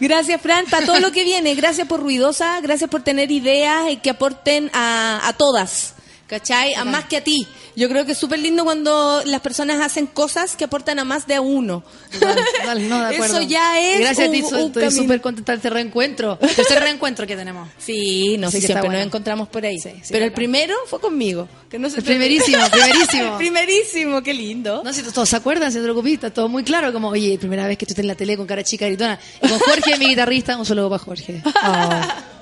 Gracias, 0.00 0.40
Fran, 0.40 0.64
para 0.66 0.86
todo 0.86 1.00
lo 1.00 1.12
que 1.12 1.24
viene. 1.24 1.54
Gracias 1.54 1.86
por 1.86 2.00
Ruidosa, 2.00 2.60
gracias 2.60 2.88
por 2.88 3.02
tener 3.02 3.30
ideas 3.30 3.90
y 3.90 3.96
que 3.98 4.10
aporten 4.10 4.70
a, 4.72 5.20
a 5.26 5.32
todas. 5.34 5.94
¿Cachai? 6.32 6.72
A 6.72 6.86
más 6.86 7.04
que 7.04 7.18
a 7.18 7.20
ti. 7.22 7.46
Yo 7.76 7.90
creo 7.90 8.06
que 8.06 8.12
es 8.12 8.18
súper 8.18 8.38
lindo 8.38 8.64
cuando 8.64 9.22
las 9.26 9.42
personas 9.42 9.82
hacen 9.82 10.06
cosas 10.06 10.56
que 10.56 10.64
aportan 10.64 10.98
a 10.98 11.04
más 11.04 11.26
de 11.26 11.38
uno. 11.38 11.84
No, 12.22 13.08
de. 13.08 13.16
Eso 13.16 13.42
ya 13.42 13.78
es 13.78 14.00
Gracias 14.00 14.28
un, 14.28 14.34
a 14.34 14.38
ti, 14.38 14.42
un 14.54 14.66
estoy 14.68 14.90
súper 14.90 15.20
contenta 15.20 15.52
de 15.52 15.56
este 15.56 15.68
reencuentro. 15.68 16.38
Tercer 16.38 16.80
reencuentro 16.80 17.26
que 17.26 17.36
tenemos. 17.36 17.68
Sí, 17.76 18.38
no 18.38 18.50
sé, 18.50 18.60
que 18.60 18.66
siempre 18.68 18.86
bueno. 18.86 19.00
nos 19.00 19.08
encontramos 19.08 19.48
por 19.48 19.66
ahí. 19.66 19.78
Sí, 19.78 19.90
sí, 20.02 20.08
Pero 20.10 20.24
el 20.24 20.32
primero 20.32 20.74
fue 20.86 21.00
conmigo. 21.00 21.46
Que 21.68 21.78
no 21.78 21.90
se 21.90 21.98
El 21.98 22.04
primerísimo, 22.04 22.62
primerísimo. 22.70 23.36
primerísimo, 23.36 24.22
qué 24.22 24.32
lindo. 24.32 24.80
No 24.82 24.90
sé 24.94 25.04
si 25.04 25.12
todos 25.12 25.28
se 25.28 25.36
acuerdan, 25.36 25.70
si 25.70 25.80
te 25.80 26.14
está 26.14 26.30
todo 26.30 26.48
muy 26.48 26.64
claro, 26.64 26.94
como, 26.94 27.08
oye, 27.08 27.36
primera 27.36 27.66
vez 27.66 27.76
que 27.76 27.84
estoy 27.84 28.00
en 28.00 28.08
la 28.08 28.14
tele 28.14 28.38
con 28.38 28.46
cara 28.46 28.64
chica 28.64 28.86
gritona. 28.86 29.18
Y 29.42 29.48
con 29.48 29.58
Jorge, 29.58 29.98
mi 29.98 30.06
guitarrista, 30.06 30.56
un 30.56 30.64
saludo 30.64 30.88
para 30.88 31.04
Jorge. 31.04 31.42
Oh. 31.44 32.00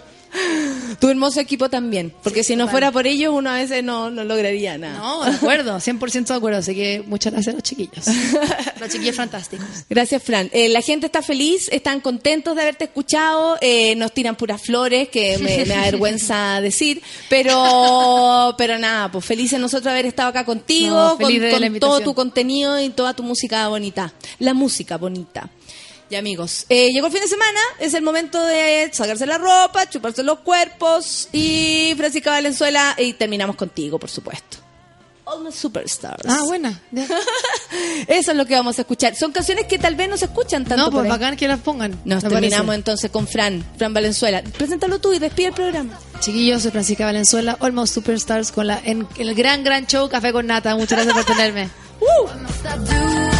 Tu 0.99 1.09
hermoso 1.09 1.41
equipo 1.41 1.69
también. 1.69 2.13
Porque 2.23 2.43
Sí, 2.43 2.53
si 2.53 2.57
no 2.57 2.69
fuera 2.69 2.93
por 2.93 3.07
ellos, 3.07 3.33
uno 3.35 3.51
a 3.51 3.55
veces 3.55 3.83
no, 3.83 4.11
no 4.11 4.25
lograría 4.25 4.79
nada. 4.79 4.99
No, 4.99 5.25
de 5.25 5.33
acuerdo, 5.33 5.77
100% 5.77 6.27
de 6.27 6.35
acuerdo. 6.35 6.59
Así 6.59 6.75
que 6.75 7.03
muchas 7.07 7.33
gracias 7.33 7.55
a 7.55 7.57
los 7.57 7.63
chiquillos. 7.63 8.07
Los 8.81 8.89
chiquillos 8.89 9.17
fantásticos. 9.17 9.67
Gracias, 9.91 10.23
Fran. 10.23 10.49
Eh, 10.53 10.71
la 10.71 10.81
gente 10.81 11.05
está 11.05 11.21
feliz, 11.21 11.69
están 11.71 12.01
contentos 12.01 12.57
de 12.57 12.63
haberte 12.63 12.85
escuchado, 12.85 13.59
eh, 13.61 13.95
nos 13.97 14.13
tiran 14.13 14.37
puras 14.37 14.63
flores, 14.63 15.11
que 15.11 15.37
me, 15.37 15.59
me 15.59 15.65
da 15.67 15.83
vergüenza 15.83 16.61
decir, 16.63 17.03
pero 17.29 18.55
pero 18.57 18.79
nada, 18.79 19.11
pues 19.11 19.25
felices 19.25 19.61
nosotros 19.61 19.85
de 19.85 19.91
haber 19.91 20.07
estado 20.07 20.31
acá 20.31 20.45
contigo, 20.45 20.95
No, 20.95 21.19
con, 21.19 21.79
todo 21.79 22.01
tu 22.01 22.15
contenido 22.15 22.81
y 22.81 22.89
toda 22.91 23.15
tu 23.15 23.23
música 23.23 23.69
bonita. 23.69 24.13
La 24.39 24.55
música 24.55 24.97
bonita. 24.97 25.51
Y 26.11 26.17
amigos, 26.17 26.67
eh, 26.69 26.91
llegó 26.93 27.07
el 27.07 27.13
fin 27.13 27.23
de 27.23 27.29
semana, 27.29 27.61
es 27.79 27.95
el 27.95 28.03
momento 28.03 28.45
de 28.45 28.91
sacarse 28.93 29.27
la 29.27 29.39
ropa, 29.39 29.89
chuparse 29.89 30.25
los 30.25 30.41
cuerpos 30.41 31.29
y 31.33 31.95
Francisca 31.97 32.31
Valenzuela 32.31 32.97
y 32.99 33.13
terminamos 33.13 33.55
contigo, 33.55 33.99
por 33.99 34.11
supuesto. 34.11 34.59
All 35.25 35.45
my 35.45 35.53
superstars. 35.53 36.27
Ah, 36.27 36.41
buena. 36.45 36.81
Eso 38.09 38.33
es 38.33 38.37
lo 38.37 38.45
que 38.47 38.55
vamos 38.55 38.79
a 38.79 38.83
escuchar. 38.83 39.15
Son 39.15 39.31
canciones 39.31 39.67
que 39.67 39.79
tal 39.79 39.95
vez 39.95 40.09
no 40.09 40.17
se 40.17 40.25
escuchan 40.25 40.65
tanto. 40.65 40.87
No, 40.87 40.91
pues 40.91 41.09
bacán 41.09 41.37
que 41.37 41.47
las 41.47 41.61
pongan. 41.61 42.01
Nos 42.05 42.25
terminamos 42.25 42.67
parece. 42.67 42.75
entonces 42.75 43.11
con 43.13 43.29
Fran, 43.29 43.65
Fran 43.77 43.95
Valenzuela. 43.95 44.43
Preséntalo 44.43 44.99
tú 44.99 45.13
y 45.13 45.21
despide 45.21 45.49
el 45.49 45.55
programa. 45.55 45.97
Chiquillos, 46.19 46.63
soy 46.63 46.73
Francisca 46.73 47.05
Valenzuela, 47.05 47.57
Almost 47.61 47.95
Superstars, 47.95 48.51
con 48.51 48.67
la, 48.67 48.81
en, 48.85 49.07
el 49.19 49.37
gran, 49.37 49.63
gran 49.63 49.87
show 49.87 50.09
Café 50.09 50.33
con 50.33 50.49
Nata. 50.49 50.75
Muchas 50.75 50.99
gracias 50.99 51.15
por 51.15 51.25
tenerme. 51.25 51.71
I'm 52.63 53.31